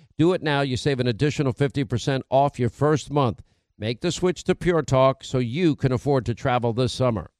Do 0.21 0.33
it 0.33 0.43
now. 0.43 0.61
You 0.61 0.77
save 0.77 0.99
an 0.99 1.07
additional 1.07 1.51
50% 1.51 2.21
off 2.29 2.59
your 2.59 2.69
first 2.69 3.09
month. 3.09 3.41
Make 3.79 4.01
the 4.01 4.11
switch 4.11 4.43
to 4.43 4.53
Pure 4.53 4.83
Talk 4.83 5.23
so 5.23 5.39
you 5.39 5.75
can 5.75 5.91
afford 5.91 6.27
to 6.27 6.35
travel 6.35 6.73
this 6.73 6.93
summer. 6.93 7.31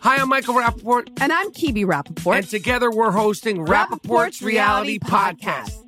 Hi, 0.00 0.18
I'm 0.18 0.28
Michael 0.28 0.52
Rapaport. 0.52 1.08
And 1.18 1.32
I'm 1.32 1.50
Kebe 1.52 1.86
Rapaport. 1.86 2.36
And 2.36 2.46
together 2.46 2.90
we're 2.90 3.12
hosting 3.12 3.64
Rapaport's, 3.64 4.42
Reality 4.42 4.98
Podcast. 4.98 5.87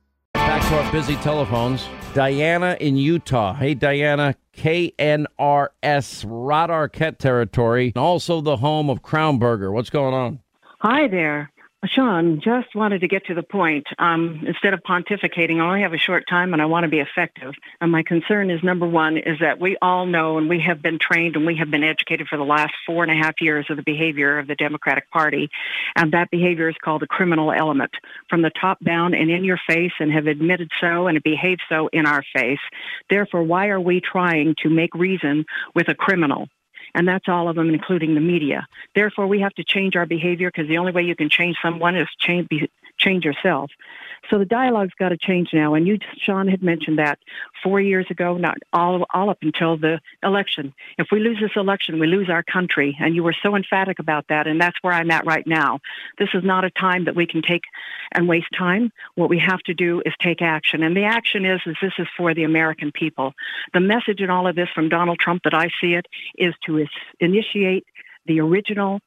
Back 0.47 0.67
to 0.69 0.79
our 0.81 0.91
busy 0.91 1.15
telephones. 1.17 1.87
Diana 2.13 2.75
in 2.79 2.97
Utah. 2.97 3.53
Hey, 3.53 3.73
Diana, 3.73 4.35
KNRS, 4.57 6.25
Rod 6.27 6.69
Arquette 6.69 7.17
territory, 7.19 7.93
and 7.95 8.01
also 8.03 8.41
the 8.41 8.57
home 8.57 8.89
of 8.89 9.01
Crown 9.01 9.37
Burger. 9.37 9.71
What's 9.71 9.89
going 9.89 10.13
on? 10.13 10.39
Hi 10.79 11.07
there. 11.07 11.51
Sean, 11.87 12.41
just 12.41 12.75
wanted 12.75 13.01
to 13.01 13.07
get 13.07 13.25
to 13.25 13.33
the 13.33 13.41
point. 13.41 13.87
Um, 13.97 14.43
instead 14.45 14.75
of 14.75 14.81
pontificating, 14.83 15.57
I 15.57 15.65
only 15.65 15.81
have 15.81 15.93
a 15.93 15.97
short 15.97 16.27
time 16.29 16.53
and 16.53 16.61
I 16.61 16.65
want 16.65 16.83
to 16.83 16.89
be 16.89 16.99
effective. 16.99 17.55
And 17.79 17.91
my 17.91 18.03
concern 18.03 18.51
is 18.51 18.61
number 18.63 18.87
one 18.87 19.17
is 19.17 19.39
that 19.39 19.59
we 19.59 19.77
all 19.81 20.05
know 20.05 20.37
and 20.37 20.47
we 20.47 20.59
have 20.59 20.83
been 20.83 20.99
trained 20.99 21.35
and 21.35 21.43
we 21.43 21.55
have 21.57 21.71
been 21.71 21.83
educated 21.83 22.27
for 22.27 22.37
the 22.37 22.43
last 22.43 22.73
four 22.85 23.03
and 23.03 23.11
a 23.11 23.15
half 23.15 23.41
years 23.41 23.65
of 23.71 23.77
the 23.77 23.83
behavior 23.83 24.37
of 24.37 24.45
the 24.45 24.53
Democratic 24.53 25.09
Party. 25.09 25.49
And 25.95 26.11
that 26.11 26.29
behavior 26.29 26.69
is 26.69 26.75
called 26.83 27.01
the 27.01 27.07
criminal 27.07 27.51
element 27.51 27.91
from 28.29 28.43
the 28.43 28.51
top 28.51 28.79
down 28.83 29.15
and 29.15 29.31
in 29.31 29.43
your 29.43 29.59
face 29.67 29.93
and 29.99 30.11
have 30.11 30.27
admitted 30.27 30.69
so 30.79 31.07
and 31.07 31.21
behaved 31.23 31.61
so 31.67 31.89
in 31.91 32.05
our 32.05 32.23
face. 32.35 32.59
Therefore, 33.09 33.41
why 33.41 33.69
are 33.69 33.81
we 33.81 34.01
trying 34.01 34.53
to 34.61 34.69
make 34.69 34.93
reason 34.93 35.45
with 35.73 35.87
a 35.87 35.95
criminal? 35.95 36.47
And 36.93 37.07
that's 37.07 37.27
all 37.27 37.47
of 37.49 37.55
them, 37.55 37.69
including 37.69 38.15
the 38.15 38.21
media. 38.21 38.67
Therefore, 38.95 39.27
we 39.27 39.41
have 39.41 39.53
to 39.53 39.63
change 39.63 39.95
our 39.95 40.05
behavior 40.05 40.49
because 40.49 40.67
the 40.67 40.77
only 40.77 40.91
way 40.91 41.03
you 41.03 41.15
can 41.15 41.29
change 41.29 41.57
someone 41.61 41.95
is 41.95 42.07
change 42.19 42.47
be, 42.49 42.69
change 43.01 43.25
yourself. 43.25 43.71
So 44.29 44.37
the 44.37 44.45
dialogue's 44.45 44.93
got 44.97 45.09
to 45.09 45.17
change 45.17 45.49
now. 45.51 45.73
And 45.73 45.87
you, 45.87 45.97
Sean, 46.17 46.47
had 46.47 46.61
mentioned 46.61 46.99
that 46.99 47.19
four 47.63 47.81
years 47.81 48.05
ago, 48.09 48.37
not 48.37 48.57
all 48.71 49.05
all 49.13 49.29
up 49.29 49.39
until 49.41 49.77
the 49.77 49.99
election. 50.23 50.73
If 50.97 51.07
we 51.11 51.19
lose 51.19 51.39
this 51.41 51.51
election, 51.55 51.99
we 51.99 52.07
lose 52.07 52.29
our 52.29 52.43
country. 52.43 52.95
And 52.99 53.15
you 53.15 53.23
were 53.23 53.35
so 53.41 53.55
emphatic 53.55 53.99
about 53.99 54.25
that, 54.29 54.47
and 54.47 54.61
that's 54.61 54.77
where 54.81 54.93
I'm 54.93 55.11
at 55.11 55.25
right 55.25 55.45
now. 55.45 55.79
This 56.19 56.29
is 56.33 56.43
not 56.43 56.63
a 56.63 56.69
time 56.69 57.05
that 57.05 57.15
we 57.15 57.25
can 57.25 57.41
take 57.41 57.63
and 58.11 58.27
waste 58.27 58.51
time. 58.57 58.91
What 59.15 59.29
we 59.29 59.39
have 59.39 59.61
to 59.63 59.73
do 59.73 60.01
is 60.05 60.13
take 60.21 60.41
action, 60.41 60.83
and 60.83 60.95
the 60.95 61.05
action 61.05 61.45
is 61.45 61.61
is 61.65 61.75
this 61.81 61.93
is 61.97 62.07
for 62.15 62.33
the 62.33 62.43
American 62.43 62.91
people. 62.91 63.33
The 63.73 63.79
message 63.79 64.21
in 64.21 64.29
all 64.29 64.47
of 64.47 64.55
this 64.55 64.69
from 64.73 64.89
Donald 64.89 65.19
Trump 65.19 65.43
that 65.43 65.53
I 65.53 65.69
see 65.81 65.93
it 65.95 66.05
is 66.37 66.53
to 66.65 66.85
initiate 67.19 67.85
the 68.25 68.39
original 68.39 68.99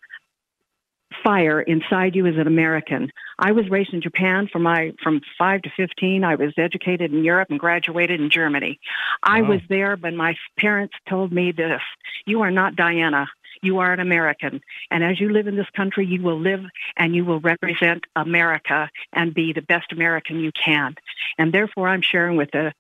fire 1.23 1.61
inside 1.61 2.15
you 2.15 2.27
as 2.27 2.37
an 2.37 2.47
American. 2.47 3.11
I 3.39 3.53
was 3.53 3.69
raised 3.71 3.93
in 3.93 4.01
Japan 4.01 4.49
from 4.51 4.63
my 4.63 4.93
from 5.03 5.21
5 5.39 5.63
to 5.63 5.71
15. 5.77 6.25
I 6.25 6.35
was 6.35 6.53
educated 6.57 7.13
in 7.13 7.25
Europe 7.25 7.49
and 7.51 7.59
graduated 7.59 8.21
in 8.21 8.31
Germany. 8.31 8.79
I 9.23 9.43
Wow. 9.43 9.51
was 9.51 9.61
there 9.69 9.97
when 9.97 10.17
my 10.17 10.37
parents 10.59 10.95
told 11.09 11.33
me 11.33 11.53
this, 11.53 11.83
you 12.27 12.43
are 12.43 12.51
not 12.51 12.77
Diana. 12.77 13.29
You 13.63 13.79
are 13.79 13.93
an 13.93 14.01
American. 14.01 14.61
And 14.91 15.03
as 15.03 15.19
you 15.21 15.31
live 15.31 15.47
in 15.47 15.57
this 15.57 15.71
country, 15.75 16.05
you 16.07 16.23
will 16.23 16.39
live 16.39 16.65
and 16.97 17.15
you 17.15 17.25
will 17.25 17.41
represent 17.41 18.05
America 18.15 18.91
and 19.13 19.33
be 19.33 19.53
the 19.53 19.63
best 19.63 19.93
American 19.93 20.41
you 20.41 20.53
can. 20.53 20.95
And 21.39 21.53
therefore 21.53 21.89
I'm 21.89 22.03
sharing 22.03 22.37
with 22.37 22.51
the 22.53 22.73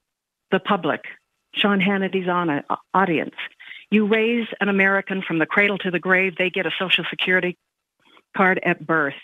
the 0.51 0.61
public, 0.61 1.05
Sean 1.55 1.81
Hannity's 1.81 2.28
on 2.28 2.51
a, 2.51 2.65
audience. 2.93 3.35
You 3.90 4.06
raise 4.06 4.47
an 4.61 4.69
American 4.69 5.23
from 5.23 5.39
the 5.39 5.47
cradle 5.47 5.78
to 5.78 5.90
the 5.90 5.98
grave, 5.98 6.36
they 6.36 6.51
get 6.51 6.66
a 6.66 6.70
social 6.78 7.05
security 7.09 7.56
card 8.36 8.61
at 8.65 8.86
birth. 8.86 9.15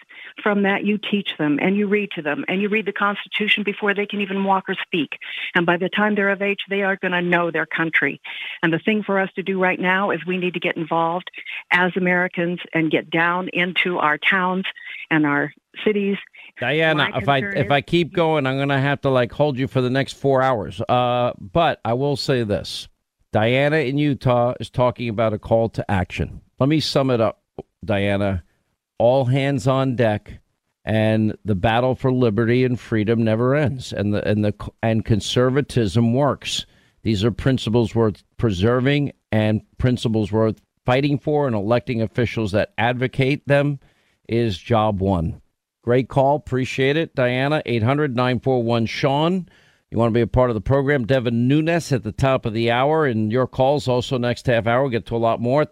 From 0.43 0.63
that, 0.63 0.85
you 0.85 0.99
teach 0.99 1.31
them 1.39 1.59
and 1.61 1.77
you 1.77 1.87
read 1.87 2.11
to 2.13 2.23
them 2.23 2.45
and 2.49 2.63
you 2.63 2.69
read 2.69 2.87
the 2.87 2.93
Constitution 2.93 3.63
before 3.63 3.95
they 3.95 4.07
can 4.07 4.21
even 4.21 4.45
walk 4.45 4.69
or 4.69 4.77
speak. 4.83 5.19
And 5.55 5.67
by 5.67 5.77
the 5.77 5.89
time 5.89 6.15
they're 6.15 6.31
of 6.31 6.43
age, 6.43 6.61
they 6.69 6.83
are 6.83 6.97
going 6.97 7.13
to 7.13 7.23
know 7.23 7.51
their 7.51 7.67
country. 7.67 8.21
And 8.63 8.73
the 8.73 8.79
thing 8.79 9.03
for 9.03 9.19
us 9.19 9.31
to 9.37 9.43
do 9.43 9.61
right 9.61 9.81
now 9.81 10.11
is 10.11 10.21
we 10.27 10.39
need 10.39 10.55
to 10.55 10.61
get 10.61 10.77
involved 10.77 11.31
as 11.71 11.93
Americans 11.97 12.61
and 12.73 12.91
get 12.91 13.11
down 13.11 13.49
into 13.53 13.99
our 13.99 14.19
towns 14.19 14.65
and 15.11 15.27
our 15.27 15.53
cities. 15.85 16.17
Diana, 16.59 17.11
if 17.17 17.29
I 17.29 17.39
if 17.39 17.71
I 17.71 17.81
keep 17.81 18.13
going, 18.13 18.47
I'm 18.47 18.59
gonna 18.59 18.81
have 18.81 19.01
to 19.03 19.11
like 19.11 19.33
hold 19.33 19.59
you 19.59 19.67
for 19.67 19.81
the 19.81 19.91
next 19.91 20.15
four 20.15 20.43
hours. 20.43 20.81
Uh, 20.83 21.33
but 21.39 21.81
I 21.85 21.95
will 21.95 22.17
say 22.17 22.43
this: 22.43 22.89
Diana 23.33 23.77
in 23.77 23.97
Utah 23.97 24.55
is 24.61 24.69
talking 24.69 25.09
about 25.09 25.33
a 25.33 25.39
call 25.39 25.69
to 25.71 25.91
action. 25.91 26.43
Let 26.59 26.69
me 26.69 26.81
sum 26.81 27.11
it 27.11 27.21
up, 27.21 27.43
Diana. 27.85 28.43
All 29.01 29.25
hands 29.25 29.67
on 29.67 29.97
deck, 29.97 30.41
and 30.85 31.35
the 31.43 31.55
battle 31.55 31.95
for 31.95 32.13
liberty 32.13 32.65
and 32.67 32.79
freedom 32.79 33.25
never 33.25 33.55
ends, 33.55 33.95
and 33.95 34.13
the 34.13 34.29
and 34.29 34.45
the 34.45 34.55
and 34.83 35.03
conservatism 35.03 36.13
works. 36.13 36.67
These 37.03 37.25
are 37.25 37.31
principles 37.31 37.95
worth 37.95 38.23
preserving 38.37 39.13
and 39.33 39.63
principles 39.79 40.31
worth 40.31 40.61
fighting 40.85 41.19
for, 41.19 41.47
and 41.47 41.57
electing 41.57 42.03
officials 42.03 42.53
that 42.53 42.75
advocate 42.77 43.49
them 43.49 43.81
is 44.29 44.59
job 44.59 45.01
one. 45.01 45.41
Great 45.83 46.11
call. 46.11 46.37
Appreciate 46.37 46.99
it. 46.99 47.15
Diana, 47.15 47.63
800 47.65 48.15
941 48.15 48.85
Sean. 48.85 49.49
You 49.91 49.97
want 49.97 50.11
to 50.11 50.15
be 50.15 50.21
a 50.21 50.27
part 50.27 50.51
of 50.51 50.55
the 50.55 50.61
program? 50.61 51.07
Devin 51.07 51.49
Nunes 51.49 51.91
at 51.91 52.03
the 52.03 52.13
top 52.13 52.45
of 52.45 52.53
the 52.53 52.71
hour, 52.71 53.07
and 53.07 53.33
your 53.33 53.47
calls 53.47 53.89
also 53.89 54.19
next 54.19 54.45
half 54.45 54.67
hour. 54.67 54.83
We'll 54.83 54.91
get 54.91 55.07
to 55.07 55.17
a 55.17 55.19
lot 55.19 55.41
more. 55.41 55.65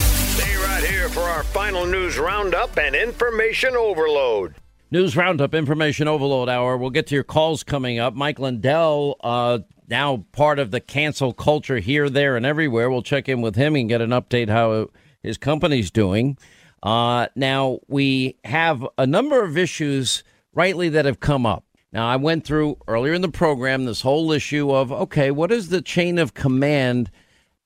For 1.18 1.24
our 1.24 1.42
final 1.42 1.84
news 1.84 2.16
roundup 2.16 2.78
and 2.78 2.94
information 2.94 3.74
overload. 3.74 4.54
News 4.92 5.16
Roundup, 5.16 5.52
Information 5.52 6.06
Overload 6.06 6.48
Hour. 6.48 6.76
We'll 6.76 6.90
get 6.90 7.08
to 7.08 7.16
your 7.16 7.24
calls 7.24 7.64
coming 7.64 7.98
up. 7.98 8.14
Mike 8.14 8.38
Lindell, 8.38 9.16
uh, 9.24 9.58
now 9.88 10.24
part 10.30 10.60
of 10.60 10.70
the 10.70 10.78
cancel 10.78 11.32
culture 11.32 11.80
here, 11.80 12.08
there, 12.08 12.36
and 12.36 12.46
everywhere. 12.46 12.88
We'll 12.88 13.02
check 13.02 13.28
in 13.28 13.40
with 13.40 13.56
him 13.56 13.74
and 13.74 13.88
get 13.88 14.00
an 14.00 14.10
update 14.10 14.48
how 14.48 14.90
his 15.20 15.38
company's 15.38 15.90
doing. 15.90 16.38
Uh, 16.84 17.26
now, 17.34 17.80
we 17.88 18.36
have 18.44 18.86
a 18.96 19.04
number 19.04 19.42
of 19.42 19.58
issues, 19.58 20.22
rightly, 20.54 20.88
that 20.88 21.04
have 21.04 21.18
come 21.18 21.44
up. 21.44 21.64
Now, 21.92 22.06
I 22.06 22.14
went 22.14 22.44
through 22.44 22.78
earlier 22.86 23.14
in 23.14 23.22
the 23.22 23.28
program 23.28 23.86
this 23.86 24.02
whole 24.02 24.30
issue 24.30 24.70
of 24.70 24.92
okay, 24.92 25.32
what 25.32 25.50
is 25.50 25.70
the 25.70 25.82
chain 25.82 26.16
of 26.16 26.34
command 26.34 27.10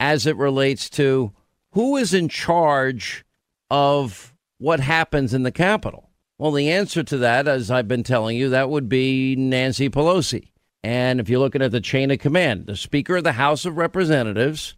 as 0.01 0.27
it 0.27 0.39
relates 0.39 0.89
to 0.89 1.33
who 1.73 1.99
is 1.99 2.15
in 2.15 2.31
charge 2.31 3.27
of 3.73 4.35
what 4.59 4.81
happens 4.81 5.33
in 5.33 5.45
the 5.45 5.51
Capitol? 5.51 6.11
Well, 6.39 6.53
the 6.53 6.71
answer 6.71 7.03
to 7.03 7.17
that, 7.19 7.49
as 7.49 7.71
I've 7.71 7.89
been 7.89 8.03
telling 8.03 8.37
you, 8.37 8.51
that 8.51 8.69
would 8.69 8.87
be 8.87 9.35
Nancy 9.35 9.89
Pelosi. 9.89 10.51
And 10.85 11.19
if 11.19 11.31
you're 11.31 11.41
looking 11.41 11.63
at 11.63 11.71
the 11.73 11.81
chain 11.81 12.11
of 12.11 12.19
command, 12.19 12.67
the 12.67 12.77
Speaker 12.77 13.17
of 13.17 13.25
the 13.25 13.33
House 13.33 13.65
of 13.65 13.79
Representatives, 13.79 14.75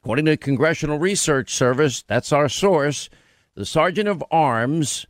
according 0.00 0.24
to 0.24 0.30
the 0.30 0.36
Congressional 0.38 0.98
Research 0.98 1.52
Service, 1.54 2.02
that's 2.08 2.32
our 2.32 2.48
source, 2.48 3.10
the 3.54 3.66
Sergeant 3.66 4.08
of 4.08 4.24
Arms 4.30 5.04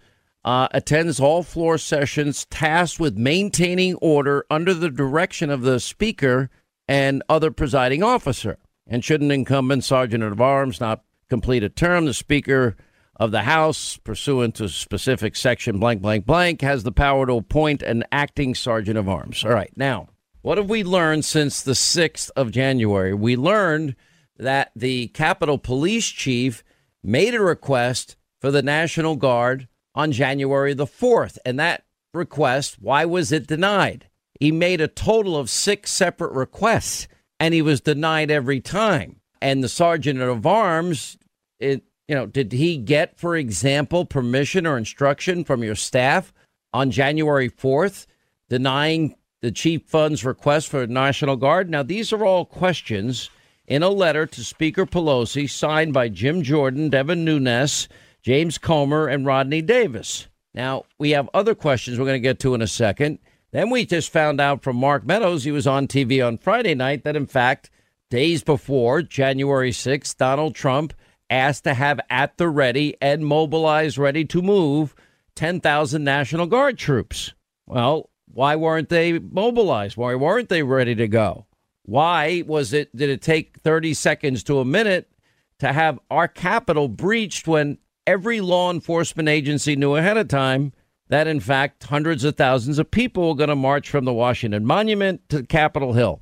uh, 0.44 0.66
attends 0.72 1.20
all 1.20 1.44
floor 1.44 1.78
sessions 1.78 2.44
tasked 2.46 2.98
with 2.98 3.16
maintaining 3.16 3.94
order 3.96 4.44
under 4.50 4.74
the 4.74 4.90
direction 4.90 5.48
of 5.48 5.62
the 5.62 5.78
Speaker 5.78 6.50
and 6.88 7.22
other 7.28 7.52
presiding 7.52 8.02
officer. 8.02 8.58
And 8.84 9.04
should 9.04 9.20
an 9.20 9.30
incumbent 9.30 9.84
Sergeant 9.84 10.24
of 10.24 10.40
Arms 10.40 10.80
not 10.80 11.04
complete 11.28 11.62
a 11.62 11.68
term, 11.68 12.06
the 12.06 12.14
Speaker 12.14 12.74
of 13.18 13.30
the 13.32 13.42
House, 13.42 13.96
pursuant 13.96 14.54
to 14.56 14.68
specific 14.68 15.34
section 15.34 15.78
blank, 15.78 16.00
blank, 16.00 16.24
blank, 16.24 16.60
has 16.60 16.84
the 16.84 16.92
power 16.92 17.26
to 17.26 17.34
appoint 17.34 17.82
an 17.82 18.04
acting 18.12 18.54
Sergeant 18.54 18.96
of 18.96 19.08
Arms. 19.08 19.44
All 19.44 19.50
right. 19.50 19.72
Now, 19.76 20.08
what 20.42 20.58
have 20.58 20.70
we 20.70 20.84
learned 20.84 21.24
since 21.24 21.62
the 21.62 21.72
6th 21.72 22.30
of 22.36 22.52
January? 22.52 23.12
We 23.12 23.36
learned 23.36 23.96
that 24.36 24.70
the 24.76 25.08
Capitol 25.08 25.58
Police 25.58 26.06
Chief 26.06 26.62
made 27.02 27.34
a 27.34 27.40
request 27.40 28.16
for 28.40 28.50
the 28.50 28.62
National 28.62 29.16
Guard 29.16 29.66
on 29.94 30.12
January 30.12 30.74
the 30.74 30.86
4th. 30.86 31.38
And 31.44 31.58
that 31.58 31.84
request, 32.14 32.76
why 32.80 33.04
was 33.04 33.32
it 33.32 33.48
denied? 33.48 34.08
He 34.38 34.52
made 34.52 34.80
a 34.80 34.86
total 34.88 35.36
of 35.36 35.50
six 35.50 35.90
separate 35.90 36.32
requests 36.32 37.08
and 37.40 37.52
he 37.52 37.62
was 37.62 37.80
denied 37.80 38.30
every 38.30 38.60
time. 38.60 39.20
And 39.40 39.62
the 39.62 39.68
sergeant 39.68 40.20
of 40.20 40.46
arms, 40.46 41.16
it, 41.58 41.82
you 42.08 42.14
know, 42.14 42.26
did 42.26 42.52
he 42.52 42.78
get, 42.78 43.18
for 43.18 43.36
example, 43.36 44.06
permission 44.06 44.66
or 44.66 44.78
instruction 44.78 45.44
from 45.44 45.62
your 45.62 45.74
staff 45.74 46.32
on 46.72 46.90
January 46.90 47.50
4th 47.50 48.06
denying 48.48 49.14
the 49.42 49.52
chief 49.52 49.82
Sund's 49.88 50.24
request 50.24 50.68
for 50.68 50.86
National 50.86 51.36
Guard? 51.36 51.68
Now, 51.68 51.82
these 51.82 52.12
are 52.12 52.24
all 52.24 52.46
questions 52.46 53.28
in 53.66 53.82
a 53.82 53.90
letter 53.90 54.26
to 54.26 54.42
Speaker 54.42 54.86
Pelosi 54.86 55.48
signed 55.48 55.92
by 55.92 56.08
Jim 56.08 56.42
Jordan, 56.42 56.88
Devin 56.88 57.26
Nunes, 57.26 57.88
James 58.22 58.56
Comer, 58.56 59.06
and 59.06 59.26
Rodney 59.26 59.60
Davis. 59.60 60.28
Now, 60.54 60.86
we 60.98 61.10
have 61.10 61.28
other 61.34 61.54
questions 61.54 61.98
we're 61.98 62.06
going 62.06 62.14
to 62.14 62.26
get 62.26 62.38
to 62.40 62.54
in 62.54 62.62
a 62.62 62.66
second. 62.66 63.18
Then 63.50 63.68
we 63.68 63.84
just 63.84 64.10
found 64.10 64.40
out 64.40 64.62
from 64.62 64.76
Mark 64.76 65.06
Meadows, 65.06 65.44
he 65.44 65.52
was 65.52 65.66
on 65.66 65.86
TV 65.86 66.26
on 66.26 66.38
Friday 66.38 66.74
night, 66.74 67.04
that 67.04 67.16
in 67.16 67.26
fact, 67.26 67.70
days 68.10 68.42
before 68.42 69.02
January 69.02 69.70
6th, 69.70 70.16
Donald 70.16 70.54
Trump 70.54 70.94
asked 71.30 71.64
to 71.64 71.74
have 71.74 72.00
at 72.10 72.36
the 72.38 72.48
ready 72.48 72.96
and 73.00 73.26
mobilized, 73.26 73.98
ready 73.98 74.24
to 74.26 74.42
move 74.42 74.94
10,000 75.34 76.02
National 76.02 76.46
Guard 76.46 76.78
troops. 76.78 77.32
Well, 77.66 78.10
why 78.26 78.56
weren't 78.56 78.88
they 78.88 79.18
mobilized? 79.18 79.96
Why 79.96 80.14
weren't 80.14 80.48
they 80.48 80.62
ready 80.62 80.94
to 80.94 81.08
go? 81.08 81.46
Why 81.82 82.42
was 82.46 82.72
it 82.72 82.94
did 82.94 83.08
it 83.08 83.22
take 83.22 83.60
30 83.60 83.94
seconds 83.94 84.42
to 84.44 84.58
a 84.58 84.64
minute 84.64 85.10
to 85.58 85.72
have 85.72 85.98
our 86.10 86.28
capital 86.28 86.88
breached 86.88 87.48
when 87.48 87.78
every 88.06 88.40
law 88.40 88.70
enforcement 88.70 89.28
agency 89.28 89.74
knew 89.74 89.96
ahead 89.96 90.16
of 90.16 90.28
time 90.28 90.72
that 91.08 91.26
in 91.26 91.40
fact 91.40 91.84
hundreds 91.84 92.24
of 92.24 92.36
thousands 92.36 92.78
of 92.78 92.90
people 92.90 93.28
were 93.28 93.34
going 93.34 93.48
to 93.48 93.56
march 93.56 93.88
from 93.88 94.04
the 94.04 94.12
Washington 94.12 94.66
Monument 94.66 95.26
to 95.30 95.42
Capitol 95.44 95.94
Hill? 95.94 96.20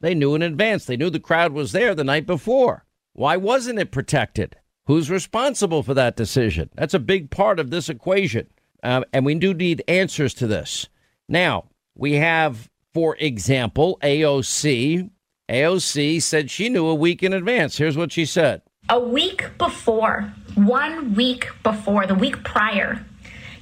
They 0.00 0.14
knew 0.14 0.34
in 0.34 0.42
advance. 0.42 0.84
They 0.84 0.96
knew 0.96 1.10
the 1.10 1.20
crowd 1.20 1.52
was 1.52 1.72
there 1.72 1.94
the 1.94 2.04
night 2.04 2.26
before. 2.26 2.84
Why 3.12 3.36
wasn't 3.36 3.78
it 3.78 3.90
protected? 3.90 4.56
Who's 4.86 5.10
responsible 5.10 5.82
for 5.82 5.94
that 5.94 6.16
decision? 6.16 6.70
That's 6.74 6.94
a 6.94 6.98
big 6.98 7.30
part 7.30 7.60
of 7.60 7.70
this 7.70 7.88
equation. 7.88 8.48
Um, 8.82 9.04
and 9.12 9.24
we 9.24 9.34
do 9.34 9.52
need 9.54 9.84
answers 9.86 10.34
to 10.34 10.46
this. 10.46 10.88
Now, 11.28 11.66
we 11.94 12.14
have, 12.14 12.68
for 12.94 13.16
example, 13.16 13.98
AOC. 14.02 15.10
AOC 15.48 16.22
said 16.22 16.50
she 16.50 16.68
knew 16.68 16.86
a 16.86 16.94
week 16.94 17.22
in 17.22 17.32
advance. 17.32 17.76
Here's 17.76 17.96
what 17.96 18.12
she 18.12 18.24
said 18.24 18.62
A 18.88 18.98
week 18.98 19.46
before, 19.58 20.32
one 20.54 21.14
week 21.14 21.48
before, 21.62 22.06
the 22.06 22.14
week 22.14 22.42
prior 22.42 23.04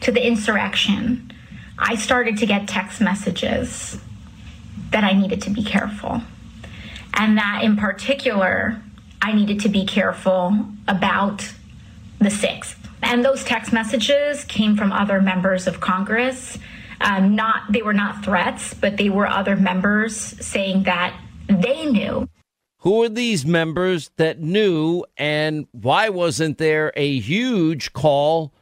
to 0.01 0.13
the 0.13 0.25
insurrection, 0.25 1.33
I 1.79 1.97
started 1.97 2.37
to 2.39 2.47
get 2.47 2.69
text 2.69 3.01
messages 3.01 3.99
that 4.91 5.05
I 5.05 5.13
needed 5.13 5.43
to 5.43 5.51
be 5.51 5.65
careful. 5.65 6.23
And 7.15 7.37
that 7.37 7.63
in 7.65 7.77
particular, 7.77 8.81
I 9.21 9.33
needed 9.33 9.61
to 9.61 9.69
be 9.69 9.85
careful 9.85 10.67
about 10.87 11.53
the 12.19 12.29
6th. 12.29 12.77
And 13.03 13.25
those 13.25 13.45
text 13.45 13.73
messages 13.73 14.45
came 14.45 14.77
from 14.77 14.93
other 14.93 15.21
members 15.21 15.67
of 15.67 15.81
Congress. 15.81 16.59
Um, 17.01 17.37
not 17.37 17.71
they 17.71 17.83
were 17.83 17.93
not 17.93 18.25
threats, 18.25 18.75
but 18.75 18.97
they 18.97 19.09
were 19.09 19.27
other 19.27 19.55
members 19.55 20.17
saying 20.17 20.83
that 20.85 21.19
they 21.49 21.87
knew. 21.87 22.29
Who 22.83 23.03
are 23.03 23.09
these 23.09 23.45
members 23.45 24.11
that 24.17 24.41
knew, 24.41 25.05
and 25.17 25.67
why 25.73 26.09
wasn't 26.09 26.59
there 26.59 26.93
a 26.97 27.19
huge 27.19 27.93
call 27.93 28.53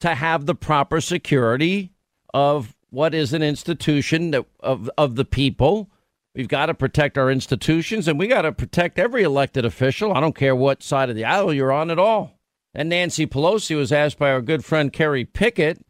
to 0.00 0.14
have 0.14 0.46
the 0.46 0.54
proper 0.54 1.00
security 1.00 1.92
of 2.32 2.74
what 2.90 3.14
is 3.14 3.32
an 3.32 3.42
institution 3.42 4.34
of 4.60 4.90
of 4.96 5.16
the 5.16 5.24
people? 5.24 5.90
We've 6.36 6.48
got 6.48 6.66
to 6.66 6.74
protect 6.74 7.16
our 7.16 7.30
institutions, 7.30 8.06
and 8.06 8.18
we 8.18 8.26
got 8.26 8.42
to 8.42 8.52
protect 8.52 8.98
every 8.98 9.22
elected 9.22 9.64
official. 9.64 10.12
I 10.12 10.20
don't 10.20 10.36
care 10.36 10.54
what 10.54 10.82
side 10.82 11.08
of 11.08 11.16
the 11.16 11.24
aisle 11.24 11.50
you're 11.50 11.72
on 11.72 11.90
at 11.90 11.98
all. 11.98 12.38
And 12.74 12.90
Nancy 12.90 13.26
Pelosi 13.26 13.74
was 13.74 13.90
asked 13.90 14.18
by 14.18 14.30
our 14.30 14.42
good 14.42 14.62
friend 14.62 14.92
Kerry 14.92 15.24
Picket 15.24 15.82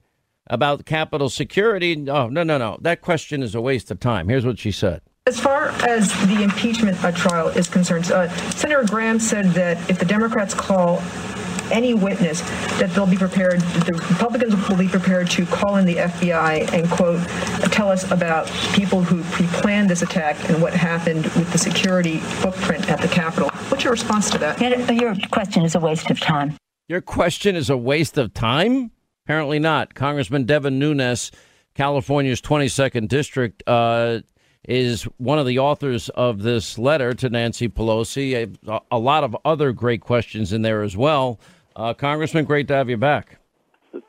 about 0.47 0.87
Capitol 0.87 1.29
security. 1.31 2.09
Oh, 2.09 2.29
no, 2.29 2.45
no, 2.45 2.59
no. 2.59 2.79
That 2.81 3.01
question 3.01 3.43
is 3.43 3.57
a 3.57 3.61
waste 3.61 3.91
of 3.91 3.99
time. 3.99 4.29
Here's 4.29 4.47
what 4.47 4.61
she 4.61 4.71
said. 4.71 5.03
As 5.27 5.41
far 5.41 5.71
as 5.89 6.13
the 6.29 6.45
impeachment 6.45 6.97
trial 7.17 7.49
is 7.49 7.67
concerned, 7.67 8.13
uh, 8.13 8.29
Senator 8.51 8.85
Graham 8.85 9.19
said 9.19 9.47
that 9.47 9.91
if 9.91 9.99
the 9.99 10.05
Democrats 10.05 10.55
call 10.55 11.03
any 11.73 11.95
witness, 11.95 12.41
that 12.79 12.91
they'll 12.95 13.07
be 13.07 13.17
prepared, 13.17 13.61
the 13.61 13.93
Republicans 14.11 14.55
will 14.69 14.77
be 14.77 14.89
prepared 14.89 15.31
to 15.31 15.47
call 15.47 15.77
in 15.77 15.87
the 15.87 15.97
FBI 15.97 16.73
and, 16.73 16.91
quote, 16.91 17.27
tell 17.73 17.91
us 17.91 18.11
about 18.11 18.47
people 18.75 19.03
who 19.03 19.23
pre 19.25 19.47
planned 19.47 19.91
this 19.91 20.03
attack 20.03 20.37
and 20.49 20.63
what 20.63 20.73
happened 20.73 21.25
with 21.25 21.51
the 21.53 21.59
security 21.59 22.19
footprint 22.19 22.89
at 22.91 23.01
the 23.01 23.09
Capitol. 23.09 23.51
What's 23.69 23.85
your 23.85 23.93
response 23.93 24.31
to 24.31 24.39
that? 24.39 24.61
Your 24.91 25.15
question 25.31 25.65
is 25.65 25.75
a 25.75 25.81
waste 25.81 26.11
of 26.11 26.21
time. 26.21 26.57
Your 26.89 27.01
question 27.01 27.57
is 27.57 27.69
a 27.69 27.77
waste 27.77 28.17
of 28.17 28.33
time? 28.33 28.93
Apparently 29.25 29.59
not. 29.59 29.95
Congressman 29.95 30.45
Devin 30.45 30.79
Nunes, 30.79 31.33
California's 31.75 32.41
22nd 32.41 33.09
district, 33.09 33.63
uh, 33.67 34.21
is 34.69 35.05
one 35.19 35.39
of 35.39 35.47
the 35.47 35.59
authors 35.59 36.09
of 36.11 36.43
this 36.43 36.79
letter 36.79 37.13
to 37.15 37.29
Nancy 37.29 37.69
Pelosi. 37.69 38.57
A, 38.69 38.81
a 38.91 38.99
lot 38.99 39.25
of 39.25 39.37
other 39.45 39.73
great 39.73 40.01
questions 40.01 40.53
in 40.53 40.63
there 40.63 40.83
as 40.83 40.97
well. 40.97 41.41
Uh, 41.77 41.93
Congressman, 41.93 42.47
great 42.47 42.69
to 42.69 42.75
have 42.75 42.89
you 42.89 42.97
back. 42.97 43.39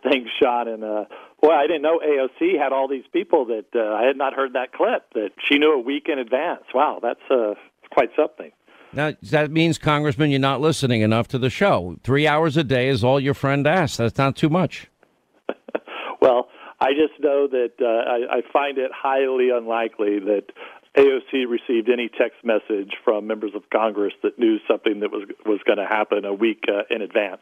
Thanks, 0.02 0.30
Sean. 0.42 0.70
And 0.70 0.84
uh, 0.84 1.06
boy, 1.42 1.52
I 1.52 1.68
didn't 1.68 1.82
know 1.82 2.00
AOC 2.00 2.58
had 2.58 2.72
all 2.72 2.88
these 2.88 3.04
people 3.12 3.46
that 3.46 3.66
uh, 3.76 3.94
I 3.94 4.06
had 4.08 4.16
not 4.16 4.34
heard 4.34 4.54
that 4.54 4.72
clip 4.72 5.14
that 5.14 5.32
she 5.44 5.60
knew 5.60 5.74
a 5.74 5.80
week 5.80 6.08
in 6.08 6.18
advance. 6.18 6.64
Wow, 6.74 7.00
that's 7.02 7.20
uh, 7.30 7.56
quite 7.92 8.10
something. 8.16 8.52
Now, 8.94 9.14
that 9.22 9.52
means, 9.52 9.78
Congressman, 9.78 10.32
you're 10.32 10.40
not 10.40 10.62
listening 10.62 11.02
enough 11.02 11.28
to 11.30 11.38
the 11.38 11.50
show. 11.50 11.98
Three 12.04 12.26
hours 12.26 12.56
a 12.56 12.64
day 12.64 12.88
is 12.88 13.04
all 13.04 13.20
your 13.20 13.34
friend 13.34 13.68
asks. 13.68 13.98
That's 13.98 14.18
not 14.18 14.38
too 14.38 14.50
much. 14.50 14.88
well, 16.22 16.48
I 16.80 16.92
just 16.94 17.20
know 17.20 17.48
that 17.48 17.74
uh, 17.82 17.86
I, 17.86 18.38
I 18.38 18.42
find 18.54 18.78
it 18.78 18.92
highly 18.96 19.50
unlikely 19.50 20.20
that 20.20 20.46
AOC 20.98 21.46
received 21.48 21.90
any 21.90 22.10
text 22.10 22.44
message 22.44 22.94
from 23.06 23.28
members 23.28 23.52
of 23.54 23.70
Congress 23.70 24.14
that 24.24 24.40
knew 24.40 24.58
something 24.68 25.02
that 25.02 25.12
was 25.12 25.30
was 25.46 25.60
going 25.64 25.78
to 25.78 25.86
happen 25.86 26.26
a 26.26 26.34
week 26.34 26.64
uh, 26.68 26.84
in 26.90 27.04
advance. 27.04 27.42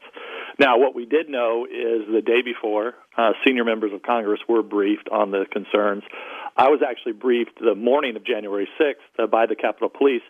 Now, 0.60 0.78
what 0.78 0.94
we 0.94 1.06
did 1.06 1.30
know 1.30 1.66
is 1.66 2.06
the 2.12 2.22
day 2.22 2.42
before, 2.44 2.96
uh, 3.18 3.32
senior 3.46 3.64
members 3.64 3.94
of 3.94 4.04
Congress 4.04 4.42
were 4.50 4.62
briefed 4.62 5.08
on 5.10 5.32
the 5.32 5.46
concerns. 5.50 6.04
I 6.58 6.68
was 6.68 6.82
actually 6.86 7.14
briefed 7.14 7.60
the 7.60 7.76
morning 7.76 8.18
of 8.18 8.26
January 8.26 8.68
6th 8.80 9.24
uh, 9.24 9.28
by 9.28 9.46
the 9.46 9.56
Capitol 9.56 9.90
Police. 9.90 10.24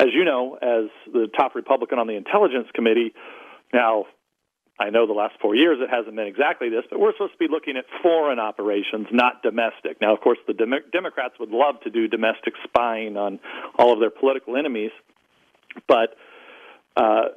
As 0.00 0.08
you 0.12 0.24
know, 0.24 0.54
as 0.54 0.90
the 1.12 1.28
top 1.28 1.54
Republican 1.54 2.00
on 2.00 2.08
the 2.08 2.16
Intelligence 2.16 2.66
Committee, 2.74 3.14
now 3.72 4.06
I 4.78 4.90
know 4.90 5.06
the 5.06 5.12
last 5.12 5.34
four 5.40 5.54
years 5.54 5.78
it 5.80 5.88
hasn't 5.88 6.16
been 6.16 6.26
exactly 6.26 6.68
this, 6.68 6.82
but 6.90 6.98
we're 6.98 7.12
supposed 7.12 7.32
to 7.32 7.38
be 7.38 7.48
looking 7.48 7.76
at 7.76 7.84
foreign 8.02 8.40
operations, 8.40 9.06
not 9.12 9.42
domestic. 9.42 10.00
Now, 10.00 10.14
of 10.14 10.20
course, 10.20 10.38
the 10.46 10.54
Dem- 10.54 10.84
Democrats 10.92 11.34
would 11.38 11.50
love 11.50 11.80
to 11.84 11.90
do 11.90 12.08
domestic 12.08 12.54
spying 12.64 13.16
on 13.16 13.38
all 13.78 13.92
of 13.92 14.00
their 14.00 14.10
political 14.10 14.56
enemies, 14.56 14.90
but 15.86 16.16
uh, 16.96 17.28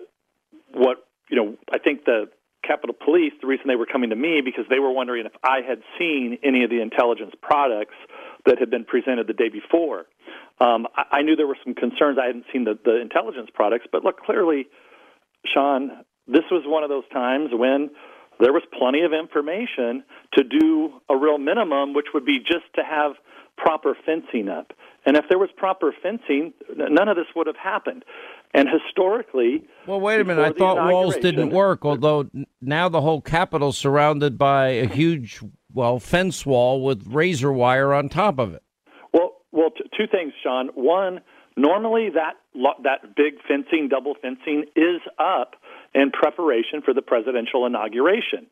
what 0.74 1.08
you 1.30 1.38
know, 1.38 1.58
I 1.72 1.78
think 1.78 2.06
the 2.06 2.30
Capitol 2.64 2.96
Police, 3.00 3.34
the 3.42 3.48
reason 3.48 3.66
they 3.68 3.76
were 3.76 3.86
coming 3.86 4.10
to 4.10 4.16
me 4.16 4.42
because 4.44 4.66
they 4.70 4.80
were 4.80 4.92
wondering 4.92 5.26
if 5.26 5.32
I 5.44 5.62
had 5.68 5.82
seen 5.98 6.38
any 6.44 6.64
of 6.64 6.70
the 6.70 6.82
intelligence 6.82 7.34
products 7.42 7.96
that 8.46 8.60
had 8.60 8.70
been 8.70 8.84
presented 8.84 9.28
the 9.28 9.34
day 9.34 9.50
before. 9.50 10.06
Um, 10.60 10.88
I, 10.96 11.20
I 11.20 11.22
knew 11.22 11.36
there 11.36 11.48
were 11.48 11.58
some 11.64 11.76
concerns. 11.76 12.18
I 12.22 12.26
hadn't 12.26 12.46
seen 12.52 12.64
the, 12.64 12.78
the 12.84 13.00
intelligence 13.00 13.50
products, 13.54 13.86
but 13.92 14.04
look, 14.04 14.20
clearly, 14.20 14.68
Sean, 15.46 16.04
this 16.28 16.44
was 16.52 16.64
one 16.66 16.84
of 16.84 16.90
those 16.90 17.08
times 17.12 17.50
when 17.54 17.90
there 18.40 18.54
was 18.54 18.64
plenty 18.78 19.02
of 19.02 19.14
information 19.14 20.04
to 20.34 20.44
do 20.44 20.94
a 21.10 21.16
real 21.16 21.38
minimum, 21.38 21.94
which 21.94 22.08
would 22.14 22.26
be 22.26 22.40
just 22.40 22.66
to 22.76 22.84
have 22.84 23.14
proper 23.58 23.96
fencing 24.06 24.50
up. 24.50 24.74
And 25.06 25.16
if 25.18 25.26
there 25.30 25.40
was 25.40 25.50
proper 25.56 25.94
fencing, 26.04 26.54
none 26.76 27.08
of 27.08 27.16
this 27.16 27.28
would 27.36 27.48
have 27.48 27.56
happened. 27.56 28.04
And 28.54 28.68
historically, 28.70 29.66
well, 29.88 30.00
wait 30.00 30.22
a 30.22 30.24
minute. 30.24 30.42
I 30.42 30.52
thought 30.52 30.92
walls 30.92 31.16
didn't 31.18 31.52
work. 31.52 31.86
Although 31.86 32.30
now 32.62 32.90
the 32.90 33.02
whole 33.02 33.22
Capitol's 33.22 33.78
surrounded 33.78 34.38
by 34.38 34.68
a 34.70 34.88
huge, 34.88 35.42
well, 35.74 36.00
fence 36.00 36.46
wall 36.46 36.84
with 36.84 37.08
razor 37.08 37.52
wire 37.52 37.94
on 37.94 38.10
top 38.10 38.38
of 38.40 38.54
it. 38.54 38.64
Well, 39.14 39.36
well, 39.52 39.72
t- 39.72 39.90
two 39.98 40.08
things, 40.08 40.34
Sean. 40.44 40.68
One, 40.76 41.22
normally 41.56 42.10
that 42.14 42.34
that 42.84 43.16
big 43.16 43.36
fencing, 43.48 43.88
double 43.90 44.16
fencing, 44.22 44.66
is 44.76 45.02
up 45.20 45.56
in 45.98 46.12
preparation 46.12 46.84
for 46.86 46.94
the 46.94 47.02
presidential 47.02 47.66
inauguration. 47.66 48.46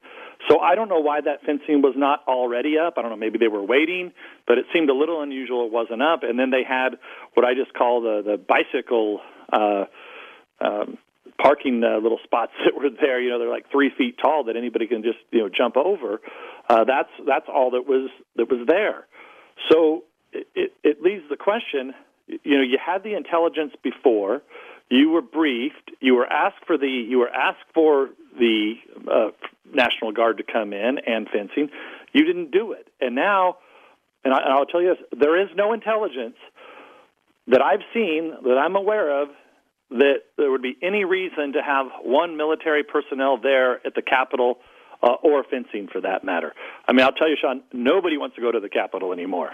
So 0.50 0.60
I 0.60 0.74
don't 0.74 0.90
know 0.90 1.00
why 1.00 1.22
that 1.22 1.44
fencing 1.46 1.84
was 1.84 1.94
not 1.96 2.24
already 2.28 2.78
up. 2.80 2.96
I 2.98 3.04
don't 3.04 3.12
know, 3.12 3.18
maybe 3.18 3.38
they 3.38 3.48
were 3.48 3.64
waiting, 3.64 4.14
but 4.48 4.58
it 4.58 4.66
seemed 4.74 4.90
a 4.90 4.96
little 4.96 5.22
unusual 5.22 5.68
it 5.68 5.72
wasn't 5.72 6.02
up. 6.02 6.24
And 6.24 6.40
then 6.40 6.50
they 6.50 6.64
had 6.68 6.98
what 7.36 7.46
I 7.46 7.54
just 7.54 7.72
call 7.74 8.02
the, 8.02 8.24
the 8.26 8.38
bicycle 8.38 9.22
uh, 9.54 9.86
um, 10.60 10.98
parking 11.38 11.84
uh, 11.84 12.00
little 12.02 12.20
spots 12.24 12.54
that 12.66 12.76
were 12.76 12.90
there. 12.90 13.22
You 13.22 13.30
know, 13.30 13.38
they're 13.40 13.50
like 13.50 13.70
three 13.72 13.92
feet 13.96 14.18
tall 14.20 14.46
that 14.46 14.56
anybody 14.56 14.88
can 14.88 15.04
just 15.04 15.20
you 15.32 15.42
know 15.42 15.50
jump 15.50 15.78
over. 15.78 16.22
Uh, 16.68 16.84
that's 16.84 17.10
that's 17.28 17.46
all 17.48 17.72
that 17.72 17.88
was 17.88 18.10
that 18.38 18.50
was 18.50 18.66
there. 18.68 19.06
So 19.70 20.04
it, 20.34 20.48
it, 20.56 20.74
it 20.84 21.02
leaves 21.02 21.24
the 21.30 21.38
question. 21.38 21.94
You 22.28 22.58
know, 22.58 22.64
you 22.64 22.80
had 22.84 23.04
the 23.04 23.16
intelligence 23.16 23.74
before. 23.84 24.42
You 24.90 25.10
were 25.10 25.22
briefed. 25.22 25.92
You 26.00 26.16
were 26.16 26.28
asked 26.28 26.66
for 26.68 26.78
the. 26.78 26.88
You 26.88 27.20
were 27.20 27.30
asked 27.30 27.66
for 27.74 28.10
the 28.38 28.76
uh, 29.12 29.30
National 29.74 30.12
Guard 30.12 30.38
to 30.38 30.44
come 30.44 30.74
in 30.74 31.00
and 31.00 31.28
fencing. 31.30 31.70
You 32.14 32.26
didn't 32.26 32.52
do 32.52 32.74
it, 32.74 32.88
and 33.02 33.16
now, 33.16 33.58
and, 34.24 34.34
I, 34.34 34.38
and 34.38 34.54
I'll 34.54 34.66
tell 34.66 34.82
you 34.82 34.96
this: 34.96 35.20
there 35.20 35.42
is 35.42 35.50
no 35.56 35.74
intelligence 35.74 36.38
that 37.48 37.62
I've 37.62 37.82
seen 37.94 38.34
that 38.44 38.58
I'm 38.58 38.76
aware 38.76 39.22
of 39.22 39.30
that 39.92 40.24
there 40.38 40.50
would 40.50 40.64
be 40.64 40.78
any 40.82 41.06
reason 41.06 41.54
to 41.54 41.62
have 41.62 41.88
one 42.04 42.38
military 42.38 42.84
personnel 42.84 43.38
there 43.38 43.86
at 43.86 43.94
the 43.96 44.02
Capitol 44.02 44.58
uh, 45.04 45.14
or 45.14 45.44
fencing 45.44 45.88
for 45.92 46.02
that 46.02 46.24
matter. 46.24 46.54
I 46.88 46.94
mean, 46.94 47.06
I'll 47.06 47.12
tell 47.12 47.30
you, 47.30 47.38
Sean, 47.40 47.62
nobody 47.72 48.18
wants 48.18 48.36
to 48.36 48.42
go 48.42 48.52
to 48.52 48.60
the 48.60 48.70
Capitol 48.70 49.14
anymore. 49.14 49.52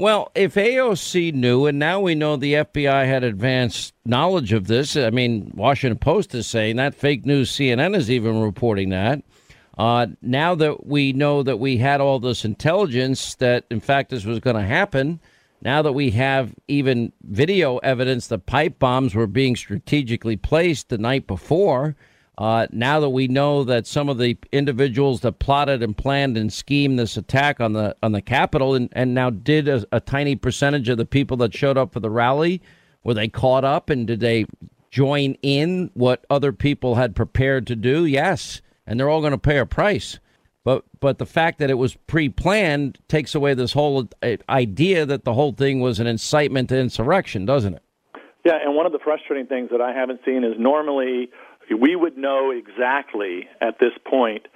Well, 0.00 0.32
if 0.34 0.54
AOC 0.54 1.34
knew, 1.34 1.66
and 1.66 1.78
now 1.78 2.00
we 2.00 2.14
know 2.14 2.34
the 2.34 2.54
FBI 2.54 3.04
had 3.04 3.22
advanced 3.22 3.92
knowledge 4.06 4.50
of 4.54 4.66
this, 4.66 4.96
I 4.96 5.10
mean, 5.10 5.52
Washington 5.54 5.98
Post 5.98 6.34
is 6.34 6.46
saying 6.46 6.76
that, 6.76 6.94
fake 6.94 7.26
news 7.26 7.52
CNN 7.52 7.94
is 7.94 8.10
even 8.10 8.40
reporting 8.40 8.88
that. 8.88 9.22
Uh, 9.76 10.06
now 10.22 10.54
that 10.54 10.86
we 10.86 11.12
know 11.12 11.42
that 11.42 11.58
we 11.58 11.76
had 11.76 12.00
all 12.00 12.18
this 12.18 12.46
intelligence 12.46 13.34
that, 13.34 13.66
in 13.70 13.78
fact, 13.78 14.08
this 14.08 14.24
was 14.24 14.40
going 14.40 14.56
to 14.56 14.62
happen, 14.62 15.20
now 15.60 15.82
that 15.82 15.92
we 15.92 16.12
have 16.12 16.54
even 16.66 17.12
video 17.24 17.76
evidence 17.78 18.28
that 18.28 18.46
pipe 18.46 18.78
bombs 18.78 19.14
were 19.14 19.26
being 19.26 19.54
strategically 19.54 20.38
placed 20.38 20.88
the 20.88 20.96
night 20.96 21.26
before, 21.26 21.94
uh, 22.40 22.66
now 22.72 22.98
that 23.00 23.10
we 23.10 23.28
know 23.28 23.64
that 23.64 23.86
some 23.86 24.08
of 24.08 24.16
the 24.16 24.34
individuals 24.50 25.20
that 25.20 25.38
plotted 25.40 25.82
and 25.82 25.94
planned 25.94 26.38
and 26.38 26.50
schemed 26.50 26.98
this 26.98 27.18
attack 27.18 27.60
on 27.60 27.74
the 27.74 27.94
on 28.02 28.12
the 28.12 28.22
Capitol 28.22 28.74
and, 28.74 28.88
and 28.92 29.12
now 29.12 29.28
did 29.28 29.68
a, 29.68 29.84
a 29.92 30.00
tiny 30.00 30.34
percentage 30.34 30.88
of 30.88 30.96
the 30.96 31.04
people 31.04 31.36
that 31.36 31.54
showed 31.54 31.76
up 31.76 31.92
for 31.92 32.00
the 32.00 32.08
rally, 32.08 32.62
were 33.04 33.12
they 33.12 33.28
caught 33.28 33.62
up 33.62 33.90
and 33.90 34.06
did 34.06 34.20
they 34.20 34.46
join 34.90 35.34
in 35.42 35.90
what 35.92 36.24
other 36.30 36.50
people 36.50 36.94
had 36.94 37.14
prepared 37.14 37.66
to 37.66 37.76
do? 37.76 38.06
Yes, 38.06 38.62
and 38.86 38.98
they're 38.98 39.10
all 39.10 39.20
going 39.20 39.32
to 39.32 39.38
pay 39.38 39.58
a 39.58 39.66
price. 39.66 40.18
But 40.64 40.84
but 40.98 41.18
the 41.18 41.26
fact 41.26 41.58
that 41.58 41.68
it 41.68 41.74
was 41.74 41.96
pre-planned 42.06 42.98
takes 43.08 43.34
away 43.34 43.52
this 43.52 43.74
whole 43.74 44.08
uh, 44.22 44.36
idea 44.48 45.04
that 45.04 45.24
the 45.24 45.34
whole 45.34 45.52
thing 45.52 45.80
was 45.80 46.00
an 46.00 46.06
incitement 46.06 46.70
to 46.70 46.78
insurrection, 46.78 47.44
doesn't 47.44 47.74
it? 47.74 47.82
Yeah, 48.46 48.54
and 48.64 48.74
one 48.74 48.86
of 48.86 48.92
the 48.92 48.98
frustrating 48.98 49.46
things 49.46 49.68
that 49.70 49.82
I 49.82 49.92
haven't 49.92 50.20
seen 50.24 50.44
is 50.44 50.54
normally 50.58 51.28
we 51.78 51.96
would 51.96 52.16
know 52.16 52.50
exactly 52.50 53.48
at 53.60 53.78
this 53.78 53.92
point, 54.08 54.46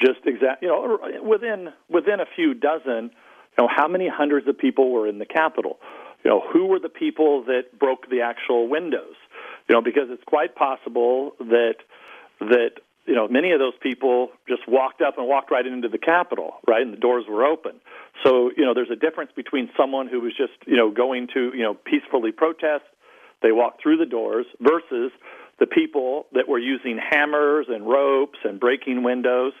just 0.00 0.20
exact, 0.24 0.62
you 0.62 0.68
know, 0.68 0.98
within 1.22 1.72
within 1.88 2.20
a 2.20 2.26
few 2.34 2.54
dozen, 2.54 3.10
you 3.56 3.58
know, 3.58 3.68
how 3.68 3.88
many 3.88 4.08
hundreds 4.08 4.48
of 4.48 4.58
people 4.58 4.90
were 4.90 5.06
in 5.06 5.18
the 5.18 5.26
Capitol, 5.26 5.78
you 6.24 6.30
know, 6.30 6.42
who 6.52 6.66
were 6.66 6.78
the 6.78 6.88
people 6.88 7.44
that 7.44 7.78
broke 7.78 8.08
the 8.10 8.22
actual 8.22 8.68
windows, 8.68 9.14
you 9.68 9.74
know, 9.74 9.82
because 9.82 10.08
it's 10.08 10.24
quite 10.24 10.54
possible 10.54 11.32
that 11.38 11.76
that 12.40 12.80
you 13.06 13.14
know, 13.14 13.26
many 13.26 13.50
of 13.50 13.58
those 13.58 13.74
people 13.80 14.30
just 14.48 14.62
walked 14.68 15.02
up 15.02 15.18
and 15.18 15.26
walked 15.26 15.50
right 15.50 15.66
into 15.66 15.88
the 15.88 15.98
Capitol, 15.98 16.54
right, 16.68 16.82
and 16.82 16.92
the 16.92 16.98
doors 17.00 17.24
were 17.28 17.44
open. 17.44 17.80
So, 18.22 18.50
you 18.56 18.64
know, 18.64 18.74
there's 18.74 18.90
a 18.90 18.96
difference 18.96 19.32
between 19.34 19.70
someone 19.76 20.06
who 20.06 20.20
was 20.20 20.32
just, 20.36 20.52
you 20.66 20.76
know, 20.76 20.90
going 20.90 21.26
to, 21.34 21.50
you 21.54 21.62
know, 21.62 21.74
peacefully 21.74 22.30
protest, 22.30 22.84
they 23.42 23.50
walked 23.50 23.82
through 23.82 23.96
the 23.96 24.06
doors, 24.06 24.46
versus 24.60 25.10
the 25.62 25.66
people 25.68 26.26
that 26.32 26.48
were 26.48 26.58
using 26.58 26.98
hammers 26.98 27.66
and 27.68 27.86
ropes 27.86 28.40
and 28.42 28.58
breaking 28.58 29.04
windows. 29.04 29.52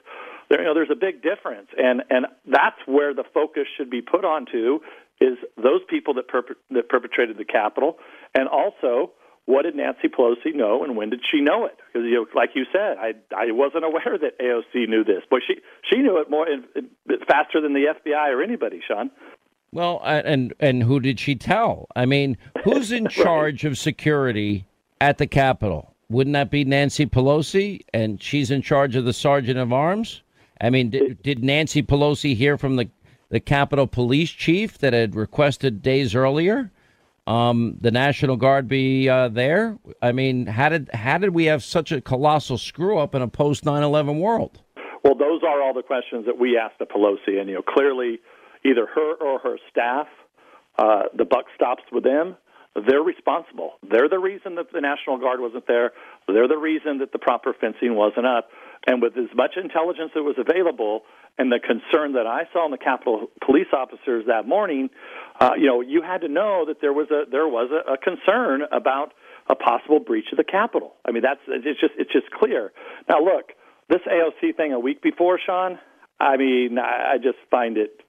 There, 0.50 0.58
you 0.60 0.66
know, 0.66 0.74
there's 0.74 0.90
a 0.90 0.98
big 0.98 1.22
difference, 1.22 1.68
and 1.78 2.02
and 2.10 2.26
that's 2.44 2.82
where 2.86 3.14
the 3.14 3.22
focus 3.32 3.68
should 3.76 3.88
be 3.88 4.02
put 4.02 4.24
onto 4.24 4.80
is 5.20 5.38
those 5.56 5.80
people 5.88 6.14
that 6.14 6.28
perp- 6.28 6.58
that 6.72 6.88
perpetrated 6.88 7.38
the 7.38 7.44
Capitol, 7.44 7.98
and 8.34 8.48
also 8.48 9.12
what 9.44 9.62
did 9.62 9.76
Nancy 9.76 10.08
Pelosi 10.08 10.54
know 10.54 10.82
and 10.82 10.96
when 10.96 11.10
did 11.10 11.20
she 11.30 11.40
know 11.40 11.66
it? 11.66 11.76
Because 11.86 12.04
you 12.06 12.14
know, 12.14 12.26
like 12.34 12.50
you 12.56 12.64
said, 12.72 12.96
I 12.98 13.12
I 13.30 13.52
wasn't 13.52 13.84
aware 13.84 14.18
that 14.18 14.40
AOC 14.40 14.88
knew 14.88 15.04
this, 15.04 15.22
but 15.30 15.38
she 15.46 15.54
she 15.88 16.02
knew 16.02 16.20
it 16.20 16.28
more 16.28 16.48
in, 16.48 16.64
faster 17.28 17.60
than 17.60 17.74
the 17.74 17.94
FBI 17.94 18.34
or 18.34 18.42
anybody, 18.42 18.80
Sean. 18.86 19.12
Well, 19.70 20.00
and 20.04 20.52
and 20.58 20.82
who 20.82 20.98
did 20.98 21.20
she 21.20 21.36
tell? 21.36 21.86
I 21.94 22.06
mean, 22.06 22.36
who's 22.64 22.90
in 22.90 23.06
charge 23.22 23.62
right. 23.62 23.70
of 23.70 23.78
security 23.78 24.66
at 25.00 25.18
the 25.18 25.28
Capitol? 25.28 25.91
Wouldn't 26.08 26.34
that 26.34 26.50
be 26.50 26.64
Nancy 26.64 27.06
Pelosi? 27.06 27.82
And 27.94 28.22
she's 28.22 28.50
in 28.50 28.62
charge 28.62 28.96
of 28.96 29.04
the 29.04 29.12
sergeant 29.12 29.58
of 29.58 29.72
arms. 29.72 30.22
I 30.60 30.70
mean, 30.70 30.90
did, 30.90 31.22
did 31.22 31.42
Nancy 31.42 31.82
Pelosi 31.82 32.36
hear 32.36 32.56
from 32.56 32.76
the 32.76 32.88
the 33.30 33.40
Capitol 33.40 33.86
Police 33.86 34.30
Chief 34.30 34.76
that 34.78 34.92
had 34.92 35.14
requested 35.14 35.80
days 35.80 36.14
earlier? 36.14 36.70
um, 37.26 37.76
the 37.80 37.90
National 37.90 38.36
Guard 38.36 38.68
be 38.68 39.08
uh, 39.08 39.28
there? 39.28 39.78
I 40.00 40.12
mean, 40.12 40.46
how 40.46 40.68
did 40.68 40.90
how 40.92 41.18
did 41.18 41.30
we 41.30 41.44
have 41.46 41.62
such 41.62 41.92
a 41.92 42.00
colossal 42.00 42.58
screw 42.58 42.98
up 42.98 43.14
in 43.14 43.22
a 43.22 43.28
post 43.28 43.64
9/11 43.64 44.18
world? 44.18 44.60
Well, 45.04 45.14
those 45.14 45.42
are 45.42 45.62
all 45.62 45.74
the 45.74 45.82
questions 45.82 46.26
that 46.26 46.38
we 46.38 46.56
asked 46.56 46.78
the 46.78 46.86
Pelosi, 46.86 47.40
and 47.40 47.48
you 47.48 47.56
know, 47.56 47.62
clearly, 47.62 48.20
either 48.64 48.86
her 48.86 49.14
or 49.14 49.38
her 49.40 49.56
staff, 49.70 50.06
uh, 50.78 51.04
the 51.16 51.24
buck 51.24 51.46
stops 51.54 51.82
with 51.92 52.04
them. 52.04 52.36
They're 52.74 53.02
responsible. 53.02 53.74
They're 53.88 54.08
the 54.08 54.18
reason 54.18 54.54
that 54.54 54.72
the 54.72 54.80
National 54.80 55.18
Guard 55.18 55.40
wasn't 55.40 55.66
there. 55.66 55.92
They're 56.26 56.48
the 56.48 56.56
reason 56.56 56.98
that 56.98 57.12
the 57.12 57.18
proper 57.18 57.54
fencing 57.58 57.94
wasn't 57.94 58.26
up. 58.26 58.48
And 58.86 59.02
with 59.02 59.16
as 59.16 59.28
much 59.34 59.52
intelligence 59.62 60.12
that 60.14 60.22
was 60.22 60.36
available, 60.38 61.02
and 61.38 61.52
the 61.52 61.60
concern 61.60 62.14
that 62.14 62.26
I 62.26 62.48
saw 62.52 62.64
in 62.64 62.70
the 62.70 62.78
Capitol 62.78 63.30
police 63.44 63.68
officers 63.72 64.24
that 64.26 64.48
morning, 64.48 64.90
uh, 65.38 65.52
you 65.56 65.66
know, 65.66 65.80
you 65.82 66.02
had 66.02 66.22
to 66.22 66.28
know 66.28 66.64
that 66.66 66.80
there 66.80 66.92
was 66.92 67.08
a 67.10 67.30
there 67.30 67.46
was 67.46 67.70
a, 67.70 67.92
a 67.92 67.98
concern 67.98 68.62
about 68.72 69.12
a 69.48 69.54
possible 69.54 70.00
breach 70.00 70.26
of 70.32 70.38
the 70.38 70.44
Capitol. 70.44 70.94
I 71.04 71.12
mean, 71.12 71.22
that's 71.22 71.40
it's 71.46 71.80
just 71.80 71.94
it's 71.96 72.12
just 72.12 72.30
clear. 72.30 72.72
Now, 73.08 73.22
look, 73.22 73.52
this 73.88 74.00
AOC 74.06 74.56
thing 74.56 74.72
a 74.72 74.80
week 74.80 75.02
before, 75.02 75.38
Sean. 75.44 75.78
I 76.18 76.36
mean, 76.36 76.78
I, 76.78 77.14
I 77.14 77.16
just 77.18 77.38
find 77.50 77.76
it 77.76 78.00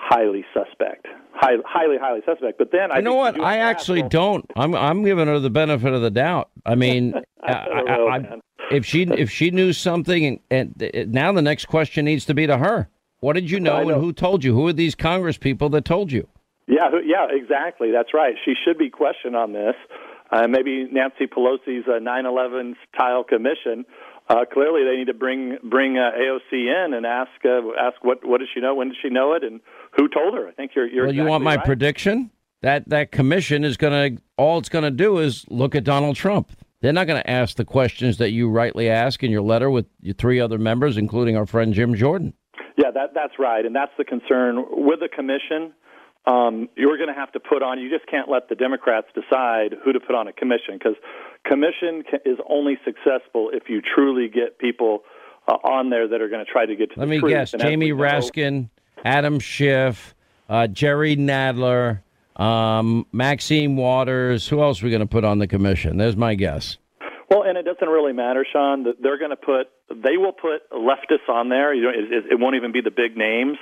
highly 0.00 0.44
suspect, 0.54 1.06
High, 1.34 1.56
highly, 1.64 1.96
highly 1.98 2.20
suspect. 2.26 2.58
But 2.58 2.72
then 2.72 2.90
I 2.90 2.96
you 2.96 3.02
know 3.02 3.14
what? 3.14 3.40
I 3.40 3.58
actually 3.58 4.02
don't. 4.02 4.44
I'm 4.56 4.74
I'm 4.74 5.04
giving 5.04 5.26
her 5.26 5.38
the 5.38 5.50
benefit 5.50 5.92
of 5.92 6.02
the 6.02 6.10
doubt. 6.10 6.50
I 6.66 6.74
mean, 6.74 7.14
I, 7.42 7.52
I, 7.52 7.82
know, 7.82 8.08
I, 8.08 8.74
if 8.74 8.84
she 8.84 9.02
if 9.02 9.30
she 9.30 9.50
knew 9.50 9.72
something, 9.72 10.40
and, 10.50 10.82
and, 10.94 11.12
now 11.12 11.32
the 11.32 11.42
next 11.42 11.66
question 11.66 12.04
needs 12.04 12.24
to 12.26 12.34
be 12.34 12.46
to 12.46 12.58
her. 12.58 12.88
What 13.20 13.34
did 13.34 13.50
you 13.50 13.60
know, 13.60 13.82
know, 13.82 13.90
and 13.90 14.02
who 14.02 14.14
told 14.14 14.42
you? 14.42 14.54
Who 14.54 14.66
are 14.68 14.72
these 14.72 14.94
Congress 14.94 15.36
people 15.36 15.68
that 15.70 15.84
told 15.84 16.10
you? 16.10 16.26
Yeah, 16.66 16.88
yeah, 17.04 17.26
exactly. 17.30 17.90
That's 17.92 18.14
right. 18.14 18.34
She 18.44 18.54
should 18.64 18.78
be 18.78 18.88
questioned 18.88 19.36
on 19.36 19.52
this. 19.52 19.74
Uh, 20.30 20.46
maybe 20.46 20.88
Nancy 20.90 21.26
Pelosi's 21.26 21.86
uh, 21.86 21.98
9/11 22.00 22.74
style 22.94 23.24
commission. 23.24 23.84
Uh, 24.30 24.44
clearly, 24.44 24.84
they 24.84 24.96
need 24.96 25.08
to 25.08 25.14
bring 25.14 25.58
bring 25.64 25.98
uh, 25.98 26.12
AOC 26.16 26.52
in 26.52 26.94
and 26.94 27.04
ask 27.04 27.30
uh, 27.44 27.62
ask 27.76 28.02
what 28.04 28.24
what 28.24 28.38
does 28.38 28.48
she 28.54 28.60
know, 28.60 28.76
when 28.76 28.88
did 28.88 28.96
she 29.02 29.10
know 29.10 29.32
it, 29.32 29.42
and 29.42 29.60
who 29.96 30.08
told 30.08 30.34
her. 30.34 30.46
I 30.46 30.52
think 30.52 30.70
you're 30.76 30.86
you're. 30.86 31.02
Well, 31.02 31.10
exactly 31.10 31.24
you 31.24 31.28
want 31.28 31.42
my 31.42 31.56
right. 31.56 31.64
prediction? 31.64 32.30
That 32.62 32.88
that 32.90 33.10
commission 33.10 33.64
is 33.64 33.76
going 33.76 34.16
to 34.16 34.22
all 34.36 34.58
it's 34.58 34.68
going 34.68 34.84
to 34.84 34.92
do 34.92 35.18
is 35.18 35.44
look 35.48 35.74
at 35.74 35.82
Donald 35.82 36.14
Trump. 36.14 36.52
They're 36.80 36.92
not 36.92 37.08
going 37.08 37.20
to 37.20 37.28
ask 37.28 37.56
the 37.56 37.64
questions 37.64 38.18
that 38.18 38.30
you 38.30 38.48
rightly 38.48 38.88
ask 38.88 39.24
in 39.24 39.32
your 39.32 39.42
letter 39.42 39.68
with 39.68 39.86
your 40.00 40.14
three 40.14 40.38
other 40.38 40.58
members, 40.58 40.96
including 40.96 41.36
our 41.36 41.44
friend 41.44 41.74
Jim 41.74 41.96
Jordan. 41.96 42.32
Yeah, 42.76 42.92
that 42.94 43.10
that's 43.12 43.34
right, 43.36 43.66
and 43.66 43.74
that's 43.74 43.92
the 43.98 44.04
concern 44.04 44.64
with 44.70 45.00
the 45.00 45.08
commission. 45.08 45.74
Um, 46.26 46.68
you're 46.76 46.96
going 46.98 47.08
to 47.08 47.14
have 47.14 47.32
to 47.32 47.40
put 47.40 47.62
on. 47.62 47.80
You 47.80 47.88
just 47.88 48.06
can't 48.08 48.28
let 48.28 48.48
the 48.48 48.54
Democrats 48.54 49.06
decide 49.14 49.74
who 49.82 49.92
to 49.92 50.00
put 50.00 50.14
on 50.14 50.28
a 50.28 50.32
commission 50.32 50.74
because 50.74 50.94
commission 51.44 52.04
is 52.26 52.38
only 52.48 52.78
successful 52.84 53.50
if 53.52 53.68
you 53.68 53.80
truly 53.80 54.28
get 54.28 54.58
people 54.58 55.00
uh, 55.48 55.52
on 55.64 55.90
there 55.90 56.06
that 56.08 56.20
are 56.20 56.28
going 56.28 56.44
to 56.44 56.50
try 56.50 56.66
to 56.66 56.76
get 56.76 56.92
to 56.92 57.00
Let 57.00 57.06
the 57.06 57.10
me 57.10 57.18
truth. 57.20 57.30
guess: 57.30 57.52
And 57.54 57.62
Jamie 57.62 57.90
as 57.90 57.96
Raskin, 57.96 58.68
Adam 59.04 59.38
Schiff, 59.40 60.14
uh, 60.48 60.66
Jerry 60.66 61.16
Nadler, 61.16 62.00
um, 62.36 63.06
Maxine 63.12 63.76
Waters. 63.76 64.46
Who 64.48 64.62
else 64.62 64.82
are 64.82 64.86
we 64.86 64.90
going 64.90 65.00
to 65.00 65.06
put 65.06 65.24
on 65.24 65.38
the 65.38 65.46
commission? 65.46 65.96
There's 65.96 66.16
my 66.16 66.34
guess. 66.34 66.76
Well, 67.30 67.44
and 67.44 67.56
it 67.56 67.64
doesn't 67.64 67.88
really 67.88 68.12
matter, 68.12 68.44
Sean. 68.52 68.84
They're 69.00 69.18
going 69.18 69.30
to 69.30 69.36
put, 69.36 69.70
they 69.88 70.16
will 70.16 70.32
put 70.32 70.68
leftists 70.72 71.28
on 71.28 71.48
there. 71.48 71.72
You 71.72 71.82
know, 71.82 71.90
it, 71.90 72.24
it, 72.32 72.40
won't 72.40 72.56
even 72.56 72.72
be 72.72 72.80
the 72.80 72.90
big 72.90 73.16
names. 73.16 73.56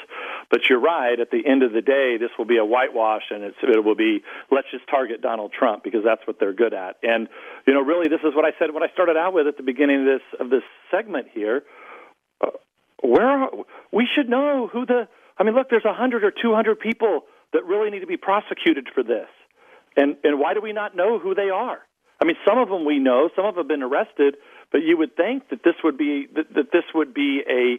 But 0.50 0.60
you're 0.70 0.80
right. 0.80 1.20
At 1.20 1.30
the 1.30 1.46
end 1.46 1.62
of 1.62 1.74
the 1.74 1.82
day, 1.82 2.16
this 2.18 2.30
will 2.38 2.46
be 2.46 2.56
a 2.56 2.64
whitewash, 2.64 3.24
and 3.28 3.44
it 3.44 3.84
will 3.84 3.94
be 3.94 4.22
let's 4.50 4.68
just 4.70 4.88
target 4.88 5.20
Donald 5.20 5.52
Trump 5.52 5.84
because 5.84 6.00
that's 6.02 6.26
what 6.26 6.40
they're 6.40 6.54
good 6.54 6.72
at. 6.72 6.96
And 7.02 7.28
you 7.66 7.74
know, 7.74 7.82
really, 7.82 8.08
this 8.08 8.20
is 8.24 8.34
what 8.34 8.46
I 8.46 8.52
said 8.58 8.72
when 8.72 8.82
I 8.82 8.88
started 8.94 9.18
out 9.18 9.34
with 9.34 9.46
at 9.46 9.58
the 9.58 9.62
beginning 9.62 10.00
of 10.00 10.06
this 10.06 10.40
of 10.40 10.48
this 10.48 10.64
segment 10.90 11.26
here. 11.34 11.62
Uh, 12.40 12.52
where 13.02 13.28
are, 13.28 13.50
we 13.92 14.08
should 14.16 14.30
know 14.30 14.70
who 14.72 14.86
the. 14.86 15.08
I 15.36 15.44
mean, 15.44 15.54
look, 15.54 15.68
there's 15.68 15.84
a 15.84 15.92
hundred 15.92 16.24
or 16.24 16.30
two 16.30 16.54
hundred 16.54 16.80
people 16.80 17.26
that 17.52 17.66
really 17.66 17.90
need 17.90 18.00
to 18.00 18.06
be 18.06 18.16
prosecuted 18.16 18.88
for 18.94 19.02
this, 19.02 19.28
and 19.94 20.16
and 20.24 20.40
why 20.40 20.54
do 20.54 20.62
we 20.62 20.72
not 20.72 20.96
know 20.96 21.18
who 21.18 21.34
they 21.34 21.50
are? 21.50 21.80
I 22.20 22.24
mean, 22.24 22.36
some 22.46 22.58
of 22.58 22.68
them 22.68 22.84
we 22.84 22.98
know, 22.98 23.30
some 23.36 23.44
of 23.44 23.54
them 23.54 23.64
have 23.64 23.68
been 23.68 23.82
arrested, 23.82 24.36
but 24.72 24.78
you 24.78 24.96
would 24.98 25.16
think 25.16 25.48
that 25.50 25.62
this 25.62 25.74
would 25.84 25.96
be 25.96 26.26
that, 26.34 26.52
that 26.54 26.72
this 26.72 26.84
would 26.94 27.14
be 27.14 27.42
a 27.48 27.78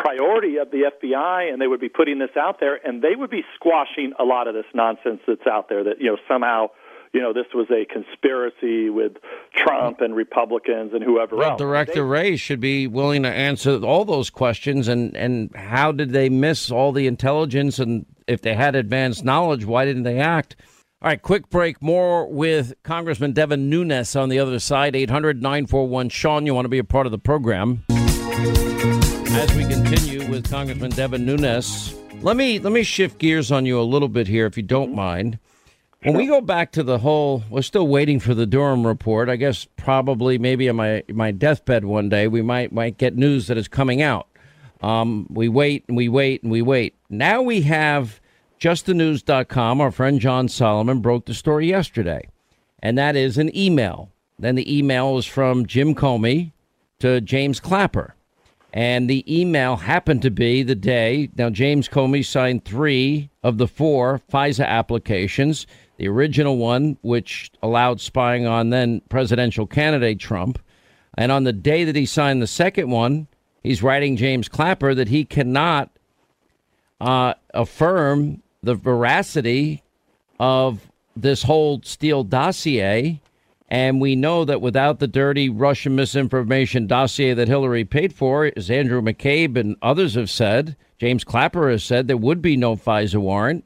priority 0.00 0.58
of 0.58 0.70
the 0.70 0.90
FBI, 0.90 1.52
and 1.52 1.60
they 1.60 1.66
would 1.66 1.80
be 1.80 1.88
putting 1.88 2.18
this 2.18 2.36
out 2.36 2.60
there, 2.60 2.78
and 2.86 3.02
they 3.02 3.16
would 3.16 3.30
be 3.30 3.44
squashing 3.56 4.12
a 4.18 4.24
lot 4.24 4.46
of 4.46 4.54
this 4.54 4.66
nonsense 4.72 5.20
that's 5.26 5.46
out 5.46 5.68
there. 5.68 5.84
That 5.84 6.00
you 6.00 6.06
know 6.06 6.18
somehow 6.28 6.68
you 7.12 7.20
know, 7.20 7.32
this 7.32 7.46
was 7.52 7.66
a 7.70 7.84
conspiracy 7.84 8.88
with 8.88 9.16
Trump 9.52 10.00
and 10.00 10.14
Republicans 10.14 10.92
and 10.94 11.02
whoever 11.02 11.36
well, 11.36 11.50
else. 11.50 11.58
Director 11.58 12.06
Wray 12.06 12.36
should 12.36 12.60
be 12.60 12.86
willing 12.86 13.24
to 13.24 13.28
answer 13.28 13.82
all 13.82 14.04
those 14.04 14.30
questions. 14.30 14.86
And, 14.86 15.16
and 15.16 15.54
how 15.56 15.90
did 15.90 16.10
they 16.10 16.28
miss 16.28 16.70
all 16.70 16.92
the 16.92 17.08
intelligence? 17.08 17.80
And 17.80 18.06
if 18.28 18.42
they 18.42 18.54
had 18.54 18.76
advanced 18.76 19.24
knowledge, 19.24 19.64
why 19.64 19.84
didn't 19.84 20.04
they 20.04 20.20
act? 20.20 20.54
All 21.02 21.08
right, 21.08 21.22
quick 21.22 21.48
break. 21.48 21.80
More 21.80 22.26
with 22.26 22.74
Congressman 22.82 23.32
Devin 23.32 23.70
Nunes 23.70 24.14
on 24.14 24.28
the 24.28 24.38
other 24.38 24.58
side. 24.58 24.94
800 24.94 25.40
941 25.40 26.10
Sean, 26.10 26.44
you 26.44 26.52
want 26.52 26.66
to 26.66 26.68
be 26.68 26.76
a 26.76 26.84
part 26.84 27.06
of 27.06 27.10
the 27.10 27.16
program. 27.16 27.82
As 27.88 29.50
we 29.56 29.64
continue 29.64 30.30
with 30.30 30.50
Congressman 30.50 30.90
Devin 30.90 31.24
Nunes, 31.24 31.94
let 32.20 32.36
me 32.36 32.58
let 32.58 32.74
me 32.74 32.82
shift 32.82 33.18
gears 33.18 33.50
on 33.50 33.64
you 33.64 33.80
a 33.80 33.82
little 33.82 34.08
bit 34.08 34.26
here, 34.26 34.44
if 34.44 34.58
you 34.58 34.62
don't 34.62 34.94
mind. 34.94 35.38
When 36.02 36.14
we 36.14 36.26
go 36.26 36.42
back 36.42 36.70
to 36.72 36.82
the 36.82 36.98
whole, 36.98 37.44
we're 37.48 37.62
still 37.62 37.88
waiting 37.88 38.20
for 38.20 38.34
the 38.34 38.44
Durham 38.44 38.86
report. 38.86 39.30
I 39.30 39.36
guess 39.36 39.66
probably 39.78 40.36
maybe 40.36 40.68
on 40.68 40.76
my 40.76 41.02
my 41.08 41.30
deathbed 41.30 41.86
one 41.86 42.10
day 42.10 42.28
we 42.28 42.42
might 42.42 42.72
might 42.72 42.98
get 42.98 43.16
news 43.16 43.46
that 43.46 43.56
is 43.56 43.68
coming 43.68 44.02
out. 44.02 44.28
Um, 44.82 45.26
we 45.30 45.48
wait 45.48 45.86
and 45.88 45.96
we 45.96 46.10
wait 46.10 46.42
and 46.42 46.52
we 46.52 46.60
wait. 46.60 46.94
Now 47.08 47.40
we 47.40 47.62
have 47.62 48.19
justthenews.com. 48.60 49.80
Our 49.80 49.90
friend 49.90 50.20
John 50.20 50.48
Solomon 50.48 51.00
broke 51.00 51.26
the 51.26 51.34
story 51.34 51.68
yesterday, 51.68 52.28
and 52.80 52.96
that 52.98 53.16
is 53.16 53.38
an 53.38 53.56
email. 53.56 54.10
Then 54.38 54.54
the 54.54 54.78
email 54.78 55.14
was 55.14 55.26
from 55.26 55.66
Jim 55.66 55.94
Comey 55.94 56.52
to 57.00 57.20
James 57.20 57.60
Clapper. 57.60 58.14
And 58.72 59.10
the 59.10 59.24
email 59.26 59.76
happened 59.76 60.22
to 60.22 60.30
be 60.30 60.62
the 60.62 60.76
day. 60.76 61.28
Now, 61.36 61.50
James 61.50 61.88
Comey 61.88 62.24
signed 62.24 62.64
three 62.64 63.28
of 63.42 63.58
the 63.58 63.66
four 63.66 64.20
FISA 64.30 64.64
applications 64.64 65.66
the 66.00 66.08
original 66.08 66.56
one, 66.56 66.96
which 67.02 67.50
allowed 67.62 68.00
spying 68.00 68.46
on 68.46 68.70
then 68.70 69.02
presidential 69.10 69.66
candidate 69.66 70.18
Trump. 70.18 70.58
And 71.18 71.30
on 71.30 71.44
the 71.44 71.52
day 71.52 71.84
that 71.84 71.94
he 71.94 72.06
signed 72.06 72.40
the 72.40 72.46
second 72.46 72.90
one, 72.90 73.26
he's 73.62 73.82
writing 73.82 74.16
James 74.16 74.48
Clapper 74.48 74.94
that 74.94 75.08
he 75.08 75.26
cannot 75.26 75.90
uh, 77.02 77.34
affirm 77.52 78.42
the 78.62 78.74
veracity 78.74 79.82
of 80.38 80.90
this 81.16 81.42
whole 81.42 81.80
Steele 81.82 82.24
dossier. 82.24 83.20
And 83.68 84.00
we 84.00 84.16
know 84.16 84.44
that 84.44 84.60
without 84.60 84.98
the 84.98 85.06
dirty 85.06 85.48
Russian 85.48 85.94
misinformation 85.94 86.86
dossier 86.86 87.34
that 87.34 87.46
Hillary 87.48 87.84
paid 87.84 88.12
for, 88.12 88.50
as 88.56 88.70
Andrew 88.70 89.00
McCabe 89.00 89.56
and 89.56 89.76
others 89.80 90.14
have 90.14 90.30
said, 90.30 90.76
James 90.98 91.22
Clapper 91.22 91.70
has 91.70 91.84
said, 91.84 92.08
there 92.08 92.16
would 92.16 92.42
be 92.42 92.56
no 92.56 92.74
FISA 92.74 93.20
warrant. 93.20 93.64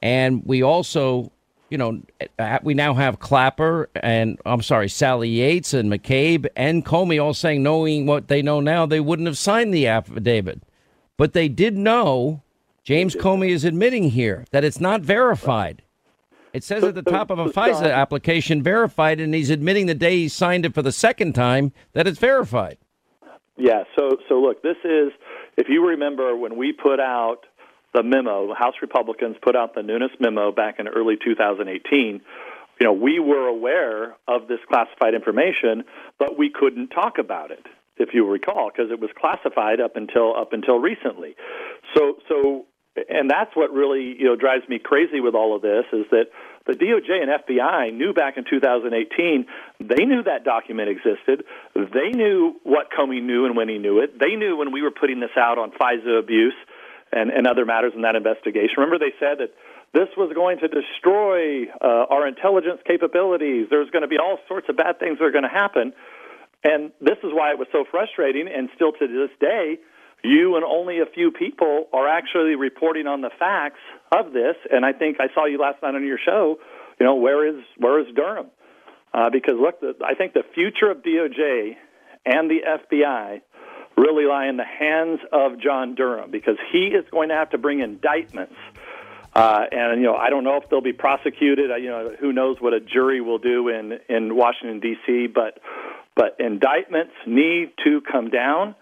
And 0.00 0.42
we 0.46 0.62
also 0.62 1.32
you 1.70 1.78
know, 1.78 2.02
we 2.62 2.74
now 2.74 2.94
have 2.94 3.20
Clapper 3.20 3.88
and 3.94 4.38
I'm 4.44 4.60
sorry, 4.60 4.88
Sally 4.88 5.28
Yates 5.28 5.72
and 5.72 5.90
McCabe 5.90 6.46
and 6.56 6.84
Comey 6.84 7.22
all 7.22 7.32
saying, 7.32 7.62
knowing 7.62 8.06
what 8.06 8.28
they 8.28 8.42
know 8.42 8.60
now, 8.60 8.86
they 8.86 9.00
wouldn't 9.00 9.28
have 9.28 9.38
signed 9.38 9.72
the 9.72 9.86
affidavit. 9.86 10.62
But 11.16 11.32
they 11.32 11.48
did 11.48 11.76
know, 11.76 12.42
James 12.90 13.14
Comey 13.14 13.50
is 13.50 13.62
admitting 13.62 14.10
here, 14.10 14.44
that 14.50 14.64
it's 14.64 14.80
not 14.80 15.00
verified. 15.00 15.82
It 16.52 16.64
says 16.64 16.82
at 16.82 16.96
the 16.96 17.02
top 17.02 17.30
of 17.30 17.38
a 17.38 17.44
FISA 17.44 17.88
application, 17.88 18.64
verified, 18.64 19.20
and 19.20 19.32
he's 19.32 19.48
admitting 19.48 19.86
the 19.86 19.94
day 19.94 20.16
he 20.16 20.28
signed 20.28 20.66
it 20.66 20.74
for 20.74 20.82
the 20.82 20.90
second 20.90 21.36
time 21.36 21.70
that 21.92 22.08
it's 22.08 22.18
verified. 22.18 22.78
Yeah. 23.56 23.84
So, 23.96 24.16
so 24.28 24.40
look, 24.40 24.64
this 24.64 24.78
is 24.82 25.12
if 25.56 25.68
you 25.68 25.86
remember 25.86 26.34
when 26.34 26.56
we 26.56 26.72
put 26.72 26.98
out 26.98 27.46
the 27.94 28.02
memo, 28.02 28.52
House 28.54 28.74
Republicans 28.82 29.36
put 29.40 29.54
out 29.54 29.76
the 29.76 29.84
Nunes 29.84 30.10
memo 30.18 30.50
back 30.50 30.80
in 30.80 30.88
early 30.88 31.16
2018. 31.24 32.20
You 32.80 32.84
know, 32.84 32.92
we 32.92 33.20
were 33.20 33.46
aware 33.46 34.16
of 34.26 34.48
this 34.48 34.58
classified 34.68 35.14
information, 35.14 35.84
but 36.18 36.36
we 36.36 36.50
couldn't 36.50 36.88
talk 36.88 37.18
about 37.18 37.52
it, 37.52 37.66
if 37.98 38.14
you 38.14 38.26
recall, 38.28 38.68
because 38.74 38.90
it 38.90 38.98
was 38.98 39.10
classified 39.16 39.80
up 39.80 39.94
until 39.94 40.34
up 40.36 40.52
until 40.52 40.80
recently. 40.80 41.36
So, 41.94 42.16
so, 42.28 42.66
and 42.96 43.30
that's 43.30 43.54
what 43.54 43.72
really 43.72 44.16
you 44.18 44.24
know 44.24 44.36
drives 44.36 44.68
me 44.68 44.78
crazy 44.78 45.20
with 45.20 45.34
all 45.34 45.54
of 45.54 45.62
this 45.62 45.84
is 45.92 46.06
that 46.10 46.26
the 46.66 46.72
DOJ 46.72 47.22
and 47.22 47.30
FBI 47.46 47.94
knew 47.94 48.12
back 48.12 48.36
in 48.36 48.44
2018 48.48 49.46
they 49.80 50.04
knew 50.04 50.22
that 50.24 50.44
document 50.44 50.88
existed. 50.88 51.44
They 51.74 52.10
knew 52.10 52.56
what 52.64 52.88
Comey 52.90 53.22
knew 53.22 53.46
and 53.46 53.56
when 53.56 53.68
he 53.68 53.78
knew 53.78 54.00
it. 54.00 54.18
They 54.18 54.36
knew 54.36 54.56
when 54.56 54.72
we 54.72 54.82
were 54.82 54.90
putting 54.90 55.20
this 55.20 55.36
out 55.36 55.58
on 55.58 55.70
FISA 55.72 56.18
abuse 56.18 56.54
and, 57.12 57.30
and 57.30 57.46
other 57.46 57.64
matters 57.64 57.92
in 57.94 58.02
that 58.02 58.14
investigation. 58.14 58.74
Remember, 58.76 58.98
they 58.98 59.14
said 59.18 59.38
that 59.38 59.50
this 59.92 60.08
was 60.16 60.32
going 60.34 60.58
to 60.60 60.68
destroy 60.68 61.66
uh, 61.80 62.06
our 62.10 62.26
intelligence 62.28 62.80
capabilities. 62.86 63.66
There's 63.70 63.90
going 63.90 64.02
to 64.02 64.08
be 64.08 64.18
all 64.18 64.38
sorts 64.46 64.68
of 64.68 64.76
bad 64.76 65.00
things 65.00 65.18
that 65.18 65.24
are 65.24 65.32
going 65.32 65.44
to 65.44 65.48
happen. 65.48 65.92
And 66.62 66.92
this 67.00 67.18
is 67.24 67.32
why 67.32 67.50
it 67.50 67.58
was 67.58 67.68
so 67.72 67.84
frustrating. 67.90 68.46
And 68.46 68.68
still 68.74 68.92
to 68.92 69.06
this 69.08 69.30
day, 69.40 69.78
you 70.22 70.56
and 70.56 70.64
only 70.64 71.00
a 71.00 71.06
few 71.06 71.30
people 71.30 71.88
are 71.92 72.08
actually 72.08 72.54
reporting 72.54 73.06
on 73.06 73.20
the 73.20 73.30
facts 73.38 73.80
of 74.12 74.32
this. 74.32 74.56
And 74.70 74.84
I 74.84 74.92
think 74.92 75.18
I 75.20 75.32
saw 75.34 75.46
you 75.46 75.58
last 75.58 75.82
night 75.82 75.94
on 75.94 76.06
your 76.06 76.18
show. 76.24 76.58
You 76.98 77.06
know, 77.06 77.16
where 77.16 77.46
is 77.46 77.64
where 77.78 78.00
is 78.00 78.06
Durham? 78.14 78.46
Uh, 79.12 79.30
because 79.30 79.54
look, 79.58 79.80
the, 79.80 79.94
I 80.04 80.14
think 80.14 80.34
the 80.34 80.44
future 80.54 80.90
of 80.90 80.98
DOJ 80.98 81.76
and 82.26 82.50
the 82.50 82.60
FBI 82.66 83.40
really 83.96 84.24
lie 84.24 84.46
in 84.46 84.56
the 84.56 84.64
hands 84.64 85.20
of 85.32 85.60
John 85.60 85.94
Durham 85.94 86.30
because 86.30 86.56
he 86.72 86.88
is 86.88 87.04
going 87.10 87.30
to 87.30 87.34
have 87.34 87.50
to 87.50 87.58
bring 87.58 87.80
indictments. 87.80 88.54
Uh, 89.34 89.64
and 89.70 90.00
you 90.00 90.06
know, 90.06 90.16
I 90.16 90.30
don't 90.30 90.44
know 90.44 90.56
if 90.56 90.68
they'll 90.68 90.80
be 90.80 90.92
prosecuted. 90.92 91.70
You 91.82 91.88
know, 91.88 92.10
who 92.18 92.32
knows 92.32 92.56
what 92.60 92.72
a 92.72 92.80
jury 92.80 93.20
will 93.20 93.38
do 93.38 93.68
in 93.68 93.98
in 94.08 94.34
Washington 94.36 94.80
D.C. 94.80 95.28
But 95.28 95.58
but 96.16 96.36
indictments 96.40 97.12
need 97.26 97.72
to 97.84 98.00
come 98.00 98.30
down, 98.30 98.74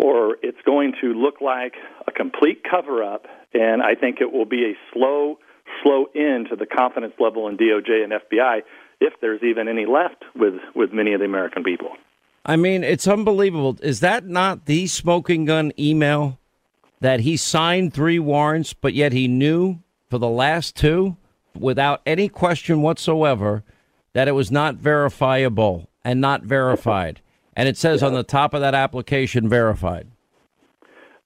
or 0.00 0.36
it's 0.42 0.60
going 0.64 0.94
to 1.02 1.12
look 1.12 1.40
like 1.42 1.74
a 2.08 2.10
complete 2.10 2.62
cover 2.68 3.04
up. 3.04 3.26
And 3.52 3.82
I 3.82 3.94
think 3.94 4.20
it 4.20 4.32
will 4.32 4.46
be 4.46 4.64
a 4.64 4.74
slow 4.92 5.38
slow 5.84 6.06
end 6.16 6.48
to 6.50 6.56
the 6.56 6.66
confidence 6.66 7.14
level 7.20 7.46
in 7.46 7.56
DOJ 7.56 8.02
and 8.02 8.12
FBI 8.12 8.62
if 9.00 9.12
there's 9.20 9.42
even 9.42 9.68
any 9.68 9.86
left 9.86 10.24
with 10.34 10.54
with 10.74 10.92
many 10.92 11.12
of 11.12 11.20
the 11.20 11.26
American 11.26 11.62
people. 11.62 11.90
I 12.44 12.56
mean, 12.56 12.82
it's 12.82 13.06
unbelievable. 13.06 13.76
Is 13.82 14.00
that 14.00 14.26
not 14.26 14.64
the 14.64 14.86
smoking 14.86 15.44
gun 15.44 15.72
email 15.78 16.38
that 17.00 17.20
he 17.20 17.36
signed 17.36 17.92
three 17.92 18.18
warrants, 18.18 18.72
but 18.72 18.94
yet 18.94 19.12
he 19.12 19.28
knew 19.28 19.78
for 20.08 20.18
the 20.18 20.28
last 20.28 20.74
two, 20.74 21.16
without 21.58 22.00
any 22.06 22.28
question 22.28 22.82
whatsoever, 22.82 23.62
that 24.14 24.28
it 24.28 24.32
was 24.32 24.50
not 24.50 24.76
verifiable 24.76 25.88
and 26.02 26.20
not 26.20 26.42
verified? 26.42 27.20
And 27.56 27.68
it 27.68 27.76
says 27.76 28.00
yeah. 28.00 28.08
on 28.08 28.14
the 28.14 28.22
top 28.22 28.54
of 28.54 28.60
that 28.60 28.74
application, 28.74 29.48
verified. 29.48 30.08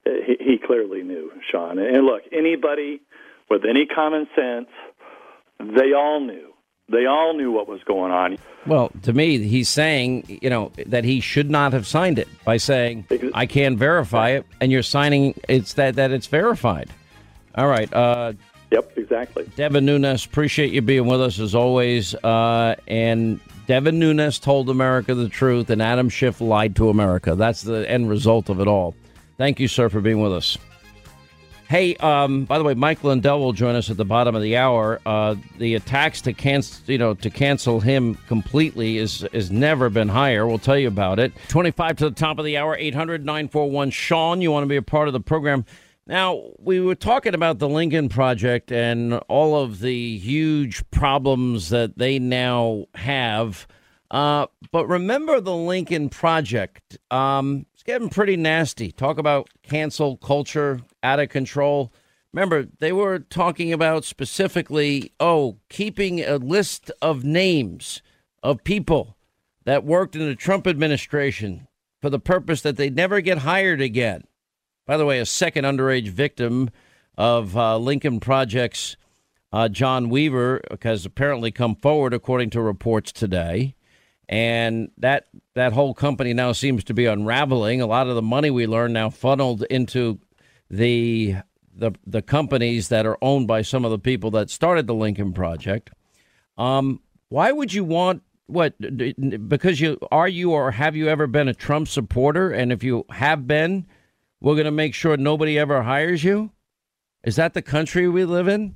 He, 0.03 0.37
he 0.39 0.57
clearly 0.57 1.03
knew, 1.03 1.31
Sean. 1.51 1.79
And 1.79 2.05
look, 2.05 2.23
anybody 2.31 3.01
with 3.49 3.63
any 3.65 3.85
common 3.85 4.27
sense, 4.35 4.67
they 5.59 5.93
all 5.93 6.19
knew 6.19 6.55
they 6.89 7.05
all 7.05 7.35
knew 7.35 7.51
what 7.51 7.67
was 7.67 7.83
going 7.83 8.11
on. 8.11 8.37
Well, 8.67 8.91
to 9.03 9.13
me, 9.13 9.39
he's 9.39 9.69
saying, 9.69 10.39
you 10.41 10.49
know, 10.49 10.71
that 10.85 11.03
he 11.03 11.19
should 11.19 11.49
not 11.49 11.73
have 11.73 11.87
signed 11.87 12.19
it 12.19 12.27
by 12.43 12.57
saying, 12.57 13.07
"I 13.33 13.45
can't 13.45 13.77
verify 13.77 14.29
it," 14.29 14.45
and 14.61 14.71
you're 14.71 14.83
signing 14.83 15.39
it's 15.49 15.73
that 15.73 15.95
that 15.95 16.11
it's 16.11 16.27
verified. 16.27 16.89
All 17.55 17.67
right. 17.67 17.91
Uh, 17.93 18.33
yep, 18.71 18.91
exactly. 18.95 19.49
Devin 19.55 19.85
Nunes, 19.85 20.25
appreciate 20.25 20.71
you 20.71 20.81
being 20.81 21.05
with 21.05 21.21
us 21.21 21.39
as 21.39 21.55
always. 21.55 22.15
Uh, 22.15 22.75
and 22.87 23.39
Devin 23.67 23.97
Nunes 23.99 24.39
told 24.39 24.69
America 24.69 25.15
the 25.15 25.29
truth, 25.29 25.69
and 25.69 25.81
Adam 25.81 26.09
Schiff 26.09 26.41
lied 26.41 26.75
to 26.75 26.89
America. 26.89 27.35
That's 27.35 27.61
the 27.61 27.89
end 27.89 28.09
result 28.09 28.49
of 28.49 28.59
it 28.59 28.67
all. 28.67 28.95
Thank 29.37 29.59
you, 29.59 29.67
sir, 29.67 29.89
for 29.89 30.01
being 30.01 30.21
with 30.21 30.33
us. 30.33 30.57
Hey, 31.67 31.95
um, 31.95 32.45
by 32.45 32.59
the 32.59 32.63
way, 32.63 32.75
Mike 32.75 33.03
Lindell 33.03 33.39
will 33.39 33.51
join 33.51 33.73
us 33.73 33.89
at 33.89 33.97
the 33.97 34.05
bottom 34.05 34.35
of 34.35 34.43
the 34.43 34.55
hour. 34.55 35.01
Uh, 35.03 35.35
the 35.57 35.73
attacks 35.73 36.21
to 36.21 36.33
cancel, 36.33 36.83
you 36.85 36.99
know, 36.99 37.15
to 37.15 37.29
cancel 37.31 37.79
him 37.79 38.15
completely 38.27 38.99
is 38.99 39.25
has 39.33 39.49
never 39.49 39.89
been 39.89 40.07
higher. 40.07 40.45
We'll 40.45 40.59
tell 40.59 40.77
you 40.77 40.87
about 40.87 41.17
it. 41.17 41.33
Twenty-five 41.47 41.97
to 41.97 42.09
the 42.09 42.15
top 42.15 42.37
of 42.37 42.45
the 42.45 42.57
hour. 42.57 42.77
800-941 42.77 43.91
Sean, 43.91 44.41
you 44.41 44.51
want 44.51 44.63
to 44.63 44.67
be 44.67 44.75
a 44.75 44.83
part 44.83 45.07
of 45.07 45.13
the 45.13 45.19
program? 45.19 45.65
Now, 46.07 46.51
we 46.59 46.79
were 46.79 46.93
talking 46.93 47.33
about 47.33 47.57
the 47.57 47.67
Lincoln 47.67 48.09
Project 48.09 48.71
and 48.71 49.15
all 49.27 49.59
of 49.59 49.79
the 49.79 50.17
huge 50.17 50.87
problems 50.91 51.69
that 51.69 51.97
they 51.97 52.19
now 52.19 52.85
have. 52.93 53.65
Uh, 54.11 54.45
but 54.71 54.87
remember 54.87 55.41
the 55.41 55.55
Lincoln 55.55 56.09
Project. 56.09 56.99
Um, 57.09 57.65
it's 57.73 57.81
getting 57.81 58.09
pretty 58.09 58.37
nasty. 58.37 58.91
Talk 58.91 59.17
about 59.17 59.49
cancel 59.63 60.17
culture, 60.17 60.81
out 61.01 61.19
of 61.19 61.29
control. 61.29 61.91
Remember, 62.31 62.67
they 62.79 62.91
were 62.91 63.17
talking 63.17 63.73
about 63.73 64.05
specifically, 64.05 65.11
oh, 65.19 65.57
keeping 65.69 66.19
a 66.19 66.37
list 66.37 66.91
of 67.01 67.23
names 67.23 68.03
of 68.43 68.63
people 68.63 69.17
that 69.63 69.83
worked 69.83 70.15
in 70.15 70.27
the 70.27 70.35
Trump 70.35 70.67
administration 70.67 71.67
for 71.99 72.11
the 72.11 72.19
purpose 72.19 72.61
that 72.61 72.77
they 72.77 72.91
never 72.91 73.21
get 73.21 73.39
hired 73.39 73.81
again. 73.81 74.25
By 74.85 74.97
the 74.97 75.05
way, 75.05 75.19
a 75.19 75.25
second 75.25 75.65
underage 75.65 76.09
victim 76.09 76.69
of 77.17 77.57
uh, 77.57 77.77
Lincoln 77.77 78.19
Project's 78.19 78.97
uh, 79.51 79.69
John 79.69 80.09
Weaver 80.09 80.61
has 80.81 81.05
apparently 81.05 81.49
come 81.51 81.75
forward, 81.75 82.13
according 82.13 82.51
to 82.51 82.61
reports 82.61 83.11
today. 83.11 83.75
And 84.27 84.89
that 84.97 85.27
that 85.53 85.73
whole 85.73 85.93
company 85.93 86.33
now 86.33 86.51
seems 86.51 86.83
to 86.85 86.93
be 86.93 87.05
unraveling. 87.05 87.79
A 87.79 87.85
lot 87.85 88.07
of 88.07 88.15
the 88.15 88.21
money 88.21 88.49
we 88.49 88.65
learn 88.67 88.91
now 88.93 89.09
funneled 89.09 89.63
into 89.69 90.19
the 90.69 91.35
the 91.75 91.91
the 92.05 92.21
companies 92.21 92.89
that 92.89 93.05
are 93.05 93.17
owned 93.21 93.47
by 93.47 93.61
some 93.61 93.85
of 93.85 93.91
the 93.91 93.99
people 93.99 94.31
that 94.31 94.49
started 94.49 94.87
the 94.87 94.95
Lincoln 94.95 95.31
Project. 95.31 95.91
Um, 96.57 97.01
why 97.29 97.51
would 97.51 97.73
you 97.73 97.83
want 97.83 98.23
what? 98.47 98.73
Because 99.47 99.79
you 99.79 99.99
are 100.11 100.27
you 100.27 100.51
or 100.51 100.71
have 100.71 100.95
you 100.95 101.07
ever 101.07 101.27
been 101.27 101.47
a 101.47 101.53
Trump 101.53 101.87
supporter? 101.87 102.49
And 102.49 102.71
if 102.71 102.83
you 102.83 103.05
have 103.11 103.45
been, 103.45 103.85
we're 104.45 104.53
going 104.53 104.65
to 104.65 104.71
make 104.71 104.93
sure 104.93 105.17
nobody 105.17 105.57
ever 105.57 105.81
hires 105.81 106.23
you. 106.23 106.51
Is 107.23 107.35
that 107.35 107.55
the 107.55 107.63
country 107.63 108.07
we 108.07 108.25
live 108.25 108.47
in? 108.47 108.75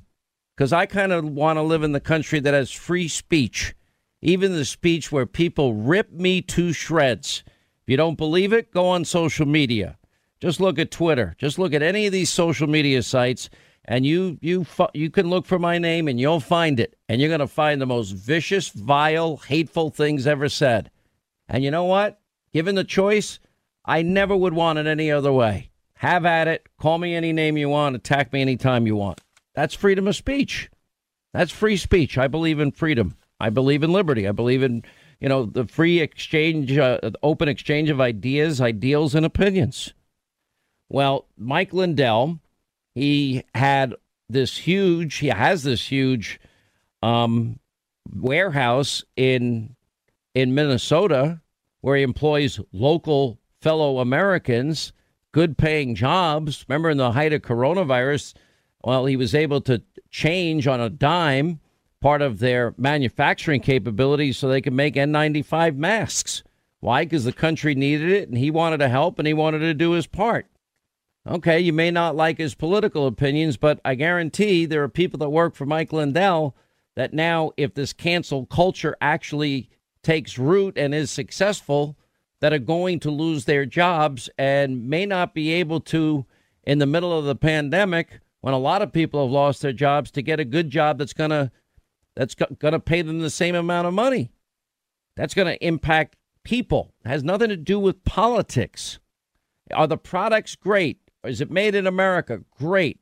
Because 0.56 0.72
I 0.72 0.84
kind 0.84 1.12
of 1.12 1.24
want 1.24 1.58
to 1.58 1.62
live 1.62 1.84
in 1.84 1.92
the 1.92 2.00
country 2.00 2.40
that 2.40 2.54
has 2.54 2.72
free 2.72 3.06
speech, 3.06 3.76
even 4.20 4.52
the 4.52 4.64
speech 4.64 5.12
where 5.12 5.26
people 5.26 5.74
rip 5.74 6.10
me 6.10 6.42
to 6.42 6.72
shreds. 6.72 7.44
If 7.46 7.88
you 7.88 7.96
don't 7.96 8.18
believe 8.18 8.52
it, 8.52 8.72
go 8.72 8.88
on 8.88 9.04
social 9.04 9.46
media. 9.46 9.96
Just 10.40 10.58
look 10.58 10.76
at 10.80 10.90
Twitter. 10.90 11.36
Just 11.38 11.56
look 11.56 11.72
at 11.72 11.84
any 11.84 12.04
of 12.04 12.12
these 12.12 12.30
social 12.30 12.66
media 12.66 13.00
sites, 13.04 13.48
and 13.84 14.04
you 14.04 14.38
you 14.40 14.66
you 14.92 15.08
can 15.08 15.30
look 15.30 15.46
for 15.46 15.60
my 15.60 15.78
name, 15.78 16.08
and 16.08 16.18
you'll 16.18 16.40
find 16.40 16.80
it. 16.80 16.96
And 17.08 17.20
you're 17.20 17.30
going 17.30 17.38
to 17.38 17.46
find 17.46 17.80
the 17.80 17.86
most 17.86 18.10
vicious, 18.10 18.70
vile, 18.70 19.36
hateful 19.36 19.90
things 19.90 20.26
ever 20.26 20.48
said. 20.48 20.90
And 21.48 21.62
you 21.62 21.70
know 21.70 21.84
what? 21.84 22.18
Given 22.52 22.74
the 22.74 22.82
choice, 22.82 23.38
I 23.90 24.02
never 24.02 24.36
would 24.36 24.54
want 24.54 24.78
it 24.78 24.86
any 24.86 25.10
other 25.10 25.32
way. 25.32 25.70
Have 25.94 26.24
at 26.24 26.46
it. 26.46 26.64
Call 26.78 26.98
me 26.98 27.12
any 27.12 27.32
name 27.32 27.56
you 27.56 27.68
want. 27.68 27.96
Attack 27.96 28.32
me 28.32 28.40
anytime 28.40 28.86
you 28.86 28.94
want. 28.94 29.20
That's 29.52 29.74
freedom 29.74 30.06
of 30.06 30.14
speech. 30.14 30.70
That's 31.32 31.50
free 31.50 31.76
speech. 31.76 32.16
I 32.16 32.28
believe 32.28 32.60
in 32.60 32.70
freedom. 32.70 33.16
I 33.40 33.50
believe 33.50 33.82
in 33.82 33.92
liberty. 33.92 34.28
I 34.28 34.30
believe 34.30 34.62
in, 34.62 34.84
you 35.18 35.28
know, 35.28 35.44
the 35.44 35.66
free 35.66 35.98
exchange, 35.98 36.78
uh, 36.78 37.00
open 37.24 37.48
exchange 37.48 37.90
of 37.90 38.00
ideas, 38.00 38.60
ideals, 38.60 39.16
and 39.16 39.26
opinions. 39.26 39.92
Well, 40.88 41.26
Mike 41.36 41.72
Lindell, 41.72 42.38
he 42.94 43.42
had 43.56 43.96
this 44.28 44.56
huge, 44.56 45.16
he 45.16 45.26
has 45.26 45.64
this 45.64 45.90
huge 45.90 46.38
um, 47.02 47.58
warehouse 48.14 49.02
in 49.16 49.74
in 50.32 50.54
Minnesota 50.54 51.40
where 51.80 51.96
he 51.96 52.04
employs 52.04 52.60
local 52.72 53.40
fellow 53.60 53.98
Americans, 53.98 54.92
good 55.32 55.58
paying 55.58 55.94
jobs. 55.94 56.64
Remember 56.68 56.90
in 56.90 56.96
the 56.96 57.12
height 57.12 57.32
of 57.32 57.42
coronavirus, 57.42 58.34
well, 58.82 59.06
he 59.06 59.16
was 59.16 59.34
able 59.34 59.60
to 59.62 59.82
change 60.10 60.66
on 60.66 60.80
a 60.80 60.90
dime 60.90 61.60
part 62.00 62.22
of 62.22 62.38
their 62.38 62.74
manufacturing 62.78 63.60
capabilities 63.60 64.38
so 64.38 64.48
they 64.48 64.62
could 64.62 64.72
make 64.72 64.94
N95 64.94 65.76
masks. 65.76 66.42
Why? 66.80 67.04
Because 67.04 67.24
the 67.24 67.32
country 67.32 67.74
needed 67.74 68.10
it 68.10 68.28
and 68.28 68.38
he 68.38 68.50
wanted 68.50 68.78
to 68.78 68.88
help 68.88 69.18
and 69.18 69.28
he 69.28 69.34
wanted 69.34 69.58
to 69.60 69.74
do 69.74 69.92
his 69.92 70.06
part. 70.06 70.46
Okay, 71.26 71.60
you 71.60 71.74
may 71.74 71.90
not 71.90 72.16
like 72.16 72.38
his 72.38 72.54
political 72.54 73.06
opinions, 73.06 73.58
but 73.58 73.78
I 73.84 73.94
guarantee 73.94 74.64
there 74.64 74.82
are 74.82 74.88
people 74.88 75.18
that 75.18 75.28
work 75.28 75.54
for 75.54 75.66
Mike 75.66 75.92
Lindell 75.92 76.56
that 76.96 77.12
now, 77.12 77.52
if 77.58 77.74
this 77.74 77.92
cancel 77.92 78.46
culture 78.46 78.96
actually 79.02 79.68
takes 80.02 80.38
root 80.38 80.78
and 80.78 80.94
is 80.94 81.10
successful, 81.10 81.96
that 82.40 82.52
are 82.52 82.58
going 82.58 83.00
to 83.00 83.10
lose 83.10 83.44
their 83.44 83.66
jobs 83.66 84.28
and 84.38 84.88
may 84.88 85.06
not 85.06 85.34
be 85.34 85.52
able 85.52 85.80
to, 85.80 86.24
in 86.64 86.78
the 86.78 86.86
middle 86.86 87.16
of 87.16 87.24
the 87.24 87.36
pandemic, 87.36 88.20
when 88.40 88.54
a 88.54 88.58
lot 88.58 88.82
of 88.82 88.92
people 88.92 89.22
have 89.22 89.32
lost 89.32 89.62
their 89.62 89.72
jobs 89.72 90.10
to 90.10 90.22
get 90.22 90.40
a 90.40 90.44
good 90.44 90.70
job 90.70 90.98
that's 90.98 91.12
to 91.14 91.50
that's 92.16 92.34
to 92.34 92.80
pay 92.80 93.02
them 93.02 93.20
the 93.20 93.30
same 93.30 93.54
amount 93.54 93.86
of 93.86 93.94
money. 93.94 94.32
That's 95.16 95.34
to 95.46 95.64
impact 95.64 96.16
people. 96.44 96.92
It 97.04 97.08
has 97.08 97.22
nothing 97.22 97.48
to 97.50 97.56
do 97.56 97.78
with 97.78 98.04
politics. 98.04 98.98
Are 99.72 99.86
the 99.86 99.96
products 99.96 100.56
great? 100.56 100.98
Is 101.24 101.40
it 101.40 101.50
made 101.50 101.74
in 101.74 101.86
America? 101.86 102.42
Great. 102.58 103.00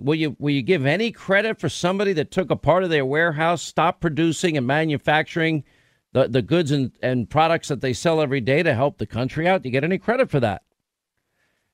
Will 0.00 0.14
you 0.14 0.36
will 0.38 0.54
you 0.54 0.62
give 0.62 0.86
any 0.86 1.10
credit 1.10 1.58
for 1.58 1.68
somebody 1.68 2.12
that 2.14 2.30
took 2.30 2.50
a 2.50 2.56
part 2.56 2.84
of 2.84 2.90
their 2.90 3.06
warehouse, 3.06 3.62
stopped 3.62 4.00
producing 4.00 4.56
and 4.56 4.66
manufacturing 4.66 5.64
the, 6.12 6.28
the 6.28 6.42
goods 6.42 6.70
and, 6.70 6.92
and 7.02 7.28
products 7.28 7.68
that 7.68 7.80
they 7.80 7.92
sell 7.92 8.20
every 8.20 8.40
day 8.40 8.62
to 8.62 8.74
help 8.74 8.98
the 8.98 9.06
country 9.06 9.46
out? 9.46 9.62
Do 9.62 9.68
you 9.68 9.72
get 9.72 9.84
any 9.84 9.98
credit 9.98 10.30
for 10.30 10.40
that? 10.40 10.62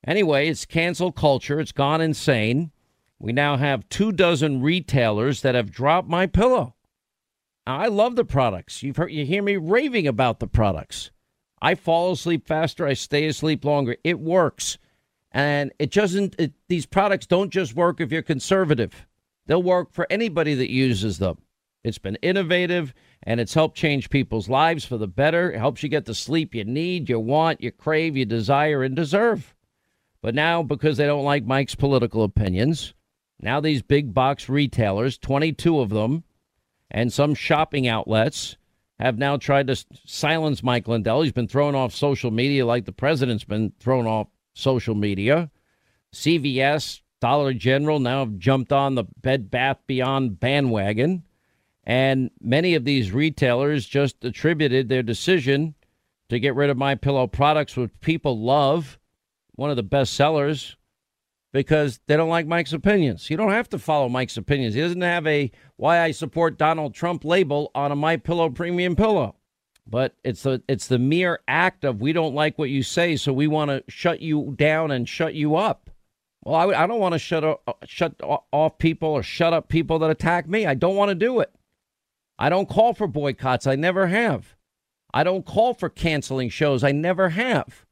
Anyway, 0.05 0.47
it's 0.47 0.65
cancel 0.65 1.11
culture. 1.11 1.59
It's 1.59 1.71
gone 1.71 2.01
insane. 2.01 2.71
We 3.19 3.31
now 3.31 3.57
have 3.57 3.89
two 3.89 4.11
dozen 4.11 4.61
retailers 4.61 5.41
that 5.41 5.55
have 5.55 5.71
dropped 5.71 6.09
my 6.09 6.27
pillow. 6.27 6.75
I 7.65 7.87
love 7.87 8.15
the 8.15 8.25
products. 8.25 8.83
You've 8.83 8.97
heard 8.97 9.11
you 9.11 9.25
hear 9.25 9.41
me 9.41 9.57
raving 9.57 10.07
about 10.07 10.39
the 10.39 10.47
products. 10.47 11.11
I 11.61 11.73
fall 11.73 12.11
asleep 12.11 12.45
faster, 12.47 12.85
I 12.85 12.93
stay 12.93 13.25
asleep 13.25 13.65
longer. 13.65 13.95
It 14.03 14.19
works. 14.19 14.77
And 15.31 15.71
it 15.79 15.91
doesn't 15.91 16.35
it, 16.37 16.53
these 16.67 16.85
products 16.85 17.25
don't 17.25 17.49
just 17.49 17.75
work 17.75 17.99
if 17.99 18.11
you're 18.11 18.21
conservative. 18.21 19.07
They'll 19.47 19.63
work 19.63 19.93
for 19.93 20.05
anybody 20.09 20.53
that 20.55 20.71
uses 20.71 21.17
them. 21.17 21.39
It's 21.83 21.97
been 21.97 22.17
innovative 22.21 22.93
and 23.25 23.39
it's 23.39 23.53
helped 23.53 23.77
change 23.77 24.09
people's 24.09 24.49
lives 24.49 24.85
for 24.85 24.97
the 24.97 25.07
better. 25.07 25.51
It 25.51 25.57
helps 25.57 25.83
you 25.83 25.89
get 25.89 26.05
the 26.05 26.15
sleep 26.15 26.53
you 26.53 26.63
need, 26.63 27.09
you 27.09 27.19
want, 27.19 27.61
you 27.61 27.71
crave, 27.71 28.15
you 28.15 28.25
desire 28.25 28.83
and 28.83 28.95
deserve. 28.95 29.55
But 30.21 30.35
now 30.35 30.63
because 30.63 30.97
they 30.97 31.05
don't 31.05 31.23
like 31.23 31.45
Mike's 31.45 31.75
political 31.75 32.23
opinions, 32.23 32.93
now, 33.39 33.59
these 33.59 33.81
big 33.81 34.13
box 34.13 34.47
retailers, 34.47 35.17
22 35.17 35.79
of 35.79 35.89
them, 35.89 36.23
and 36.89 37.11
some 37.11 37.35
shopping 37.35 37.87
outlets 37.87 38.57
have 38.99 39.17
now 39.17 39.35
tried 39.37 39.67
to 39.67 39.85
silence 40.05 40.63
Mike 40.63 40.87
Lindell. 40.87 41.21
He's 41.21 41.33
been 41.33 41.47
thrown 41.47 41.75
off 41.75 41.93
social 41.93 42.31
media 42.31 42.65
like 42.65 42.85
the 42.85 42.93
president's 42.93 43.43
been 43.43 43.73
thrown 43.79 44.07
off 44.07 44.27
social 44.53 44.95
media. 44.95 45.51
CVS, 46.13 47.01
Dollar 47.19 47.53
General 47.53 47.99
now 47.99 48.19
have 48.19 48.37
jumped 48.37 48.71
on 48.71 48.95
the 48.95 49.03
Bed 49.21 49.51
Bath 49.51 49.79
Beyond 49.85 50.39
bandwagon. 50.39 51.23
And 51.85 52.31
many 52.41 52.73
of 52.73 52.83
these 52.83 53.11
retailers 53.11 53.85
just 53.85 54.23
attributed 54.25 54.89
their 54.89 55.03
decision 55.03 55.75
to 56.29 56.39
get 56.39 56.55
rid 56.55 56.69
of 56.69 56.77
my 56.77 56.95
pillow 56.95 57.27
products, 57.27 57.77
which 57.77 57.91
people 58.01 58.39
love, 58.39 58.97
one 59.53 59.69
of 59.69 59.75
the 59.75 59.83
best 59.83 60.13
sellers 60.13 60.75
because 61.55 62.01
they 62.07 62.17
don't 62.17 62.27
like 62.27 62.45
Mike's 62.45 62.73
opinions. 62.73 63.29
You 63.29 63.37
don't 63.37 63.51
have 63.51 63.69
to 63.69 63.79
follow 63.79 64.09
Mike's 64.09 64.35
opinions. 64.35 64.73
He 64.73 64.81
doesn't 64.81 64.99
have 64.99 65.25
a 65.25 65.49
why 65.77 66.01
I 66.01 66.11
support 66.11 66.57
Donald 66.57 66.93
Trump 66.93 67.23
label 67.23 67.71
on 67.73 67.93
a 67.93 67.95
My 67.95 68.17
Pillow 68.17 68.49
premium 68.49 68.93
pillow. 68.97 69.35
But 69.87 70.15
it's 70.25 70.43
the 70.43 70.61
it's 70.67 70.87
the 70.87 70.99
mere 70.99 71.39
act 71.47 71.85
of 71.85 72.01
we 72.01 72.11
don't 72.11 72.35
like 72.35 72.59
what 72.59 72.71
you 72.71 72.83
say, 72.83 73.15
so 73.15 73.31
we 73.31 73.47
want 73.47 73.69
to 73.71 73.85
shut 73.87 74.19
you 74.19 74.53
down 74.57 74.91
and 74.91 75.07
shut 75.07 75.33
you 75.33 75.55
up. 75.55 75.89
Well, 76.43 76.55
I, 76.55 76.83
I 76.83 76.87
don't 76.87 76.99
want 76.99 77.13
to 77.13 77.19
shut 77.19 77.61
shut 77.85 78.15
off 78.21 78.77
people 78.77 79.07
or 79.07 79.23
shut 79.23 79.53
up 79.53 79.69
people 79.69 79.97
that 79.99 80.09
attack 80.09 80.49
me. 80.49 80.65
I 80.65 80.73
don't 80.73 80.97
want 80.97 81.07
to 81.07 81.15
do 81.15 81.39
it. 81.39 81.54
I 82.37 82.49
don't 82.49 82.69
call 82.69 82.93
for 82.93 83.07
boycotts. 83.07 83.67
I 83.67 83.75
never 83.75 84.07
have. 84.07 84.55
I 85.13 85.23
don't 85.23 85.45
call 85.45 85.73
for 85.73 85.89
canceling 85.89 86.49
shows. 86.49 86.83
I 86.83 86.91
never 86.91 87.29
have. 87.29 87.85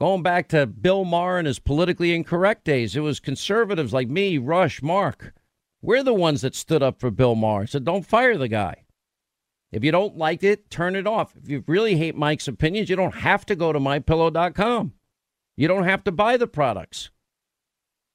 Going 0.00 0.22
back 0.22 0.48
to 0.48 0.66
Bill 0.66 1.04
Maher 1.04 1.38
and 1.38 1.46
his 1.46 1.58
politically 1.58 2.14
incorrect 2.14 2.64
days, 2.64 2.96
it 2.96 3.00
was 3.00 3.20
conservatives 3.20 3.92
like 3.92 4.08
me, 4.08 4.38
Rush, 4.38 4.82
Mark. 4.82 5.34
We're 5.80 6.02
the 6.02 6.14
ones 6.14 6.40
that 6.42 6.54
stood 6.54 6.82
up 6.82 7.00
for 7.00 7.10
Bill 7.10 7.34
Maher. 7.34 7.66
Said, 7.66 7.84
don't 7.84 8.06
fire 8.06 8.36
the 8.36 8.48
guy. 8.48 8.84
If 9.70 9.84
you 9.84 9.92
don't 9.92 10.16
like 10.16 10.42
it, 10.42 10.70
turn 10.70 10.96
it 10.96 11.06
off. 11.06 11.34
If 11.36 11.48
you 11.48 11.62
really 11.66 11.96
hate 11.96 12.16
Mike's 12.16 12.48
opinions, 12.48 12.88
you 12.88 12.96
don't 12.96 13.16
have 13.16 13.44
to 13.46 13.56
go 13.56 13.72
to 13.72 13.78
mypillow.com. 13.78 14.94
You 15.56 15.68
don't 15.68 15.84
have 15.84 16.04
to 16.04 16.12
buy 16.12 16.36
the 16.36 16.46
products. 16.46 17.10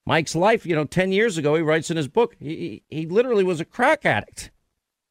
Mike's 0.06 0.36
life, 0.36 0.66
you 0.66 0.76
know, 0.76 0.86
10 0.86 1.12
years 1.12 1.38
ago, 1.38 1.56
he 1.56 1.62
writes 1.62 1.92
in 1.92 1.98
his 1.98 2.08
book, 2.08 2.36
he, 2.40 2.84
he 2.90 3.06
literally 3.06 3.44
was 3.44 3.62
a 3.62 3.66
crack 3.66 4.06
addict. 4.06 4.52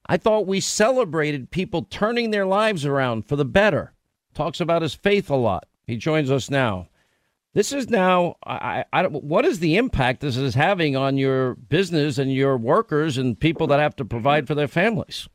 I 0.06 0.16
thought 0.16 0.46
we 0.46 0.60
celebrated 0.60 1.50
people 1.50 1.82
turning 1.82 2.30
their 2.30 2.46
lives 2.46 2.84
around 2.84 3.26
for 3.26 3.36
the 3.36 3.44
better. 3.44 3.92
Talks 4.34 4.60
about 4.60 4.82
his 4.82 4.94
faith 4.94 5.30
a 5.30 5.36
lot. 5.36 5.66
He 5.86 5.96
joins 5.96 6.30
us 6.30 6.50
now. 6.50 6.88
This 7.54 7.72
is 7.72 7.90
now, 7.90 8.36
I, 8.46 8.84
I, 8.92 9.06
what 9.08 9.44
is 9.44 9.58
the 9.58 9.76
impact 9.76 10.22
this 10.22 10.38
is 10.38 10.54
having 10.54 10.96
on 10.96 11.18
your 11.18 11.54
business 11.54 12.16
and 12.16 12.32
your 12.32 12.56
workers 12.56 13.18
and 13.18 13.38
people 13.38 13.66
that 13.66 13.78
have 13.78 13.94
to 13.96 14.06
provide 14.06 14.46
for 14.46 14.54
their 14.54 14.68
families? 14.68 15.28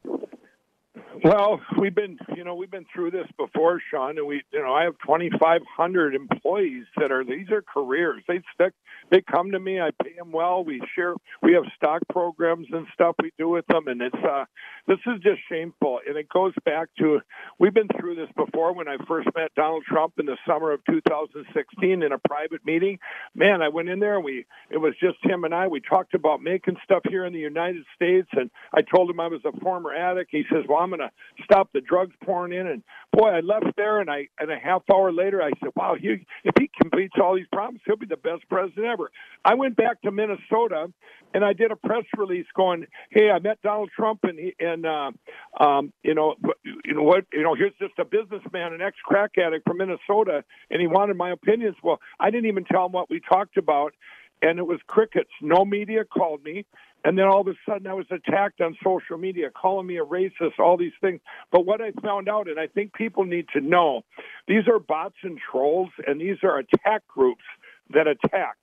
Well, 1.24 1.62
we've 1.80 1.94
been, 1.94 2.18
you 2.36 2.44
know, 2.44 2.56
we've 2.56 2.72
been 2.72 2.86
through 2.94 3.12
this 3.12 3.28
before, 3.38 3.82
Sean, 3.92 4.18
and 4.18 4.28
we, 4.28 4.42
you 4.52 4.62
know, 4.62 4.74
I 4.74 4.84
have 4.84 4.96
2,500 5.06 6.16
employees 6.16 6.86
that 6.98 7.12
are 7.12 7.24
these 7.24 7.50
are 7.52 7.62
careers. 7.62 8.24
They 8.28 8.42
stick, 8.54 8.74
they 9.12 9.22
come 9.22 9.52
to 9.52 9.60
me. 9.60 9.80
I 9.80 9.92
pay 10.04 10.14
them 10.18 10.32
well. 10.32 10.64
We 10.64 10.82
share, 10.96 11.16
we 11.42 11.54
have 11.54 11.64
stock 11.76 12.02
programs 12.10 12.68
and 12.72 12.88
stuff 12.94 13.16
we 13.22 13.32
do 13.38 13.50
with 13.50 13.66
them, 13.68 13.88
and 13.88 14.02
it's, 14.02 14.16
uh, 14.16 14.46
this 14.88 15.00
is 15.06 15.22
just 15.22 15.40
shameful. 15.50 16.00
And 16.08 16.18
it 16.18 16.30
goes 16.30 16.54
back 16.66 16.90
to 17.00 17.20
we've 17.60 17.74
been 17.74 17.90
through 18.00 18.16
this 18.16 18.30
before. 18.36 18.74
When 18.74 18.88
I 18.88 18.98
first 19.08 19.28
met 19.36 19.54
Donald 19.56 19.84
Trump 19.86 20.14
in 20.20 20.26
the 20.26 20.38
summer 20.48 20.72
of 20.72 20.82
2016 20.90 22.04
in 22.04 22.12
a 22.12 22.18
private 22.20 22.66
meeting, 22.66 23.00
man, 23.36 23.62
I 23.62 23.70
went 23.70 23.90
in 23.90 24.00
there 24.00 24.16
and 24.16 24.26
we, 24.26 24.46
it 24.70 24.78
was 24.78 24.94
just 25.00 25.18
him 25.24 25.44
and 25.44 25.54
I. 25.54 25.68
We 25.68 25.82
talked 25.82 26.14
about 26.14 26.42
making 26.42 26.78
stuff 26.84 27.04
here 27.10 27.26
in 27.26 27.34
the 27.34 27.40
United 27.40 27.84
States, 27.96 28.28
and 28.34 28.50
I 28.74 28.82
told 28.82 29.10
him 29.10 29.20
I 29.20 29.28
was 29.28 29.42
a 29.46 29.58
former 29.60 29.94
addict. 29.94 30.30
He 30.32 30.44
says, 30.52 30.64
"Well, 30.68 30.80
I'm 30.80 30.90
going 30.90 31.00
to." 31.00 31.12
stop 31.44 31.70
the 31.74 31.82
drugs 31.82 32.14
pouring 32.24 32.54
in. 32.54 32.68
And 32.68 32.84
boy, 33.14 33.30
I 33.30 33.40
left 33.40 33.76
there, 33.76 34.00
and 34.00 34.10
I 34.10 34.28
and 34.40 34.52
a 34.52 34.58
half 34.58 34.84
hour 34.92 35.12
later, 35.12 35.42
I 35.42 35.52
said, 35.62 35.72
"Wow, 35.76 35.96
he 36.00 36.26
if 36.44 36.54
he 36.60 36.70
completes 36.82 37.16
all 37.22 37.36
these 37.36 37.48
promises, 37.52 37.82
he'll 37.86 37.98
be 37.98 38.06
the 38.06 38.18
best 38.18 38.48
president 38.50 38.97
ever." 38.98 39.12
I 39.46 39.56
went 39.56 39.76
back 39.76 40.02
to 40.02 40.12
Minnesota, 40.12 40.92
and 41.34 41.46
I 41.46 41.54
did 41.54 41.72
a 41.72 41.76
press 41.76 42.06
release 42.18 42.48
going, 42.56 42.88
"Hey, 43.12 43.30
I 43.30 43.40
met 43.40 43.62
Donald 43.62 43.90
Trump, 43.96 44.20
and 44.24 44.40
he, 44.40 44.56
and 44.60 44.86
uh, 44.86 45.12
um, 45.60 45.94
you 46.04 46.14
know, 46.14 46.36
you 46.86 46.94
know 46.94 47.04
what, 47.04 47.26
you 47.32 47.44
know, 47.44 47.56
here's 47.56 47.76
just 47.80 47.98
a 48.00 48.06
businessman, 48.06 48.74
an 48.74 48.82
ex 48.82 48.98
crack 49.04 49.32
addict 49.38 49.68
from 49.68 49.78
Minnesota, 49.78 50.44
and 50.70 50.82
he 50.82 50.88
wanted 50.88 51.18
my 51.18 51.32
opinions." 51.32 51.76
Well, 51.84 52.00
I 52.20 52.32
didn't 52.32 52.48
even 52.48 52.66
tell 52.66 52.86
him 52.86 52.92
what 52.92 53.10
we 53.10 53.20
talked 53.20 53.58
about 53.58 53.94
and 54.42 54.60
it 54.60 54.68
was 54.68 54.80
crickets. 54.88 55.32
No 55.42 55.66
media 55.66 56.06
called 56.06 56.44
me. 56.44 56.66
And 57.04 57.18
then 57.18 57.26
all 57.26 57.42
of 57.42 57.48
a 57.48 57.54
sudden 57.68 57.88
I 57.88 57.94
was 57.94 58.06
attacked 58.12 58.60
on 58.60 58.76
social 58.84 59.18
media, 59.18 59.50
calling 59.50 59.88
me 59.88 59.98
a 59.98 60.04
racist, 60.04 60.60
all 60.60 60.78
these 60.78 60.94
things. 61.00 61.22
But 61.52 61.66
what 61.66 61.80
I 61.80 61.92
found 62.04 62.28
out, 62.28 62.50
and 62.50 62.60
I 62.60 62.68
think 62.68 62.94
people 62.94 63.24
need 63.24 63.46
to 63.54 63.62
know, 63.62 64.02
these 64.48 64.68
are 64.68 64.80
bots 64.80 65.16
and 65.24 65.40
trolls, 65.40 65.90
and 66.06 66.20
these 66.20 66.38
are 66.44 66.58
attack 66.58 67.08
groups 67.08 67.44
that 67.94 68.08
attack. 68.08 68.58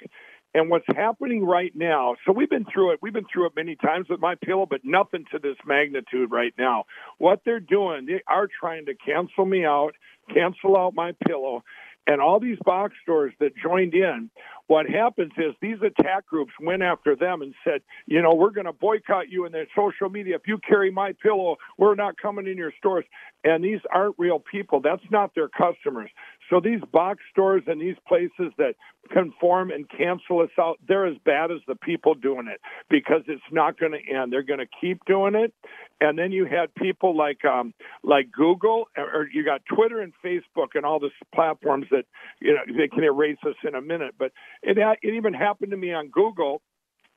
And 0.57 0.71
what's 0.71 0.87
happening 0.95 1.45
right 1.45 1.73
now, 1.75 2.15
so 2.25 2.33
we've 2.33 2.49
been 2.49 2.65
through 2.73 2.93
it. 2.93 3.01
We've 3.03 3.13
been 3.13 3.27
through 3.33 3.47
it 3.47 3.53
many 3.57 3.75
times 3.75 4.07
with 4.09 4.21
my 4.21 4.37
pillow, 4.37 4.67
but 4.71 4.83
nothing 4.85 5.25
to 5.33 5.41
this 5.41 5.57
magnitude 5.67 6.31
right 6.31 6.55
now. 6.57 6.85
What 7.19 7.41
they're 7.45 7.59
doing, 7.59 8.07
they 8.07 8.23
are 8.29 8.49
trying 8.61 8.87
to 8.87 8.95
cancel 8.95 9.47
me 9.47 9.65
out, 9.65 9.95
cancel 10.33 10.77
out 10.77 10.95
my 10.95 11.13
pillow, 11.27 11.65
and 12.07 12.21
all 12.21 12.39
these 12.39 12.59
box 12.65 12.95
stores 13.03 13.33
that 13.41 13.53
joined 13.57 13.95
in, 13.95 14.31
what 14.67 14.87
happens 14.89 15.33
is 15.39 15.55
these 15.61 15.79
attack 15.83 16.27
groups 16.27 16.53
went 16.61 16.83
after 16.83 17.17
them 17.17 17.41
and 17.41 17.55
said, 17.65 17.81
you 18.07 18.21
know, 18.21 18.35
we're 18.35 18.51
going 18.51 18.67
to 18.67 18.73
boycott 18.73 19.31
you 19.31 19.47
in 19.47 19.53
their 19.53 19.67
social 19.75 20.11
media. 20.11 20.37
If 20.37 20.43
you 20.47 20.59
carry 20.59 20.91
my 20.91 21.13
pillow, 21.23 21.57
we're 21.79 21.95
not 21.95 22.17
coming 22.21 22.47
in 22.47 22.59
your 22.59 22.73
stores. 22.79 23.05
And 23.43 23.65
these 23.65 23.81
aren't 23.93 24.17
real 24.19 24.39
people. 24.39 24.81
That's 24.81 25.03
not 25.11 25.35
their 25.35 25.49
customers. 25.49 26.11
So 26.51 26.61
these 26.61 26.81
box 26.93 27.21
stores 27.31 27.63
and 27.67 27.81
these 27.81 27.97
places 28.07 28.53
that 28.59 28.75
conform 29.11 29.71
and 29.71 29.89
cancel 29.89 30.41
us 30.41 30.51
out, 30.59 30.79
they're 30.87 31.07
as 31.07 31.17
bad 31.25 31.51
as 31.51 31.59
the 31.67 31.75
people 31.75 32.15
doing 32.15 32.49
it 32.49 32.61
because 32.91 33.23
it's 33.29 33.43
not 33.51 33.79
going 33.79 33.93
to 33.93 34.15
end. 34.15 34.33
They're 34.33 34.43
going 34.43 34.61
to 34.61 34.69
keep 34.81 35.05
doing 35.07 35.35
it. 35.35 35.53
And 36.01 36.19
then 36.19 36.33
you 36.33 36.45
had 36.45 36.75
people 36.75 37.17
like 37.17 37.45
um, 37.45 37.73
like 38.03 38.31
Google, 38.31 38.89
or 38.97 39.29
you 39.33 39.45
got 39.45 39.63
Twitter 39.75 40.01
and 40.01 40.13
Facebook 40.25 40.69
and 40.75 40.85
all 40.85 40.99
the 40.99 41.11
platforms 41.35 41.87
that 41.91 42.05
you 42.41 42.53
know 42.53 42.61
they 42.67 42.89
can 42.89 43.05
erase 43.05 43.39
us 43.47 43.55
in 43.67 43.75
a 43.75 43.81
minute. 43.81 44.15
But 44.19 44.33
it 44.63 44.77
it 44.79 45.15
even 45.15 45.33
happened 45.35 45.71
to 45.71 45.77
me 45.77 45.93
on 45.93 46.09
Google 46.09 46.61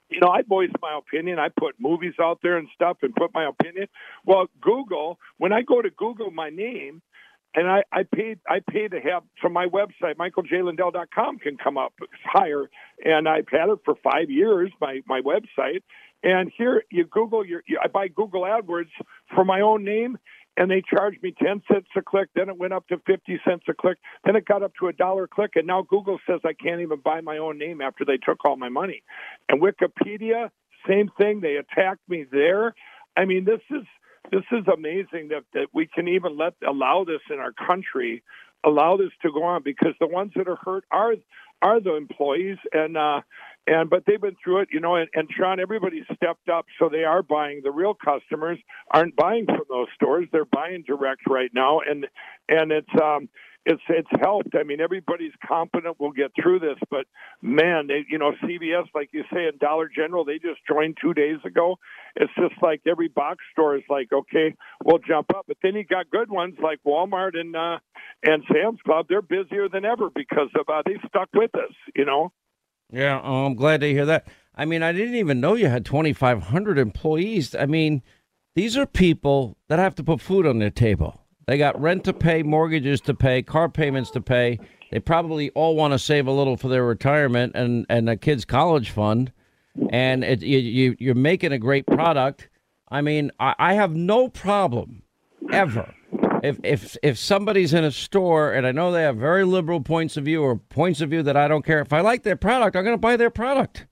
you 0.09 0.21
know, 0.21 0.29
I 0.29 0.41
voice 0.41 0.69
my 0.81 0.97
opinion. 0.97 1.37
I 1.39 1.49
put 1.49 1.75
movies 1.79 2.13
out 2.21 2.39
there 2.41 2.57
and 2.57 2.67
stuff 2.73 2.97
and 3.01 3.13
put 3.13 3.33
my 3.33 3.47
opinion. 3.47 3.87
Well, 4.25 4.47
Google, 4.61 5.19
when 5.37 5.51
I 5.51 5.61
go 5.63 5.81
to 5.81 5.89
Google 5.89 6.31
my 6.31 6.49
name, 6.49 7.01
and 7.57 7.67
I, 7.67 7.83
I 7.91 8.03
paid 8.03 8.39
I 8.47 8.59
paid 8.69 8.91
to 8.91 8.99
have 9.01 9.23
from 9.41 9.51
my 9.51 9.65
website 9.65 10.15
michaeljlindell.com 10.17 11.39
can 11.39 11.57
come 11.57 11.77
up 11.77 11.93
higher, 12.23 12.69
and 13.03 13.27
I've 13.27 13.47
had 13.51 13.69
it 13.69 13.79
for 13.83 13.95
five 14.03 14.29
years. 14.29 14.71
My 14.79 15.01
my 15.07 15.21
website, 15.21 15.81
and 16.23 16.51
here 16.55 16.83
you 16.91 17.05
Google 17.05 17.43
your 17.43 17.63
you, 17.67 17.79
I 17.83 17.87
buy 17.87 18.09
Google 18.09 18.43
AdWords 18.43 18.91
for 19.33 19.43
my 19.43 19.61
own 19.61 19.83
name, 19.83 20.19
and 20.55 20.69
they 20.69 20.83
charged 20.87 21.23
me 21.23 21.33
ten 21.43 21.63
cents 21.71 21.87
a 21.97 22.03
click. 22.03 22.29
Then 22.35 22.47
it 22.49 22.57
went 22.57 22.73
up 22.73 22.87
to 22.89 23.01
fifty 23.07 23.39
cents 23.43 23.63
a 23.67 23.73
click. 23.73 23.97
Then 24.23 24.35
it 24.35 24.45
got 24.45 24.61
up 24.61 24.73
to 24.79 24.87
a 24.87 24.93
dollar 24.93 25.23
a 25.23 25.27
click, 25.27 25.53
and 25.55 25.65
now 25.65 25.81
Google 25.81 26.19
says 26.29 26.41
I 26.45 26.53
can't 26.53 26.81
even 26.81 26.99
buy 27.03 27.21
my 27.21 27.39
own 27.39 27.57
name 27.57 27.81
after 27.81 28.05
they 28.05 28.17
took 28.17 28.45
all 28.45 28.55
my 28.55 28.69
money. 28.69 29.01
And 29.49 29.63
Wikipedia, 29.63 30.51
same 30.87 31.09
thing. 31.17 31.41
They 31.41 31.55
attacked 31.55 32.07
me 32.07 32.25
there. 32.31 32.75
I 33.17 33.25
mean, 33.25 33.45
this 33.45 33.61
is 33.71 33.83
this 34.31 34.43
is 34.51 34.65
amazing 34.71 35.29
that, 35.29 35.43
that 35.53 35.67
we 35.73 35.87
can 35.87 36.07
even 36.07 36.37
let 36.37 36.53
allow 36.67 37.03
this 37.03 37.21
in 37.31 37.39
our 37.39 37.53
country, 37.53 38.23
allow 38.65 38.97
this 38.97 39.11
to 39.21 39.31
go 39.31 39.43
on 39.43 39.63
because 39.63 39.93
the 39.99 40.07
ones 40.07 40.31
that 40.35 40.47
are 40.47 40.57
hurt 40.57 40.85
are 40.91 41.13
are 41.61 41.79
the 41.79 41.95
employees 41.95 42.57
and 42.71 42.97
uh 42.97 43.21
and 43.65 43.89
but 43.89 44.03
they've 44.05 44.21
been 44.21 44.35
through 44.41 44.59
it, 44.59 44.69
you 44.71 44.79
know, 44.79 44.95
and, 44.95 45.09
and 45.13 45.27
Sean, 45.35 45.59
everybody 45.59 46.05
stepped 46.15 46.47
up, 46.47 46.67
so 46.79 46.87
they 46.87 47.03
are 47.03 47.21
buying. 47.21 47.61
The 47.63 47.71
real 47.71 47.93
customers 47.93 48.59
aren't 48.91 49.15
buying 49.15 49.45
from 49.45 49.63
those 49.67 49.87
stores; 49.95 50.27
they're 50.31 50.45
buying 50.45 50.83
direct 50.87 51.21
right 51.27 51.51
now, 51.53 51.81
and 51.81 52.07
and 52.47 52.71
it's 52.71 53.01
um 53.01 53.27
it's 53.67 53.81
it's 53.89 54.07
helped. 54.21 54.55
I 54.57 54.63
mean, 54.63 54.79
everybody's 54.79 55.33
confident 55.45 55.97
we'll 55.99 56.11
get 56.11 56.31
through 56.41 56.59
this, 56.59 56.77
but 56.89 57.05
man, 57.41 57.87
they, 57.87 58.05
you 58.09 58.17
know, 58.17 58.31
CVS, 58.41 58.85
like 58.95 59.09
you 59.11 59.23
say, 59.31 59.45
and 59.45 59.59
Dollar 59.59 59.89
General, 59.93 60.23
they 60.23 60.39
just 60.39 60.61
joined 60.69 60.97
two 61.01 61.13
days 61.13 61.39
ago. 61.45 61.75
It's 62.15 62.31
just 62.39 62.55
like 62.61 62.81
every 62.87 63.09
box 63.09 63.43
store 63.51 63.75
is 63.75 63.83
like, 63.89 64.07
okay, 64.13 64.55
we'll 64.85 64.99
jump 64.99 65.27
up. 65.35 65.45
But 65.49 65.57
then 65.61 65.75
you 65.75 65.83
got 65.83 66.09
good 66.09 66.31
ones 66.31 66.55
like 66.63 66.79
Walmart 66.87 67.37
and 67.37 67.53
uh, 67.57 67.79
and 68.23 68.41
Sam's 68.51 68.79
Club. 68.85 69.07
They're 69.09 69.21
busier 69.21 69.67
than 69.67 69.83
ever 69.83 70.09
because 70.15 70.49
of 70.57 70.69
uh, 70.69 70.83
they 70.85 70.95
stuck 71.09 71.27
with 71.33 71.53
us. 71.53 71.73
You 71.93 72.05
know. 72.05 72.31
Yeah, 72.89 73.19
oh, 73.21 73.47
I'm 73.47 73.55
glad 73.55 73.81
to 73.81 73.91
hear 73.91 74.05
that. 74.05 74.27
I 74.55 74.63
mean, 74.63 74.81
I 74.81 74.93
didn't 74.93 75.15
even 75.15 75.41
know 75.41 75.55
you 75.55 75.67
had 75.67 75.83
2,500 75.83 76.77
employees. 76.77 77.53
I 77.53 77.65
mean, 77.65 78.01
these 78.55 78.77
are 78.77 78.85
people 78.85 79.57
that 79.67 79.77
have 79.77 79.93
to 79.95 80.05
put 80.05 80.21
food 80.21 80.47
on 80.47 80.59
their 80.59 80.69
table. 80.69 81.26
They 81.47 81.57
got 81.57 81.79
rent 81.79 82.03
to 82.03 82.13
pay, 82.13 82.43
mortgages 82.43 83.01
to 83.01 83.13
pay, 83.13 83.41
car 83.41 83.69
payments 83.69 84.11
to 84.11 84.21
pay. 84.21 84.59
They 84.91 84.99
probably 84.99 85.49
all 85.51 85.75
want 85.75 85.93
to 85.93 85.99
save 85.99 86.27
a 86.27 86.31
little 86.31 86.57
for 86.57 86.67
their 86.67 86.85
retirement 86.85 87.53
and 87.55 87.85
and 87.89 88.09
a 88.09 88.17
kid's 88.17 88.45
college 88.45 88.91
fund. 88.91 89.31
And 89.89 90.23
it, 90.23 90.41
you, 90.41 90.59
you 90.59 90.95
you're 90.99 91.15
making 91.15 91.51
a 91.51 91.59
great 91.59 91.85
product. 91.87 92.49
I 92.89 93.01
mean, 93.01 93.31
I, 93.39 93.55
I 93.59 93.73
have 93.73 93.95
no 93.95 94.29
problem 94.29 95.03
ever 95.51 95.93
if 96.43 96.59
if 96.63 96.97
if 97.03 97.17
somebody's 97.17 97.73
in 97.73 97.83
a 97.83 97.91
store 97.91 98.51
and 98.53 98.65
I 98.65 98.71
know 98.71 98.91
they 98.91 99.03
have 99.03 99.17
very 99.17 99.45
liberal 99.45 99.81
points 99.81 100.17
of 100.17 100.25
view 100.25 100.43
or 100.43 100.55
points 100.55 101.01
of 101.01 101.09
view 101.09 101.23
that 101.23 101.37
I 101.37 101.47
don't 101.47 101.65
care 101.65 101.79
if 101.79 101.93
I 101.93 102.01
like 102.01 102.23
their 102.23 102.35
product, 102.35 102.75
I'm 102.75 102.83
going 102.83 102.95
to 102.95 103.01
buy 103.01 103.17
their 103.17 103.29
product. 103.29 103.87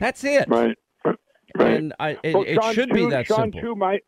That's 0.00 0.24
it. 0.24 0.48
Right. 0.48 0.76
Right. 1.04 1.76
And 1.76 1.92
I, 2.00 2.18
it, 2.22 2.34
well, 2.34 2.44
it 2.46 2.74
should 2.74 2.88
too, 2.88 2.94
be 2.94 3.06
that 3.10 3.26
Sean 3.26 3.52
simple. 3.52 3.60
Too, 3.60 3.74
my, 3.74 4.00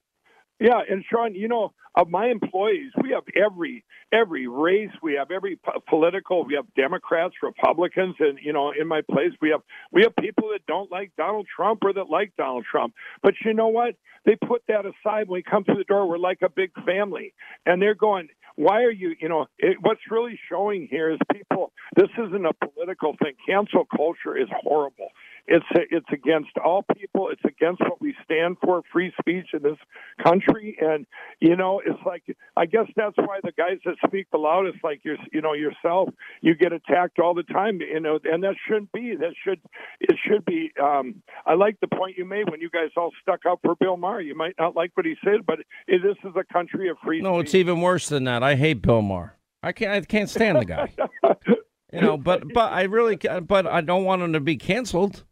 yeah, 0.60 0.80
and 0.88 1.04
Sean, 1.10 1.34
you 1.34 1.48
know, 1.48 1.72
of 1.96 2.08
my 2.08 2.28
employees, 2.28 2.92
we 3.02 3.10
have 3.10 3.24
every 3.36 3.84
every 4.12 4.46
race, 4.48 4.90
we 5.02 5.14
have 5.14 5.30
every 5.30 5.56
po- 5.56 5.82
political, 5.88 6.44
we 6.44 6.54
have 6.54 6.66
Democrats, 6.76 7.34
Republicans, 7.42 8.16
and 8.20 8.38
you 8.42 8.52
know, 8.52 8.72
in 8.78 8.88
my 8.88 9.02
place, 9.10 9.32
we 9.40 9.50
have 9.50 9.62
we 9.92 10.02
have 10.02 10.14
people 10.16 10.50
that 10.52 10.66
don't 10.66 10.90
like 10.90 11.12
Donald 11.16 11.46
Trump 11.54 11.80
or 11.84 11.92
that 11.94 12.10
like 12.10 12.32
Donald 12.36 12.64
Trump. 12.70 12.94
But 13.22 13.34
you 13.44 13.54
know 13.54 13.68
what? 13.68 13.94
They 14.24 14.36
put 14.36 14.62
that 14.68 14.86
aside 14.86 15.28
when 15.28 15.38
we 15.38 15.42
come 15.42 15.64
through 15.64 15.76
the 15.78 15.84
door. 15.84 16.08
We're 16.08 16.18
like 16.18 16.38
a 16.42 16.48
big 16.50 16.72
family, 16.86 17.34
and 17.66 17.80
they're 17.82 17.94
going. 17.94 18.28
Why 18.56 18.82
are 18.84 18.90
you? 18.92 19.14
You 19.20 19.28
know, 19.28 19.46
it, 19.58 19.78
what's 19.80 20.00
really 20.10 20.38
showing 20.48 20.86
here 20.90 21.10
is 21.12 21.18
people. 21.32 21.72
This 21.96 22.10
isn't 22.18 22.46
a 22.46 22.52
political 22.54 23.14
thing. 23.22 23.34
Cancel 23.46 23.84
culture 23.84 24.36
is 24.36 24.48
horrible. 24.62 25.08
It's 25.46 25.66
it's 25.90 26.06
against 26.10 26.56
all 26.64 26.84
people. 26.96 27.28
It's 27.28 27.44
against 27.44 27.80
what 27.80 28.00
we 28.00 28.14
stand 28.24 28.56
for, 28.64 28.82
free 28.90 29.12
speech 29.20 29.48
in 29.52 29.62
this 29.62 29.76
country. 30.24 30.76
And 30.80 31.06
you 31.38 31.54
know, 31.54 31.82
it's 31.84 32.00
like 32.06 32.22
I 32.56 32.64
guess 32.64 32.86
that's 32.96 33.16
why 33.16 33.40
the 33.42 33.52
guys 33.52 33.78
that 33.84 33.96
speak 34.06 34.28
the 34.32 34.38
loudest, 34.38 34.78
like 34.82 35.00
you, 35.04 35.16
you 35.32 35.42
know 35.42 35.52
yourself, 35.52 36.08
you 36.40 36.54
get 36.54 36.72
attacked 36.72 37.18
all 37.18 37.34
the 37.34 37.42
time. 37.42 37.80
You 37.80 38.00
know, 38.00 38.18
and 38.24 38.42
that 38.42 38.54
shouldn't 38.66 38.92
be. 38.92 39.16
That 39.16 39.34
should 39.44 39.60
it 40.00 40.16
should 40.26 40.46
be. 40.46 40.72
Um, 40.82 41.22
I 41.44 41.54
like 41.54 41.78
the 41.80 41.88
point 41.88 42.16
you 42.16 42.24
made 42.24 42.50
when 42.50 42.62
you 42.62 42.70
guys 42.70 42.88
all 42.96 43.10
stuck 43.20 43.40
up 43.44 43.60
for 43.62 43.74
Bill 43.76 43.98
Maher. 43.98 44.22
You 44.22 44.34
might 44.34 44.54
not 44.58 44.74
like 44.74 44.92
what 44.94 45.04
he 45.04 45.14
said, 45.22 45.44
but 45.46 45.60
it, 45.86 46.00
this 46.02 46.16
is 46.24 46.34
a 46.36 46.52
country 46.52 46.88
of 46.88 46.96
free. 47.04 47.20
No, 47.20 47.38
speech. 47.38 47.46
it's 47.46 47.54
even 47.56 47.82
worse 47.82 48.08
than 48.08 48.24
that. 48.24 48.42
I 48.42 48.54
hate 48.54 48.80
Bill 48.80 49.02
Maher. 49.02 49.36
I 49.62 49.72
can't. 49.72 49.92
I 49.92 50.00
can't 50.00 50.30
stand 50.30 50.58
the 50.58 50.64
guy. 50.64 50.90
you 51.92 52.00
know, 52.00 52.16
but 52.16 52.44
but 52.54 52.72
I 52.72 52.82
really, 52.84 53.16
but 53.16 53.66
I 53.66 53.82
don't 53.82 54.04
want 54.04 54.22
him 54.22 54.32
to 54.32 54.40
be 54.40 54.56
canceled. 54.56 55.24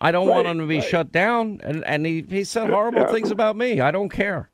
I 0.00 0.12
don't 0.12 0.28
want 0.28 0.46
him 0.46 0.58
to 0.58 0.66
be 0.66 0.78
right. 0.78 0.88
shut 0.88 1.12
down. 1.12 1.60
And 1.64 1.84
and 1.84 2.06
he, 2.06 2.24
he 2.28 2.44
said 2.44 2.70
horrible 2.70 3.00
Yeah. 3.00 3.12
things 3.12 3.30
about 3.30 3.56
me. 3.56 3.80
I 3.80 3.90
don't 3.90 4.08
care. 4.10 4.50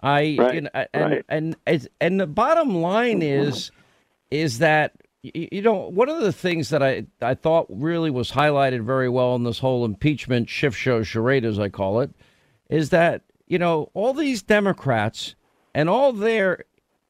I 0.00 0.36
Right, 0.38 0.54
you 0.54 0.60
know, 0.62 0.70
and, 0.74 1.12
right. 1.12 1.24
and 1.28 1.56
and 1.66 1.88
and 2.00 2.20
the 2.20 2.26
bottom 2.26 2.76
line 2.76 3.22
is 3.22 3.70
is 4.30 4.58
that 4.58 4.92
you 5.22 5.62
know 5.62 5.88
one 5.88 6.08
of 6.08 6.20
the 6.20 6.32
things 6.32 6.68
that 6.70 6.82
I 6.82 7.06
I 7.22 7.34
thought 7.34 7.66
really 7.70 8.10
was 8.10 8.32
highlighted 8.32 8.84
very 8.84 9.08
well 9.08 9.34
in 9.36 9.44
this 9.44 9.58
whole 9.60 9.84
impeachment 9.84 10.48
Schiff 10.48 10.76
show 10.76 11.02
charade 11.02 11.44
as 11.44 11.58
I 11.58 11.68
call 11.68 12.00
it 12.00 12.10
is 12.68 12.90
that 12.90 13.22
you 13.46 13.58
know 13.58 13.90
all 13.94 14.12
these 14.12 14.42
Democrats 14.42 15.34
and 15.74 15.88
all 15.88 16.12
their 16.12 16.64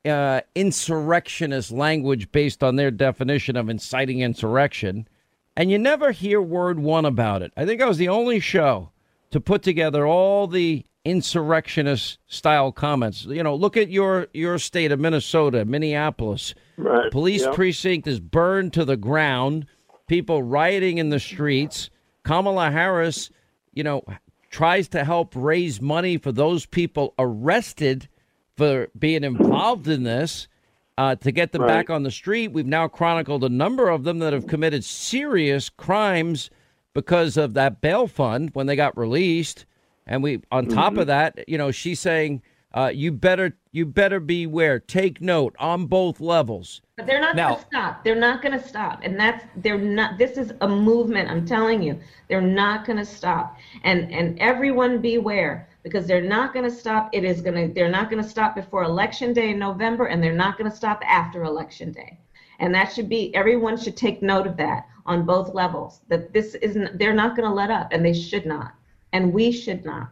uh, 0.05 0.41
insurrectionist 0.55 1.73
language 1.73 2.31
based 2.31 2.63
on 2.63 2.77
their 2.77 2.91
definition 2.93 3.57
of 3.57 3.69
inciting 3.69 4.21
insurrection, 4.21 5.09
and 5.57 5.71
you 5.71 5.79
never 5.79 6.13
hear 6.13 6.41
word 6.41 6.79
one 6.79 7.05
about 7.05 7.43
it. 7.43 7.53
I 7.57 7.65
think 7.65 7.81
I 7.81 7.87
was 7.87 7.99
the 7.99 8.09
only 8.09 8.41
show 8.41 8.91
to 9.31 9.41
put 9.41 9.63
together 9.63 10.07
all 10.07 10.47
the 10.47 10.85
insurrectionist 11.05 12.19
style 12.27 12.73
comments. 12.73 13.25
You 13.25 13.43
know, 13.43 13.55
look 13.55 13.77
at 13.77 13.91
your 13.91 14.27
your 14.33 14.59
state 14.59 14.93
of 14.93 15.01
Minnesota, 15.01 15.65
Minneapolis. 15.65 16.55
Right. 16.77 17.11
Police 17.11 17.43
Yep. 17.43 17.55
precinct 17.55 18.07
is 18.07 18.21
burned 18.21 18.73
to 18.75 18.85
the 18.85 18.97
ground. 18.97 19.67
People 20.09 20.43
rioting 20.43 20.99
in 20.99 21.11
the 21.11 21.21
streets. 21.21 21.91
Kamala 22.25 22.71
Harris, 22.71 23.31
you 23.73 23.83
know, 23.85 24.03
tries 24.51 24.89
to 24.89 25.05
help 25.05 25.35
raise 25.37 25.81
money 25.81 26.17
for 26.19 26.33
those 26.33 26.67
people 26.67 27.15
arrested 27.19 28.09
for 28.57 28.89
being 28.99 29.23
involved 29.23 29.87
in 29.87 30.03
this 30.03 30.49
uh, 30.99 31.15
to 31.17 31.31
get 31.31 31.53
them 31.53 31.63
Right. 31.63 31.69
back 31.69 31.91
on 31.91 32.03
the 32.03 32.11
street. 32.11 32.49
We've 32.53 32.67
now 32.67 32.89
chronicled 32.89 33.45
a 33.45 33.49
number 33.49 33.89
of 33.89 34.05
them 34.05 34.19
that 34.21 34.33
have 34.33 34.47
committed 34.47 34.85
serious 34.85 35.69
crimes 35.69 36.51
because 36.95 37.37
of 37.37 37.55
that 37.55 37.81
bail 37.81 38.07
fund 38.07 38.51
when 38.55 38.67
they 38.67 38.77
got 38.77 38.97
released. 38.97 39.67
And 40.07 40.23
we, 40.23 40.41
on 40.51 40.67
top 40.67 40.95
Mhm. 40.95 41.01
of 41.01 41.07
that, 41.09 41.47
you 41.49 41.59
know, 41.59 41.71
she's 41.71 42.01
saying, 42.01 42.41
uh, 42.73 42.91
"You 42.95 43.13
better, 43.13 43.57
you 43.73 43.85
better 43.85 44.21
beware. 44.21 44.79
Take 44.79 45.21
note 45.21 45.55
on 45.59 45.87
both 45.87 46.21
levels." 46.21 46.81
But 46.97 47.07
they're 47.07 47.21
not 47.21 47.37
going 47.37 47.57
to 47.57 47.61
stop. 47.67 48.05
They're 48.05 48.15
not 48.15 48.41
going 48.41 48.59
to 48.59 48.67
stop. 48.67 49.01
And 49.03 49.19
that's 49.21 49.45
they're 49.57 49.77
not 49.77 50.17
this 50.17 50.39
is 50.39 50.53
a 50.63 50.69
movement, 50.69 51.31
I'm 51.31 51.45
telling 51.45 51.83
you. 51.83 51.99
They're 52.29 52.41
not 52.41 52.87
going 52.87 52.99
to 52.99 53.05
stop. 53.05 53.59
And 53.85 54.11
and 54.11 54.39
everyone 54.39 54.99
beware 55.03 55.69
because 55.87 56.05
they're 56.05 56.21
not 56.21 56.53
going 56.53 56.69
to 56.69 56.77
stop. 56.77 57.09
It 57.13 57.23
is 57.23 57.41
going 57.41 57.69
to 57.69 57.73
they're 57.73 57.89
not 57.89 58.11
going 58.11 58.21
to 58.21 58.29
stop 58.29 58.57
before 58.57 58.83
election 58.83 59.33
day 59.33 59.51
in 59.51 59.59
November 59.61 60.07
and 60.07 60.21
they're 60.21 60.33
not 60.33 60.59
going 60.59 60.69
to 60.69 60.77
stop 60.77 61.01
after 61.07 61.45
election 61.45 61.93
day. 61.93 62.19
And 62.59 62.75
that 62.75 62.93
should 62.93 63.09
be 63.09 63.33
everyone 63.37 63.77
should 63.77 63.97
take 63.97 64.21
note 64.21 64.49
of 64.49 64.57
that 64.57 64.89
on 65.07 65.25
both 65.25 65.55
levels. 65.55 66.01
That 66.09 66.33
this 66.33 66.57
isn't 66.57 66.99
they're 66.99 67.15
not 67.15 67.37
going 67.37 67.49
to 67.49 67.55
let 67.55 67.71
up 67.71 67.93
and 67.93 68.05
they 68.05 68.15
should 68.15 68.47
not. 68.47 68.75
And 69.13 69.33
we 69.33 69.53
should 69.53 69.85
not. 69.85 70.09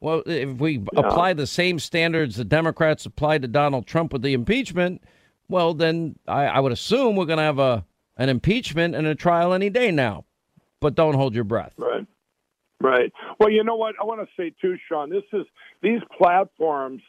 Well, 0.00 0.22
if 0.26 0.58
we 0.58 0.84
apply 0.94 1.32
the 1.32 1.46
same 1.46 1.78
standards 1.78 2.36
the 2.36 2.44
Democrats 2.44 3.06
applied 3.06 3.40
to 3.40 3.48
Donald 3.48 3.86
Trump 3.86 4.12
with 4.12 4.20
the 4.20 4.34
impeachment, 4.34 5.02
well, 5.48 5.72
then 5.72 6.18
I, 6.28 6.44
I 6.44 6.60
would 6.60 6.72
assume 6.72 7.16
we're 7.16 7.24
going 7.24 7.38
to 7.38 7.44
have 7.44 7.58
a 7.58 7.86
an 8.18 8.28
impeachment 8.28 8.94
and 8.94 9.06
a 9.06 9.14
trial 9.14 9.54
any 9.54 9.70
day 9.70 9.90
now. 9.90 10.26
But 10.80 10.94
don't 10.94 11.14
hold 11.14 11.34
your 11.34 11.44
breath. 11.44 11.72
Right. 11.78 12.06
Right. 12.80 13.12
Well, 13.38 13.50
you 13.50 13.64
know 13.64 13.76
what 13.76 13.94
I 14.00 14.04
want 14.04 14.20
to 14.20 14.28
say 14.36 14.52
too, 14.60 14.76
Sean. 14.88 15.10
This 15.10 15.22
is 15.32 15.46
these 15.82 16.00
platforms 16.18 17.02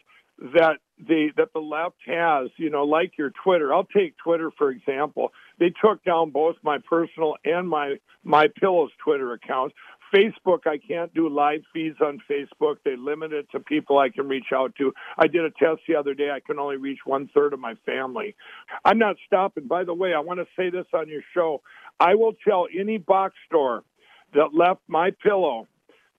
that 0.53 0.77
the 0.99 1.29
that 1.37 1.53
the 1.53 1.59
left 1.59 1.97
has. 2.05 2.49
You 2.57 2.69
know, 2.69 2.83
like 2.83 3.17
your 3.17 3.31
Twitter. 3.43 3.73
I'll 3.73 3.87
take 3.95 4.15
Twitter 4.23 4.51
for 4.57 4.69
example. 4.69 5.31
They 5.59 5.73
took 5.83 6.03
down 6.03 6.31
both 6.31 6.55
my 6.63 6.77
personal 6.89 7.35
and 7.43 7.67
my 7.67 7.95
my 8.23 8.47
Pillows 8.59 8.91
Twitter 9.03 9.33
accounts. 9.33 9.75
Facebook, 10.13 10.59
I 10.65 10.77
can't 10.77 11.13
do 11.13 11.27
live 11.27 11.61
feeds 11.73 11.97
on 11.99 12.21
Facebook. 12.29 12.75
They 12.85 12.95
limit 12.95 13.33
it 13.33 13.47
to 13.51 13.59
people 13.59 13.97
I 13.97 14.09
can 14.09 14.27
reach 14.27 14.47
out 14.53 14.73
to. 14.77 14.93
I 15.17 15.27
did 15.27 15.43
a 15.43 15.49
test 15.49 15.81
the 15.87 15.95
other 15.95 16.13
day. 16.13 16.29
I 16.29 16.39
can 16.39 16.59
only 16.59 16.77
reach 16.77 16.99
one 17.05 17.29
third 17.33 17.53
of 17.53 17.59
my 17.59 17.73
family. 17.85 18.35
I'm 18.85 18.97
not 18.99 19.17
stopping. 19.25 19.67
By 19.67 19.83
the 19.83 19.93
way, 19.93 20.13
I 20.13 20.19
want 20.19 20.39
to 20.39 20.45
say 20.55 20.69
this 20.69 20.85
on 20.93 21.09
your 21.09 21.23
show. 21.33 21.61
I 21.99 22.15
will 22.15 22.33
tell 22.47 22.67
any 22.77 22.97
box 22.97 23.33
store 23.47 23.83
that 24.35 24.53
left 24.53 24.81
my 24.87 25.11
pillow 25.23 25.67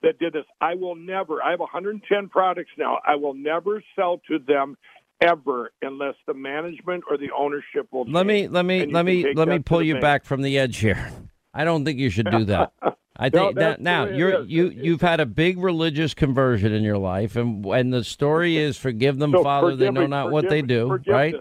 that 0.02 0.18
did 0.18 0.32
this. 0.32 0.44
I 0.60 0.74
will 0.74 0.94
never, 0.94 1.43
I 1.43 1.51
have 1.51 1.60
110 1.60 2.28
products 2.28 2.70
now. 2.76 2.98
I 3.06 3.14
will 3.16 3.34
never 3.34 3.82
sell 3.94 4.20
to 4.28 4.38
them 4.38 4.76
ever 5.20 5.72
unless 5.82 6.14
the 6.26 6.34
management 6.34 7.05
or 7.09 7.16
the 7.16 7.30
ownership 7.36 7.88
will. 7.90 8.05
Let 8.06 8.26
me 8.26 8.48
let 8.48 8.64
me 8.64 8.86
let 8.86 9.05
me 9.05 9.32
let 9.34 9.48
me 9.48 9.59
pull 9.59 9.82
you 9.82 9.94
bank. 9.94 10.02
back 10.02 10.24
from 10.24 10.43
the 10.43 10.59
edge 10.59 10.78
here. 10.78 11.10
I 11.55 11.64
don't 11.64 11.84
think 11.84 11.98
you 11.98 12.10
should 12.10 12.30
do 12.30 12.44
that. 12.44 12.72
I 13.18 13.30
think 13.30 13.55
that's 13.55 13.78
that 13.78 13.80
now 13.80 14.05
the 14.05 14.10
way 14.10 14.14
it 14.14 14.18
you're 14.18 14.43
is. 14.43 14.48
you 14.48 14.68
you've 14.68 15.01
had 15.01 15.20
a 15.20 15.26
big 15.26 15.59
religious 15.59 16.12
conversion 16.12 16.72
in 16.72 16.82
your 16.82 16.98
life, 16.98 17.34
and 17.36 17.64
and 17.64 17.93
the 17.93 18.05
story 18.05 18.56
is 18.59 18.76
forgive 18.76 19.18
them, 19.18 19.32
So 19.32 19.43
Father, 19.43 19.74
they 19.74 19.90
know 19.90 20.02
me, 20.02 20.06
not 20.06 20.30
what 20.30 20.48
they 20.48 20.62
do, 20.62 21.01
right? 21.06 21.34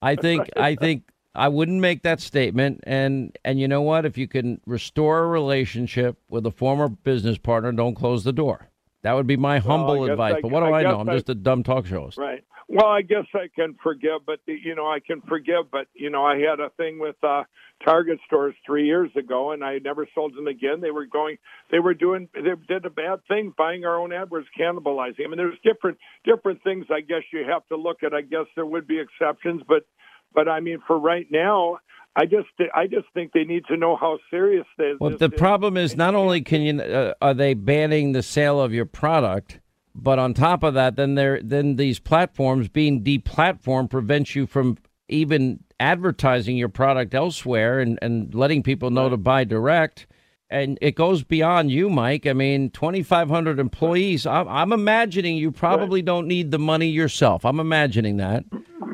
I 0.00 0.16
think 0.16 0.48
I 0.56 0.74
think 0.80 1.04
I 1.34 1.48
wouldn't 1.48 1.80
make 1.80 2.02
that 2.02 2.20
statement, 2.20 2.80
and 2.84 3.36
and 3.44 3.58
you 3.58 3.66
know 3.68 3.82
what? 3.82 4.04
If 4.04 4.18
you 4.18 4.28
can 4.28 4.60
restore 4.66 5.20
a 5.20 5.26
relationship 5.26 6.18
with 6.28 6.44
a 6.46 6.50
former 6.50 6.88
business 6.88 7.38
partner, 7.38 7.72
don't 7.72 7.94
close 7.94 8.24
the 8.24 8.32
door. 8.32 8.68
That 9.02 9.14
would 9.14 9.26
be 9.26 9.36
my 9.36 9.58
humble 9.58 10.04
advice. 10.04 10.34
I- 10.36 10.40
but 10.42 10.50
what 10.50 10.60
do 10.60 10.66
I 10.66 10.80
I, 10.80 10.82
know? 10.82 11.00
I'm 11.00 11.08
I- 11.08 11.14
just 11.14 11.28
a 11.30 11.34
dumb 11.34 11.62
talk 11.62 11.86
show 11.86 12.02
host. 12.02 12.18
Right. 12.18 12.44
Well, 12.68 12.86
I 12.86 13.02
guess 13.02 13.26
I 13.34 13.48
can 13.54 13.74
forgive, 13.82 14.24
but 14.24 14.40
you 14.46 14.74
know, 14.74 14.86
I 14.86 15.00
can 15.00 15.20
forgive, 15.22 15.70
but 15.70 15.88
you 15.94 16.10
know, 16.10 16.24
I 16.24 16.38
had 16.38 16.60
a 16.60 16.70
thing 16.76 16.98
with 16.98 17.16
uh 17.22 17.44
Target 17.84 18.20
stores 18.26 18.54
three 18.64 18.86
years 18.86 19.10
ago, 19.16 19.50
and 19.50 19.64
I 19.64 19.78
never 19.78 20.06
sold 20.14 20.36
them 20.36 20.46
again. 20.46 20.80
They 20.80 20.92
were 20.92 21.04
going, 21.04 21.38
they 21.72 21.80
were 21.80 21.94
doing, 21.94 22.28
they 22.32 22.52
did 22.68 22.86
a 22.86 22.90
bad 22.90 23.18
thing, 23.26 23.52
buying 23.58 23.84
our 23.84 23.98
own 23.98 24.10
AdWords, 24.10 24.44
cannibalizing. 24.58 25.24
I 25.24 25.28
mean, 25.28 25.36
there's 25.36 25.58
different 25.64 25.98
different 26.24 26.62
things. 26.62 26.86
I 26.90 27.00
guess 27.00 27.22
you 27.32 27.44
have 27.48 27.66
to 27.68 27.76
look 27.76 28.02
at. 28.04 28.14
I 28.14 28.20
guess 28.20 28.46
there 28.54 28.66
would 28.66 28.86
be 28.86 29.00
exceptions, 29.00 29.62
but 29.66 29.84
but 30.34 30.48
I 30.48 30.60
mean, 30.60 30.78
for 30.86 30.98
right 30.98 31.26
now, 31.30 31.78
I 32.14 32.24
just 32.26 32.48
I 32.74 32.86
just 32.86 33.06
think 33.14 33.32
they 33.32 33.44
need 33.44 33.64
to 33.66 33.76
know 33.76 33.96
how 33.96 34.18
serious 34.30 34.66
they. 34.76 34.92
Well, 34.98 35.10
this 35.10 35.20
the 35.20 35.32
is. 35.32 35.38
problem 35.38 35.76
is 35.76 35.96
not 35.96 36.14
only 36.14 36.42
can 36.42 36.62
you 36.62 36.80
uh, 36.80 37.14
are 37.22 37.34
they 37.34 37.54
banning 37.54 38.12
the 38.12 38.22
sale 38.22 38.60
of 38.60 38.72
your 38.74 38.84
product, 38.84 39.60
but 39.94 40.18
on 40.18 40.34
top 40.34 40.62
of 40.62 40.74
that, 40.74 40.96
then 40.96 41.14
they're 41.14 41.40
then 41.42 41.76
these 41.76 41.98
platforms 41.98 42.68
being 42.68 43.02
deplatformed 43.02 43.90
prevents 43.90 44.34
you 44.34 44.46
from 44.46 44.76
even 45.08 45.60
advertising 45.80 46.56
your 46.56 46.68
product 46.68 47.14
elsewhere 47.14 47.80
and, 47.80 47.98
and 48.00 48.34
letting 48.34 48.62
people 48.62 48.90
know 48.90 49.08
to 49.08 49.16
buy 49.16 49.44
direct. 49.44 50.06
And 50.48 50.78
it 50.82 50.96
goes 50.96 51.24
beyond 51.24 51.70
you, 51.70 51.88
Mike. 51.88 52.26
I 52.26 52.34
mean, 52.34 52.70
2,500 52.70 53.58
employees. 53.58 54.26
I'm, 54.26 54.46
I'm 54.48 54.72
imagining 54.72 55.38
you 55.38 55.50
probably 55.50 56.02
don't 56.02 56.28
need 56.28 56.50
the 56.50 56.58
money 56.58 56.88
yourself. 56.88 57.46
I'm 57.46 57.58
imagining 57.58 58.18
that. 58.18 58.44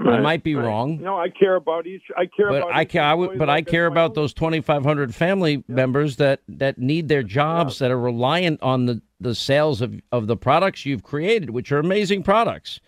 I 0.06 0.20
might 0.20 0.42
be 0.42 0.54
right. 0.54 0.64
wrong. 0.64 1.00
No, 1.00 1.18
I 1.18 1.28
care 1.28 1.56
about 1.56 1.86
each. 1.86 2.02
I 2.16 2.26
care 2.26 2.48
But 2.48 2.62
about. 2.62 2.74
I 2.74 2.84
care, 2.84 3.02
I 3.02 3.14
would, 3.14 3.38
but 3.38 3.48
I 3.48 3.62
care 3.62 3.86
about 3.86 4.14
those 4.14 4.32
2,500 4.34 5.14
family 5.14 5.64
members 5.68 6.16
that 6.16 6.40
that 6.48 6.78
need 6.78 7.08
their 7.08 7.22
jobs 7.22 7.78
that 7.78 7.90
are 7.90 7.98
reliant 7.98 8.62
on 8.62 8.86
the 8.86 9.02
the 9.20 9.34
sales 9.34 9.80
of 9.80 10.00
of 10.12 10.26
the 10.26 10.36
products 10.36 10.86
you've 10.86 11.02
created, 11.02 11.50
which 11.50 11.72
are 11.72 11.78
amazing 11.78 12.22
products. 12.22 12.80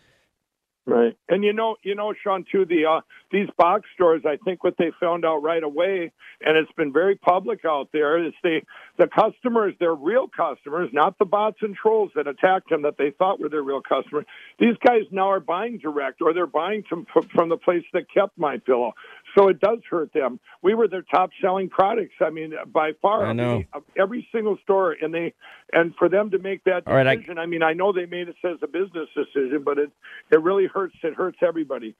Right. 0.91 1.17
And 1.29 1.45
you 1.45 1.53
know, 1.53 1.77
you 1.85 1.95
know, 1.95 2.13
Sean, 2.21 2.45
too, 2.51 2.65
the 2.65 2.85
uh, 2.87 3.01
these 3.31 3.47
box 3.57 3.89
stores. 3.95 4.23
I 4.27 4.39
think 4.45 4.65
what 4.65 4.75
they 4.77 4.91
found 4.99 5.25
out 5.25 5.37
right 5.37 5.63
away, 5.63 6.11
and 6.41 6.57
it's 6.57 6.73
been 6.73 6.93
very 6.93 7.15
public 7.15 7.65
out 7.65 7.91
there, 7.93 8.27
is 8.27 8.33
they 8.43 8.65
the 8.99 9.07
customers, 9.07 9.75
they're 9.79 9.95
real 9.95 10.27
customers, 10.27 10.91
not 10.93 11.17
the 11.21 11.25
bots 11.27 11.59
and 11.63 11.77
trolls 11.77 12.11
that 12.17 12.27
attacked 12.27 12.71
them 12.71 12.83
that 12.83 12.97
they 12.99 13.13
thought 13.13 13.39
were 13.39 13.49
their 13.49 13.63
real 13.63 13.81
customers. 13.81 14.25
These 14.59 14.75
guys 14.85 15.03
now 15.13 15.31
are 15.31 15.39
buying 15.39 15.79
direct, 15.79 16.23
or 16.23 16.35
they're 16.35 16.49
buying 16.49 16.83
from 16.89 17.07
from 17.33 17.51
the 17.51 17.57
place 17.57 17.85
that 17.93 18.13
kept 18.13 18.37
my 18.37 18.59
pillow. 18.59 18.93
So 19.35 19.49
it 19.49 19.61
does 19.61 19.79
hurt 19.89 20.13
them. 20.13 20.41
We 20.63 20.75
were 20.75 20.89
their 20.89 21.03
top 21.03 21.31
selling 21.41 21.69
products. 21.69 22.15
I 22.21 22.31
mean, 22.31 22.55
by 22.73 22.93
far. 23.01 23.27
I 23.27 23.33
know. 23.33 23.65
Every 23.99 24.27
single 24.33 24.59
store, 24.63 24.97
and 25.01 25.13
they 25.15 25.35
and 25.73 25.95
for 25.97 26.09
them 26.09 26.31
to 26.31 26.39
make 26.39 26.65
that 26.65 26.83
All 26.87 26.95
right, 26.95 27.07
I- 27.07 27.17
decision. 27.17 27.39
I 27.39 27.47
mean, 27.47 27.63
I 27.63 27.73
know 27.73 27.93
they 27.93 28.07
made 28.07 28.29
it 28.29 28.37
as 28.45 28.57
a 28.63 28.67
business 28.67 29.09
decision, 29.15 29.63
but 29.65 29.79
it 29.79 29.91
it 30.31 30.43
really 30.43 30.67
hurts. 30.67 30.97
It 31.03 31.15
hurts 31.15 31.39
everybody. 31.43 31.95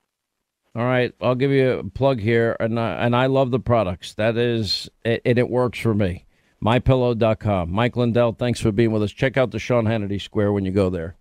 All 0.73 0.83
right, 0.85 1.13
I'll 1.19 1.35
give 1.35 1.51
you 1.51 1.71
a 1.71 1.83
plug 1.83 2.19
here, 2.21 2.55
and 2.59 2.79
I, 2.79 3.05
and 3.05 3.13
I 3.13 3.25
love 3.25 3.51
the 3.51 3.59
products. 3.59 4.13
That 4.13 4.37
is, 4.37 4.89
it, 5.03 5.21
and 5.25 5.37
it 5.37 5.49
works 5.49 5.79
for 5.79 5.93
me. 5.93 6.25
MyPillow.com. 6.63 7.69
Mike 7.71 7.97
Lindell, 7.97 8.33
thanks 8.33 8.61
for 8.61 8.71
being 8.71 8.91
with 8.91 9.03
us. 9.03 9.11
Check 9.11 9.35
out 9.35 9.51
the 9.51 9.59
Sean 9.59 9.83
Hannity 9.85 10.21
Square 10.21 10.53
when 10.53 10.63
you 10.63 10.71
go 10.71 10.89
there. 10.89 11.17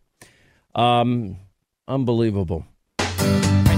Um, 0.75 1.37
unbelievable. 1.89 2.65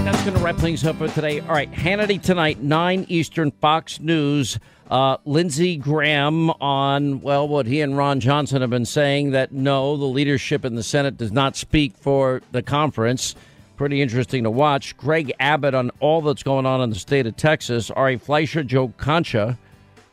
That's 0.03 0.21
going 0.23 0.37
to 0.37 0.43
wrap 0.43 0.57
things 0.57 0.85
up 0.85 0.97
for 0.97 1.07
today. 1.07 1.39
All 1.39 1.47
right, 1.47 1.71
Hannity 1.71 2.21
tonight, 2.21 2.61
9 2.61 3.05
Eastern, 3.07 3.51
Fox 3.51 4.01
News. 4.01 4.59
Uh, 4.91 5.15
Lindsey 5.23 5.77
Graham 5.77 6.49
on, 6.49 7.21
well, 7.21 7.47
what 7.47 7.65
he 7.65 7.79
and 7.79 7.97
Ron 7.97 8.19
Johnson 8.19 8.59
have 8.61 8.69
been 8.69 8.85
saying 8.85 9.31
that 9.31 9.53
no, 9.53 9.95
the 9.95 10.03
leadership 10.03 10.65
in 10.65 10.75
the 10.75 10.83
Senate 10.83 11.15
does 11.15 11.31
not 11.31 11.55
speak 11.55 11.95
for 11.95 12.41
the 12.51 12.61
conference. 12.61 13.33
Pretty 13.77 14.01
interesting 14.01 14.43
to 14.43 14.51
watch. 14.51 14.97
Greg 14.97 15.31
Abbott 15.39 15.73
on 15.73 15.89
all 16.01 16.21
that's 16.21 16.43
going 16.43 16.65
on 16.65 16.81
in 16.81 16.89
the 16.89 16.97
state 16.97 17.25
of 17.25 17.37
Texas. 17.37 17.89
Ari 17.89 18.17
Fleischer, 18.17 18.63
Joe 18.63 18.89
Concha, 18.97 19.57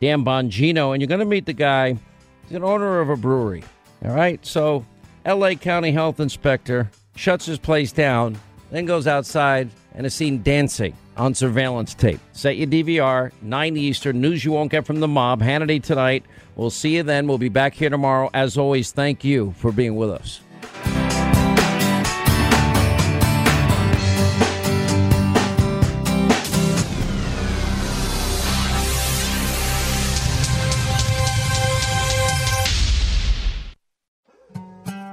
Dan 0.00 0.24
Bongino, 0.24 0.92
and 0.92 1.02
you're 1.02 1.08
going 1.08 1.18
to 1.18 1.24
meet 1.24 1.46
the 1.46 1.52
guy. 1.52 1.98
He's 2.46 2.56
an 2.56 2.62
owner 2.62 3.00
of 3.00 3.10
a 3.10 3.16
brewery. 3.16 3.64
All 4.04 4.14
right, 4.14 4.44
so 4.46 4.86
L.A. 5.24 5.56
County 5.56 5.90
Health 5.90 6.20
Inspector 6.20 6.88
shuts 7.16 7.46
his 7.46 7.58
place 7.58 7.90
down, 7.90 8.38
then 8.70 8.84
goes 8.86 9.06
outside 9.06 9.70
and 9.94 10.06
is 10.06 10.14
seen 10.14 10.42
dancing 10.42 10.96
on 11.16 11.34
surveillance 11.34 11.94
tape. 11.94 12.20
Set 12.32 12.56
your 12.56 12.66
DVR, 12.66 13.32
9 13.42 13.76
Eastern, 13.76 14.20
news 14.20 14.44
you 14.44 14.52
won't 14.52 14.70
get 14.70 14.86
from 14.86 15.00
the 15.00 15.08
mob. 15.08 15.40
Hannity 15.40 15.82
tonight. 15.82 16.24
We'll 16.56 16.70
see 16.70 16.96
you 16.96 17.02
then. 17.02 17.26
We'll 17.26 17.38
be 17.38 17.48
back 17.48 17.74
here 17.74 17.90
tomorrow. 17.90 18.30
As 18.32 18.56
always, 18.56 18.92
thank 18.92 19.24
you 19.24 19.54
for 19.58 19.72
being 19.72 19.96
with 19.96 20.10
us. 20.10 20.40